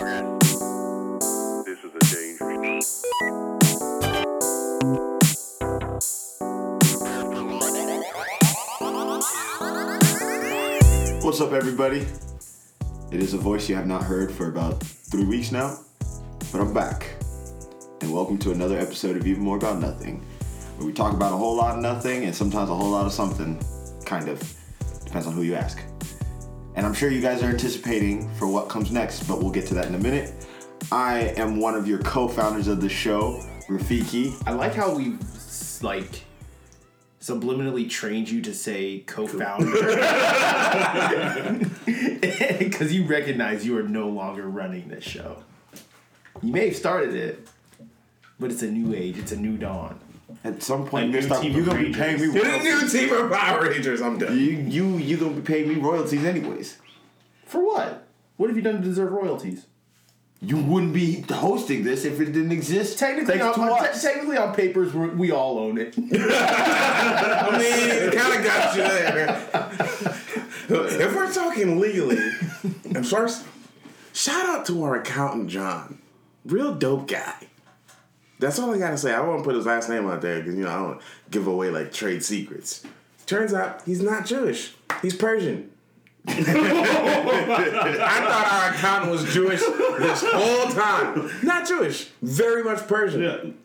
What's 0.00 0.08
up, 11.42 11.52
everybody? 11.52 12.06
It 13.10 13.20
is 13.20 13.34
a 13.34 13.36
voice 13.36 13.68
you 13.68 13.74
have 13.74 13.86
not 13.86 14.02
heard 14.02 14.32
for 14.32 14.48
about 14.48 14.82
three 14.82 15.26
weeks 15.26 15.52
now, 15.52 15.78
but 16.50 16.62
I'm 16.62 16.72
back. 16.72 17.06
And 18.00 18.10
welcome 18.10 18.38
to 18.38 18.52
another 18.52 18.78
episode 18.78 19.18
of 19.18 19.26
Even 19.26 19.42
More 19.42 19.58
About 19.58 19.80
Nothing, 19.80 20.24
where 20.78 20.86
we 20.86 20.94
talk 20.94 21.12
about 21.12 21.34
a 21.34 21.36
whole 21.36 21.56
lot 21.56 21.76
of 21.76 21.82
nothing 21.82 22.24
and 22.24 22.34
sometimes 22.34 22.70
a 22.70 22.74
whole 22.74 22.90
lot 22.90 23.04
of 23.04 23.12
something, 23.12 23.62
kind 24.06 24.30
of. 24.30 24.42
Depends 25.04 25.26
on 25.26 25.34
who 25.34 25.42
you 25.42 25.56
ask. 25.56 25.78
And 26.74 26.86
I'm 26.86 26.94
sure 26.94 27.10
you 27.10 27.20
guys 27.20 27.42
are 27.42 27.48
anticipating 27.48 28.28
for 28.34 28.46
what 28.46 28.68
comes 28.68 28.90
next, 28.90 29.24
but 29.24 29.40
we'll 29.40 29.50
get 29.50 29.66
to 29.66 29.74
that 29.74 29.86
in 29.86 29.94
a 29.94 29.98
minute. 29.98 30.32
I 30.92 31.34
am 31.36 31.60
one 31.60 31.74
of 31.74 31.86
your 31.86 31.98
co 31.98 32.28
founders 32.28 32.68
of 32.68 32.80
the 32.80 32.88
show, 32.88 33.44
Rafiki. 33.68 34.40
I 34.46 34.52
like 34.52 34.74
how 34.74 34.94
we 34.94 35.16
like 35.82 36.24
subliminally 37.20 37.88
trained 37.88 38.30
you 38.30 38.40
to 38.40 38.54
say 38.54 39.00
co-founder 39.06 39.66
because 42.58 42.94
you 42.94 43.04
recognize 43.04 43.66
you 43.66 43.76
are 43.76 43.82
no 43.82 44.08
longer 44.08 44.48
running 44.48 44.88
this 44.88 45.04
show. 45.04 45.42
You 46.42 46.52
may 46.52 46.68
have 46.68 46.76
started 46.76 47.14
it, 47.14 47.46
but 48.38 48.50
it's 48.50 48.62
a 48.62 48.70
new 48.70 48.94
age. 48.94 49.18
It's 49.18 49.32
a 49.32 49.36
new 49.36 49.58
dawn. 49.58 50.00
At 50.44 50.62
some 50.62 50.86
point, 50.86 51.04
A 51.04 51.06
you're 51.08 51.20
gonna, 51.22 51.26
start, 51.34 51.42
team 51.42 51.52
you're 51.52 51.64
gonna 51.64 51.82
be 51.82 51.92
paying 51.92 52.20
me 52.20 52.26
Rangers. 52.26 52.42
Get 52.42 52.46
a 52.46 52.68
royalties. 52.68 52.94
new 52.94 53.00
team 53.08 53.12
of 53.24 53.32
Power 53.32 53.62
Rangers. 53.68 54.00
I'm 54.02 54.18
done. 54.18 54.36
You, 54.38 54.44
you, 54.44 54.96
you 54.98 55.16
gonna 55.16 55.32
be 55.36 55.42
paying 55.42 55.68
me 55.68 55.74
royalties 55.76 56.24
anyways. 56.24 56.78
For 57.46 57.64
what? 57.64 58.06
What 58.36 58.48
have 58.48 58.56
you 58.56 58.62
done 58.62 58.76
to 58.76 58.82
deserve 58.82 59.12
royalties? 59.12 59.66
You 60.42 60.56
wouldn't 60.56 60.94
be 60.94 61.20
hosting 61.30 61.84
this 61.84 62.06
if 62.06 62.18
it 62.18 62.26
didn't 62.32 62.52
exist. 62.52 62.98
Technically, 62.98 63.40
on, 63.42 63.52
to 63.54 63.60
on- 63.60 63.84
us. 63.86 64.00
te- 64.00 64.08
technically 64.08 64.38
on 64.38 64.54
papers, 64.54 64.94
we're, 64.94 65.08
we 65.10 65.30
all 65.32 65.58
own 65.58 65.76
it. 65.76 65.94
I 65.98 67.48
mean, 67.52 67.90
it 67.90 68.14
kind 68.14 68.38
of 68.38 68.44
got 68.44 68.74
you 68.74 68.82
there. 68.82 69.28
if 70.98 71.14
we're 71.14 71.30
talking 71.32 71.78
legally, 71.78 72.16
and 72.86 73.06
first, 73.06 73.44
shout 74.14 74.46
out 74.48 74.64
to 74.66 74.82
our 74.82 74.96
accountant 74.96 75.50
John, 75.50 75.98
real 76.46 76.74
dope 76.74 77.06
guy. 77.08 77.34
That's 78.40 78.58
all 78.58 78.74
I 78.74 78.78
gotta 78.78 78.96
say. 78.98 79.12
I 79.14 79.20
won't 79.20 79.44
put 79.44 79.54
his 79.54 79.66
last 79.66 79.88
name 79.90 80.08
out 80.08 80.22
there 80.22 80.38
because 80.38 80.56
you 80.56 80.64
know 80.64 80.70
I 80.70 80.76
don't 80.76 81.00
give 81.30 81.46
away 81.46 81.70
like 81.70 81.92
trade 81.92 82.24
secrets. 82.24 82.82
Turns 83.26 83.52
out 83.54 83.82
he's 83.84 84.02
not 84.02 84.26
Jewish. 84.26 84.74
He's 85.02 85.14
Persian. 85.14 85.70
I 86.26 86.32
thought 86.42 88.52
our 88.52 88.70
accountant 88.74 89.12
was 89.12 89.32
Jewish 89.32 89.60
this 89.60 90.24
whole 90.26 90.66
time. 90.72 91.30
Not 91.42 91.68
Jewish. 91.68 92.08
Very 92.22 92.64
much 92.64 92.86
Persian. 92.88 93.56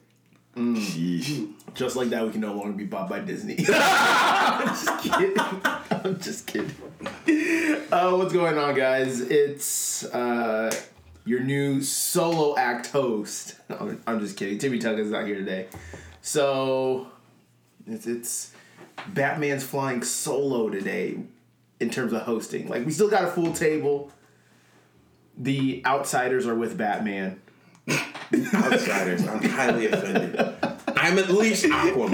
Sheesh. 0.56 1.52
Just 1.74 1.96
like 1.98 2.10
that, 2.10 2.24
we 2.26 2.32
can 2.32 2.40
no 2.42 2.54
longer 2.54 2.72
be 2.72 2.86
bought 2.86 3.10
by 3.10 3.20
Disney. 3.20 3.58
I'm 3.68 4.68
just 4.68 4.98
kidding. 5.00 5.36
I'm 5.38 6.20
just 6.20 6.48
kidding. 6.48 6.72
Uh, 7.92 8.16
what's 8.16 8.32
going 8.34 8.58
on, 8.58 8.74
guys? 8.76 9.20
It's 9.20 10.06
uh, 10.06 10.74
your 11.26 11.40
new 11.42 11.82
solo 11.82 12.56
act 12.58 12.88
host. 12.88 13.56
I'm, 13.70 14.02
I'm 14.08 14.20
just 14.20 14.38
kidding. 14.38 14.58
Timmy 14.58 14.80
Tucker's 14.80 15.12
not 15.12 15.26
here 15.26 15.36
today. 15.36 15.68
So, 16.22 17.08
it's, 17.88 18.08
it's 18.08 18.52
Batman's 19.10 19.64
flying 19.64 20.02
solo 20.04 20.70
today 20.70 21.18
in 21.80 21.90
terms 21.90 22.14
of 22.14 22.22
hosting. 22.22 22.68
Like, 22.68 22.86
we 22.86 22.92
still 22.92 23.10
got 23.10 23.24
a 23.24 23.28
full 23.28 23.54
table. 23.54 24.12
The 25.38 25.84
outsiders 25.86 26.48
are 26.48 26.56
with 26.56 26.78
Batman. 26.78 27.42
outsiders. 28.54 29.28
I'm 29.28 29.44
highly 29.44 29.88
offended. 29.88 30.40
I'm 30.98 31.20
at 31.20 31.30
least 31.30 31.66
Aquaman. 31.66 32.14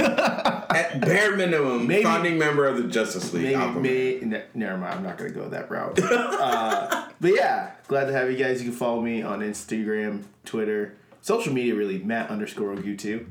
At 0.72 1.02
bare 1.02 1.36
minimum, 1.36 1.88
Maybe- 1.88 2.04
founding 2.04 2.38
member 2.38 2.66
of 2.68 2.78
the 2.78 2.84
Justice 2.90 3.32
League. 3.34 3.56
Maybe, 3.58 3.80
may, 3.80 4.20
ne- 4.26 4.44
never 4.54 4.78
mind. 4.78 4.96
I'm 4.96 5.04
not 5.04 5.18
gonna 5.18 5.30
go 5.30 5.48
that 5.50 5.70
route. 5.70 6.00
uh, 6.12 7.01
but 7.22 7.34
yeah, 7.36 7.72
glad 7.88 8.06
to 8.06 8.14
have 8.14 8.30
you 8.32 8.38
guys. 8.38 8.62
You 8.62 8.70
can 8.70 8.78
follow 8.78 9.00
me 9.02 9.22
on 9.22 9.40
Instagram, 9.42 10.24
Twitter, 10.44 10.98
social 11.22 11.54
media. 11.54 11.76
Really, 11.76 12.00
Matt 12.00 12.30
underscore 12.30 12.76
Ogutu. 12.76 13.28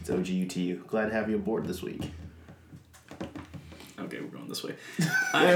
It's 0.00 0.10
O 0.10 0.22
G 0.22 0.32
U 0.34 0.46
T 0.48 0.62
U. 0.62 0.84
Glad 0.88 1.06
to 1.10 1.12
have 1.12 1.28
you 1.30 1.36
aboard 1.36 1.66
this 1.66 1.82
week. 1.82 2.10
Okay, 3.98 4.20
we're 4.20 4.26
going 4.28 4.48
this 4.48 4.64
way. 4.64 4.74
I, 5.32 5.54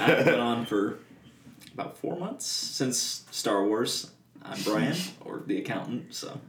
I've 0.00 0.24
been 0.24 0.40
on 0.40 0.64
for 0.64 0.98
about 1.74 1.98
four 1.98 2.16
months 2.16 2.46
since 2.46 3.24
Star 3.30 3.64
Wars. 3.64 4.10
I'm 4.42 4.60
Brian, 4.62 4.96
or 5.24 5.42
the 5.46 5.58
accountant. 5.58 6.14
So 6.14 6.40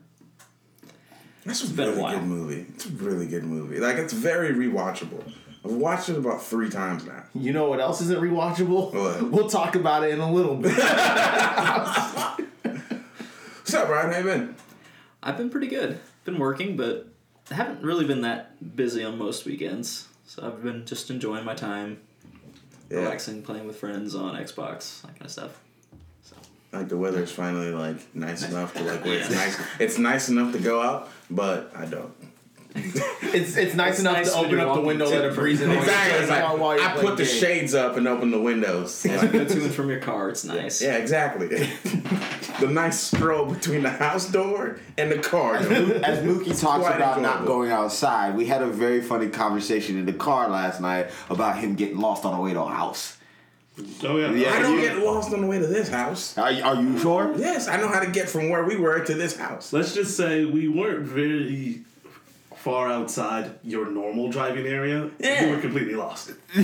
That's 1.45 1.63
a 1.63 1.73
been 1.73 1.87
a 1.87 1.91
really 1.91 2.01
while. 2.01 2.13
good 2.19 2.27
movie. 2.27 2.65
It's 2.75 2.85
a 2.85 2.89
really 2.89 3.27
good 3.27 3.43
movie. 3.43 3.79
Like 3.79 3.97
it's 3.97 4.13
very 4.13 4.53
rewatchable. 4.53 5.31
I've 5.65 5.71
watched 5.71 6.09
it 6.09 6.17
about 6.17 6.43
three 6.43 6.69
times 6.69 7.05
now. 7.05 7.23
You 7.33 7.53
know 7.53 7.69
what 7.69 7.79
else 7.79 8.01
isn't 8.01 8.19
rewatchable? 8.21 8.93
What? 8.93 9.23
We'll 9.31 9.49
talk 9.49 9.75
about 9.75 10.03
it 10.03 10.09
in 10.11 10.19
a 10.19 10.31
little 10.31 10.55
bit. 10.55 10.73
What's 12.63 13.73
up, 13.73 13.87
Brian? 13.87 14.11
How 14.11 14.17
you 14.19 14.23
been? 14.25 14.55
I've 15.21 15.37
been 15.37 15.49
pretty 15.49 15.67
good. 15.67 15.99
Been 16.25 16.37
working, 16.37 16.75
but 16.75 17.07
I 17.49 17.55
haven't 17.55 17.81
really 17.81 18.05
been 18.05 18.21
that 18.21 18.75
busy 18.75 19.03
on 19.03 19.17
most 19.17 19.45
weekends. 19.45 20.07
So 20.25 20.45
I've 20.45 20.61
been 20.63 20.85
just 20.85 21.09
enjoying 21.09 21.45
my 21.45 21.53
time, 21.55 21.99
Yeah. 22.89 22.99
relaxing, 22.99 23.41
playing 23.41 23.65
with 23.67 23.77
friends 23.77 24.15
on 24.15 24.35
Xbox, 24.35 25.01
that 25.01 25.09
kind 25.11 25.21
of 25.25 25.31
stuff. 25.31 25.59
So 26.23 26.35
Like 26.71 26.89
the 26.89 26.97
weather's 26.97 27.31
finally 27.31 27.71
like 27.71 28.13
nice 28.15 28.43
enough 28.49 28.73
to 28.75 28.83
like 28.83 29.05
where 29.05 29.19
it's 29.19 29.29
nice. 29.29 29.57
It's 29.79 29.97
nice 29.97 30.27
enough 30.29 30.51
to 30.53 30.59
go 30.59 30.81
out, 30.81 31.09
but 31.29 31.71
I 31.75 31.85
don't. 31.85 32.13
it's 32.75 33.55
it's 33.55 33.75
nice 33.75 33.91
It's 33.93 33.99
enough 33.99 34.13
nice 34.17 34.31
to 34.33 34.37
open 34.39 34.59
up 34.59 34.73
the 34.75 34.81
window, 34.81 35.05
to 35.05 35.11
let 35.11 35.25
a 35.25 35.29
the- 35.29 35.35
breeze 35.35 35.61
in. 35.61 35.69
Exactly. 35.83 36.19
It's 36.21 36.29
like, 36.29 36.57
While 36.59 36.75
you're 36.75 36.83
I 36.87 36.93
put 36.95 37.17
the 37.17 37.23
games. 37.23 37.37
shades 37.39 37.75
up 37.75 37.97
and 37.97 38.07
open 38.07 38.31
the 38.31 38.39
windows. 38.39 39.03
go 39.03 39.17
to 39.19 39.39
and 39.63 39.73
from 39.73 39.89
your 39.89 39.99
car. 39.99 40.29
It's 40.29 40.43
nice. 40.43 40.81
Yeah, 40.81 40.95
exactly. 40.97 41.47
the 42.59 42.67
nice 42.69 42.99
stroll 42.99 43.45
between 43.45 43.83
the 43.83 43.89
house 43.91 44.29
door 44.31 44.79
and 44.97 45.11
the 45.11 45.19
car. 45.19 45.61
door. 45.61 45.71
As 46.03 46.19
Mookie 46.25 46.59
talks 46.59 46.83
Quite 46.83 46.95
about 46.95 47.21
not 47.21 47.45
going 47.45 47.69
outside, 47.71 48.35
we 48.35 48.45
had 48.47 48.61
a 48.63 48.67
very 48.67 49.01
funny 49.01 49.27
conversation 49.29 49.97
in 49.97 50.05
the 50.05 50.13
car 50.13 50.49
last 50.49 50.81
night 50.81 51.11
about 51.29 51.57
him 51.59 51.75
getting 51.75 51.97
lost 51.99 52.25
on 52.25 52.35
the 52.35 52.41
way 52.41 52.53
to 52.53 52.61
a 52.61 52.69
house. 52.69 53.17
Oh 54.03 54.17
yeah. 54.17 54.31
Yeah. 54.31 54.51
I 54.53 54.61
don't 54.63 54.75
you- 54.75 54.81
get 54.81 54.97
lost 54.97 55.31
on 55.31 55.41
the 55.41 55.47
way 55.47 55.59
to 55.59 55.67
this 55.67 55.89
house. 55.89 56.35
Are, 56.39 56.51
are 56.51 56.81
you 56.81 56.97
sure? 56.99 57.33
Yes, 57.37 57.67
I 57.67 57.77
know 57.77 57.87
how 57.87 57.99
to 57.99 58.09
get 58.09 58.29
from 58.29 58.49
where 58.49 58.63
we 58.63 58.77
were 58.77 59.03
to 59.05 59.13
this 59.13 59.35
house. 59.37 59.71
Let's 59.73 59.93
just 59.93 60.17
say 60.17 60.45
we 60.45 60.67
weren't 60.67 61.05
very 61.05 61.83
far 62.63 62.87
outside 62.87 63.51
your 63.61 63.91
normal 63.91 64.29
driving 64.29 64.65
area. 64.65 65.09
Yeah. 65.19 65.43
You 65.43 65.51
were 65.53 65.59
completely 65.59 65.95
lost. 65.95 66.31
I 66.55 66.63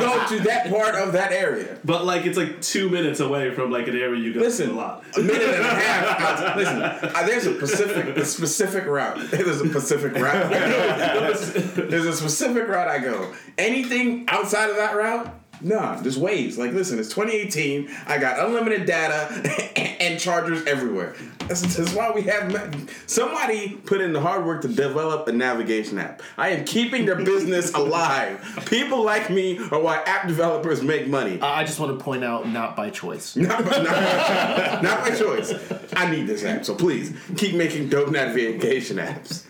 don't 0.00 0.28
go 0.28 0.36
to 0.36 0.42
that 0.44 0.68
part 0.68 0.96
of 0.96 1.12
that 1.12 1.30
area. 1.30 1.78
But 1.84 2.04
like 2.04 2.26
it's 2.26 2.36
like 2.36 2.60
two 2.60 2.88
minutes 2.90 3.20
away 3.20 3.54
from 3.54 3.70
like 3.70 3.86
an 3.86 3.96
area 3.96 4.20
you 4.20 4.34
go 4.34 4.40
Listen, 4.40 4.70
to 4.70 4.74
a 4.74 4.76
lot. 4.76 5.04
a 5.16 5.20
minute 5.20 5.40
and 5.40 5.64
a 5.64 5.74
half. 5.74 6.56
Listen, 6.56 6.82
uh, 6.82 7.22
there's 7.26 7.46
a 7.46 7.52
Pacific, 7.52 8.16
a 8.16 8.24
specific 8.24 8.86
route. 8.86 9.18
There's 9.30 9.60
a 9.60 9.68
Pacific 9.68 10.14
route. 10.14 10.50
there's 10.50 12.06
a 12.06 12.12
specific 12.12 12.66
route 12.66 12.88
I 12.88 12.98
go. 12.98 13.32
Anything 13.56 14.24
outside 14.28 14.68
of 14.70 14.76
that 14.76 14.96
route, 14.96 15.32
nah, 15.60 16.02
just 16.02 16.18
waves. 16.18 16.58
Like, 16.58 16.72
listen, 16.72 16.98
it's 16.98 17.08
2018. 17.08 17.88
I 18.06 18.18
got 18.18 18.38
unlimited 18.44 18.86
data 18.86 19.28
and 20.02 20.18
chargers 20.20 20.64
everywhere. 20.66 21.14
That's, 21.48 21.76
that's 21.76 21.92
why 21.94 22.10
we 22.10 22.22
have. 22.22 22.52
ma- 22.52 22.78
Somebody 23.06 23.70
put 23.86 24.00
in 24.00 24.12
the 24.12 24.20
hard 24.20 24.44
work 24.44 24.62
to 24.62 24.68
develop 24.68 25.28
a 25.28 25.32
navigation 25.32 25.98
app. 25.98 26.20
I 26.36 26.48
am 26.50 26.64
keeping 26.64 27.06
their 27.06 27.16
business 27.16 27.72
alive. 27.74 28.64
People 28.66 29.04
like 29.04 29.30
me 29.30 29.58
are 29.70 29.80
why 29.80 30.02
app 30.06 30.26
developers 30.26 30.82
make 30.82 31.06
money. 31.06 31.40
I 31.40 31.64
just 31.64 31.78
want 31.78 31.96
to 31.98 32.04
point 32.04 32.24
out, 32.24 32.48
not 32.48 32.76
by 32.76 32.90
choice. 32.90 33.36
Not, 33.46 33.64
by- 33.64 33.82
not, 33.82 34.82
not 34.82 35.00
by 35.04 35.14
choice. 35.16 35.52
I 35.94 36.10
need 36.10 36.26
this 36.26 36.44
app, 36.44 36.64
so 36.64 36.74
please 36.74 37.16
keep 37.36 37.54
making 37.54 37.88
dope 37.88 38.10
navigation 38.10 38.96
apps. 38.96 39.44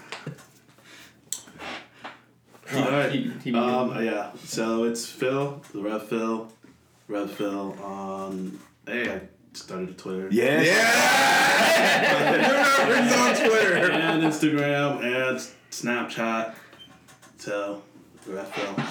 All 2.74 2.90
right. 2.90 3.12
He- 3.12 3.30
he- 3.44 3.54
um, 3.54 4.02
yeah. 4.04 4.30
So 4.44 4.84
it's 4.84 5.06
Phil, 5.06 5.62
the 5.72 5.80
Rev 5.80 6.06
Phil, 6.08 6.48
Rev 7.08 7.30
Phil 7.30 7.76
on. 7.82 8.58
Hey, 8.86 9.10
I 9.12 9.20
started 9.52 9.90
a 9.90 9.94
Twitter. 9.94 10.28
Yes. 10.30 10.66
Yeah, 10.66 12.86
you're 12.88 13.04
not 13.04 13.18
on 13.42 13.48
Twitter. 13.50 13.90
And 13.92 14.22
Instagram 14.22 15.02
and 15.02 15.38
Snapchat. 15.70 16.54
So, 17.38 17.82
Rev 18.26 18.48
Phil. 18.48 18.84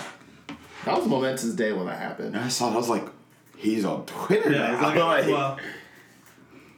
That 0.85 0.97
was 0.97 1.05
a 1.05 1.09
momentous 1.09 1.53
day 1.53 1.73
when 1.73 1.87
that 1.87 1.99
happened. 1.99 2.37
I 2.37 2.47
saw. 2.47 2.69
it, 2.69 2.73
I 2.73 2.77
was 2.77 2.89
like, 2.89 3.05
he's 3.57 3.83
on 3.85 4.05
Twitter 4.05 4.51
Yeah, 4.51 4.57
now. 4.59 4.73
it's 4.73 4.81
like, 4.83 4.95
Like, 4.99 5.25
well, 5.27 5.57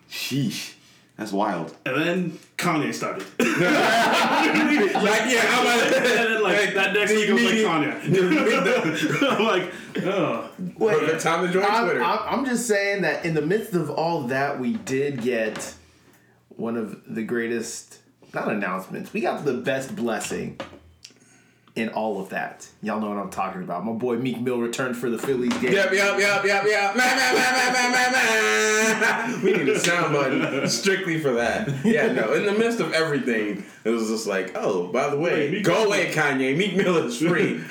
sheesh. 0.09 0.73
That's 1.17 1.31
wild. 1.31 1.75
And 1.85 1.95
then 1.95 2.39
Kanye 2.57 2.93
started. 2.93 3.25
Like, 4.97 5.29
yeah, 5.29 5.43
I'm 5.45 5.67
and 5.95 6.05
then 6.05 6.43
like 6.43 6.73
that 6.73 6.93
next 6.93 7.11
week 7.11 7.29
it 7.29 7.33
was 7.33 7.43
like 7.43 7.53
Kanye. 7.53 9.37
I'm 9.37 9.43
like, 9.43 9.73
oh. 10.05 10.49
Wait, 10.77 10.99
Perfect 10.99 11.21
time 11.21 11.45
to 11.45 11.53
join 11.53 11.65
I'm, 11.65 11.83
Twitter. 11.83 12.03
I'm, 12.03 12.39
I'm 12.39 12.45
just 12.45 12.67
saying 12.67 13.03
that 13.03 13.25
in 13.25 13.33
the 13.33 13.41
midst 13.41 13.73
of 13.73 13.89
all 13.89 14.23
that, 14.23 14.59
we 14.59 14.73
did 14.73 15.21
get 15.21 15.75
one 16.49 16.77
of 16.77 17.01
the 17.07 17.23
greatest, 17.23 17.99
not 18.33 18.49
announcements, 18.49 19.13
we 19.13 19.21
got 19.21 19.45
the 19.45 19.53
best 19.53 19.95
blessing 19.95 20.59
in 21.77 21.89
all 21.89 22.19
of 22.19 22.29
that. 22.29 22.67
Y'all 22.81 22.99
know 22.99 23.09
what 23.09 23.19
I'm 23.19 23.29
talking 23.29 23.61
about. 23.61 23.85
My 23.85 23.91
boy 23.91 24.17
Meek 24.17 24.41
Mill 24.41 24.59
returned 24.59 24.97
for 24.97 25.11
the 25.11 25.17
Phillies 25.19 25.53
game. 25.59 25.71
Yep, 25.73 25.93
yep, 25.93 26.19
yep, 26.19 26.43
yep, 26.43 26.63
yep. 26.65 26.95
Man, 26.97 27.15
man, 27.15 27.35
man, 27.35 27.73
man, 27.73 27.91
man, 27.91 28.11
man, 28.11 28.11
man. 29.01 29.41
We 29.43 29.53
need 29.53 29.69
a 29.69 29.79
sound 29.79 30.11
button 30.13 30.67
strictly 30.67 31.19
for 31.19 31.33
that. 31.33 31.69
Yeah, 31.85 32.11
no. 32.11 32.33
In 32.33 32.45
the 32.45 32.53
midst 32.53 32.79
of 32.79 32.93
everything, 32.93 33.63
it 33.83 33.89
was 33.91 34.07
just 34.09 34.25
like, 34.25 34.53
oh, 34.55 34.87
by 34.87 35.09
the 35.09 35.17
way, 35.17 35.51
Wait, 35.51 35.63
go 35.63 35.73
Mill's 35.73 35.85
away, 35.87 36.11
Kanye. 36.11 36.57
Meek 36.57 36.75
Mill 36.75 36.97
is 36.97 37.19
free. 37.19 37.61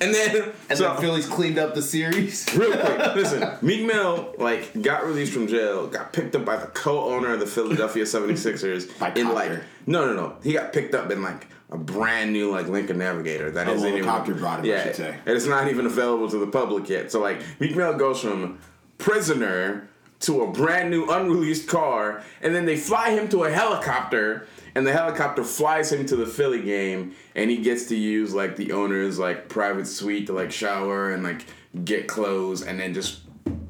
And 0.00 0.14
then, 0.14 0.52
And 0.68 0.78
so, 0.78 0.94
the 0.94 1.00
Phillies 1.00 1.26
cleaned 1.26 1.58
up 1.58 1.74
the 1.74 1.82
series. 1.82 2.46
real 2.54 2.70
quick, 2.72 2.98
listen. 3.16 3.58
Meek 3.62 3.84
Mill, 3.84 4.32
like, 4.38 4.80
got 4.80 5.04
released 5.04 5.32
from 5.32 5.48
jail, 5.48 5.88
got 5.88 6.12
picked 6.12 6.36
up 6.36 6.44
by 6.44 6.56
the 6.56 6.66
co-owner 6.68 7.32
of 7.34 7.40
the 7.40 7.46
Philadelphia 7.46 8.04
76ers. 8.04 8.96
By 9.00 9.12
in, 9.14 9.32
like, 9.32 9.50
no, 9.86 10.06
no, 10.06 10.14
no. 10.14 10.36
He 10.44 10.52
got 10.52 10.72
picked 10.72 10.94
up 10.94 11.10
in, 11.10 11.22
like, 11.22 11.48
a 11.70 11.76
brand 11.76 12.32
new, 12.32 12.52
like, 12.52 12.68
Lincoln 12.68 12.98
Navigator. 12.98 13.50
That 13.50 13.68
isn't 13.68 13.88
even... 13.88 14.04
brought 14.04 14.28
him, 14.28 14.64
I 14.64 14.68
yeah, 14.68 14.84
should 14.84 14.96
say. 14.96 15.18
and 15.26 15.36
it's 15.36 15.46
not 15.46 15.68
even 15.68 15.86
available 15.86 16.28
to 16.30 16.38
the 16.38 16.46
public 16.46 16.88
yet. 16.88 17.10
So 17.10 17.20
like 17.20 17.40
Meek 17.60 17.74
Mill 17.74 17.94
goes 17.94 18.20
from 18.20 18.58
prisoner 18.98 19.88
to 20.20 20.42
a 20.42 20.50
brand 20.50 20.90
new 20.90 21.10
unreleased 21.10 21.68
car, 21.68 22.22
and 22.40 22.54
then 22.54 22.64
they 22.64 22.76
fly 22.76 23.10
him 23.10 23.28
to 23.28 23.44
a 23.44 23.50
helicopter, 23.50 24.46
and 24.74 24.86
the 24.86 24.92
helicopter 24.92 25.44
flies 25.44 25.92
him 25.92 26.06
to 26.06 26.16
the 26.16 26.26
Philly 26.26 26.62
game, 26.62 27.14
and 27.34 27.50
he 27.50 27.58
gets 27.58 27.86
to 27.86 27.96
use 27.96 28.32
like 28.32 28.56
the 28.56 28.72
owner's 28.72 29.18
like 29.18 29.48
private 29.48 29.86
suite 29.86 30.26
to 30.28 30.32
like 30.32 30.50
shower 30.50 31.10
and 31.10 31.22
like 31.22 31.44
get 31.84 32.06
clothes, 32.06 32.62
and 32.62 32.80
then 32.80 32.94
just 32.94 33.20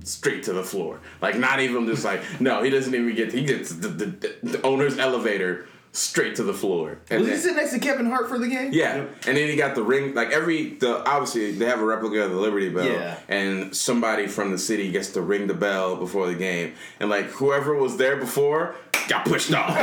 straight 0.05 0.45
to 0.45 0.53
the 0.53 0.63
floor. 0.63 1.01
Like 1.21 1.37
not 1.37 1.61
even 1.61 1.87
just 1.87 2.05
like 2.05 2.23
no, 2.41 2.63
he 2.63 2.71
doesn't 2.71 2.95
even 2.95 3.15
get 3.15 3.33
he 3.33 3.45
gets 3.45 3.71
the, 3.71 3.89
the, 3.89 4.37
the 4.43 4.63
owner's 4.63 4.99
elevator 4.99 5.67
straight 5.97 6.37
to 6.37 6.43
the 6.43 6.53
floor. 6.53 6.99
And 7.11 7.21
Was 7.21 7.29
he 7.29 7.33
then- 7.35 7.43
sitting 7.43 7.57
next 7.57 7.73
to 7.73 7.79
Kevin 7.79 8.07
Hart 8.07 8.29
for 8.29 8.39
the 8.39 8.49
game? 8.49 8.71
yeah, 8.73 8.97
and 9.27 9.37
then 9.37 9.49
he 9.49 9.57
got 9.57 9.75
the 9.75 9.83
ring. 9.83 10.15
Like 10.15 10.31
every 10.31 10.71
the 10.75 11.05
obviously 11.09 11.53
they 11.53 11.65
have 11.67 11.81
a 11.81 11.85
replica 11.85 12.23
of 12.25 12.31
the 12.31 12.37
Liberty 12.37 12.69
Bell, 12.69 12.85
Yeah. 12.85 13.19
and 13.29 13.75
somebody 13.75 14.27
from 14.27 14.51
the 14.53 14.59
city 14.59 14.91
gets 14.91 15.11
to 15.11 15.23
ring 15.23 15.47
the 15.47 15.55
bell 15.55 15.97
before 15.97 16.27
the 16.27 16.35
game, 16.35 16.75
and 17.01 17.09
like 17.11 17.27
whoever 17.27 17.75
was 17.75 17.97
there 17.97 18.17
before 18.17 18.75
got 19.09 19.25
pushed 19.25 19.53
off. 19.55 19.71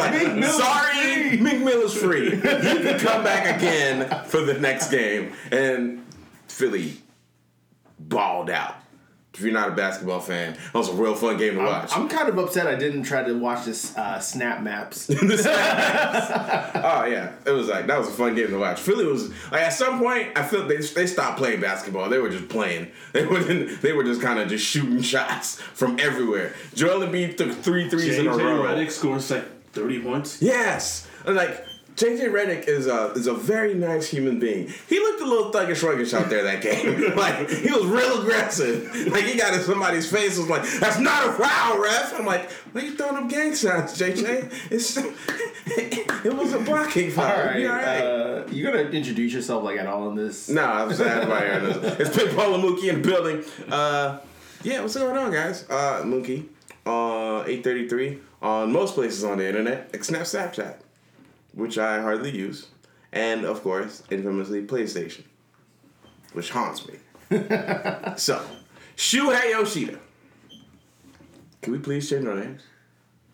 Like, 0.00 0.44
sorry, 0.44 1.36
Meek 1.38 1.60
Mill 1.60 1.82
is 1.82 1.94
free. 1.94 2.30
You 2.34 2.40
can 2.40 2.98
come 2.98 3.22
back 3.24 3.56
again 3.56 4.24
for 4.26 4.40
the 4.40 4.54
next 4.54 4.90
game, 4.90 5.32
and 5.50 6.04
Philly 6.48 6.94
balled 7.98 8.50
out. 8.50 8.76
If 9.32 9.42
you're 9.42 9.52
not 9.52 9.68
a 9.68 9.72
basketball 9.72 10.18
fan, 10.20 10.54
that 10.54 10.74
was 10.74 10.88
a 10.88 10.92
real 10.92 11.14
fun 11.14 11.36
game 11.38 11.54
to 11.54 11.64
watch. 11.64 11.96
I'm 11.96 12.08
kind 12.08 12.28
of 12.28 12.36
upset 12.36 12.66
I 12.66 12.74
didn't 12.74 13.04
try 13.04 13.22
to 13.22 13.32
watch 13.38 13.64
this 13.64 13.96
uh, 13.96 14.18
snap 14.18 14.60
maps. 14.62 15.08
Oh 15.08 15.14
yeah, 17.04 17.32
it 17.46 17.50
was 17.50 17.68
like 17.68 17.86
that 17.86 17.98
was 17.98 18.08
a 18.08 18.12
fun 18.12 18.34
game 18.34 18.48
to 18.48 18.58
watch. 18.58 18.80
Philly 18.80 19.06
was 19.06 19.30
like 19.52 19.62
at 19.62 19.72
some 19.72 20.00
point 20.00 20.36
I 20.36 20.42
feel 20.42 20.66
they 20.66 20.78
they 20.78 21.06
stopped 21.06 21.38
playing 21.38 21.60
basketball. 21.60 22.08
They 22.08 22.18
were 22.18 22.30
just 22.30 22.48
playing. 22.48 22.88
They 23.12 23.26
were 23.26 23.42
they 23.42 23.92
were 23.92 24.04
just 24.04 24.22
kind 24.22 24.38
of 24.38 24.48
just 24.48 24.64
shooting 24.64 25.02
shots 25.02 25.60
from 25.60 25.98
everywhere. 25.98 26.54
Joel 26.74 27.06
Embiid 27.06 27.36
took 27.36 27.52
three 27.52 27.88
threes 27.88 28.18
in 28.18 28.26
a 28.28 28.30
JJ 28.30 28.38
row. 28.38 28.62
Redick 28.62 28.90
scores 28.90 29.30
like 29.30 29.44
30 29.72 30.00
points. 30.02 30.40
Yes, 30.40 31.08
and 31.26 31.34
like 31.34 31.64
JJ 32.00 32.30
Redick 32.32 32.66
is 32.66 32.86
a 32.86 33.12
is 33.12 33.26
a 33.26 33.34
very 33.34 33.74
nice 33.74 34.08
human 34.08 34.38
being. 34.38 34.72
He 34.88 34.98
looked 34.98 35.20
a 35.20 35.26
little 35.26 35.52
thuggish 35.52 35.82
ruggish 35.84 36.14
out 36.14 36.30
there 36.30 36.42
that 36.44 36.62
game. 36.62 37.14
like 37.16 37.50
he 37.50 37.70
was 37.70 37.84
real 37.84 38.22
aggressive. 38.22 39.06
Like 39.12 39.24
he 39.24 39.38
got 39.38 39.52
in 39.52 39.60
somebody's 39.60 40.10
face. 40.10 40.38
Was 40.38 40.48
like, 40.48 40.62
"That's 40.80 40.98
not 40.98 41.28
a 41.28 41.32
foul, 41.32 41.78
ref." 41.78 42.18
I'm 42.18 42.24
like, 42.24 42.50
"Why 42.72 42.80
you 42.80 42.96
throwing 42.96 43.22
up 43.22 43.28
gang 43.28 43.54
signs, 43.54 43.98
JJ?" 43.98 44.70
It's 44.70 44.96
it 46.26 46.34
was 46.34 46.54
a 46.54 46.60
blocking 46.60 47.10
foul. 47.10 47.26
all 47.38 47.44
right, 47.44 47.60
You 47.60 47.68
all 47.68 47.76
right? 47.76 48.00
Uh, 48.00 48.44
you 48.50 48.64
gonna 48.64 48.78
introduce 48.78 49.34
yourself 49.34 49.62
like 49.62 49.78
at 49.78 49.86
all 49.86 50.08
in 50.08 50.16
this? 50.16 50.48
No, 50.48 50.64
I'm 50.64 50.92
sad 50.94 51.28
hearing 51.28 51.82
this. 51.82 52.00
It's 52.00 52.16
Big 52.16 52.34
Paul 52.34 52.54
and 52.54 52.64
Mookie 52.64 52.88
in 52.88 53.02
the 53.02 53.08
building. 53.08 53.44
Uh, 53.70 54.20
yeah, 54.62 54.80
what's 54.80 54.96
going 54.96 55.18
on, 55.18 55.30
guys? 55.30 55.68
Uh, 55.68 56.02
Mookie, 56.04 56.46
uh, 56.86 57.44
833 57.46 58.18
on 58.40 58.72
most 58.72 58.94
places 58.94 59.22
on 59.22 59.36
the 59.36 59.46
internet, 59.46 59.90
except 59.92 60.24
Snapchat, 60.24 60.76
which 61.52 61.78
I 61.78 62.00
hardly 62.00 62.30
use, 62.30 62.68
and 63.12 63.44
of 63.44 63.62
course, 63.62 64.02
infamously 64.10 64.66
PlayStation, 64.66 65.24
which 66.32 66.50
haunts 66.50 66.86
me. 66.86 66.94
so, 68.16 68.44
Shuhei 68.96 69.50
Yoshida. 69.50 69.98
Can 71.62 71.72
we 71.72 71.78
please 71.78 72.08
change 72.08 72.26
our 72.26 72.34
names? 72.34 72.62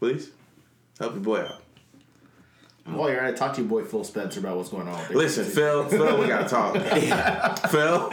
Please? 0.01 0.31
Help 0.99 1.15
your 1.15 1.23
boy 1.23 1.41
out. 1.41 1.63
While 2.85 3.11
you're 3.11 3.21
at 3.21 3.31
it, 3.31 3.37
talk 3.37 3.55
to 3.55 3.61
your 3.61 3.69
boy 3.69 3.85
Phil 3.85 4.05
Spencer 4.05 4.41
about 4.41 4.57
what's 4.57 4.69
going 4.69 4.89
on. 4.89 5.09
their 5.09 5.17
Listen. 5.17 5.45
Phil, 5.45 5.89
Phil, 5.89 6.21
we 6.21 6.29
gotta 6.29 6.49
talk. 6.49 6.75
Phil, 7.71 8.11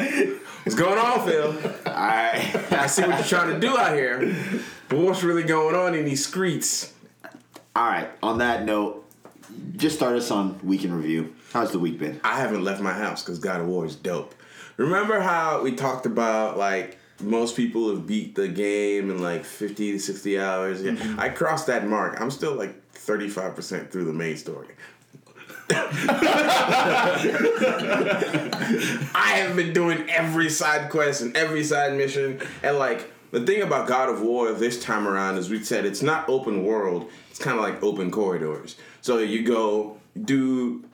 what's 0.64 0.76
going 0.76 0.98
on, 0.98 1.28
Phil? 1.28 1.56
I 1.86 2.66
I 2.72 2.88
see 2.88 3.04
what 3.04 3.20
you're 3.20 3.28
trying 3.28 3.54
to 3.54 3.60
do 3.60 3.78
out 3.78 3.94
here, 3.94 4.36
but 4.90 4.98
what's 5.00 5.22
really 5.22 5.44
going 5.44 5.76
on 5.76 5.94
in 5.94 6.06
these 6.06 6.26
streets? 6.26 6.94
all 7.76 7.86
right. 7.88 8.10
On 8.22 8.40
that 8.40 8.66
note, 8.66 9.03
just 9.78 9.96
start 9.96 10.16
us 10.16 10.32
on 10.32 10.60
week 10.64 10.84
in 10.86 10.94
review. 10.94 11.36
How's 11.52 11.72
the 11.72 11.80
week 11.80 12.00
been? 12.00 12.20
I 12.24 12.38
haven't 12.38 12.64
left 12.64 12.82
my 12.82 12.94
house 12.94 13.24
because 13.24 13.40
God 13.40 13.62
of 13.62 13.68
War 13.68 13.86
is 13.86 13.96
dope. 13.96 14.34
Remember 14.78 15.20
how 15.20 15.62
we 15.62 15.76
talked 15.76 16.06
about 16.06 16.58
like 16.58 16.98
most 17.22 17.56
people 17.56 17.90
have 17.90 18.08
beat 18.08 18.36
the 18.36 18.48
game 18.48 19.10
in 19.10 19.22
like 19.22 19.46
50 19.46 19.94
to 19.94 20.00
60 20.00 20.40
hours? 20.40 20.82
Yeah, 20.82 20.92
mm-hmm. 20.92 21.20
I 21.20 21.30
crossed 21.30 21.68
that 21.68 21.88
mark. 21.88 22.20
I'm 22.20 22.32
still 22.32 22.56
like 22.56 22.94
35% 22.94 23.92
through 23.92 24.06
the 24.06 24.14
main 24.14 24.38
story. 24.38 24.68
I 25.70 25.80
have 29.38 29.56
been 29.56 29.74
doing 29.74 30.10
every 30.10 30.50
side 30.50 30.90
quest 30.90 31.22
and 31.22 31.36
every 31.38 31.64
side 31.64 31.96
mission, 31.96 32.42
and 32.62 32.78
like 32.78 33.10
the 33.34 33.44
thing 33.44 33.64
about 33.64 33.88
God 33.88 34.10
of 34.10 34.22
War 34.22 34.52
this 34.52 34.82
time 34.82 35.08
around 35.08 35.38
is 35.38 35.50
we 35.50 35.64
said 35.64 35.86
it's 35.86 36.04
not 36.04 36.30
open 36.30 36.64
world. 36.64 37.10
It's 37.32 37.40
kind 37.40 37.58
of 37.58 37.64
like 37.64 37.82
open 37.82 38.12
corridors. 38.12 38.76
So 39.02 39.18
you 39.18 39.44
go 39.44 39.98
do 40.24 40.86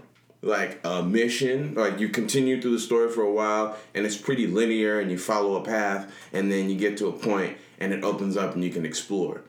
like 0.41 0.79
a 0.85 1.03
mission, 1.03 1.73
like 1.75 1.99
you 1.99 2.07
continue 2.07 2.61
through 2.61 2.71
the 2.71 2.79
story 2.79 3.11
for 3.11 3.23
a 3.23 3.31
while, 3.31 3.77
and 3.93 4.05
it's 4.05 4.15
pretty 4.15 4.47
linear, 4.47 5.01
and 5.01 5.11
you 5.11 5.17
follow 5.17 5.57
a 5.57 5.65
path, 5.65 6.13
and 6.31 6.49
then 6.49 6.69
you 6.69 6.77
get 6.77 6.95
to 6.99 7.07
a 7.07 7.11
point, 7.11 7.57
and 7.77 7.91
it 7.91 8.05
opens 8.05 8.37
up, 8.37 8.55
and 8.55 8.63
you 8.63 8.69
can 8.69 8.85
explore 8.85 9.41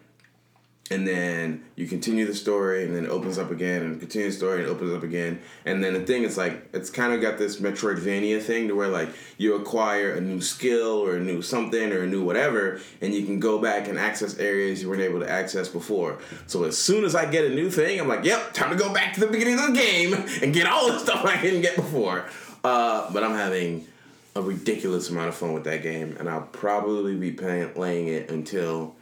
and 0.93 1.07
then 1.07 1.63
you 1.77 1.87
continue 1.87 2.27
the 2.27 2.35
story 2.35 2.85
and 2.85 2.95
then 2.95 3.05
it 3.05 3.11
opens 3.11 3.39
up 3.39 3.53
again 3.53 3.83
and 3.83 4.01
continue 4.01 4.29
the 4.29 4.37
story 4.37 4.59
and 4.59 4.67
it 4.67 4.69
opens 4.69 4.93
up 4.93 5.05
again. 5.05 5.41
And 5.65 5.85
then 5.85 5.95
the 5.95 6.01
thing 6.01 6.25
is 6.25 6.37
like 6.37 6.69
it's 6.73 6.91
kind 6.91 7.13
of 7.13 7.21
got 7.21 7.39
this 7.39 7.61
metroidvania 7.61 8.43
thing 8.43 8.67
to 8.67 8.75
where 8.75 8.89
like 8.89 9.09
you 9.39 9.55
acquire 9.55 10.13
a 10.15 10.21
new 10.21 10.41
skill 10.41 11.05
or 11.05 11.17
a 11.17 11.21
new 11.21 11.43
something 11.43 11.93
or 11.93 12.03
a 12.03 12.07
new 12.09 12.25
whatever 12.25 12.81
and 13.01 13.15
you 13.15 13.25
can 13.25 13.39
go 13.39 13.61
back 13.61 13.87
and 13.87 13.99
access 13.99 14.37
areas 14.39 14.83
you 14.83 14.89
weren't 14.89 15.01
able 15.01 15.21
to 15.21 15.31
access 15.31 15.69
before. 15.69 16.19
So 16.47 16.65
as 16.65 16.77
soon 16.77 17.05
as 17.05 17.15
i 17.15 17.25
get 17.25 17.45
a 17.45 17.55
new 17.55 17.71
thing 17.71 18.01
i'm 18.01 18.09
like 18.09 18.25
yep 18.25 18.53
time 18.53 18.71
to 18.71 18.77
go 18.77 18.93
back 18.93 19.15
to 19.15 19.21
the 19.21 19.29
beginning 19.29 19.61
of 19.61 19.69
the 19.69 19.73
game 19.73 20.15
and 20.43 20.53
get 20.53 20.67
all 20.67 20.93
the 20.93 20.99
stuff 20.99 21.25
i 21.25 21.41
didn't 21.41 21.63
get 21.63 21.77
before. 21.77 22.25
Uh, 22.65 23.11
but 23.13 23.23
i'm 23.23 23.37
having 23.37 23.87
a 24.35 24.43
ridiculous 24.43 25.09
amount 25.09 25.29
of 25.29 25.37
fun 25.37 25.53
with 25.53 25.65
that 25.65 25.83
game 25.83 26.17
and 26.19 26.29
i'll 26.29 26.43
probably 26.43 27.15
be 27.15 27.31
playing, 27.31 27.69
playing 27.71 28.09
it 28.09 28.29
until 28.29 28.97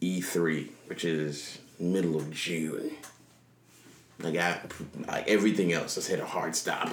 E3, 0.00 0.68
which 0.88 1.04
is 1.04 1.58
middle 1.78 2.16
of 2.16 2.30
June. 2.32 2.90
Like 4.20 4.36
I, 4.36 4.60
like 5.06 5.28
everything 5.28 5.72
else 5.72 5.94
has 5.94 6.06
hit 6.06 6.18
a 6.18 6.26
hard 6.26 6.56
stop. 6.56 6.90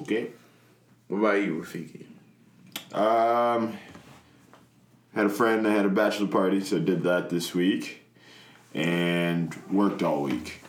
Okay. 0.00 0.28
What 1.08 1.18
about 1.18 1.42
you, 1.42 1.62
Rafiki? 1.62 2.04
Um, 2.94 3.78
had 5.14 5.26
a 5.26 5.30
friend 5.30 5.64
that 5.64 5.70
had 5.70 5.86
a 5.86 5.88
bachelor 5.88 6.26
party, 6.26 6.60
so 6.60 6.78
did 6.78 7.02
that 7.04 7.30
this 7.30 7.54
week, 7.54 8.02
and 8.74 9.54
worked 9.70 10.02
all 10.02 10.22
week. 10.22 10.62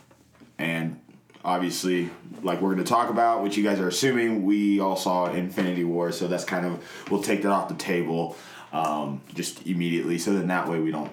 And 0.58 1.00
obviously, 1.48 2.10
like 2.44 2.62
we're 2.62 2.74
going 2.74 2.84
to 2.84 2.90
talk 2.90 3.10
about, 3.10 3.42
which 3.42 3.56
you 3.56 3.64
guys 3.64 3.80
are 3.80 3.88
assuming, 3.88 4.46
we 4.46 4.82
all 4.82 4.98
saw 4.98 5.28
Infinity 5.28 5.86
War, 5.86 6.12
so 6.12 6.28
that's 6.28 6.44
kind 6.44 6.66
of 6.66 6.84
we'll 7.10 7.24
take 7.24 7.42
that 7.44 7.52
off 7.52 7.70
the 7.70 7.76
table, 7.76 8.36
um, 8.74 9.22
just 9.34 9.66
immediately, 9.66 10.20
so 10.20 10.34
then 10.34 10.48
that 10.50 10.68
way 10.68 10.80
we 10.80 10.92
don't 10.92 11.12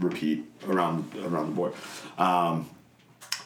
repeat 0.00 0.44
around 0.68 1.10
around 1.24 1.46
the 1.46 1.52
board. 1.52 1.72
Um, 2.18 2.68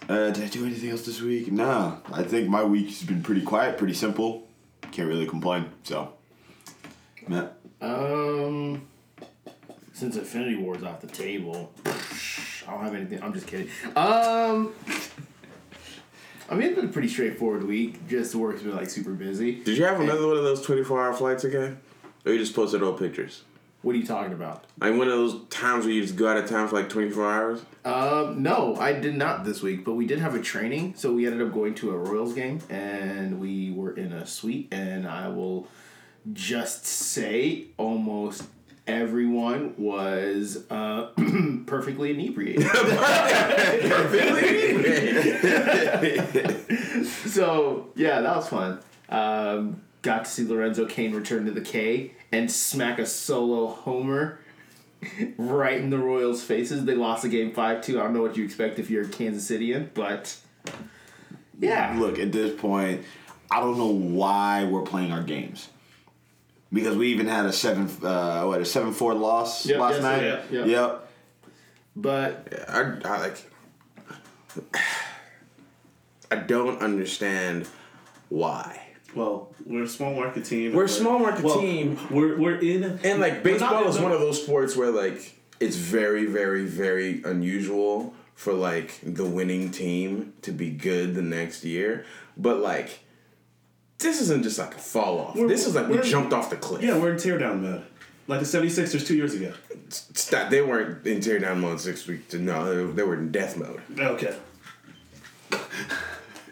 uh, 0.09 0.31
did 0.31 0.43
I 0.43 0.49
do 0.49 0.65
anything 0.65 0.89
else 0.89 1.05
this 1.05 1.21
week? 1.21 1.53
No, 1.53 2.01
I 2.11 2.23
think 2.23 2.49
my 2.49 2.65
week's 2.65 3.03
been 3.03 3.23
pretty 3.23 3.43
quiet, 3.43 3.77
pretty 3.77 3.93
simple. 3.95 4.49
Can't 4.91 5.07
really 5.07 5.27
complain. 5.27 5.67
So, 5.83 6.15
Matt. 7.29 7.59
Um, 7.83 8.89
since 9.93 10.17
Infinity 10.17 10.57
War's 10.57 10.83
off 10.83 11.03
the 11.03 11.09
table, 11.09 11.73
I 11.85 12.71
don't 12.71 12.85
have 12.85 12.95
anything. 12.95 13.23
I'm 13.23 13.35
just 13.35 13.47
kidding. 13.47 13.69
Um, 13.95 14.73
I 16.51 16.55
mean, 16.55 16.69
it's 16.69 16.77
been 16.77 16.89
a 16.89 16.93
pretty 16.93 17.09
straightforward 17.09 17.65
week. 17.65 18.09
Just 18.09 18.35
work's 18.35 18.63
been 18.63 18.75
like 18.75 18.89
super 18.89 19.13
busy. 19.13 19.63
Did 19.63 19.77
you 19.77 19.85
have 19.85 20.01
another 20.01 20.27
one 20.27 20.37
of 20.37 20.45
those 20.45 20.63
24 20.63 21.03
hour 21.03 21.13
flights 21.13 21.45
again? 21.45 21.79
Or 22.25 22.33
you 22.33 22.39
just 22.39 22.55
posted 22.55 22.83
all 22.83 22.95
pictures? 22.95 23.43
What 23.83 23.95
are 23.95 23.99
you 23.99 24.07
talking 24.07 24.33
about? 24.33 24.65
Like 24.81 24.97
one 24.97 25.09
of 25.09 25.13
those 25.13 25.47
times 25.51 25.85
where 25.85 25.95
you 25.95 26.03
just 26.03 26.17
go 26.17 26.27
out 26.27 26.37
of 26.37 26.49
town 26.49 26.67
for 26.69 26.77
like 26.77 26.89
24 26.89 27.33
hours? 27.33 27.61
Um, 27.85 28.43
no, 28.43 28.77
I 28.77 28.93
did 28.93 29.15
not 29.15 29.45
this 29.45 29.63
week, 29.63 29.85
but 29.85 29.93
we 29.93 30.07
did 30.07 30.19
have 30.19 30.35
a 30.35 30.41
training. 30.41 30.95
So 30.97 31.13
we 31.13 31.27
ended 31.27 31.47
up 31.47 31.53
going 31.53 31.75
to 31.77 31.93
a 31.93 31.97
Royals 31.97 32.35
game, 32.35 32.61
and 32.69 33.39
we 33.39 33.71
were 33.71 33.93
in 33.97 34.13
a 34.13 34.27
suite. 34.27 34.69
And 34.73 35.07
I 35.07 35.29
will 35.29 35.69
just 36.33 36.87
say, 36.87 37.67
almost 37.77 38.45
everyone 38.89 39.75
was 39.77 40.65
uh, 40.71 41.11
perfectly 41.67 42.11
inebriated. 42.11 42.67
Perfectly 42.67 44.71
inebriated. 44.71 47.07
so 47.07 47.93
yeah, 47.95 48.23
that 48.23 48.37
was 48.37 48.49
fun. 48.49 48.81
Um, 49.11 49.83
got 50.03 50.25
to 50.25 50.31
see 50.31 50.45
Lorenzo 50.45 50.87
Cain 50.87 51.15
return 51.15 51.45
to 51.45 51.53
the 51.53 51.61
K 51.61 52.13
and 52.33 52.51
smack 52.51 52.99
a 52.99 53.07
solo 53.07 53.69
homer 53.69 54.41
right 55.37 55.81
in 55.81 55.91
the 55.91 55.99
Royals' 55.99 56.43
faces. 56.43 56.85
They 56.85 56.95
lost 56.95 57.23
the 57.23 57.29
game 57.29 57.53
five 57.53 57.83
two. 57.83 58.01
I 58.01 58.05
don't 58.05 58.15
know 58.15 58.23
what 58.23 58.37
you 58.37 58.45
expect 58.45 58.79
if 58.79 58.91
you're 58.91 59.05
a 59.05 59.09
Kansas 59.09 59.49
Cityan, 59.49 59.91
but 59.95 60.37
yeah, 61.61 61.97
Look, 61.99 62.19
at 62.19 62.33
this 62.33 62.59
point, 62.59 63.03
I 63.51 63.61
don't 63.61 63.79
know 63.79 63.87
why 63.87 64.65
we're 64.65 64.83
playing 64.83 65.13
our 65.13 65.23
games. 65.23 65.69
Because 66.73 66.97
we 66.97 67.09
even 67.09 67.27
had 67.27 67.47
a 67.47 67.53
seven, 67.53 67.89
uh, 68.05 68.45
what 68.45 68.61
a 68.61 68.65
seven 68.65 68.93
four 68.93 69.15
loss 69.15 69.65
Yep, 69.67 69.81
last 69.81 69.93
yes, 69.95 70.03
night. 70.03 70.23
yeah, 70.23 70.43
yeah. 70.51 70.65
Yep. 70.67 71.11
but 71.97 72.65
I, 72.69 72.81
I 73.05 73.21
like. 73.21 73.37
I 76.31 76.37
don't 76.37 76.81
understand 76.83 77.67
why. 78.29 78.83
Well, 79.15 79.55
we're 79.65 79.85
a 79.85 79.89
small 79.89 80.15
market 80.15 80.45
team. 80.45 80.75
We're 80.75 80.85
a 80.85 80.89
small 80.89 81.19
market 81.19 81.45
well, 81.45 81.61
team. 81.61 81.99
We're 82.11 82.37
we're 82.39 82.57
in 82.59 83.01
And 83.03 83.21
like 83.21 83.43
baseball 83.43 83.89
is 83.89 83.99
one 83.99 84.13
of 84.13 84.21
those 84.21 84.43
sports 84.43 84.77
where 84.77 84.91
like 84.91 85.41
it's 85.61 85.77
very, 85.77 86.27
very, 86.27 86.67
very 86.67 87.23
unusual 87.25 88.15
for 88.35 88.53
like 88.53 89.01
the 89.03 89.25
winning 89.25 89.71
team 89.71 90.35
to 90.43 90.53
be 90.53 90.71
good 90.71 91.15
the 91.15 91.23
next 91.23 91.65
year. 91.65 92.05
But 92.37 92.59
like 92.59 93.01
this 93.99 94.21
isn't 94.23 94.43
just 94.43 94.59
like 94.59 94.75
a 94.75 94.79
fall 94.79 95.19
off. 95.19 95.35
We're- 95.35 95.49
This 95.49 95.67
is 95.67 95.75
like 95.75 95.89
we 95.89 96.01
jumped 96.01 96.33
off 96.33 96.51
the 96.51 96.57
cliff. 96.57 96.83
Yeah, 96.83 96.99
we're 96.99 97.11
in 97.13 97.17
teardown 97.17 97.61
mode. 97.63 97.85
Like 98.29 98.41
the 98.41 98.47
76ers 98.47 99.07
two 99.07 99.17
years 99.17 99.35
ago. 99.35 99.53
Stop. 99.89 100.51
They 100.51 100.61
weren't 100.61 101.07
in 101.07 101.19
teardown 101.19 101.61
mode 101.61 101.81
six 101.81 102.07
weeks. 102.07 102.35
No, 102.35 102.87
they, 102.89 102.93
they 102.95 103.03
were 103.03 103.15
in 103.15 103.33
death 103.33 103.57
mode. 103.57 103.81
Okay. 103.99 104.37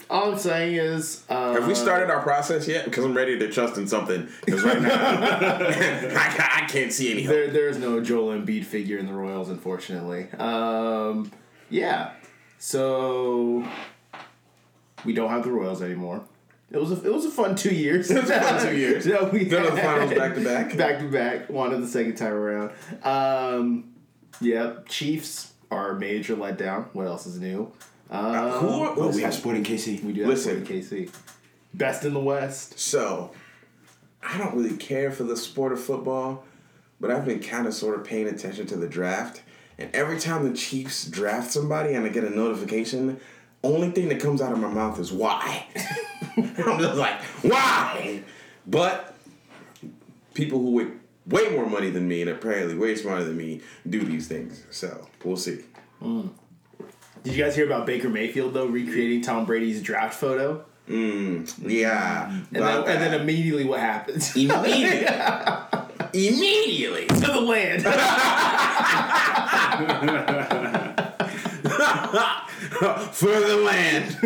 all 0.09 0.33
I'm 0.33 0.39
saying 0.39 0.77
is, 0.77 1.25
uh, 1.29 1.53
Have 1.53 1.67
we 1.69 1.75
started 1.75 2.09
our 2.11 2.23
process 2.23 2.67
yet? 2.67 2.87
Because 2.87 3.05
I'm 3.05 3.15
ready 3.15 3.39
to 3.39 3.51
trust 3.53 3.77
in 3.77 3.87
something. 3.87 4.27
Because 4.47 4.63
right 4.63 4.81
now, 4.81 4.91
I, 4.95 6.63
I 6.63 6.67
can't 6.67 6.93
see 6.93 7.13
any 7.13 7.25
hope. 7.25 7.35
There, 7.35 7.49
there 7.51 7.69
is 7.69 7.77
no 7.79 8.01
Joel 8.01 8.33
Embiid 8.39 8.65
figure 8.65 8.97
in 8.97 9.07
the 9.07 9.13
Royals, 9.13 9.51
unfortunately. 9.51 10.29
Um, 10.39 11.31
yeah, 11.69 12.13
so 12.59 13.69
we 15.05 15.13
don't 15.13 15.29
have 15.31 15.43
the 15.45 15.51
Royals 15.51 15.83
anymore. 15.83 16.25
It 16.71 16.79
was 16.79 16.91
a, 16.91 17.05
it 17.07 17.13
was 17.13 17.25
a 17.25 17.31
fun 17.31 17.55
two 17.55 17.75
years. 17.75 18.11
It 18.11 18.21
was 18.23 18.31
a 18.31 18.41
fun 18.41 18.67
two 18.67 18.77
years. 18.77 19.07
yeah, 19.09 19.29
we 19.29 19.45
Go 19.45 19.65
to 19.65 19.71
the 19.75 19.81
finals 19.81 20.13
back 20.13 20.35
to 20.35 20.45
back. 20.45 20.77
back 20.77 20.99
to 20.99 21.09
back. 21.11 21.49
Wanted 21.51 21.81
the 21.83 21.87
second 21.87 22.17
time 22.17 22.33
around. 22.33 22.73
Um, 23.05 23.95
yeah, 24.41 24.75
Chiefs 24.89 25.53
are 25.71 25.93
a 25.93 25.99
major 25.99 26.37
letdown. 26.37 26.87
What 26.93 27.07
else 27.07 27.27
is 27.27 27.39
new? 27.41 27.73
Um, 28.11 28.51
Who? 28.51 28.69
Oh, 28.69 29.13
we 29.15 29.23
have 29.23 29.35
Sporting 29.35 29.65
KC. 29.65 30.03
we 30.05 30.13
do 30.13 30.21
have 30.23 30.31
Listen. 30.31 30.65
Sporting 30.65 30.83
KC. 30.83 31.15
Best 31.75 32.05
in 32.05 32.15
the 32.15 32.21
West. 32.21 32.79
So, 32.79 33.33
I 34.23 34.39
don't 34.39 34.55
really 34.55 34.77
care 34.77 35.11
for 35.11 35.25
the 35.25 35.37
sport 35.37 35.73
of 35.73 35.81
football, 35.81 36.45
but 37.01 37.11
I've 37.11 37.25
been 37.25 37.41
kind 37.41 37.67
of 37.67 37.75
sort 37.75 37.99
of 37.99 38.05
paying 38.05 38.27
attention 38.29 38.67
to 38.69 38.77
the 38.77 38.89
draft. 38.89 39.43
And 39.79 39.95
every 39.95 40.19
time 40.19 40.49
the 40.49 40.57
Chiefs 40.57 41.05
draft 41.07 41.53
somebody 41.53 41.95
and 41.95 42.07
I 42.07 42.09
get 42.09 42.25
a 42.25 42.31
notification, 42.31 43.21
only 43.63 43.91
thing 43.91 44.09
that 44.09 44.21
comes 44.21 44.41
out 44.41 44.53
of 44.53 44.59
my 44.59 44.69
mouth 44.69 44.99
is 44.99 45.13
why. 45.13 45.67
I'm 46.37 46.79
just 46.79 46.97
like, 46.97 47.21
why? 47.43 48.23
But 48.67 49.15
people 50.35 50.61
who 50.61 50.79
make 50.79 50.89
way 51.27 51.49
more 51.51 51.67
money 51.67 51.91
than 51.91 52.07
me 52.07 52.23
and 52.23 52.31
apparently 52.31 52.77
way 52.77 52.95
smarter 52.95 53.25
than 53.25 53.37
me 53.37 53.61
do 53.89 54.05
these 54.05 54.29
things. 54.29 54.65
So, 54.71 55.09
we'll 55.25 55.37
see. 55.37 55.65
Did 57.27 57.35
you 57.35 57.43
guys 57.43 57.57
hear 57.57 57.67
about 57.67 57.87
Baker 57.87 58.09
Mayfield 58.09 58.55
though 58.55 58.67
recreating 58.67 59.23
Tom 59.23 59.47
Brady's 59.47 59.83
draft 59.83 60.15
photo? 60.15 60.65
Mm, 60.89 61.53
yeah. 61.69 62.31
And 62.31 62.47
then, 62.51 62.79
and 62.79 63.03
then 63.03 63.15
uh, 63.15 63.23
immediately 63.23 63.65
what 63.65 63.81
happens? 63.81 64.37
immediately. 64.37 65.07
immediately. 66.13 67.07
to 67.07 67.15
the 67.15 67.41
land. 67.41 67.85
For 73.13 73.41
the 73.41 73.57
land. 73.57 74.19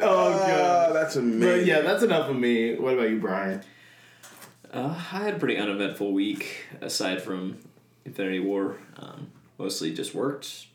oh 0.00 0.38
god. 0.38 0.88
Oh, 0.88 0.92
that's 0.94 1.16
amazing. 1.16 1.40
But 1.40 1.66
yeah, 1.66 1.82
that's 1.82 2.02
enough 2.02 2.30
of 2.30 2.36
me. 2.36 2.74
What 2.76 2.94
about 2.94 3.10
you, 3.10 3.18
Brian? 3.18 3.62
Uh, 4.72 4.94
I 4.96 5.24
had 5.24 5.34
a 5.34 5.38
pretty 5.38 5.58
uneventful 5.58 6.10
week 6.12 6.64
aside 6.80 7.20
from 7.20 7.58
Infinity 8.06 8.40
War. 8.40 8.78
Um, 8.96 9.30
mostly 9.58 9.92
just 9.92 10.14
worked, 10.14 10.68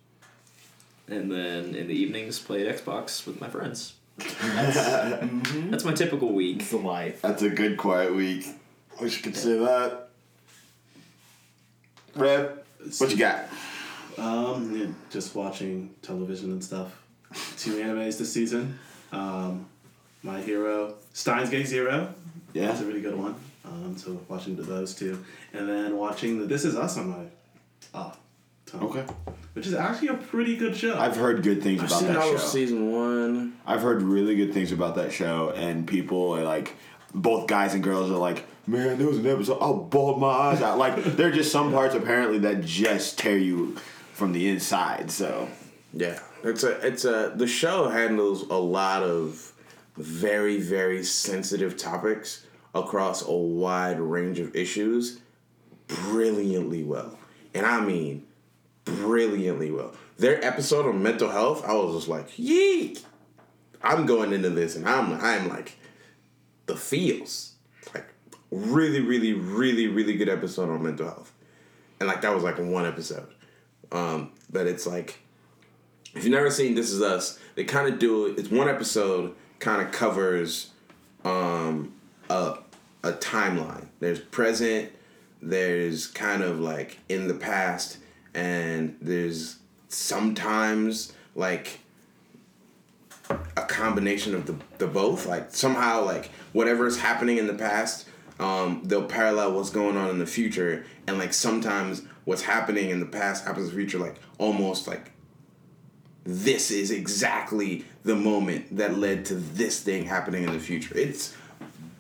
and 1.07 1.31
then 1.31 1.73
in 1.73 1.87
the 1.87 1.95
evenings 1.95 2.37
played 2.37 2.67
Xbox 2.67 3.25
with 3.25 3.41
my 3.41 3.49
friends. 3.49 3.95
That's, 4.17 4.75
that's 5.71 5.85
my 5.85 5.93
typical 5.93 6.33
week. 6.33 6.59
It's 6.59 6.69
the 6.69 6.77
life. 6.77 7.23
That's 7.23 7.41
a 7.41 7.49
good 7.49 7.77
quiet 7.77 8.13
week. 8.15 8.45
Wish 9.01 9.17
you 9.17 9.23
could 9.23 9.35
say 9.35 9.57
that. 9.57 10.09
Red, 12.15 12.59
what 12.99 13.09
you 13.09 13.17
got? 13.17 13.45
Um, 14.19 14.75
yeah, 14.77 14.87
just 15.09 15.35
watching 15.35 15.93
television 16.01 16.51
and 16.51 16.63
stuff. 16.63 16.91
Two 17.57 17.75
animes 17.75 18.17
this 18.17 18.33
season. 18.33 18.77
Um, 19.11 19.65
My 20.23 20.41
Hero, 20.41 20.95
Steins 21.13 21.49
Gate 21.49 21.67
Zero. 21.67 22.13
Yeah. 22.53 22.67
That's 22.67 22.81
a 22.81 22.85
really 22.85 23.01
good 23.01 23.15
one. 23.15 23.35
Um, 23.65 23.97
so 23.97 24.19
watching 24.27 24.55
those 24.55 24.95
two, 24.95 25.23
and 25.53 25.69
then 25.69 25.95
watching 25.95 26.39
the 26.39 26.45
This 26.45 26.65
Is 26.65 26.75
Us 26.75 26.97
on 26.97 27.09
my 27.09 27.25
ah, 27.93 28.15
time, 28.65 28.83
Okay. 28.83 29.05
which 29.53 29.67
is 29.67 29.75
actually 29.75 30.07
a 30.07 30.15
pretty 30.15 30.55
good 30.57 30.75
show. 30.75 30.97
I've 30.97 31.15
heard 31.15 31.43
good 31.43 31.61
things 31.61 31.81
I've 31.81 31.87
about 31.87 31.99
seen 31.99 32.07
that 32.07 32.17
all 32.17 32.29
show. 32.29 32.35
of 32.35 32.41
season 32.41 32.91
one. 32.91 33.53
I've 33.67 33.81
heard 33.81 34.01
really 34.01 34.35
good 34.35 34.53
things 34.53 34.71
about 34.71 34.95
that 34.95 35.11
show, 35.11 35.51
and 35.55 35.87
people 35.87 36.31
are 36.35 36.43
like, 36.43 36.75
both 37.13 37.47
guys 37.47 37.75
and 37.75 37.83
girls 37.83 38.09
are 38.09 38.17
like, 38.17 38.45
man, 38.65 38.97
there 38.97 39.07
was 39.07 39.17
an 39.19 39.27
episode, 39.27 39.59
I 39.59 39.71
bawled 39.71 40.19
my 40.19 40.27
eyes 40.27 40.61
out. 40.63 40.77
Like, 40.79 41.03
there 41.03 41.27
are 41.27 41.31
just 41.31 41.51
some 41.51 41.71
parts 41.71 41.93
apparently 41.93 42.39
that 42.39 42.63
just 42.65 43.19
tear 43.19 43.37
you 43.37 43.77
from 44.19 44.33
the 44.33 44.49
inside. 44.49 45.09
So, 45.09 45.49
Yeah, 45.93 46.19
it's 46.43 46.63
a 46.63 46.85
it's 46.85 47.05
a 47.05 47.33
the 47.35 47.47
show 47.47 47.89
handles 47.89 48.43
a 48.43 48.57
lot 48.57 49.01
of 49.01 49.53
very 49.97 50.59
very 50.59 51.03
sensitive 51.03 51.77
topics 51.77 52.45
across 52.75 53.27
a 53.27 53.31
wide 53.33 53.99
range 53.99 54.37
of 54.39 54.55
issues 54.55 55.21
brilliantly 55.87 56.83
well, 56.83 57.17
and 57.55 57.65
I 57.65 57.79
mean 57.81 58.27
brilliantly 58.85 59.71
well. 59.71 59.93
Their 60.17 60.43
episode 60.45 60.85
on 60.85 61.01
mental 61.01 61.29
health, 61.29 61.63
I 61.65 61.73
was 61.73 61.95
just 61.95 62.07
like, 62.09 62.29
yeet. 62.31 63.01
I'm 63.81 64.05
going 64.05 64.33
into 64.33 64.49
this, 64.49 64.75
and 64.75 64.87
I'm 64.87 65.13
I'm 65.13 65.47
like 65.47 65.77
the 66.65 66.75
feels 66.75 67.53
like 67.95 68.05
really 68.51 68.99
really 68.99 69.33
really 69.33 69.87
really 69.87 70.15
good 70.17 70.29
episode 70.29 70.69
on 70.69 70.83
mental 70.83 71.07
health, 71.07 71.31
and 71.99 72.07
like 72.07 72.21
that 72.21 72.35
was 72.35 72.43
like 72.43 72.59
one 72.59 72.85
episode. 72.85 73.33
Um, 73.91 74.31
but 74.51 74.67
it's 74.67 74.85
like 74.85 75.19
if 76.15 76.23
you've 76.23 76.33
never 76.33 76.49
seen 76.49 76.75
This 76.75 76.91
Is 76.91 77.01
Us, 77.01 77.39
they 77.55 77.63
kind 77.63 77.91
of 77.91 77.99
do 77.99 78.27
it. 78.27 78.39
It's 78.39 78.49
one 78.49 78.67
episode, 78.67 79.35
kind 79.59 79.81
of 79.81 79.91
covers 79.91 80.71
um, 81.23 81.93
a 82.29 82.57
a 83.03 83.13
timeline. 83.13 83.87
There's 83.99 84.19
present, 84.19 84.91
there's 85.41 86.07
kind 86.07 86.43
of 86.43 86.59
like 86.59 86.99
in 87.09 87.27
the 87.27 87.33
past, 87.33 87.97
and 88.33 88.97
there's 89.01 89.57
sometimes 89.87 91.13
like 91.35 91.79
a 93.29 93.63
combination 93.63 94.33
of 94.35 94.45
the, 94.45 94.55
the 94.79 94.87
both. 94.87 95.25
Like 95.25 95.53
somehow, 95.53 96.03
like 96.03 96.31
whatever 96.53 96.87
is 96.87 96.99
happening 96.99 97.37
in 97.37 97.47
the 97.47 97.53
past, 97.53 98.07
um, 98.39 98.81
they'll 98.83 99.03
parallel 99.05 99.53
what's 99.53 99.69
going 99.69 99.95
on 99.95 100.09
in 100.09 100.19
the 100.19 100.25
future, 100.25 100.85
and 101.07 101.17
like 101.17 101.33
sometimes 101.33 102.01
what's 102.29 102.43
happening 102.43 102.91
in 102.91 102.99
the 102.99 103.07
past 103.07 103.43
happens 103.43 103.69
in 103.69 103.75
the 103.75 103.81
future, 103.81 103.97
like 103.97 104.15
almost 104.37 104.87
like 104.87 105.11
this 106.25 106.69
is 106.69 106.91
exactly 106.91 107.83
the 108.03 108.15
moment 108.15 108.77
that 108.77 108.99
led 108.99 109.25
to 109.25 109.33
this 109.33 109.81
thing 109.81 110.05
happening 110.05 110.43
in 110.43 110.53
the 110.53 110.59
future. 110.59 110.95
It's 110.95 111.35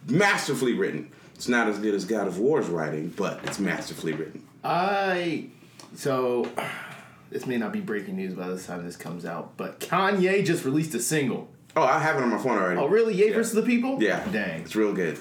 masterfully 0.07 0.73
written. 0.73 1.11
It's 1.33 1.47
not 1.47 1.67
as 1.67 1.79
good 1.79 1.95
as 1.95 2.05
God 2.05 2.27
of 2.27 2.37
War's 2.37 2.67
writing, 2.67 3.11
but 3.17 3.39
it's 3.43 3.57
masterfully 3.57 4.13
written. 4.13 4.45
I 4.63 5.47
so 5.95 6.47
this 7.31 7.47
may 7.47 7.57
not 7.57 7.71
be 7.71 7.79
breaking 7.79 8.15
news 8.15 8.35
by 8.35 8.49
the 8.49 8.61
time 8.61 8.85
this 8.85 8.97
comes 8.97 9.25
out, 9.25 9.57
but 9.57 9.79
Kanye 9.79 10.45
just 10.45 10.63
released 10.63 10.93
a 10.93 10.99
single. 10.99 11.49
Oh, 11.75 11.81
I 11.81 11.97
have 11.97 12.17
it 12.17 12.21
on 12.21 12.29
my 12.29 12.37
phone 12.37 12.59
already. 12.59 12.79
Oh, 12.79 12.87
really? 12.87 13.15
Ye 13.15 13.31
versus 13.31 13.53
the 13.53 13.63
people? 13.63 14.01
Yeah. 14.01 14.23
Dang. 14.31 14.61
It's 14.61 14.75
real 14.75 14.93
good. 14.93 15.19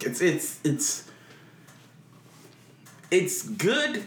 It's 0.00 0.20
it's 0.20 0.58
it's 0.64 1.08
it's 3.12 3.44
good 3.44 4.02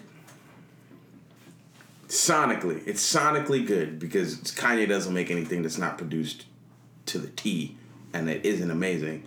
sonically. 2.10 2.86
It's 2.86 3.02
sonically 3.02 3.66
good 3.66 4.00
because 4.00 4.36
Kanye 4.38 4.88
doesn't 4.88 5.14
make 5.14 5.32
anything 5.32 5.62
that's 5.62 5.78
not 5.78 5.98
produced 5.98 6.46
to 7.08 7.18
the 7.18 7.28
T 7.30 7.78
and 8.14 8.30
it 8.30 8.46
isn't 8.46 8.70
amazing. 8.70 9.24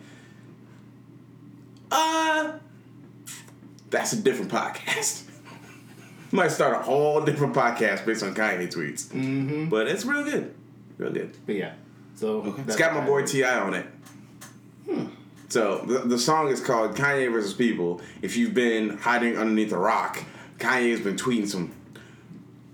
Uh 1.90 2.52
that's 3.90 4.12
a 4.12 4.16
different 4.16 4.50
podcast. 4.50 5.24
Might 6.32 6.50
start 6.50 6.74
a 6.74 6.82
whole 6.82 7.20
different 7.20 7.54
podcast 7.54 8.06
based 8.06 8.22
on 8.22 8.34
Kanye 8.34 8.72
tweets. 8.72 9.06
Mm-hmm. 9.08 9.68
But 9.68 9.86
it's 9.86 10.04
real 10.04 10.24
good. 10.24 10.54
Real 10.96 11.12
good. 11.12 11.36
But 11.46 11.54
yeah. 11.56 11.74
So 12.14 12.42
It's 12.46 12.56
that's 12.58 12.76
got 12.76 12.94
my 12.94 13.04
boy 13.04 13.24
T.I. 13.26 13.58
on 13.58 13.74
it. 13.74 13.86
So 15.48 15.84
the, 15.86 15.98
the 15.98 16.18
song 16.18 16.48
is 16.48 16.60
called 16.60 16.96
Kanye 16.96 17.30
versus 17.30 17.52
People. 17.52 18.00
If 18.22 18.36
you've 18.38 18.54
been 18.54 18.96
hiding 18.96 19.36
underneath 19.36 19.72
a 19.72 19.78
rock, 19.78 20.24
Kanye's 20.58 21.00
been 21.00 21.16
tweeting 21.16 21.46
some 21.46 21.72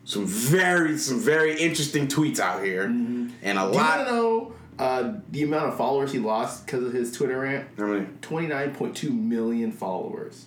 some 0.08 0.24
very 0.24 0.96
some 0.96 1.20
very 1.20 1.60
interesting 1.60 2.08
tweets 2.08 2.40
out 2.40 2.64
here, 2.64 2.84
and 2.84 3.30
a 3.42 3.44
Do 3.44 3.50
you 3.50 3.56
want 3.56 3.74
lot. 3.74 3.96
to 3.98 4.04
know 4.10 4.52
uh, 4.78 5.12
the 5.30 5.42
amount 5.42 5.68
of 5.68 5.76
followers 5.76 6.12
he 6.12 6.18
lost 6.18 6.64
because 6.64 6.82
of 6.82 6.94
his 6.94 7.12
Twitter 7.12 7.38
rant? 7.40 7.68
How 7.76 7.88
many? 7.88 8.06
Twenty 8.22 8.46
nine 8.46 8.74
point 8.74 8.96
two 8.96 9.12
million 9.12 9.70
followers. 9.70 10.46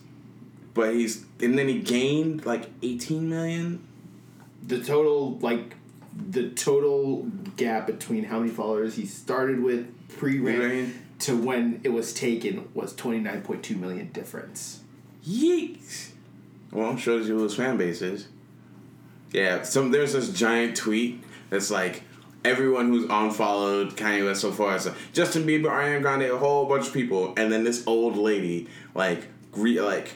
But 0.74 0.96
he's 0.96 1.26
and 1.40 1.60
then 1.60 1.68
he 1.68 1.80
gained 1.80 2.44
like 2.44 2.70
eighteen 2.82 3.30
million. 3.30 3.86
The 4.66 4.84
total 4.84 5.38
like 5.38 5.76
the 6.30 6.50
total 6.50 7.28
gap 7.56 7.86
between 7.86 8.24
how 8.24 8.40
many 8.40 8.50
followers 8.50 8.96
he 8.96 9.06
started 9.06 9.62
with 9.62 9.86
pre 10.18 10.40
rant 10.40 10.96
to 11.20 11.38
when 11.38 11.82
it 11.84 11.90
was 11.90 12.16
taken 12.16 12.68
was 12.74 12.96
twenty 12.96 13.20
nine 13.20 13.44
point 13.44 13.62
two 13.62 13.76
million 13.76 14.12
difference. 14.12 14.80
Yeeks. 15.24 16.14
Well, 16.72 16.98
shows 16.98 17.28
you 17.28 17.38
who 17.38 17.44
his 17.44 17.54
fan 17.56 17.78
base 17.78 18.02
is. 18.02 18.28
Yeah, 19.32 19.64
some 19.64 19.92
there's 19.92 20.14
this 20.14 20.30
giant 20.30 20.76
tweet 20.76 21.24
that's 21.50 21.72
like 21.72 22.04
everyone 22.44 22.88
who's 22.90 23.04
unfollowed 23.10 23.96
Kanye 23.96 24.26
West 24.26 24.42
so 24.42 24.52
far 24.52 24.76
is 24.76 24.86
like 24.88 24.96
Justin 25.14 25.44
Bieber, 25.44 25.66
Ariana 25.68 26.02
Grande, 26.02 26.24
a 26.24 26.38
whole 26.38 26.66
bunch 26.66 26.88
of 26.88 26.94
people, 26.94 27.34
and 27.38 27.52
then 27.52 27.64
this 27.64 27.86
old 27.88 28.18
lady 28.18 28.68
like 28.96 29.28
re, 29.54 29.80
like 29.82 30.12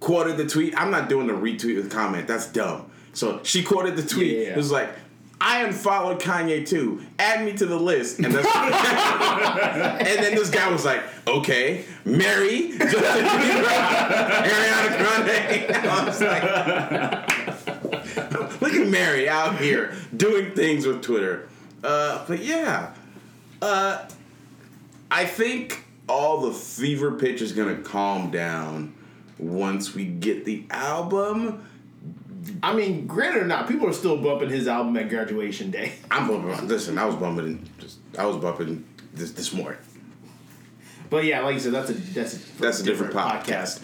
quoted 0.00 0.36
the 0.36 0.46
tweet. 0.46 0.74
I'm 0.80 0.90
not 0.90 1.08
doing 1.08 1.26
the 1.26 1.32
retweet 1.34 1.76
with 1.76 1.90
comment. 1.90 2.26
That's 2.26 2.46
dumb. 2.46 2.90
So 3.12 3.40
she 3.42 3.62
quoted 3.62 3.96
the 3.96 4.02
tweet. 4.02 4.36
Yeah, 4.36 4.42
yeah. 4.44 4.50
It 4.50 4.56
was 4.56 4.70
like. 4.70 4.90
I 5.40 5.62
unfollowed 5.62 6.20
Kanye 6.20 6.66
too. 6.68 7.00
Add 7.20 7.44
me 7.44 7.52
to 7.58 7.64
the 7.64 7.76
list. 7.78 8.18
And, 8.18 8.34
that's- 8.34 8.56
and 10.08 10.18
then 10.24 10.34
this 10.34 10.50
guy 10.50 10.68
was 10.68 10.84
like, 10.84 11.00
okay, 11.28 11.84
Mary, 12.04 12.70
Justin 12.76 13.00
Bieber, 13.24 13.68
Ariana 14.42 14.98
Grande. 14.98 15.76
I 15.86 16.04
was 16.04 16.20
like, 16.20 16.42
look 18.68 18.80
at 18.80 18.88
Mary 18.88 19.28
out 19.28 19.58
here 19.58 19.94
doing 20.16 20.52
things 20.52 20.86
with 20.86 21.02
Twitter. 21.02 21.48
Uh, 21.82 22.24
but 22.26 22.40
yeah, 22.40 22.94
uh, 23.62 24.06
I 25.10 25.24
think 25.24 25.84
all 26.08 26.40
the 26.42 26.52
fever 26.52 27.12
pitch 27.12 27.40
is 27.40 27.52
gonna 27.52 27.76
calm 27.76 28.30
down 28.30 28.94
once 29.38 29.94
we 29.94 30.04
get 30.04 30.44
the 30.44 30.64
album. 30.70 31.64
I 32.62 32.74
mean, 32.74 33.06
granted 33.06 33.42
or 33.42 33.46
not, 33.46 33.68
people 33.68 33.88
are 33.88 33.92
still 33.92 34.16
bumping 34.16 34.48
his 34.48 34.68
album 34.68 34.96
at 34.96 35.08
graduation 35.08 35.70
day. 35.70 35.94
I'm 36.10 36.28
bumping. 36.28 36.68
Listen, 36.68 36.98
I 36.98 37.04
was 37.04 37.16
bumping. 37.16 37.68
Just 37.78 37.98
I 38.18 38.26
was 38.26 38.36
bumping 38.36 38.86
this 39.12 39.32
this 39.32 39.52
morning. 39.52 39.80
But 41.10 41.24
yeah, 41.24 41.40
like 41.40 41.54
you 41.54 41.60
said, 41.60 41.72
that's 41.72 41.90
a 41.90 41.94
that's 41.94 42.34
a, 42.34 42.58
That's 42.60 42.80
a 42.80 42.82
different 42.82 43.14
podcast. 43.14 43.82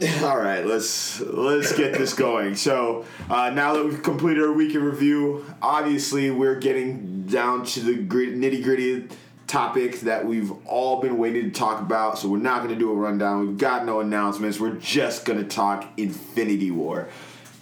All 0.22 0.38
right, 0.38 0.64
let's 0.64 1.20
let's 1.20 1.72
get 1.76 1.92
this 1.92 2.14
going. 2.14 2.54
So 2.54 3.04
uh, 3.28 3.50
now 3.50 3.74
that 3.74 3.84
we've 3.84 4.02
completed 4.02 4.42
our 4.42 4.52
week 4.52 4.74
in 4.74 4.82
review, 4.82 5.44
obviously 5.60 6.30
we're 6.30 6.58
getting 6.58 7.24
down 7.26 7.66
to 7.66 7.80
the 7.80 7.92
nitty 7.98 8.62
gritty 8.62 9.08
topic 9.46 10.00
that 10.00 10.24
we've 10.24 10.52
all 10.66 11.02
been 11.02 11.18
waiting 11.18 11.44
to 11.44 11.50
talk 11.50 11.82
about. 11.82 12.18
So 12.18 12.28
we're 12.28 12.38
not 12.38 12.62
going 12.62 12.72
to 12.72 12.78
do 12.78 12.90
a 12.90 12.94
rundown. 12.94 13.46
We've 13.46 13.58
got 13.58 13.84
no 13.84 14.00
announcements. 14.00 14.58
We're 14.58 14.76
just 14.76 15.26
going 15.26 15.38
to 15.38 15.44
talk 15.44 15.86
Infinity 15.98 16.70
War. 16.70 17.08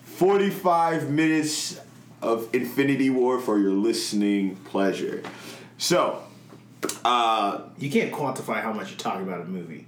Forty-five 0.05 1.11
minutes 1.11 1.81
of 2.23 2.49
Infinity 2.55 3.11
War 3.11 3.41
for 3.41 3.59
your 3.59 3.73
listening 3.73 4.55
pleasure. 4.57 5.25
So. 5.77 6.23
Uh, 7.05 7.63
You 7.79 7.91
can't 7.91 8.13
quantify 8.13 8.63
how 8.63 8.73
much 8.73 8.93
you 8.93 8.97
talk 8.97 9.21
about 9.21 9.41
a 9.41 9.45
movie. 9.45 9.88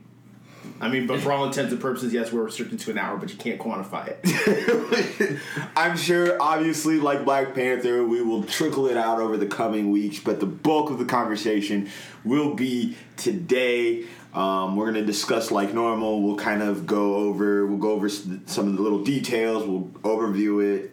I 0.81 0.89
mean, 0.89 1.07
but 1.07 1.21
for 1.21 1.33
all 1.33 1.45
intents 1.45 1.73
and 1.73 1.81
purposes, 1.81 2.13
yes, 2.13 2.33
we're 2.33 2.43
restricted 2.43 2.79
to 2.81 2.91
an 2.91 2.99
hour, 2.99 3.17
but 3.17 3.31
you 3.31 3.39
can't 3.39 3.59
quantify 3.59 4.15
it. 4.23 5.41
I'm 5.77 5.97
sure, 5.97 6.41
obviously, 6.41 6.99
like 6.99 7.25
Black 7.25 7.55
Panther, 7.55 8.05
we 8.05 8.23
will 8.23 8.43
trickle 8.45 8.87
it 8.89 8.97
out 8.97 9.21
over 9.21 9.37
the 9.37 9.47
coming 9.47 9.91
weeks, 9.91 10.19
but 10.21 10.41
the 10.41 10.47
bulk 10.47 10.91
of 10.91 10.99
the 10.99 11.05
conversation 11.05 11.89
will 12.25 12.55
be 12.55 12.97
today. 13.17 14.05
Um, 14.35 14.77
we're 14.77 14.87
gonna 14.87 15.05
discuss 15.05 15.51
like 15.51 15.75
normal. 15.75 16.23
We'll 16.23 16.37
kind 16.37 16.63
of 16.63 16.87
go 16.87 17.17
over. 17.17 17.67
We'll 17.67 17.79
go 17.79 17.93
over 17.93 18.09
some 18.09 18.69
of 18.69 18.77
the 18.77 18.83
little 18.83 19.03
details. 19.03 19.67
We'll 19.67 19.91
overview 20.05 20.77
it. 20.77 20.93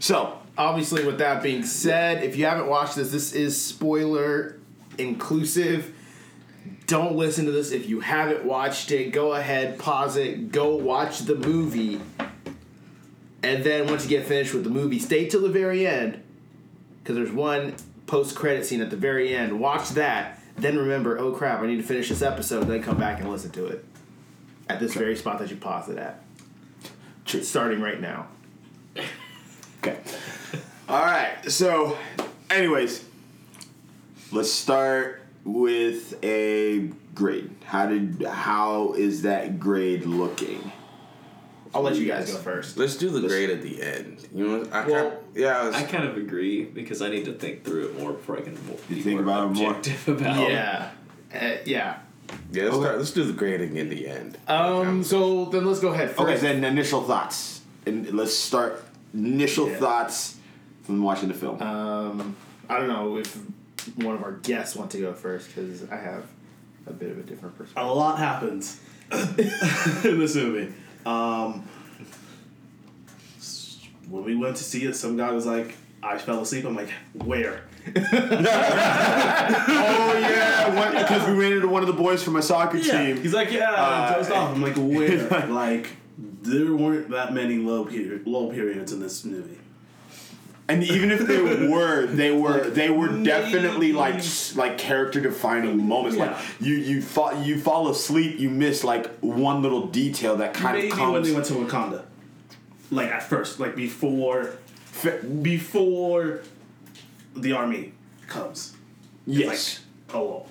So, 0.00 0.38
Obviously, 0.58 1.04
with 1.04 1.18
that 1.18 1.40
being 1.40 1.62
said, 1.62 2.24
if 2.24 2.36
you 2.36 2.44
haven't 2.44 2.66
watched 2.66 2.96
this, 2.96 3.12
this 3.12 3.32
is 3.32 3.64
spoiler 3.64 4.58
inclusive. 4.98 5.94
Don't 6.88 7.16
listen 7.16 7.44
to 7.44 7.52
this 7.52 7.70
if 7.70 7.86
you 7.86 8.00
haven't 8.00 8.46
watched 8.46 8.90
it. 8.92 9.12
Go 9.12 9.34
ahead, 9.34 9.78
pause 9.78 10.16
it, 10.16 10.50
go 10.50 10.74
watch 10.74 11.20
the 11.20 11.34
movie. 11.34 12.00
And 13.42 13.62
then 13.62 13.86
once 13.86 14.04
you 14.04 14.08
get 14.08 14.26
finished 14.26 14.54
with 14.54 14.64
the 14.64 14.70
movie, 14.70 14.98
stay 14.98 15.28
till 15.28 15.42
the 15.42 15.50
very 15.50 15.86
end. 15.86 16.22
Because 16.98 17.16
there's 17.16 17.30
one 17.30 17.74
post 18.06 18.34
credit 18.34 18.64
scene 18.64 18.80
at 18.80 18.88
the 18.88 18.96
very 18.96 19.36
end. 19.36 19.60
Watch 19.60 19.90
that. 19.90 20.40
Then 20.56 20.78
remember, 20.78 21.18
oh 21.18 21.32
crap, 21.32 21.60
I 21.60 21.66
need 21.66 21.76
to 21.76 21.82
finish 21.82 22.08
this 22.08 22.22
episode. 22.22 22.64
Then 22.64 22.82
come 22.82 22.96
back 22.96 23.20
and 23.20 23.30
listen 23.30 23.50
to 23.50 23.66
it. 23.66 23.84
At 24.70 24.80
this 24.80 24.94
very 24.94 25.14
spot 25.14 25.38
that 25.40 25.50
you 25.50 25.56
paused 25.56 25.90
it 25.90 25.98
at. 25.98 26.22
True. 27.26 27.42
Starting 27.42 27.82
right 27.82 28.00
now. 28.00 28.28
okay. 29.82 29.98
All 30.88 31.02
right. 31.02 31.36
So, 31.50 31.98
anyways, 32.50 33.04
let's 34.32 34.50
start 34.50 35.22
with 35.52 36.22
a 36.22 36.90
grade. 37.14 37.50
How 37.64 37.86
did? 37.86 38.22
How 38.22 38.92
is 38.94 39.22
that 39.22 39.58
grade 39.58 40.04
looking? 40.04 40.70
I'll 41.74 41.82
let 41.82 41.96
you 41.96 42.06
guys 42.06 42.32
go 42.32 42.38
first. 42.38 42.76
Let's 42.78 42.96
do 42.96 43.10
the 43.10 43.26
grade 43.26 43.50
at 43.50 43.60
the 43.62 43.82
end. 43.82 44.26
You 44.34 44.46
know, 44.48 44.68
I 44.72 44.86
Well, 44.86 45.10
kind 45.10 45.20
yeah, 45.34 45.60
I 45.60 45.66
was, 45.66 45.74
I 45.74 45.82
kind 45.84 46.04
of 46.08 46.16
agree 46.16 46.64
because 46.64 47.02
I 47.02 47.10
need 47.10 47.26
to 47.26 47.34
think 47.34 47.62
through 47.64 47.88
it 47.88 47.98
more 48.00 48.12
before 48.12 48.38
I 48.38 48.40
can 48.40 48.54
be 48.88 49.02
think 49.02 49.20
more 49.20 49.20
about 49.22 49.50
it 49.50 49.54
more? 49.54 49.74
objective 49.74 50.08
about. 50.20 50.50
Yeah. 50.50 50.90
Uh, 51.32 51.38
yeah. 51.66 51.98
yeah. 52.50 52.64
Let's, 52.64 52.76
start, 52.76 52.98
let's 52.98 53.10
do 53.12 53.24
the 53.24 53.34
grading 53.34 53.76
in 53.76 53.88
the 53.90 54.06
end. 54.08 54.38
Um. 54.48 55.02
So 55.04 55.46
then 55.46 55.66
let's 55.66 55.80
go 55.80 55.88
ahead 55.92 56.08
first. 56.10 56.20
Okay, 56.20 56.36
then 56.38 56.64
initial 56.64 57.02
thoughts. 57.02 57.60
And 57.86 58.10
let's 58.12 58.34
start 58.34 58.82
initial 59.14 59.68
Yeah. 59.68 59.76
thoughts 59.76 60.36
from 60.84 61.02
watching 61.02 61.28
the 61.28 61.34
film. 61.34 61.60
Um. 61.60 62.36
I 62.70 62.78
don't 62.78 62.88
know 62.88 63.18
if 63.18 63.38
one 63.96 64.14
of 64.14 64.22
our 64.22 64.32
guests 64.32 64.76
want 64.76 64.90
to 64.92 64.98
go 64.98 65.12
first 65.12 65.48
because 65.48 65.88
I 65.90 65.96
have 65.96 66.24
a 66.86 66.92
bit 66.92 67.10
of 67.10 67.18
a 67.18 67.22
different 67.22 67.56
perspective. 67.58 67.90
A 67.90 67.92
lot 67.92 68.18
happens 68.18 68.80
in 69.12 70.18
this 70.18 70.34
movie. 70.34 70.72
Um, 71.06 71.66
when 74.08 74.24
we 74.24 74.36
went 74.36 74.56
to 74.56 74.64
see 74.64 74.84
it, 74.84 74.94
some 74.96 75.16
guy 75.16 75.30
was 75.32 75.46
like, 75.46 75.76
I 76.02 76.18
fell 76.18 76.40
asleep. 76.40 76.64
I'm 76.64 76.76
like, 76.76 76.90
where? 77.14 77.62
oh 77.96 80.18
yeah, 80.20 81.02
because 81.02 81.26
we 81.28 81.34
ran 81.34 81.52
into 81.52 81.68
one 81.68 81.82
of 81.82 81.86
the 81.86 81.92
boys 81.94 82.22
from 82.22 82.34
my 82.34 82.40
soccer 82.40 82.78
team. 82.80 83.20
He's 83.20 83.32
like, 83.34 83.50
yeah, 83.50 83.70
Uh, 83.72 84.10
I 84.10 84.14
dozed 84.14 84.30
off. 84.30 84.54
I'm 84.54 84.62
like, 84.62 84.76
where? 84.76 85.46
like, 85.48 85.88
there 86.42 86.74
weren't 86.74 87.10
that 87.10 87.32
many 87.32 87.56
low 87.56 87.84
period, 87.84 88.26
low 88.26 88.50
periods 88.50 88.92
in 88.92 89.00
this 89.00 89.24
movie. 89.24 89.58
And 90.68 90.84
even 90.84 91.10
if 91.10 91.26
they 91.26 91.40
were, 91.68 92.06
they 92.06 92.30
were 92.30 92.68
they 92.68 92.90
were 92.90 93.08
definitely 93.22 93.92
like 93.92 94.22
like 94.54 94.76
character 94.76 95.20
defining 95.20 95.86
moments. 95.86 96.18
Like 96.18 96.36
you 96.60 96.74
you 96.74 97.00
fall 97.00 97.42
you 97.42 97.58
fall 97.58 97.88
asleep, 97.88 98.38
you 98.38 98.50
miss 98.50 98.84
like 98.84 99.08
one 99.20 99.62
little 99.62 99.86
detail 99.86 100.36
that 100.36 100.52
kind 100.54 100.76
Maybe 100.76 100.90
of 100.90 100.98
when 100.98 101.22
they 101.22 101.32
went 101.32 101.46
to 101.46 101.54
Wakanda. 101.54 102.04
Like 102.90 103.08
at 103.10 103.22
first, 103.22 103.60
like 103.60 103.76
before, 103.76 104.54
before 105.42 106.40
the 107.36 107.52
army 107.52 107.92
comes. 108.26 108.74
yes. 109.26 109.80
Like, 110.08 110.16
oh, 110.16 110.46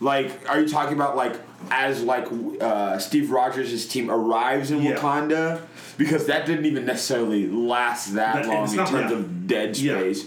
Like, 0.00 0.48
are 0.48 0.60
you 0.60 0.68
talking 0.68 0.94
about 0.94 1.16
like 1.16 1.40
as 1.70 2.02
like 2.02 2.26
uh, 2.60 2.98
Steve 2.98 3.30
Rogers' 3.30 3.86
team 3.86 4.10
arrives 4.10 4.70
in 4.70 4.82
Yeah. 4.82 4.96
Wakanda? 4.96 5.62
Because 5.96 6.26
that 6.26 6.46
didn't 6.46 6.66
even 6.66 6.84
necessarily 6.84 7.46
last 7.48 8.14
that 8.14 8.34
That- 8.34 8.46
long 8.48 8.68
in 8.68 8.76
not- 8.76 8.88
terms 8.88 9.10
yeah. 9.12 9.16
of 9.16 9.46
dead 9.46 9.76
Yeah. 9.78 9.98
space. 9.98 10.26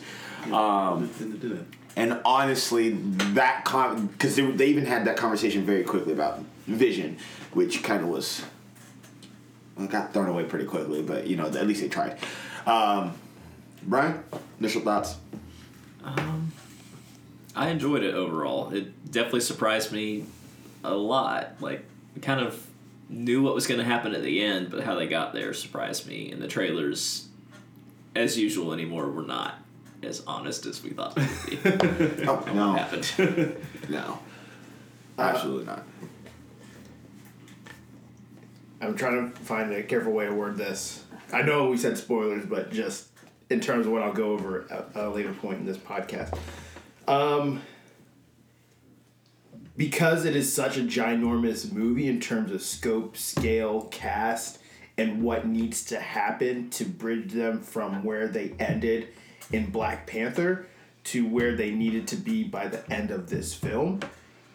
Um, 0.52 1.10
Didn't- 1.20 1.40
didn't. 1.42 1.68
And 1.98 2.20
honestly, 2.24 2.92
that 3.34 3.66
con 3.66 4.06
because 4.08 4.36
they, 4.36 4.44
they 4.52 4.68
even 4.68 4.86
had 4.86 5.06
that 5.06 5.18
conversation 5.18 5.66
very 5.66 5.84
quickly 5.84 6.14
about 6.14 6.40
Vision, 6.68 7.18
which 7.54 7.82
kind 7.84 8.04
of 8.04 8.10
was 8.10 8.44
well, 9.76 9.88
got 9.88 10.14
thrown 10.14 10.28
away 10.30 10.44
pretty 10.44 10.66
quickly. 10.66 11.02
But 11.02 11.26
you 11.28 11.36
know, 11.36 11.48
at 11.48 11.66
least 11.68 11.82
they 11.82 11.90
tried. 11.90 12.18
Um, 12.68 13.14
Brian, 13.84 14.24
initial 14.60 14.82
thoughts? 14.82 15.16
I 17.58 17.70
enjoyed 17.70 18.04
it 18.04 18.14
overall. 18.14 18.70
It 18.72 19.12
definitely 19.12 19.42
surprised 19.42 19.92
me 19.92 20.26
a 20.84 20.94
lot. 20.94 21.54
Like, 21.60 21.84
I 22.16 22.20
kind 22.20 22.40
of 22.40 22.66
knew 23.10 23.42
what 23.42 23.56
was 23.56 23.66
going 23.66 23.80
to 23.80 23.86
happen 23.86 24.14
at 24.14 24.22
the 24.22 24.44
end, 24.44 24.70
but 24.70 24.84
how 24.84 24.94
they 24.94 25.08
got 25.08 25.34
there 25.34 25.54
surprised 25.54 26.08
me. 26.08 26.32
And 26.32 26.40
the 26.40 26.48
trailers, 26.48 27.28
as 28.16 28.38
usual 28.38 28.74
anymore, 28.74 29.10
were 29.10 29.24
not 29.24 29.56
as 30.04 30.22
honest 30.28 30.68
as 30.68 30.84
we 30.84 30.92
thought 30.92 31.16
they 31.16 31.28
would 31.64 32.18
be. 32.18 32.26
Oh 32.28 32.44
no, 32.54 32.74
happened. 32.74 33.58
no, 33.90 34.20
absolutely 35.18 35.66
not. 35.66 35.84
I'm 38.80 38.96
trying 38.96 39.32
to 39.32 39.40
find 39.40 39.74
a 39.74 39.82
careful 39.82 40.12
way 40.12 40.28
to 40.28 40.34
word 40.34 40.58
this. 40.58 41.04
I 41.34 41.42
know 41.42 41.70
we 41.70 41.78
said 41.78 41.98
spoilers, 41.98 42.46
but 42.46 42.72
just 42.72 43.08
in 43.50 43.60
terms 43.60 43.88
of 43.88 43.92
what 43.92 44.04
I'll 44.04 44.14
go 44.14 44.34
over 44.34 44.68
at 44.72 44.90
a 44.94 45.10
later 45.10 45.34
point 45.34 45.58
in 45.58 45.66
this 45.66 45.78
podcast. 45.78 46.38
Um, 47.08 47.62
because 49.78 50.26
it 50.26 50.36
is 50.36 50.52
such 50.52 50.78
a 50.78 50.82
ginormous 50.82 51.72
movie 51.72 52.08
in 52.08 52.20
terms 52.20 52.52
of 52.52 52.62
scope, 52.62 53.16
scale, 53.16 53.84
cast, 53.92 54.60
and 54.98 55.22
what 55.22 55.48
needs 55.48 55.86
to 55.86 56.00
happen 56.00 56.70
to 56.72 56.84
bridge 56.84 57.32
them 57.32 57.62
from 57.62 58.04
where 58.04 58.28
they 58.28 58.54
ended 58.60 59.10
in 59.52 59.70
Black 59.70 60.08
Panther 60.08 60.66
to 61.06 61.26
where 61.28 61.56
they 61.56 61.72
needed 61.72 62.08
to 62.08 62.16
be 62.16 62.44
by 62.44 62.68
the 62.68 62.92
end 62.92 63.12
of 63.12 63.30
this 63.30 63.54
film, 63.54 64.00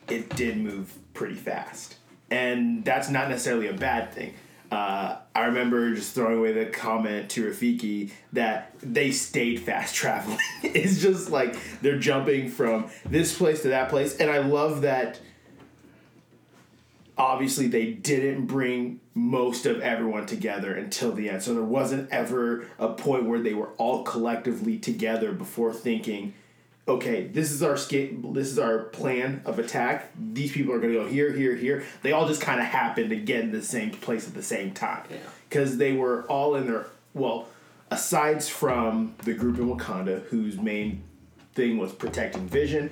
it 0.09 0.29
did 0.37 0.59
move 0.59 0.93
pretty 1.15 1.37
fast. 1.37 1.97
And 2.31 2.85
that's 2.85 3.09
not 3.09 3.29
necessarily 3.29 3.69
a 3.69 3.73
bad 3.73 4.13
thing. 4.13 4.35
Uh, 4.73 5.19
I 5.35 5.45
remember 5.45 5.95
just 5.95 6.15
throwing 6.15 6.39
away 6.39 6.53
the 6.53 6.65
comment 6.65 7.29
to 7.33 7.45
Rafiki 7.51 8.11
that 8.33 8.75
they 8.81 9.11
stayed 9.11 9.61
fast 9.61 9.95
traveling. 9.95 10.39
it's 10.63 11.03
just 11.03 11.31
like 11.31 11.57
they're 11.83 11.99
jumping 11.99 12.49
from 12.49 12.87
this 13.05 13.37
place 13.37 13.61
to 13.63 13.69
that 13.69 13.91
place. 13.91 14.17
And 14.17 14.31
I 14.31 14.39
love 14.39 14.81
that 14.81 15.21
obviously 17.19 17.67
they 17.67 17.93
didn't 17.93 18.47
bring 18.47 19.01
most 19.13 19.67
of 19.67 19.79
everyone 19.83 20.25
together 20.25 20.75
until 20.75 21.13
the 21.13 21.29
end. 21.29 21.43
So 21.43 21.53
there 21.53 21.63
wasn't 21.63 22.11
ever 22.11 22.67
a 22.79 22.89
point 22.89 23.27
where 23.27 23.41
they 23.41 23.53
were 23.53 23.69
all 23.77 24.05
collectively 24.05 24.79
together 24.79 25.33
before 25.33 25.75
thinking, 25.75 26.33
okay, 26.89 27.27
this 27.29 27.53
is 27.53 27.63
our 27.63 27.77
skate 27.77 28.35
this 28.35 28.49
is 28.49 28.59
our 28.59 28.81
plan 28.85 29.43
of 29.45 29.59
attack. 29.59 30.11
These 30.19 30.53
people 30.53 30.75
are 30.75 30.81
gonna 30.81 30.95
go 30.95 31.07
here, 31.07 31.33
here, 31.33 31.55
here. 31.55 31.85
They 32.03 32.13
all 32.13 32.27
just 32.27 32.41
kind 32.41 32.61
of 32.61 32.67
happened 32.67 33.11
to 33.11 33.17
get 33.17 33.41
in 33.41 33.53
the 33.53 33.63
same 33.63 33.91
place 33.91 34.27
at 34.27 34.35
the 34.35 34.43
same 34.43 34.73
time. 34.73 35.05
Yeah. 35.11 35.19
Because 35.49 35.77
they 35.77 35.93
were 35.93 36.23
all 36.25 36.55
in 36.55 36.67
their 36.67 36.87
well, 37.15 37.49
aside 37.91 38.43
from 38.43 39.15
the 39.25 39.35
group 39.35 39.59
in 39.59 39.69
Wakanda 39.69 40.23
whose 40.25 40.59
main 40.59 41.03
thing 41.55 41.79
was 41.79 41.93
protecting 41.93 42.49
Vision, 42.49 42.91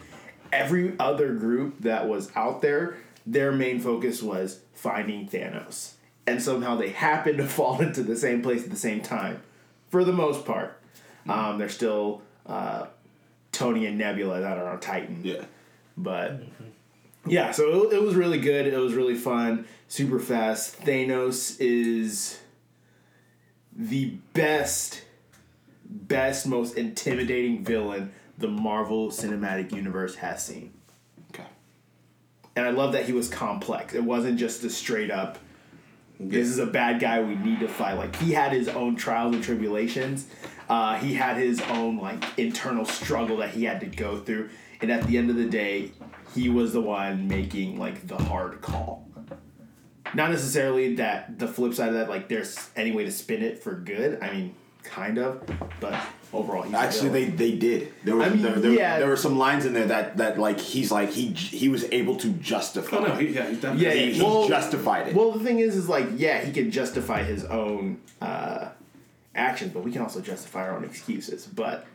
every 0.53 0.95
other 0.99 1.35
group 1.35 1.81
that 1.81 2.09
was 2.09 2.31
out 2.37 2.61
there, 2.61 2.99
their 3.27 3.53
main 3.53 3.81
focus 3.81 4.23
was 4.23 4.61
finding 4.75 5.29
Thanos. 5.29 5.95
And 6.27 6.43
somehow 6.43 6.77
they 6.77 6.91
happened 6.91 7.39
to 7.39 7.47
fall 7.49 7.81
into 7.81 8.03
the 8.03 8.17
same 8.17 8.43
place 8.43 8.65
at 8.65 8.71
the 8.71 8.77
same 8.77 9.01
time. 9.01 9.43
For 9.89 10.05
the 10.05 10.13
most 10.13 10.45
part. 10.45 10.77
Um, 11.29 11.59
they're 11.59 11.69
still 11.69 12.23
uh, 12.47 12.87
Tony 13.61 13.85
and 13.85 13.99
Nebula 13.99 14.41
that 14.41 14.57
are 14.57 14.71
on 14.71 14.81
Titan. 14.81 15.21
Yeah. 15.23 15.45
But 15.95 16.41
mm-hmm. 16.41 17.31
yeah, 17.31 17.51
so 17.53 17.91
it, 17.91 17.95
it 17.95 18.03
was 18.03 18.15
really 18.15 18.41
good. 18.41 18.67
It 18.67 18.77
was 18.77 18.95
really 18.95 19.15
fun, 19.15 19.67
super 19.87 20.19
fast. 20.19 20.81
Thanos 20.81 21.57
is 21.61 22.41
the 23.77 24.17
best, 24.33 25.03
best, 25.85 26.47
most 26.47 26.79
intimidating 26.79 27.63
villain 27.63 28.13
the 28.39 28.49
Marvel 28.49 29.11
Cinematic 29.11 29.73
Universe 29.73 30.15
has 30.17 30.43
seen. 30.43 30.73
Okay. 31.35 31.49
And 32.57 32.65
I 32.65 32.71
love 32.71 32.93
that 32.95 33.05
he 33.05 33.13
was 33.13 33.29
complex. 33.29 33.93
It 33.93 34.05
wasn't 34.05 34.39
just 34.39 34.65
a 34.65 34.71
straight 34.71 35.11
up, 35.11 35.39
this 36.19 36.49
is 36.49 36.59
a 36.59 36.67
bad 36.67 37.01
guy 37.01 37.23
we 37.23 37.35
need 37.35 37.61
to 37.61 37.69
fight. 37.69 37.95
Like, 37.95 38.15
he 38.17 38.33
had 38.33 38.53
his 38.53 38.69
own 38.69 38.97
trials 38.97 39.35
and 39.35 39.45
tribulations. 39.45 40.27
Uh, 40.71 40.97
he 40.99 41.15
had 41.15 41.37
his 41.37 41.61
own, 41.63 41.99
like, 41.99 42.23
internal 42.39 42.85
struggle 42.85 43.39
that 43.39 43.51
he 43.51 43.65
had 43.65 43.81
to 43.81 43.87
go 43.87 44.19
through. 44.19 44.49
And 44.81 44.91
at 44.91 45.05
the 45.07 45.19
end 45.19 45.29
of 45.29 45.37
the 45.37 45.45
day, 45.45 45.91
he 46.35 46.49
was 46.49 46.73
the 46.73 46.81
one 46.81 47.27
making, 47.27 47.77
like, 47.79 48.07
the 48.07 48.17
hard 48.17 48.61
call. 48.63 49.07
Not 50.15 50.31
necessarily 50.31 50.95
that 50.95 51.39
the 51.41 51.49
flip 51.49 51.75
side 51.75 51.89
of 51.89 51.95
that, 51.95 52.09
like, 52.09 52.29
there's 52.29 52.71
any 52.77 52.93
way 52.93 53.05
to 53.05 53.11
spin 53.11 53.43
it 53.43 53.63
for 53.63 53.75
good. 53.75 54.23
I 54.23 54.33
mean, 54.33 54.55
kind 54.83 55.19
of. 55.19 55.43
But 55.81 56.01
overall, 56.33 56.63
he's 56.63 56.75
Actually, 56.75 57.09
they 57.11 57.25
they 57.27 57.53
did. 57.57 57.93
There 58.05 58.17
was 58.17 58.27
I 58.27 58.31
mean, 58.31 58.43
there, 58.43 58.55
there, 58.55 58.73
yeah. 58.73 58.99
there 58.99 59.09
were 59.09 59.17
some 59.17 59.39
lines 59.39 59.65
in 59.67 59.73
there 59.73 59.87
that 59.87 60.17
that 60.19 60.39
like 60.39 60.59
he's 60.59 60.91
like 60.91 61.11
he 61.11 61.29
he 61.33 61.69
was 61.69 61.85
able 61.93 62.17
to 62.17 62.29
justify. 62.31 62.97
Oh 62.97 63.05
no, 63.05 63.15
he, 63.15 63.29
yeah, 63.29 63.49
he 63.49 63.55
definitely. 63.57 63.85
Yeah, 63.85 63.93
he, 63.93 64.05
yeah. 64.07 64.13
he 64.15 64.23
Well- 64.23 64.49
justified 64.49 65.09
it. 65.09 65.15
Well, 65.15 65.33
the 65.33 65.41
thing 65.45 65.59
is, 65.61 65.77
is 65.77 65.89
like, 65.89 66.07
yeah, 66.17 66.41
he 66.45 66.53
can 66.53 66.71
justify 66.71 67.23
his 67.23 67.45
own 67.45 68.01
uh, 68.21 68.71
actions, 69.41 69.73
but 69.73 69.83
we 69.83 69.91
can 69.93 70.03
also 70.03 70.21
justify 70.21 70.69
our 70.69 70.77
own 70.77 70.85
excuses. 70.85 71.47
But 71.47 71.87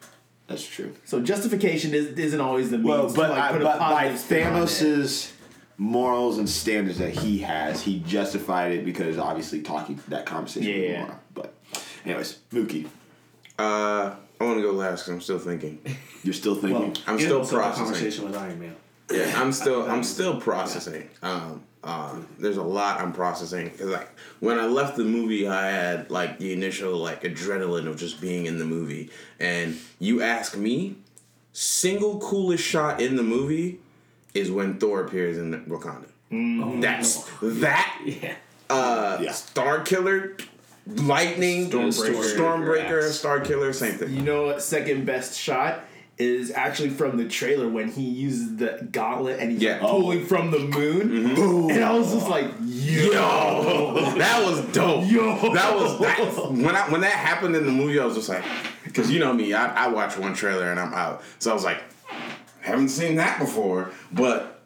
That's 0.48 0.66
true. 0.68 0.94
so 1.06 1.22
justification 1.22 1.94
is, 1.94 2.08
isn't 2.18 2.42
always 2.42 2.70
the 2.72 2.78
means 2.78 2.88
Well, 2.90 3.10
to 3.10 3.16
but 3.16 3.30
like, 3.32 3.42
I, 3.42 3.52
put 3.54 3.62
a 3.62 3.64
but 3.64 3.80
by 3.80 3.90
positive 4.10 4.20
spin 4.20 4.48
on 4.48 4.54
it. 4.54 4.56
Thanos's 4.66 5.34
morals 5.78 6.38
and 6.38 6.50
standards 6.50 6.98
that 7.00 7.12
he 7.12 7.40
has, 7.40 7.82
he 7.84 8.00
justified 8.00 8.72
it 8.72 8.86
because 8.86 9.18
obviously 9.18 9.62
talking 9.62 10.00
that 10.08 10.26
conversation. 10.26 10.72
with 10.74 10.90
Yeah. 10.92 11.06
Gamora. 11.08 11.18
But 11.34 11.54
anyways, 12.06 12.40
Mookie, 12.54 12.88
Uh, 13.60 14.16
I 14.40 14.44
want 14.44 14.58
to 14.58 14.62
go 14.64 14.72
last 14.72 15.02
because 15.04 15.10
I'm 15.14 15.22
still 15.22 15.40
thinking. 15.40 15.80
you're 16.24 16.34
still 16.34 16.56
thinking. 16.56 16.82
Well, 16.94 16.94
I'm 17.08 17.20
still 17.20 17.38
also 17.40 17.56
the 17.56 17.62
processing. 17.62 17.86
Conversation 17.86 18.26
with 18.26 18.36
Iron 18.36 18.60
Man. 18.60 18.76
Yeah, 19.12 19.34
I'm 19.42 19.52
still 19.62 19.90
I'm 19.90 20.04
still 20.04 20.40
processing. 20.42 21.10
Um, 21.22 21.64
uh, 21.86 22.16
there's 22.40 22.58
a 22.58 22.64
lot 22.64 23.00
I'm 23.00 23.14
processing 23.14 23.70
because 23.70 23.88
like 23.92 24.10
when 24.40 24.58
I 24.60 24.66
left 24.66 24.98
the 24.98 25.04
movie, 25.04 25.48
I 25.48 25.68
had 25.70 26.10
like 26.10 26.40
the 26.40 26.52
initial 26.52 26.98
like 26.98 27.22
adrenaline 27.24 27.88
of 27.88 27.96
just 27.98 28.20
being 28.20 28.48
in 28.48 28.58
the 28.58 28.66
movie, 28.66 29.12
and 29.40 29.78
you 30.00 30.22
ask 30.24 30.58
me, 30.58 30.96
single 31.54 32.20
coolest 32.20 32.64
shot 32.64 33.00
in 33.02 33.16
the 33.16 33.24
movie 33.24 33.80
is 34.34 34.50
when 34.52 34.80
Thor 34.80 35.06
appears 35.06 35.38
in 35.38 35.54
Wakanda. 35.66 36.08
That's 36.82 37.24
that 37.42 38.02
yeah. 38.04 38.36
uh, 38.70 39.20
Yeah. 39.22 39.32
Star 39.32 39.82
Killer, 39.82 40.36
Lightning, 40.88 41.70
Stormbreaker. 41.70 42.36
Stormbreaker, 42.36 43.02
Yes. 43.04 43.20
Star 43.20 43.40
Killer, 43.42 43.72
same 43.74 43.94
thing. 43.94 44.12
You 44.12 44.22
know 44.24 44.48
what? 44.48 44.62
Second 44.64 45.06
best 45.06 45.40
shot 45.40 45.82
is 46.18 46.50
actually 46.52 46.90
from 46.90 47.18
the 47.18 47.28
trailer 47.28 47.68
when 47.68 47.90
he 47.92 48.04
uses 48.04 48.56
the 48.56 48.88
gauntlet 48.92 49.40
and 49.40 49.52
he's 49.52 49.62
Yeah. 49.62 49.80
like, 49.82 49.82
pulling 49.92 50.26
from 50.26 50.50
the 50.52 50.60
moon. 50.60 51.10
Mm-hmm. 51.36 51.72
And 51.72 51.84
I 51.84 51.92
was 51.98 52.14
just 52.14 52.30
like, 52.30 52.46
yo. 52.62 53.12
Yo, 53.12 54.16
that 54.18 54.46
was 54.46 54.62
dope. 54.74 55.06
Yo. 55.12 55.54
that 55.54 55.76
was 55.76 56.00
that. 56.00 56.52
When 56.52 56.76
I 56.76 56.90
when 56.90 57.02
that 57.02 57.12
happened 57.12 57.56
in 57.56 57.66
the 57.66 57.72
movie, 57.72 58.00
I 58.00 58.06
was 58.06 58.16
just 58.16 58.30
like, 58.30 58.44
because 58.86 59.12
you 59.12 59.20
know 59.20 59.34
me, 59.34 59.54
I, 59.54 59.86
I 59.86 59.88
watch 59.90 60.18
one 60.18 60.34
trailer 60.34 60.72
and 60.72 60.80
I'm 60.80 60.94
out. 60.94 61.22
So 61.40 61.52
I 61.52 61.54
was 61.54 61.66
like, 61.66 61.82
haven't 62.62 62.90
seen 62.90 63.16
that 63.16 63.38
before. 63.40 63.92
But 64.14 64.62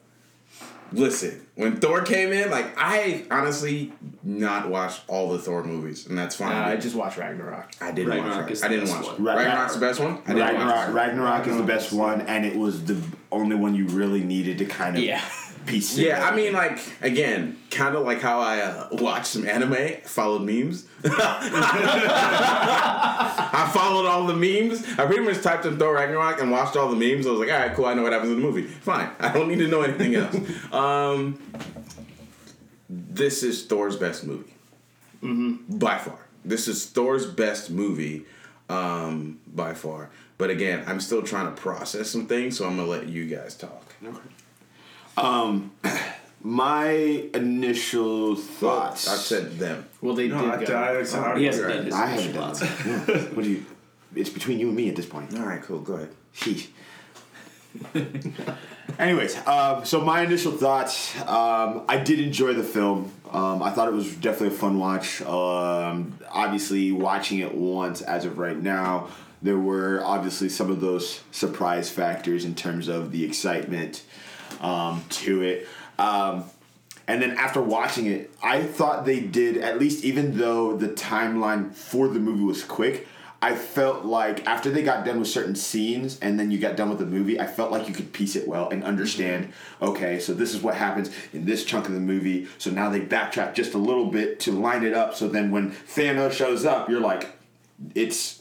listen, 0.91 1.45
when 1.59 1.75
Thor 1.75 2.01
came 2.03 2.31
in, 2.31 2.49
like 2.49 2.67
I 2.77 3.25
honestly 3.29 3.91
not 4.23 4.69
watched 4.69 5.01
all 5.09 5.29
the 5.29 5.37
Thor 5.39 5.61
movies, 5.61 6.07
and 6.07 6.17
that's 6.17 6.33
fine. 6.35 6.55
Uh, 6.55 6.67
I 6.67 6.77
just 6.77 6.95
watched 6.95 7.17
Ragnarok. 7.17 7.73
I 7.81 7.91
didn't 7.91 8.11
Ragnarok 8.11 8.43
watch. 8.43 8.51
is 8.51 8.63
I 8.63 8.69
didn't 8.69 8.89
watch. 8.89 9.05
one. 9.07 9.23
Ragnarok's 9.25 9.73
the 9.73 9.79
best 9.81 9.99
one. 9.99 10.13
I 10.25 10.33
didn't 10.33 10.37
Ragnarok, 10.39 10.75
watch. 10.75 10.89
Ragnarok 10.95 11.47
is 11.47 11.57
the 11.57 11.63
best 11.63 11.91
one, 11.91 12.21
and 12.21 12.45
it 12.45 12.55
was 12.55 12.85
the 12.85 12.97
only 13.29 13.57
one 13.57 13.75
you 13.75 13.87
really 13.87 14.23
needed 14.23 14.57
to 14.59 14.65
kind 14.65 14.95
of 14.95 15.03
Yeah. 15.03 15.21
Piece. 15.69 15.97
Yeah, 15.97 16.27
I 16.27 16.35
mean, 16.35 16.53
like 16.53 16.79
again, 17.01 17.57
kind 17.69 17.95
of 17.95 18.05
like 18.05 18.21
how 18.21 18.39
I 18.39 18.59
uh, 18.61 18.89
watched 18.91 19.27
some 19.27 19.47
anime, 19.47 20.01
followed 20.03 20.41
memes. 20.41 20.85
I 21.05 21.31
followed 23.73 24.05
all 24.07 24.25
the 24.25 24.33
memes. 24.33 24.83
I 24.97 25.05
pretty 25.05 25.23
much 25.23 25.41
typed 25.41 25.65
in 25.65 25.77
Thor 25.77 25.93
Ragnarok 25.93 26.41
and 26.41 26.51
watched 26.51 26.75
all 26.75 26.89
the 26.89 26.95
memes. 26.95 27.27
I 27.27 27.31
was 27.31 27.39
like, 27.39 27.51
all 27.51 27.59
right, 27.59 27.73
cool. 27.73 27.85
I 27.85 27.93
know 27.93 28.03
what 28.03 28.11
happens 28.11 28.31
in 28.31 28.39
the 28.39 28.45
movie. 28.45 28.63
Fine. 28.63 29.11
I 29.19 29.31
don't 29.31 29.47
need 29.47 29.59
to 29.59 29.67
know 29.67 29.83
anything 29.83 30.15
else. 30.15 30.35
um, 30.73 31.39
this 32.89 33.43
is 33.43 33.65
Thor's 33.65 33.95
best 33.95 34.25
movie, 34.25 34.53
mm-hmm. 35.23 35.77
by 35.77 35.97
far. 35.99 36.25
This 36.43 36.67
is 36.67 36.85
Thor's 36.85 37.25
best 37.25 37.69
movie, 37.69 38.25
um, 38.69 39.39
by 39.47 39.73
far. 39.73 40.09
But 40.39 40.49
again, 40.49 40.83
I'm 40.87 40.99
still 40.99 41.21
trying 41.21 41.53
to 41.53 41.61
process 41.61 42.09
some 42.09 42.25
things, 42.25 42.57
so 42.57 42.65
I'm 42.65 42.77
gonna 42.77 42.87
let 42.87 43.07
you 43.07 43.27
guys 43.27 43.55
talk. 43.55 43.93
My 46.41 46.89
initial 47.33 48.35
thoughts. 48.35 49.07
I 49.09 49.15
said 49.15 49.59
them. 49.59 49.85
Well, 50.01 50.15
they 50.15 50.29
No, 50.29 50.41
did. 50.57 50.69
I, 50.71 51.03
go. 51.03 51.17
I, 51.17 51.33
I, 51.33 51.37
He 51.39 51.45
hasn't 51.45 51.67
done 51.67 51.85
his 51.85 51.93
I 51.93 52.05
haven't 52.07 52.33
done 52.33 52.53
thoughts. 52.55 52.59
that. 52.61 52.85
Yeah. 53.09 53.17
What 53.35 53.43
do 53.43 53.49
you? 53.49 53.65
It's 54.15 54.29
between 54.29 54.57
you 54.59 54.67
and 54.67 54.75
me 54.75 54.87
at 54.89 54.95
this 54.95 55.05
point. 55.05 55.37
All 55.37 55.45
right, 55.45 55.61
cool. 55.61 55.79
Go 55.81 55.95
ahead. 55.95 56.09
Sheesh. 56.35 56.67
Anyways, 58.97 59.37
um, 59.47 59.85
so 59.85 60.01
my 60.01 60.21
initial 60.21 60.51
thoughts. 60.51 61.15
Um, 61.21 61.83
I 61.87 61.97
did 62.03 62.19
enjoy 62.19 62.53
the 62.53 62.63
film. 62.63 63.11
Um, 63.31 63.61
I 63.61 63.69
thought 63.71 63.87
it 63.87 63.93
was 63.93 64.13
definitely 64.15 64.55
a 64.55 64.59
fun 64.59 64.79
watch. 64.79 65.21
Um, 65.21 66.17
obviously, 66.31 66.91
watching 66.91 67.39
it 67.39 67.53
once 67.53 68.01
as 68.01 68.25
of 68.25 68.37
right 68.39 68.57
now, 68.57 69.09
there 69.41 69.57
were 69.59 70.01
obviously 70.03 70.49
some 70.49 70.71
of 70.71 70.81
those 70.81 71.21
surprise 71.31 71.89
factors 71.89 72.43
in 72.45 72.55
terms 72.55 72.87
of 72.87 73.11
the 73.11 73.23
excitement 73.23 74.03
um, 74.59 75.03
to 75.09 75.41
it. 75.41 75.67
Um, 75.97 76.45
and 77.07 77.21
then 77.21 77.31
after 77.31 77.61
watching 77.61 78.05
it, 78.05 78.31
I 78.43 78.61
thought 78.61 79.05
they 79.05 79.19
did 79.19 79.57
at 79.57 79.79
least, 79.79 80.03
even 80.03 80.37
though 80.37 80.77
the 80.77 80.89
timeline 80.89 81.73
for 81.73 82.07
the 82.07 82.19
movie 82.19 82.43
was 82.43 82.63
quick. 82.63 83.07
I 83.41 83.55
felt 83.55 84.03
like 84.03 84.45
after 84.45 84.69
they 84.69 84.83
got 84.83 85.05
done 85.05 85.19
with 85.19 85.29
certain 85.29 85.55
scenes 85.55 86.19
and 86.19 86.37
then 86.37 86.51
you 86.51 86.59
got 86.59 86.75
done 86.75 86.89
with 86.89 86.99
the 86.99 87.05
movie, 87.05 87.39
I 87.39 87.47
felt 87.47 87.71
like 87.71 87.87
you 87.87 87.93
could 87.93 88.11
piece 88.11 88.35
it 88.35 88.47
well 88.47 88.69
and 88.69 88.83
understand. 88.83 89.53
Okay, 89.81 90.19
so 90.19 90.33
this 90.33 90.53
is 90.53 90.61
what 90.61 90.75
happens 90.75 91.09
in 91.31 91.45
this 91.45 91.63
chunk 91.63 91.87
of 91.87 91.93
the 91.93 92.01
movie. 92.01 92.47
So 92.57 92.69
now 92.69 92.89
they 92.89 92.99
backtrack 92.99 93.53
just 93.53 93.73
a 93.75 93.77
little 93.77 94.07
bit 94.07 94.41
to 94.41 94.51
line 94.51 94.83
it 94.83 94.93
up. 94.93 95.15
So 95.15 95.29
then 95.29 95.51
when 95.51 95.71
Thanos 95.71 96.33
shows 96.33 96.65
up, 96.65 96.89
you're 96.89 96.99
like, 96.99 97.29
it's 97.95 98.38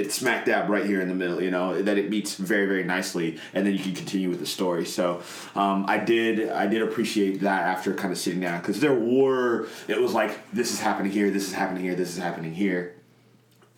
it's 0.00 0.14
smack 0.14 0.44
dab 0.46 0.68
right 0.68 0.86
here 0.86 1.00
in 1.00 1.08
the 1.08 1.14
middle, 1.14 1.42
you 1.42 1.50
know, 1.50 1.82
that 1.82 1.96
it 1.98 2.10
meets 2.10 2.34
very, 2.34 2.66
very 2.66 2.84
nicely, 2.84 3.38
and 3.54 3.66
then 3.66 3.72
you 3.74 3.78
can 3.78 3.94
continue 3.94 4.28
with 4.28 4.40
the 4.40 4.46
story. 4.46 4.84
So, 4.84 5.22
um, 5.54 5.84
I 5.88 5.98
did, 5.98 6.50
I 6.50 6.66
did 6.66 6.82
appreciate 6.82 7.40
that 7.42 7.62
after 7.66 7.94
kind 7.94 8.12
of 8.12 8.18
sitting 8.18 8.40
down 8.40 8.60
because 8.60 8.80
there 8.80 8.94
were, 8.94 9.68
it 9.88 10.00
was 10.00 10.12
like 10.12 10.32
this 10.52 10.72
is 10.72 10.80
happening 10.80 11.12
here, 11.12 11.30
this 11.30 11.46
is 11.46 11.52
happening 11.52 11.82
here, 11.82 11.94
this 11.94 12.10
is 12.10 12.18
happening 12.18 12.54
here, 12.54 12.94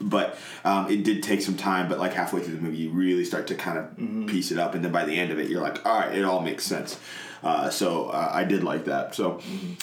but 0.01 0.39
um, 0.65 0.91
it 0.91 1.05
did 1.05 1.23
take 1.23 1.43
some 1.43 1.57
time. 1.57 1.89
But 1.89 1.99
like 1.99 2.15
halfway 2.15 2.41
through 2.43 2.57
the 2.57 2.63
movie, 2.63 2.79
you 2.79 2.91
really 2.91 3.25
start 3.25 3.47
to 3.49 3.55
kind 3.55 3.79
of 3.79 4.27
piece 4.29 4.51
it 4.51 4.59
up, 4.59 4.75
and 4.75 4.85
then 4.85 4.93
by 4.93 5.05
the 5.05 5.19
end 5.19 5.31
of 5.33 5.39
it, 5.39 5.49
you're 5.49 5.63
like, 5.63 5.85
all 5.85 5.99
right, 6.01 6.17
it 6.17 6.25
all 6.25 6.41
makes 6.41 6.65
sense. 6.65 6.99
Uh, 7.43 7.69
so 7.71 8.07
uh, 8.11 8.31
I 8.33 8.45
did 8.45 8.63
like 8.63 8.85
that. 8.85 9.15
So 9.15 9.41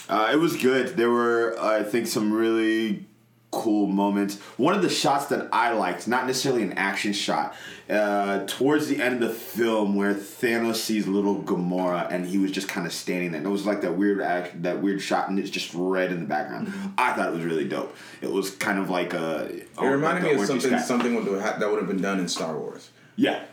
uh, 0.07 0.29
it 0.31 0.37
was 0.37 0.55
good. 0.55 0.95
There 0.95 1.09
were, 1.09 1.57
I 1.59 1.83
think, 1.83 2.07
some 2.07 2.31
really 2.31 3.05
cool 3.51 3.87
moments. 3.87 4.37
One 4.57 4.75
of 4.75 4.81
the 4.81 4.89
shots 4.89 5.25
that 5.27 5.49
I 5.51 5.71
liked, 5.73 6.07
not 6.07 6.27
necessarily 6.27 6.63
an 6.63 6.73
action 6.73 7.13
shot, 7.13 7.55
uh, 7.89 8.45
towards 8.45 8.87
the 8.87 9.01
end 9.01 9.23
of 9.23 9.29
the 9.29 9.33
film 9.33 9.95
where 9.95 10.13
Thanos 10.13 10.75
sees 10.75 11.07
little 11.07 11.41
Gamora 11.41 12.11
and 12.11 12.27
he 12.27 12.37
was 12.37 12.51
just 12.51 12.67
kind 12.67 12.85
of 12.85 12.93
standing 12.93 13.31
there. 13.31 13.39
And 13.39 13.47
it 13.47 13.51
was 13.51 13.65
like 13.65 13.81
that 13.81 13.97
weird 13.97 14.21
act, 14.21 14.61
that 14.63 14.81
weird 14.81 15.01
shot, 15.01 15.29
and 15.29 15.39
it's 15.39 15.49
just 15.49 15.73
red 15.73 16.11
in 16.11 16.19
the 16.19 16.25
background. 16.27 16.71
I 16.97 17.13
thought 17.13 17.29
it 17.29 17.33
was 17.33 17.43
really 17.43 17.67
dope. 17.67 17.95
It 18.21 18.31
was 18.31 18.51
kind 18.51 18.77
of 18.77 18.89
like 18.89 19.13
a. 19.13 19.45
It 19.51 19.67
reminded 19.79 20.23
me 20.23 20.33
of 20.33 20.45
something 20.45 20.77
something 20.79 21.15
would 21.15 21.41
have, 21.41 21.59
that 21.59 21.69
would 21.69 21.79
have 21.79 21.87
been 21.87 22.01
done 22.01 22.19
in 22.19 22.27
Star 22.27 22.57
Wars. 22.57 22.91
Yeah, 23.15 23.43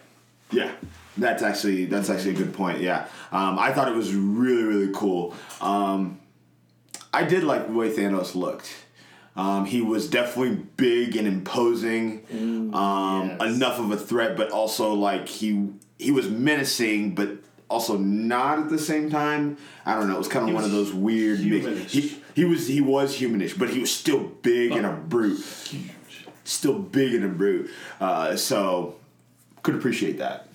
yeah. 0.50 0.72
That's 1.16 1.42
actually 1.42 1.86
that's 1.86 2.10
actually 2.10 2.32
a 2.32 2.34
good 2.34 2.52
point. 2.52 2.80
Yeah, 2.80 3.06
um, 3.32 3.58
I 3.58 3.72
thought 3.72 3.88
it 3.88 3.94
was 3.94 4.14
really 4.14 4.64
really 4.64 4.92
cool. 4.94 5.34
Um, 5.62 6.20
I 7.14 7.24
did 7.24 7.44
like 7.44 7.68
the 7.68 7.72
way 7.72 7.90
Thanos 7.90 8.34
looked. 8.34 8.70
Um, 9.36 9.66
he 9.66 9.82
was 9.82 10.08
definitely 10.08 10.56
big 10.76 11.14
and 11.14 11.28
imposing, 11.28 12.24
um, 12.74 13.36
yes. 13.38 13.54
enough 13.54 13.78
of 13.78 13.90
a 13.90 13.96
threat, 13.96 14.36
but 14.36 14.50
also 14.50 14.94
like 14.94 15.28
he 15.28 15.68
he 15.98 16.10
was 16.10 16.28
menacing, 16.28 17.14
but 17.14 17.36
also 17.68 17.98
not 17.98 18.58
at 18.58 18.70
the 18.70 18.78
same 18.78 19.10
time. 19.10 19.58
I 19.84 19.94
don't 19.94 20.08
know. 20.08 20.14
It 20.14 20.18
was 20.18 20.28
kind 20.28 20.48
of 20.48 20.54
one 20.54 20.64
of 20.64 20.72
those 20.72 20.92
weird 20.92 21.40
mix. 21.40 21.92
He, 21.92 22.16
he 22.34 22.44
was 22.44 22.66
he 22.66 22.80
was 22.80 23.18
humanish, 23.18 23.58
but 23.58 23.68
he 23.68 23.80
was 23.80 23.94
still 23.94 24.20
big 24.20 24.72
and 24.72 24.86
a 24.86 24.92
brute. 24.92 25.44
Still 26.44 26.78
big 26.78 27.14
and 27.14 27.24
a 27.24 27.28
brute. 27.28 27.70
Uh, 28.00 28.36
so 28.36 28.96
could 29.62 29.74
appreciate 29.74 30.18
that. 30.18 30.48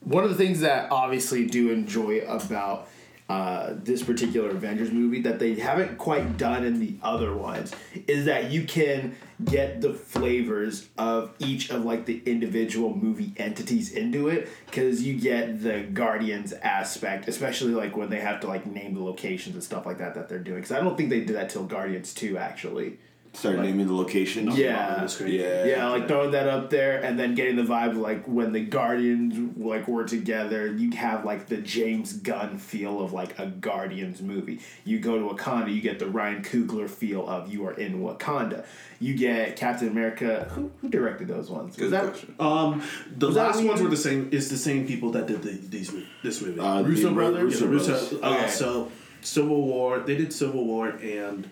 one 0.00 0.24
of 0.24 0.30
the 0.30 0.36
things 0.36 0.60
that 0.60 0.90
obviously 0.92 1.46
do 1.46 1.70
enjoy 1.70 2.20
about 2.20 2.88
uh, 3.26 3.72
this 3.82 4.02
particular 4.02 4.50
Avengers 4.50 4.90
movie 4.90 5.22
that 5.22 5.38
they 5.38 5.54
haven't 5.54 5.96
quite 5.96 6.36
done 6.36 6.62
in 6.64 6.78
the 6.78 6.94
other 7.02 7.34
ones 7.34 7.74
is 8.06 8.26
that 8.26 8.50
you 8.50 8.64
can 8.64 9.16
get 9.46 9.80
the 9.80 9.94
flavors 9.94 10.88
of 10.98 11.34
each 11.38 11.70
of 11.70 11.86
like 11.86 12.04
the 12.04 12.22
individual 12.26 12.94
movie 12.94 13.32
entities 13.38 13.92
into 13.92 14.28
it 14.28 14.48
because 14.66 15.02
you 15.02 15.18
get 15.18 15.62
the 15.62 15.80
Guardians 15.80 16.52
aspect, 16.52 17.26
especially 17.26 17.72
like 17.72 17.96
when 17.96 18.10
they 18.10 18.20
have 18.20 18.40
to 18.40 18.46
like 18.46 18.66
name 18.66 18.94
the 18.94 19.02
locations 19.02 19.54
and 19.54 19.64
stuff 19.64 19.86
like 19.86 19.98
that 19.98 20.14
that 20.14 20.28
they're 20.28 20.38
doing. 20.38 20.58
Because 20.58 20.72
I 20.72 20.80
don't 20.80 20.94
think 20.96 21.08
they 21.08 21.20
did 21.20 21.36
that 21.36 21.48
till 21.48 21.64
Guardians 21.64 22.12
two 22.12 22.36
actually. 22.36 22.98
Start 23.34 23.58
naming 23.58 23.86
the 23.88 23.92
location. 23.94 24.48
Yeah. 24.52 25.00
the 25.02 25.08
screen. 25.08 25.34
Yeah. 25.34 25.64
Yeah, 25.64 25.88
like 25.88 26.06
throwing 26.08 26.30
that 26.30 26.46
up 26.48 26.70
there 26.70 27.02
and 27.02 27.18
then 27.18 27.34
getting 27.34 27.56
the 27.56 27.62
vibe 27.64 27.90
of 27.90 27.96
like 27.98 28.26
when 28.26 28.52
the 28.52 28.60
Guardians 28.60 29.56
like 29.58 29.88
were 29.88 30.04
together, 30.04 30.66
you 30.72 30.92
have 30.92 31.24
like 31.24 31.46
the 31.46 31.56
James 31.58 32.12
Gunn 32.12 32.58
feel 32.58 33.00
of 33.02 33.12
like 33.12 33.38
a 33.38 33.46
Guardians 33.46 34.22
movie. 34.22 34.60
You 34.84 35.00
go 35.00 35.18
to 35.18 35.34
Wakanda, 35.34 35.74
you 35.74 35.80
get 35.80 35.98
the 35.98 36.06
Ryan 36.06 36.42
Coogler 36.42 36.88
feel 36.88 37.28
of 37.28 37.52
you 37.52 37.66
are 37.66 37.72
in 37.72 38.00
Wakanda. 38.00 38.64
You 39.00 39.14
get 39.14 39.56
Captain 39.56 39.88
America. 39.88 40.48
Who, 40.52 40.70
who 40.80 40.88
directed 40.88 41.28
those 41.28 41.50
ones? 41.50 41.74
Good 41.76 41.84
Was 41.84 41.90
that 41.90 42.04
question. 42.06 42.34
Um, 42.38 42.82
the 43.16 43.26
Was 43.26 43.36
last 43.36 43.62
ones 43.64 43.82
were 43.82 43.88
the 43.88 43.96
same. 43.96 44.28
Is 44.32 44.48
the 44.48 44.56
same 44.56 44.86
people 44.86 45.10
that 45.10 45.26
did 45.26 45.42
the, 45.42 45.50
these 45.50 45.92
this 46.22 46.40
movie. 46.40 46.60
Uh, 46.60 46.82
Russo 46.82 47.08
Ru- 47.08 47.14
brothers? 47.14 47.60
Yeah, 47.60 47.66
Russo 47.66 47.92
Russo- 47.92 48.18
brothers. 48.20 48.44
uh, 48.44 48.48
so 48.48 48.92
Civil 49.22 49.62
War. 49.66 49.98
They 49.98 50.16
did 50.16 50.32
Civil 50.32 50.64
War 50.64 50.88
and 50.90 51.50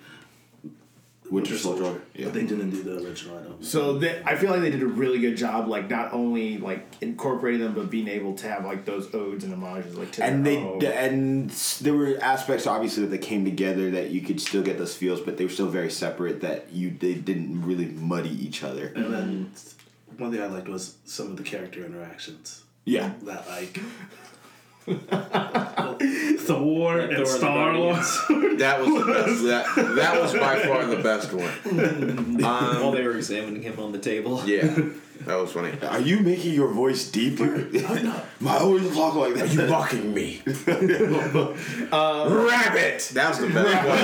Winter 1.32 1.56
Soldier. 1.56 2.02
Yeah. 2.14 2.26
But 2.26 2.34
they 2.34 2.44
didn't 2.44 2.70
do 2.70 2.82
the 2.82 3.04
original. 3.04 3.38
I 3.38 3.42
don't. 3.42 3.64
So 3.64 3.98
they, 3.98 4.22
I 4.24 4.36
feel 4.36 4.50
like 4.50 4.60
they 4.60 4.70
did 4.70 4.82
a 4.82 4.86
really 4.86 5.18
good 5.18 5.36
job, 5.36 5.66
like 5.66 5.88
not 5.88 6.12
only 6.12 6.58
like 6.58 6.86
incorporating 7.00 7.60
them, 7.60 7.74
but 7.74 7.90
being 7.90 8.06
able 8.08 8.34
to 8.36 8.48
have 8.48 8.64
like 8.64 8.84
those 8.84 9.14
odes 9.14 9.42
and 9.44 9.54
homages, 9.54 9.96
like 9.96 10.12
to 10.12 10.24
and 10.24 10.44
they 10.46 10.58
own. 10.58 10.78
d- 10.78 10.86
and 10.86 11.50
there 11.80 11.94
were 11.94 12.18
aspects 12.20 12.66
obviously 12.66 13.04
that 13.04 13.10
they 13.10 13.18
came 13.18 13.44
together 13.44 13.90
that 13.92 14.10
you 14.10 14.20
could 14.20 14.40
still 14.40 14.62
get 14.62 14.76
those 14.78 14.94
feels, 14.94 15.20
but 15.20 15.38
they 15.38 15.44
were 15.44 15.50
still 15.50 15.68
very 15.68 15.90
separate. 15.90 16.42
That 16.42 16.70
you 16.72 16.90
they 16.90 17.14
didn't 17.14 17.64
really 17.64 17.86
muddy 17.86 18.30
each 18.30 18.62
other. 18.62 18.92
And 18.94 19.12
then 19.12 19.52
one 20.18 20.30
thing 20.30 20.42
I 20.42 20.46
liked 20.46 20.68
was 20.68 20.96
some 21.06 21.28
of 21.28 21.36
the 21.38 21.42
character 21.42 21.84
interactions. 21.84 22.62
Yeah. 22.84 23.12
That 23.22 23.48
like. 23.48 23.80
Thor 26.38 26.98
and 26.98 27.12
and 27.12 27.26
Star 27.28 27.76
Lord. 27.78 27.96
That 28.58 28.80
was 28.80 28.88
the 28.88 29.04
best. 29.12 29.42
That, 29.52 29.66
that 29.96 30.20
was 30.20 30.32
by 30.34 30.58
far 30.64 30.84
the 30.86 30.96
best 31.02 31.32
one. 31.32 31.48
While 32.42 32.86
Um, 32.88 32.94
they 32.94 33.02
were 33.04 33.16
examining 33.16 33.62
him 33.62 33.78
on 33.78 33.92
the 33.92 33.98
table. 33.98 34.42
yeah, 34.44 34.66
that 35.26 35.36
was 35.36 35.52
funny. 35.52 35.72
Are 35.82 36.00
you 36.00 36.20
making 36.20 36.54
your 36.54 36.68
voice 36.68 37.08
deeper? 37.10 37.44
I'm 37.44 38.04
not. 38.04 38.24
I 38.46 38.58
always 38.58 38.92
talk 38.94 39.14
like 39.14 39.34
that. 39.34 39.52
You 39.52 39.66
mocking 39.68 40.12
me? 40.12 40.42
Rabbit. 41.92 43.10
That 43.14 43.28
was 43.30 43.38
the 43.38 43.48
best 43.48 43.88
one. 43.88 43.98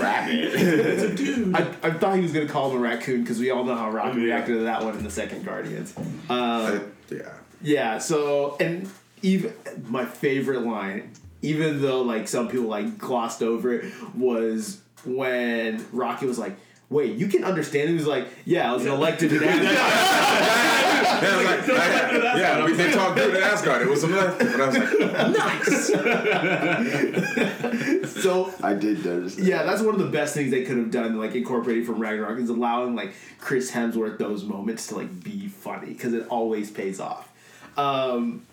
Rabbit. 0.00 0.54
It's 0.54 1.02
a 1.02 1.06
I, 1.56 1.60
I 1.88 1.90
thought 1.92 2.16
he 2.16 2.22
was 2.22 2.32
gonna 2.32 2.46
call 2.48 2.70
him 2.70 2.76
a 2.78 2.80
raccoon 2.80 3.22
because 3.22 3.38
we 3.38 3.50
all 3.50 3.64
know 3.64 3.76
how 3.76 3.90
Rocket 3.90 4.16
reacted 4.16 4.56
to 4.58 4.64
that 4.64 4.82
one 4.84 4.96
in 4.96 5.04
the 5.04 5.10
second 5.10 5.44
Guardians. 5.44 5.94
Uh, 6.28 6.80
yeah. 7.10 7.34
Yeah. 7.64 7.98
So 7.98 8.56
and 8.60 8.88
even 9.22 9.52
my 9.88 10.04
favorite 10.04 10.62
line, 10.64 11.10
even 11.42 11.82
though 11.82 12.02
like 12.02 12.28
some 12.28 12.48
people 12.48 12.66
like 12.68 12.98
glossed 12.98 13.42
over 13.42 13.72
it, 13.74 13.92
was 14.14 14.80
when 15.04 15.84
Rocky 15.92 16.26
was 16.26 16.38
like. 16.38 16.56
Wait, 16.90 17.16
you 17.16 17.26
can 17.28 17.44
understand? 17.44 17.88
He 17.88 17.94
was 17.94 18.06
like, 18.06 18.28
"Yeah, 18.44 18.70
I 18.70 18.74
was 18.74 18.84
elected 18.84 19.30
to 19.34 19.38
that." 19.40 19.62
Yeah, 21.22 21.36
like, 21.36 21.68
I- 21.68 22.38
yeah, 22.38 22.64
we 22.64 22.76
did 22.76 22.92
talk 22.92 23.16
good 23.16 23.34
in 23.34 23.42
Asgard. 23.42 23.82
It 23.82 23.88
was 23.88 24.02
some 24.02 24.12
but 24.12 24.60
I 24.60 24.66
was 24.66 24.76
like, 24.76 25.00
nice. 28.04 28.22
so 28.22 28.52
I 28.62 28.74
did 28.74 29.04
notice. 29.04 29.36
That. 29.36 29.44
yeah, 29.44 29.62
that's 29.64 29.82
one 29.82 29.94
of 29.94 30.00
the 30.00 30.08
best 30.08 30.34
things 30.34 30.50
they 30.50 30.62
could 30.62 30.76
have 30.76 30.90
done, 30.90 31.18
like 31.18 31.34
incorporating 31.34 31.84
from 31.84 31.98
Ragnarok, 32.00 32.38
is 32.38 32.50
allowing 32.50 32.94
like 32.94 33.14
Chris 33.40 33.70
Hemsworth 33.70 34.18
those 34.18 34.44
moments 34.44 34.86
to 34.88 34.96
like 34.96 35.24
be 35.24 35.48
funny 35.48 35.88
because 35.88 36.12
it 36.12 36.26
always 36.28 36.70
pays 36.70 37.00
off. 37.00 37.32
Um, 37.76 38.46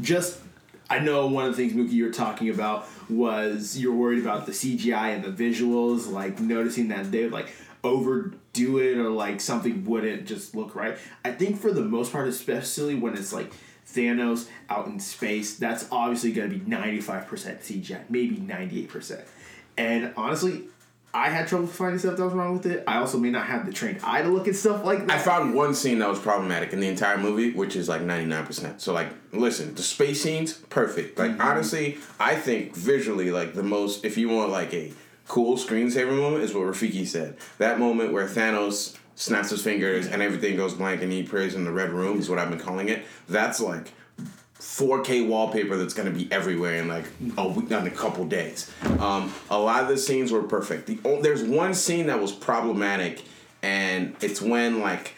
just, 0.00 0.40
I 0.88 0.98
know 0.98 1.26
one 1.26 1.46
of 1.46 1.56
the 1.56 1.68
things 1.68 1.72
Mookie 1.72 1.92
you 1.92 2.06
were 2.06 2.12
talking 2.12 2.50
about 2.50 2.86
was 3.08 3.78
you're 3.78 3.94
worried 3.94 4.20
about 4.20 4.46
the 4.46 4.52
CGI 4.52 5.14
and 5.14 5.24
the 5.24 5.30
visuals, 5.30 6.10
like 6.10 6.40
noticing 6.40 6.88
that 6.88 7.10
they 7.10 7.24
would 7.24 7.32
like 7.32 7.50
overdo 7.82 8.78
it 8.78 8.98
or 8.98 9.10
like 9.10 9.40
something 9.40 9.84
wouldn't 9.84 10.26
just 10.26 10.54
look 10.54 10.74
right. 10.74 10.98
I 11.24 11.32
think 11.32 11.60
for 11.60 11.72
the 11.72 11.82
most 11.82 12.12
part, 12.12 12.28
especially 12.28 12.94
when 12.94 13.14
it's 13.14 13.32
like 13.32 13.52
Thanos 13.86 14.48
out 14.68 14.86
in 14.86 15.00
space, 15.00 15.56
that's 15.56 15.86
obviously 15.90 16.32
going 16.32 16.50
to 16.50 16.56
be 16.56 16.64
95% 16.64 17.26
CGI, 17.26 18.00
maybe 18.08 18.36
98%. 18.36 19.24
And 19.76 20.12
honestly, 20.16 20.64
I 21.12 21.28
had 21.28 21.48
trouble 21.48 21.66
finding 21.66 21.98
stuff 21.98 22.16
that 22.16 22.24
was 22.24 22.34
wrong 22.34 22.52
with 22.52 22.66
it. 22.66 22.84
I 22.86 22.98
also 22.98 23.18
may 23.18 23.30
not 23.30 23.46
have 23.46 23.66
the 23.66 23.72
trained 23.72 24.00
eye 24.04 24.22
to 24.22 24.28
look 24.28 24.46
at 24.46 24.54
stuff 24.54 24.84
like 24.84 25.06
that. 25.06 25.10
I 25.10 25.18
found 25.18 25.54
one 25.54 25.74
scene 25.74 25.98
that 25.98 26.08
was 26.08 26.20
problematic 26.20 26.72
in 26.72 26.78
the 26.78 26.86
entire 26.86 27.18
movie, 27.18 27.52
which 27.52 27.74
is 27.74 27.88
like 27.88 28.02
ninety 28.02 28.26
nine 28.26 28.46
percent. 28.46 28.80
So 28.80 28.92
like, 28.92 29.08
listen, 29.32 29.74
the 29.74 29.82
space 29.82 30.22
scenes 30.22 30.54
perfect. 30.54 31.18
Like 31.18 31.32
mm-hmm. 31.32 31.40
honestly, 31.40 31.98
I 32.20 32.36
think 32.36 32.76
visually, 32.76 33.30
like 33.30 33.54
the 33.54 33.64
most, 33.64 34.04
if 34.04 34.16
you 34.16 34.28
want 34.28 34.50
like 34.50 34.72
a 34.72 34.92
cool 35.26 35.56
screensaver 35.56 36.16
moment, 36.16 36.44
is 36.44 36.54
what 36.54 36.64
Rafiki 36.64 37.06
said. 37.06 37.36
That 37.58 37.78
moment 37.80 38.12
where 38.12 38.26
Thanos 38.26 38.96
snaps 39.16 39.50
his 39.50 39.62
fingers 39.62 40.04
mm-hmm. 40.04 40.14
and 40.14 40.22
everything 40.22 40.56
goes 40.56 40.74
blank 40.74 41.02
and 41.02 41.12
he 41.12 41.24
prays 41.24 41.54
in 41.54 41.64
the 41.64 41.72
red 41.72 41.90
room 41.90 42.18
is 42.18 42.30
what 42.30 42.38
I've 42.38 42.50
been 42.50 42.60
calling 42.60 42.88
it. 42.88 43.04
That's 43.28 43.60
like 43.60 43.92
4K 44.60 45.26
wallpaper 45.26 45.76
that's 45.76 45.94
gonna 45.94 46.10
be 46.10 46.30
everywhere 46.30 46.76
in 46.76 46.88
like 46.88 47.06
a 47.38 47.48
week, 47.48 47.70
in 47.70 47.86
a 47.86 47.90
couple 47.90 48.26
days. 48.26 48.70
Um, 48.98 49.32
a 49.48 49.58
lot 49.58 49.82
of 49.82 49.88
the 49.88 49.96
scenes 49.96 50.30
were 50.30 50.42
perfect. 50.42 50.86
The 50.86 50.98
there's 51.22 51.42
one 51.42 51.72
scene 51.74 52.06
that 52.06 52.20
was 52.20 52.30
problematic, 52.30 53.24
and 53.62 54.14
it's 54.20 54.40
when 54.42 54.80
like 54.80 55.14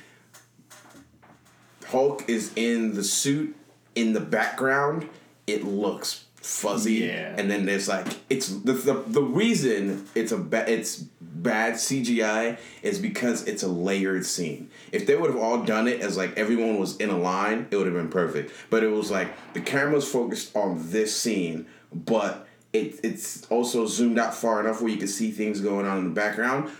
Hulk 1.86 2.28
is 2.28 2.52
in 2.54 2.94
the 2.94 3.02
suit 3.02 3.56
in 3.94 4.12
the 4.12 4.20
background. 4.20 5.08
It 5.48 5.64
looks 5.64 6.24
fuzzy, 6.42 6.94
Yeah. 6.94 7.34
and 7.38 7.50
then 7.50 7.64
there's 7.66 7.88
like 7.88 8.06
it's 8.28 8.48
the 8.48 8.72
the, 8.72 9.02
the 9.06 9.22
reason 9.22 10.06
it's 10.14 10.32
a 10.32 10.36
ba- 10.36 10.70
it's 10.70 10.96
bad 11.20 11.74
CGI 11.74 12.58
is 12.82 12.98
because 12.98 13.44
it's 13.48 13.62
a 13.62 13.68
layered 13.68 14.26
scene. 14.26 14.68
If 14.92 15.06
they 15.06 15.16
would 15.16 15.30
have 15.30 15.38
all 15.40 15.62
done 15.62 15.88
it 15.88 16.00
as 16.00 16.16
like 16.16 16.36
everyone 16.36 16.78
was 16.78 16.96
in 16.98 17.10
a 17.10 17.16
line, 17.18 17.66
it 17.70 17.76
would 17.76 17.86
have 17.86 17.94
been 17.94 18.10
perfect. 18.10 18.52
But 18.70 18.84
it 18.84 18.88
was 18.90 19.10
like 19.10 19.28
the 19.54 19.60
camera's 19.60 20.06
focused 20.10 20.54
on 20.56 20.90
this 20.90 21.16
scene, 21.16 21.66
but 21.92 22.46
it, 22.72 23.00
it's 23.02 23.44
also 23.46 23.86
zoomed 23.86 24.18
out 24.18 24.34
far 24.34 24.60
enough 24.60 24.80
where 24.80 24.90
you 24.90 24.98
can 24.98 25.08
see 25.08 25.30
things 25.30 25.60
going 25.60 25.86
on 25.86 25.98
in 25.98 26.04
the 26.04 26.10
background. 26.10 26.70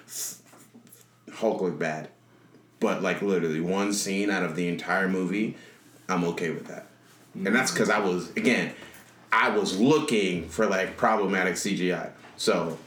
Hulk 1.34 1.60
looked 1.62 1.78
bad. 1.78 2.08
But 2.80 3.02
like 3.02 3.22
literally 3.22 3.60
one 3.60 3.92
scene 3.92 4.28
out 4.30 4.42
of 4.42 4.56
the 4.56 4.68
entire 4.68 5.08
movie, 5.08 5.56
I'm 6.08 6.24
okay 6.24 6.50
with 6.50 6.66
that. 6.66 6.86
And 7.34 7.54
that's 7.54 7.70
because 7.70 7.88
I 7.90 7.98
was 8.00 8.30
again, 8.32 8.74
I 9.32 9.48
was 9.48 9.80
looking 9.80 10.48
for 10.48 10.66
like 10.66 10.96
problematic 10.96 11.54
CGI. 11.54 12.10
So 12.36 12.78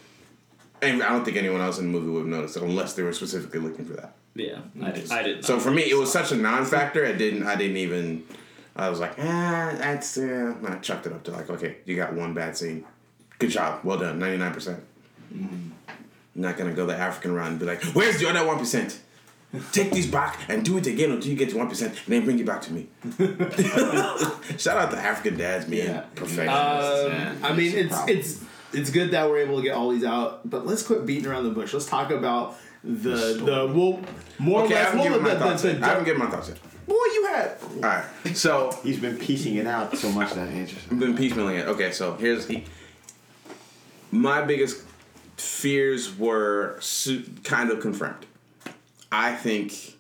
and 0.81 1.01
I 1.01 1.10
don't 1.10 1.25
think 1.25 1.38
anyone 1.38 1.62
else 1.62 1.79
in 1.79 1.86
the 1.86 1.91
movie 1.91 2.12
would 2.12 2.19
have 2.19 2.27
noticed 2.27 2.58
it 2.58 2.63
unless 2.63 2.93
they 2.93 3.03
were 3.03 3.13
specifically 3.13 3.60
looking 3.60 3.86
for 3.86 3.93
that. 3.93 4.13
Yeah, 4.36 4.60
I 4.84 4.91
did. 4.91 5.12
I 5.12 5.23
did. 5.23 5.45
So 5.45 5.60
for 5.60 5.71
me, 5.71 5.84
it 5.84 5.95
was 5.95 6.12
such 6.12 6.31
a 6.31 6.36
non-factor. 6.36 7.05
I 7.05 7.13
didn't. 7.13 7.47
I 7.47 7.55
didn't 7.55 7.77
even. 7.77 8.25
I 8.75 8.89
was 8.89 8.99
like, 8.99 9.13
ah, 9.17 9.73
that's. 9.77 10.17
Uh, 10.17 10.53
I 10.67 10.75
chucked 10.75 11.08
it 11.08 11.13
up 11.13 11.23
to 11.23 11.31
like, 11.31 11.49
okay, 11.49 11.77
you 11.86 11.95
got 11.95 12.13
one 12.13 12.34
bad 12.34 12.58
scene. 12.58 12.86
Good 13.39 13.49
job. 13.51 13.79
Well 13.84 13.97
done. 13.97 14.19
Ninety 14.19 14.38
nine 14.38 14.53
percent. 14.53 14.84
Not 16.36 16.58
gonna 16.58 16.73
go 16.73 16.86
the 16.86 16.95
African 16.95 17.34
route 17.34 17.47
and 17.47 17.60
be 17.60 17.65
like, 17.65 17.81
where's 17.95 18.19
the 18.19 18.29
other 18.29 18.45
one 18.45 18.60
percent? 18.60 18.99
Take 19.71 19.91
these 19.91 20.07
back 20.09 20.39
and 20.49 20.63
do 20.65 20.77
it 20.77 20.87
again 20.87 21.11
until 21.11 21.29
you 21.31 21.37
get 21.37 21.49
to 21.51 21.57
one 21.57 21.67
percent, 21.69 21.93
and 22.05 22.13
then 22.13 22.25
bring 22.25 22.39
it 22.39 22.45
back 22.45 22.61
to 22.63 22.73
me. 22.73 22.87
Shout 24.57 24.77
out 24.77 24.91
to 24.91 24.97
African 24.97 25.37
dads 25.37 25.65
being 25.65 25.87
Yeah. 25.87 26.01
perfectionists. 26.15 27.05
Um, 27.05 27.37
I 27.43 27.53
mean, 27.55 27.71
it's 27.75 27.95
it's 28.07 28.43
it's 28.73 28.89
good 28.89 29.11
that 29.11 29.29
we're 29.29 29.39
able 29.39 29.57
to 29.57 29.63
get 29.63 29.73
all 29.75 29.89
these 29.91 30.03
out, 30.03 30.49
but 30.49 30.65
let's 30.65 30.83
quit 30.83 31.05
beating 31.05 31.27
around 31.27 31.43
the 31.45 31.49
bush. 31.51 31.73
Let's 31.73 31.85
talk 31.85 32.11
about 32.11 32.55
the 32.83 33.09
the 33.43 33.71
well, 33.73 33.99
more 34.39 34.63
okay, 34.63 34.73
or 34.75 34.77
I 34.77 34.79
less 34.79 34.85
haven't 34.85 34.99
well, 34.99 35.09
given 35.09 35.23
my 35.23 35.33
the, 35.33 35.39
thoughts 35.39 35.61
the, 35.63 35.67
yet. 35.69 35.79
the, 35.79 35.85
I 35.85 35.89
haven't 35.89 36.05
given 36.05 36.19
my 36.19 36.29
thoughts 36.29 36.49
yet. 36.49 36.59
boy 36.87 36.93
you 36.93 37.25
had. 37.27 37.57
All 37.75 37.81
right, 37.81 38.05
so 38.35 38.77
He's 38.83 38.99
been 38.99 39.17
piecing 39.17 39.55
it 39.55 39.67
out 39.67 39.97
so 39.97 40.09
much 40.11 40.33
that 40.33 40.47
Andrew. 40.49 40.77
I've 40.91 40.99
been 40.99 41.15
piecemealing 41.17 41.59
it. 41.59 41.67
Okay, 41.67 41.91
so 41.91 42.13
here's 42.15 42.45
he, 42.47 42.65
my 44.11 44.41
biggest 44.41 44.83
fears 45.37 46.17
were 46.17 46.77
su- 46.79 47.25
kind 47.43 47.69
of 47.71 47.79
confirmed. 47.81 48.25
I 49.17 49.34
think 49.34 49.95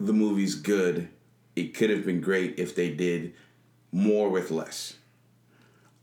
the 0.00 0.14
movie's 0.14 0.54
good. 0.54 1.10
It 1.54 1.74
could 1.74 1.90
have 1.90 2.06
been 2.06 2.22
great 2.22 2.58
if 2.58 2.74
they 2.74 2.88
did 2.88 3.34
more 3.92 4.30
with 4.30 4.50
less. 4.50 4.96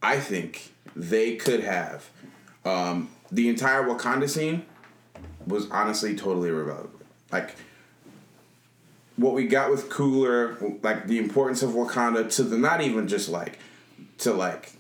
I 0.04 0.20
think 0.20 0.72
they 0.96 1.36
could 1.36 1.64
have. 1.64 2.12
Um, 2.64 3.10
the 3.32 3.50
entire 3.50 3.82
Wakanda 3.84 4.30
scene 4.30 4.68
was 5.48 5.68
honestly 5.72 6.16
totally 6.16 6.50
irrelevant. 6.50 7.04
Like 7.32 7.56
what 9.16 9.34
we 9.34 9.48
got 9.48 9.72
with 9.72 9.90
Coogler, 9.90 10.84
like 10.84 11.08
the 11.08 11.18
importance 11.18 11.64
of 11.64 11.72
Wakanda 11.72 12.32
to 12.36 12.44
the 12.44 12.56
not 12.56 12.82
even 12.82 13.08
just 13.08 13.30
like 13.30 13.58
to 14.20 14.32
like 14.32 14.74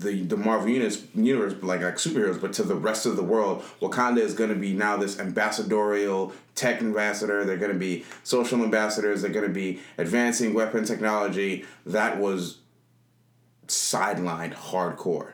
the 0.00 0.22
the 0.22 0.36
Marvel 0.36 0.68
universe, 0.68 1.04
universe 1.14 1.54
like 1.62 1.82
like 1.82 1.96
superheroes, 1.96 2.40
but 2.40 2.52
to 2.54 2.62
the 2.62 2.74
rest 2.74 3.06
of 3.06 3.16
the 3.16 3.22
world. 3.22 3.62
Wakanda 3.80 4.18
is 4.18 4.34
going 4.34 4.50
to 4.50 4.56
be 4.56 4.72
now 4.72 4.96
this 4.96 5.18
ambassadorial 5.20 6.32
tech 6.54 6.80
ambassador. 6.80 7.44
They're 7.44 7.58
going 7.58 7.72
to 7.72 7.78
be 7.78 8.04
social 8.24 8.62
ambassadors. 8.62 9.22
They're 9.22 9.30
going 9.30 9.46
to 9.46 9.52
be 9.52 9.80
advancing 9.98 10.54
weapon 10.54 10.84
technology. 10.84 11.64
That 11.84 12.18
was 12.18 12.58
sidelined 13.66 14.54
hardcore. 14.54 15.32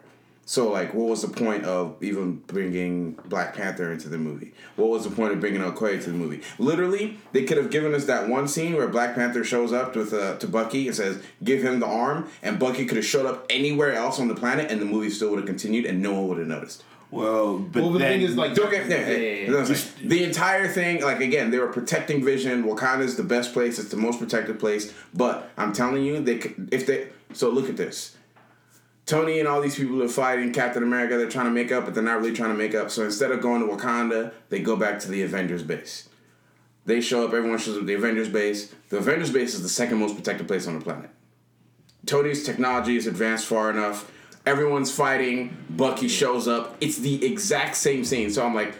So 0.48 0.70
like, 0.70 0.94
what 0.94 1.08
was 1.08 1.22
the 1.22 1.28
point 1.28 1.64
of 1.64 1.96
even 2.00 2.36
bringing 2.46 3.12
Black 3.26 3.56
Panther 3.56 3.90
into 3.90 4.08
the 4.08 4.16
movie? 4.16 4.52
What 4.76 4.90
was 4.90 5.02
the 5.02 5.10
point 5.10 5.32
of 5.32 5.40
bringing 5.40 5.60
Okoye 5.60 6.00
to 6.04 6.10
the 6.12 6.16
movie? 6.16 6.40
Literally, 6.60 7.18
they 7.32 7.42
could 7.42 7.56
have 7.56 7.68
given 7.68 7.92
us 7.94 8.04
that 8.04 8.28
one 8.28 8.46
scene 8.46 8.74
where 8.76 8.86
Black 8.86 9.16
Panther 9.16 9.42
shows 9.42 9.72
up 9.72 9.96
with 9.96 10.14
uh, 10.14 10.36
to 10.38 10.46
Bucky 10.46 10.86
and 10.86 10.96
says, 10.96 11.20
"Give 11.42 11.62
him 11.64 11.80
the 11.80 11.86
arm," 11.86 12.28
and 12.44 12.60
Bucky 12.60 12.86
could 12.86 12.96
have 12.96 13.04
showed 13.04 13.26
up 13.26 13.44
anywhere 13.50 13.92
else 13.92 14.20
on 14.20 14.28
the 14.28 14.36
planet, 14.36 14.70
and 14.70 14.80
the 14.80 14.84
movie 14.86 15.10
still 15.10 15.30
would 15.30 15.38
have 15.40 15.46
continued, 15.48 15.84
and 15.84 16.00
no 16.00 16.14
one 16.14 16.28
would 16.28 16.38
have 16.38 16.46
noticed. 16.46 16.84
Well, 17.10 17.58
but 17.58 17.82
Well, 17.82 17.92
the 17.92 17.98
then, 18.00 18.18
thing 18.20 18.28
is, 18.28 18.36
like, 18.36 18.54
Don't 18.54 18.70
get 18.70 18.88
yeah, 18.88 18.96
Yeah, 18.98 19.06
yeah, 19.08 19.16
yeah, 19.16 19.42
yeah. 19.44 19.50
no, 19.50 19.58
I'm 19.60 19.66
saying, 19.66 20.08
the 20.08 20.24
entire 20.24 20.68
thing. 20.68 21.02
Like 21.02 21.20
again, 21.20 21.50
they 21.50 21.58
were 21.58 21.68
protecting 21.68 22.24
Vision. 22.24 22.64
Wakanda's 22.64 23.16
the 23.16 23.22
best 23.24 23.52
place. 23.52 23.78
It's 23.80 23.90
the 23.90 23.96
most 23.96 24.18
protected 24.20 24.58
place. 24.60 24.92
But 25.14 25.50
I'm 25.56 25.72
telling 25.72 26.04
you, 26.04 26.20
they 26.20 26.38
could 26.38 26.68
if 26.72 26.86
they. 26.86 27.08
So 27.32 27.50
look 27.50 27.68
at 27.68 27.76
this. 27.76 28.15
Tony 29.06 29.38
and 29.38 29.46
all 29.46 29.60
these 29.60 29.76
people 29.76 30.02
are 30.02 30.08
fighting 30.08 30.52
Captain 30.52 30.82
America. 30.82 31.16
They're 31.16 31.28
trying 31.28 31.46
to 31.46 31.52
make 31.52 31.70
up, 31.70 31.84
but 31.84 31.94
they're 31.94 32.02
not 32.02 32.18
really 32.18 32.34
trying 32.34 32.50
to 32.50 32.56
make 32.56 32.74
up. 32.74 32.90
So 32.90 33.04
instead 33.04 33.30
of 33.30 33.40
going 33.40 33.66
to 33.66 33.72
Wakanda, 33.72 34.32
they 34.48 34.58
go 34.58 34.74
back 34.74 34.98
to 35.00 35.08
the 35.08 35.22
Avengers 35.22 35.62
base. 35.62 36.08
They 36.86 37.00
show 37.00 37.24
up. 37.24 37.32
Everyone 37.32 37.58
shows 37.58 37.76
up 37.76 37.82
at 37.82 37.86
the 37.86 37.94
Avengers 37.94 38.28
base. 38.28 38.74
The 38.88 38.98
Avengers 38.98 39.32
base 39.32 39.54
is 39.54 39.62
the 39.62 39.68
second 39.68 39.98
most 39.98 40.16
protected 40.16 40.48
place 40.48 40.66
on 40.66 40.76
the 40.76 40.84
planet. 40.84 41.10
Tony's 42.04 42.44
technology 42.44 42.96
is 42.96 43.06
advanced 43.06 43.46
far 43.46 43.70
enough. 43.70 44.10
Everyone's 44.44 44.92
fighting. 44.92 45.56
Bucky 45.70 46.08
shows 46.08 46.48
up. 46.48 46.76
It's 46.80 46.98
the 46.98 47.24
exact 47.24 47.76
same 47.76 48.04
scene. 48.04 48.30
So 48.30 48.44
I'm 48.44 48.54
like, 48.54 48.74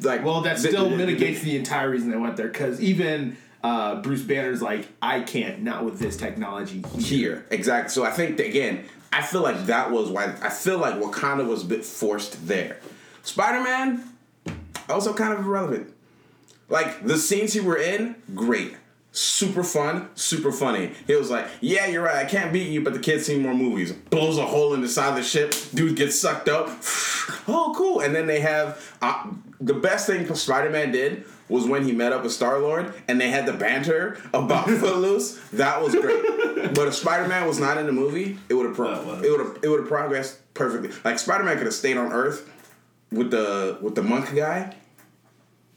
like 0.00 0.24
Well, 0.24 0.40
that 0.42 0.58
still 0.58 0.90
mitigates 0.90 1.42
the 1.42 1.56
entire 1.56 1.90
reason 1.90 2.10
they 2.10 2.16
went 2.16 2.36
there 2.36 2.48
because 2.48 2.80
even 2.80 3.36
uh, 3.64 4.00
Bruce 4.00 4.22
Banner's 4.22 4.62
like, 4.62 4.86
I 5.02 5.20
can't 5.20 5.62
not 5.62 5.84
with 5.84 5.98
this 5.98 6.16
technology. 6.16 6.84
here 6.98 7.46
exactly. 7.50 7.90
So 7.90 8.04
I 8.04 8.10
think 8.10 8.36
that, 8.36 8.46
again, 8.46 8.84
I 9.12 9.22
feel 9.22 9.42
like 9.42 9.66
that 9.66 9.90
was 9.90 10.10
why 10.10 10.24
I 10.42 10.50
feel 10.50 10.78
like 10.78 10.94
Wakanda 10.94 11.46
was 11.46 11.62
a 11.62 11.66
bit 11.66 11.84
forced 11.84 12.46
there. 12.46 12.80
Spider 13.22 13.62
Man, 13.62 14.04
also 14.88 15.14
kind 15.14 15.32
of 15.32 15.40
irrelevant. 15.40 15.92
Like 16.68 17.04
the 17.04 17.16
scenes 17.16 17.52
he 17.52 17.60
were 17.60 17.76
in, 17.76 18.16
great. 18.34 18.76
Super 19.12 19.64
fun, 19.64 20.10
super 20.14 20.52
funny. 20.52 20.92
He 21.06 21.14
was 21.14 21.30
like, 21.30 21.46
"Yeah, 21.62 21.86
you're 21.86 22.02
right. 22.02 22.16
I 22.16 22.28
can't 22.28 22.52
beat 22.52 22.68
you, 22.68 22.82
but 22.82 22.92
the 22.92 22.98
kid's 22.98 23.24
seen 23.24 23.40
more 23.40 23.54
movies." 23.54 23.92
Blows 23.92 24.36
a 24.36 24.44
hole 24.44 24.74
in 24.74 24.82
the 24.82 24.88
side 24.88 25.10
of 25.10 25.16
the 25.16 25.22
ship. 25.22 25.54
Dude 25.72 25.96
gets 25.96 26.20
sucked 26.20 26.48
up. 26.48 26.68
oh, 27.48 27.72
cool. 27.74 28.00
And 28.00 28.14
then 28.14 28.26
they 28.26 28.40
have 28.40 28.96
uh, 29.00 29.30
the 29.58 29.72
best 29.72 30.06
thing 30.06 30.32
Spider-Man 30.34 30.92
did 30.92 31.24
was 31.48 31.66
when 31.66 31.84
he 31.84 31.92
met 31.92 32.12
up 32.12 32.22
with 32.22 32.32
Star 32.32 32.58
Lord 32.58 32.92
and 33.08 33.20
they 33.20 33.30
had 33.30 33.46
the 33.46 33.52
banter 33.52 34.18
about 34.34 34.66
Footloose. 34.68 35.38
That 35.52 35.80
was 35.82 35.94
great. 35.94 36.22
but 36.74 36.88
if 36.88 36.94
Spider-Man 36.94 37.46
was 37.46 37.58
not 37.60 37.78
in 37.78 37.86
the 37.86 37.92
movie, 37.92 38.38
it 38.48 38.54
would 38.54 38.66
have 38.66 38.74
pro- 38.74 39.20
it 39.22 39.30
would 39.30 39.40
have 39.40 39.58
it 39.62 39.68
would 39.68 39.80
have 39.80 39.88
progressed 39.88 40.38
perfectly. 40.54 40.90
Like 41.04 41.18
Spider-Man 41.18 41.56
could 41.56 41.66
have 41.66 41.74
stayed 41.74 41.96
on 41.96 42.12
Earth 42.12 42.50
with 43.12 43.30
the 43.30 43.78
with 43.80 43.94
the 43.94 44.02
monk 44.02 44.34
guy 44.34 44.74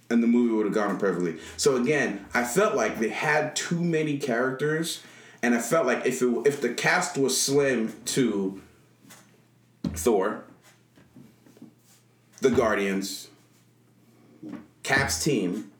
and 0.10 0.24
the 0.24 0.28
movie 0.28 0.54
would 0.54 0.66
have 0.66 0.74
gone 0.74 0.98
perfectly. 0.98 1.38
So 1.58 1.76
again, 1.76 2.26
I 2.34 2.44
felt 2.44 2.76
like 2.76 3.00
they 3.00 3.10
had 3.10 3.56
too 3.56 3.80
many 3.80 4.18
characters, 4.18 5.04
and 5.44 5.54
I 5.54 5.60
felt 5.60 5.86
like 5.86 6.06
if 6.06 6.22
it, 6.22 6.48
if 6.48 6.62
the 6.62 6.70
cast 6.74 7.18
was 7.18 7.40
slim 7.40 7.94
to 8.06 8.60
Thor, 9.94 10.44
the 12.42 12.50
Guardians, 12.50 13.29
Cap's 14.84 15.24
team, 15.24 15.72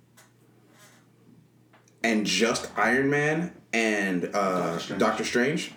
and 2.04 2.26
just 2.26 2.70
Iron 2.78 3.10
Man 3.10 3.54
and 3.74 4.26
uh, 4.34 4.72
Doctor 4.74 4.80
Strange. 4.80 5.00
Doctor 5.00 5.24
Strange, 5.24 5.72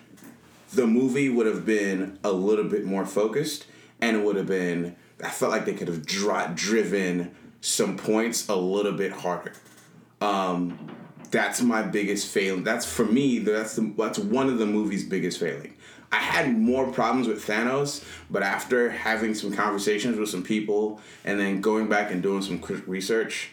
the 0.73 0.87
movie 0.87 1.29
would 1.29 1.45
have 1.45 1.65
been 1.65 2.19
a 2.23 2.31
little 2.31 2.65
bit 2.65 2.85
more 2.85 3.05
focused, 3.05 3.65
and 4.01 4.17
it 4.17 4.23
would 4.23 4.35
have 4.35 4.47
been. 4.47 4.95
I 5.23 5.29
felt 5.29 5.51
like 5.51 5.65
they 5.65 5.73
could 5.73 5.87
have 5.87 6.05
dri- 6.05 6.53
driven 6.53 7.33
some 7.61 7.97
points 7.97 8.49
a 8.49 8.55
little 8.55 8.91
bit 8.91 9.11
harder. 9.11 9.53
Um, 10.19 10.91
that's 11.31 11.61
my 11.61 11.81
biggest 11.81 12.27
failing. 12.27 12.63
That's 12.63 12.85
for 12.85 13.05
me. 13.05 13.39
That's 13.39 13.75
the, 13.75 13.93
that's 13.97 14.19
one 14.19 14.49
of 14.49 14.57
the 14.57 14.65
movie's 14.65 15.03
biggest 15.03 15.39
failing. 15.39 15.75
I 16.13 16.17
had 16.17 16.55
more 16.55 16.91
problems 16.91 17.27
with 17.27 17.43
Thanos, 17.43 18.03
but 18.29 18.43
after 18.43 18.91
having 18.91 19.33
some 19.33 19.51
conversations 19.51 20.15
with 20.15 20.29
some 20.29 20.43
people 20.43 21.01
and 21.25 21.39
then 21.39 21.59
going 21.59 21.89
back 21.89 22.11
and 22.11 22.21
doing 22.21 22.43
some 22.43 22.61
research, 22.85 23.49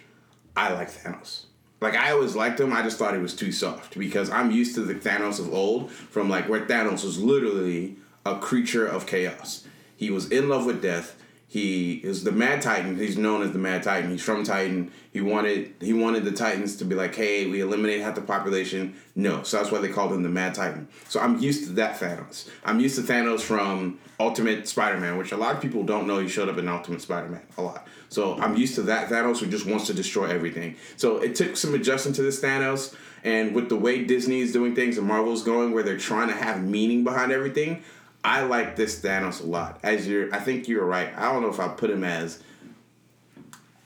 I 0.54 0.74
like 0.74 0.90
Thanos. 0.90 1.46
Like 1.80 1.96
I 1.96 2.12
always 2.12 2.36
liked 2.36 2.60
him. 2.60 2.74
I 2.74 2.82
just 2.82 2.98
thought 2.98 3.14
he 3.14 3.20
was 3.20 3.34
too 3.34 3.50
soft 3.50 3.98
because 3.98 4.28
I'm 4.28 4.50
used 4.50 4.74
to 4.74 4.82
the 4.82 4.94
Thanos 4.94 5.40
of 5.40 5.54
old, 5.54 5.90
from 5.90 6.28
like 6.28 6.50
where 6.50 6.60
Thanos 6.60 7.02
was 7.02 7.18
literally 7.18 7.96
a 8.26 8.36
creature 8.36 8.86
of 8.86 9.06
chaos. 9.06 9.66
He 9.96 10.10
was 10.10 10.30
in 10.30 10.50
love 10.50 10.66
with 10.66 10.82
death. 10.82 11.16
He 11.50 11.94
is 11.94 12.22
the 12.22 12.30
Mad 12.30 12.62
Titan. 12.62 12.96
He's 12.96 13.18
known 13.18 13.42
as 13.42 13.50
the 13.50 13.58
Mad 13.58 13.82
Titan. 13.82 14.08
He's 14.12 14.22
from 14.22 14.44
Titan. 14.44 14.92
He 15.12 15.20
wanted 15.20 15.74
he 15.80 15.92
wanted 15.92 16.24
the 16.24 16.30
Titans 16.30 16.76
to 16.76 16.84
be 16.84 16.94
like, 16.94 17.12
hey, 17.12 17.50
we 17.50 17.60
eliminate 17.60 18.02
half 18.02 18.14
the 18.14 18.20
population. 18.20 18.94
No, 19.16 19.42
so 19.42 19.56
that's 19.56 19.72
why 19.72 19.80
they 19.80 19.88
called 19.88 20.12
him 20.12 20.22
the 20.22 20.28
Mad 20.28 20.54
Titan. 20.54 20.86
So 21.08 21.18
I'm 21.18 21.40
used 21.40 21.64
to 21.64 21.72
that 21.72 21.98
Thanos. 21.98 22.48
I'm 22.64 22.78
used 22.78 22.94
to 22.94 23.02
Thanos 23.02 23.40
from 23.40 23.98
Ultimate 24.20 24.68
Spider-Man, 24.68 25.18
which 25.18 25.32
a 25.32 25.36
lot 25.36 25.56
of 25.56 25.60
people 25.60 25.82
don't 25.82 26.06
know 26.06 26.20
he 26.20 26.28
showed 26.28 26.48
up 26.48 26.56
in 26.56 26.68
Ultimate 26.68 27.02
Spider-Man 27.02 27.42
a 27.58 27.62
lot. 27.62 27.88
So 28.10 28.38
I'm 28.38 28.56
used 28.56 28.76
to 28.76 28.82
that 28.82 29.08
Thanos 29.08 29.38
who 29.38 29.46
just 29.46 29.66
wants 29.66 29.88
to 29.88 29.92
destroy 29.92 30.26
everything. 30.26 30.76
So 30.96 31.16
it 31.16 31.34
took 31.34 31.56
some 31.56 31.74
adjusting 31.74 32.12
to 32.12 32.22
this 32.22 32.40
Thanos, 32.40 32.94
and 33.24 33.56
with 33.56 33.68
the 33.68 33.76
way 33.76 34.04
Disney 34.04 34.38
is 34.38 34.52
doing 34.52 34.76
things 34.76 34.98
and 34.98 35.06
Marvel's 35.08 35.42
going, 35.42 35.72
where 35.72 35.82
they're 35.82 35.98
trying 35.98 36.28
to 36.28 36.34
have 36.34 36.62
meaning 36.62 37.02
behind 37.02 37.32
everything, 37.32 37.82
I 38.22 38.42
like 38.42 38.76
this 38.76 39.00
Thanos 39.00 39.42
a 39.42 39.46
lot. 39.46 39.80
As 39.82 40.06
you're, 40.06 40.34
I 40.34 40.38
think 40.38 40.68
you're 40.68 40.84
right. 40.84 41.16
I 41.16 41.32
don't 41.32 41.42
know 41.42 41.48
if 41.48 41.58
I 41.60 41.68
put 41.68 41.90
him 41.90 42.04
as, 42.04 42.42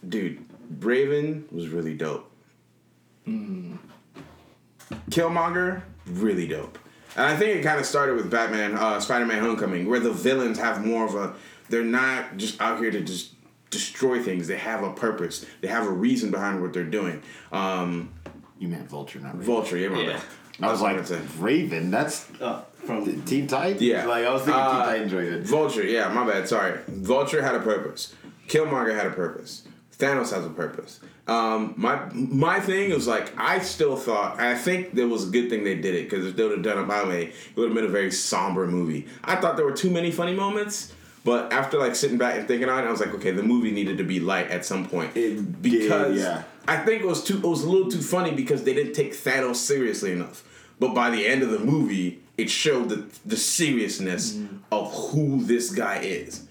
dude. 0.06 0.44
Raven 0.80 1.46
was 1.52 1.68
really 1.68 1.94
dope. 1.94 2.30
Killmonger, 5.10 5.82
really 6.06 6.46
dope. 6.48 6.78
And 7.16 7.26
I 7.26 7.36
think 7.36 7.56
it 7.58 7.62
kind 7.62 7.78
of 7.78 7.86
started 7.86 8.16
with 8.16 8.30
Batman, 8.30 8.74
uh, 8.76 8.98
Spider-Man: 9.00 9.40
Homecoming, 9.40 9.88
where 9.88 10.00
the 10.00 10.10
villains 10.12 10.58
have 10.58 10.84
more 10.84 11.04
of 11.06 11.14
a. 11.14 11.34
They're 11.68 11.84
not 11.84 12.36
just 12.36 12.60
out 12.60 12.78
here 12.80 12.90
to 12.90 13.00
just 13.00 13.32
destroy 13.70 14.22
things. 14.22 14.48
They 14.48 14.56
have 14.58 14.82
a 14.82 14.92
purpose. 14.92 15.46
They 15.60 15.68
have 15.68 15.86
a 15.86 15.90
reason 15.90 16.30
behind 16.30 16.60
what 16.60 16.72
they're 16.72 16.84
doing. 16.84 17.22
Um, 17.52 18.12
You 18.58 18.68
meant 18.68 18.88
Vulture, 18.88 19.20
not 19.20 19.34
Raven. 19.34 19.46
Vulture, 19.46 19.76
yeah, 19.78 19.96
Yeah. 19.98 20.20
I 20.60 20.70
was 20.70 20.80
like, 20.80 20.96
I'm 20.96 21.04
saying. 21.04 21.28
Raven? 21.38 21.90
That's 21.90 22.26
Uh, 22.40 22.62
from 22.86 23.04
the 23.04 23.16
Teen 23.22 23.46
Titans? 23.46 23.82
Yeah. 23.82 24.06
Like, 24.06 24.24
I 24.24 24.30
was 24.32 24.42
thinking 24.42 24.60
Uh, 24.60 24.72
Teen 24.76 24.84
Titans 24.86 25.12
Raven. 25.14 25.44
Vulture, 25.44 25.84
yeah, 25.84 26.08
my 26.12 26.26
bad. 26.26 26.48
Sorry. 26.48 26.78
Vulture 26.88 27.42
had 27.42 27.54
a 27.54 27.60
purpose. 27.60 28.14
Killmonger 28.48 28.94
had 28.94 29.06
a 29.06 29.10
purpose. 29.10 29.62
Thanos 29.98 30.32
has 30.34 30.44
a 30.44 30.50
purpose. 30.50 31.00
Um, 31.26 31.72
my 31.78 32.00
my 32.12 32.60
thing 32.60 32.90
was 32.92 33.06
like 33.06 33.32
I 33.38 33.60
still 33.60 33.96
thought 33.96 34.34
and 34.34 34.42
I 34.46 34.54
think 34.56 34.92
there 34.92 35.08
was 35.08 35.26
a 35.28 35.30
good 35.30 35.48
thing 35.48 35.64
they 35.64 35.76
did 35.76 35.94
it 35.94 36.10
because 36.10 36.26
if 36.26 36.36
they 36.36 36.42
would 36.42 36.52
have 36.52 36.62
done 36.62 36.76
it 36.78 36.86
my 36.86 37.02
way, 37.06 37.28
it 37.28 37.56
would 37.56 37.68
have 37.68 37.74
been 37.74 37.86
a 37.86 37.88
very 37.88 38.10
somber 38.10 38.66
movie. 38.66 39.06
I 39.22 39.36
thought 39.36 39.56
there 39.56 39.64
were 39.64 39.72
too 39.72 39.88
many 39.90 40.10
funny 40.10 40.34
moments, 40.34 40.92
but 41.24 41.50
after 41.50 41.78
like 41.78 41.94
sitting 41.94 42.18
back 42.18 42.36
and 42.36 42.46
thinking 42.46 42.68
on 42.68 42.84
it, 42.84 42.88
I 42.88 42.90
was 42.90 43.00
like, 43.00 43.14
okay, 43.14 43.30
the 43.30 43.42
movie 43.42 43.70
needed 43.70 43.96
to 43.98 44.04
be 44.04 44.20
light 44.20 44.50
at 44.50 44.66
some 44.66 44.86
point 44.86 45.16
It 45.16 45.62
because 45.62 46.16
did, 46.16 46.22
yeah. 46.24 46.42
I 46.68 46.76
think 46.78 47.02
it 47.02 47.06
was 47.06 47.24
too 47.24 47.38
it 47.38 47.42
was 47.46 47.62
a 47.64 47.70
little 47.70 47.90
too 47.90 48.02
funny 48.02 48.32
because 48.32 48.64
they 48.64 48.74
didn't 48.74 48.92
take 48.92 49.14
Thanos 49.14 49.56
seriously 49.56 50.12
enough. 50.12 50.42
But 50.78 50.92
by 50.92 51.08
the 51.08 51.26
end 51.26 51.42
of 51.42 51.50
the 51.50 51.60
movie, 51.60 52.20
it 52.36 52.50
showed 52.50 52.88
the 52.88 53.04
the 53.24 53.36
seriousness 53.36 54.38
of 54.72 54.92
who 55.10 55.42
this 55.44 55.70
guy 55.70 55.98
is. 56.00 56.46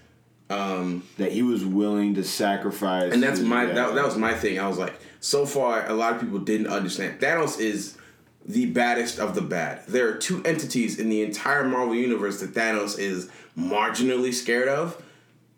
Um, 0.50 1.04
that 1.16 1.32
he 1.32 1.42
was 1.42 1.64
willing 1.64 2.14
to 2.16 2.22
sacrifice. 2.22 3.12
and 3.14 3.22
that's 3.22 3.40
my 3.40 3.64
that, 3.66 3.94
that 3.94 4.04
was 4.04 4.16
my 4.18 4.34
thing. 4.34 4.58
I 4.58 4.68
was 4.68 4.78
like, 4.78 4.94
so 5.20 5.46
far, 5.46 5.86
a 5.88 5.94
lot 5.94 6.14
of 6.14 6.20
people 6.20 6.38
didn't 6.38 6.66
understand. 6.66 7.18
Thanos 7.18 7.58
is 7.58 7.96
the 8.44 8.66
baddest 8.66 9.18
of 9.18 9.34
the 9.34 9.40
bad. 9.40 9.86
There 9.88 10.06
are 10.08 10.14
two 10.16 10.42
entities 10.44 10.98
in 11.00 11.08
the 11.08 11.22
entire 11.22 11.64
Marvel 11.64 11.94
universe 11.94 12.40
that 12.40 12.52
Thanos 12.52 12.98
is 12.98 13.30
marginally 13.58 14.34
scared 14.34 14.68
of. 14.68 15.02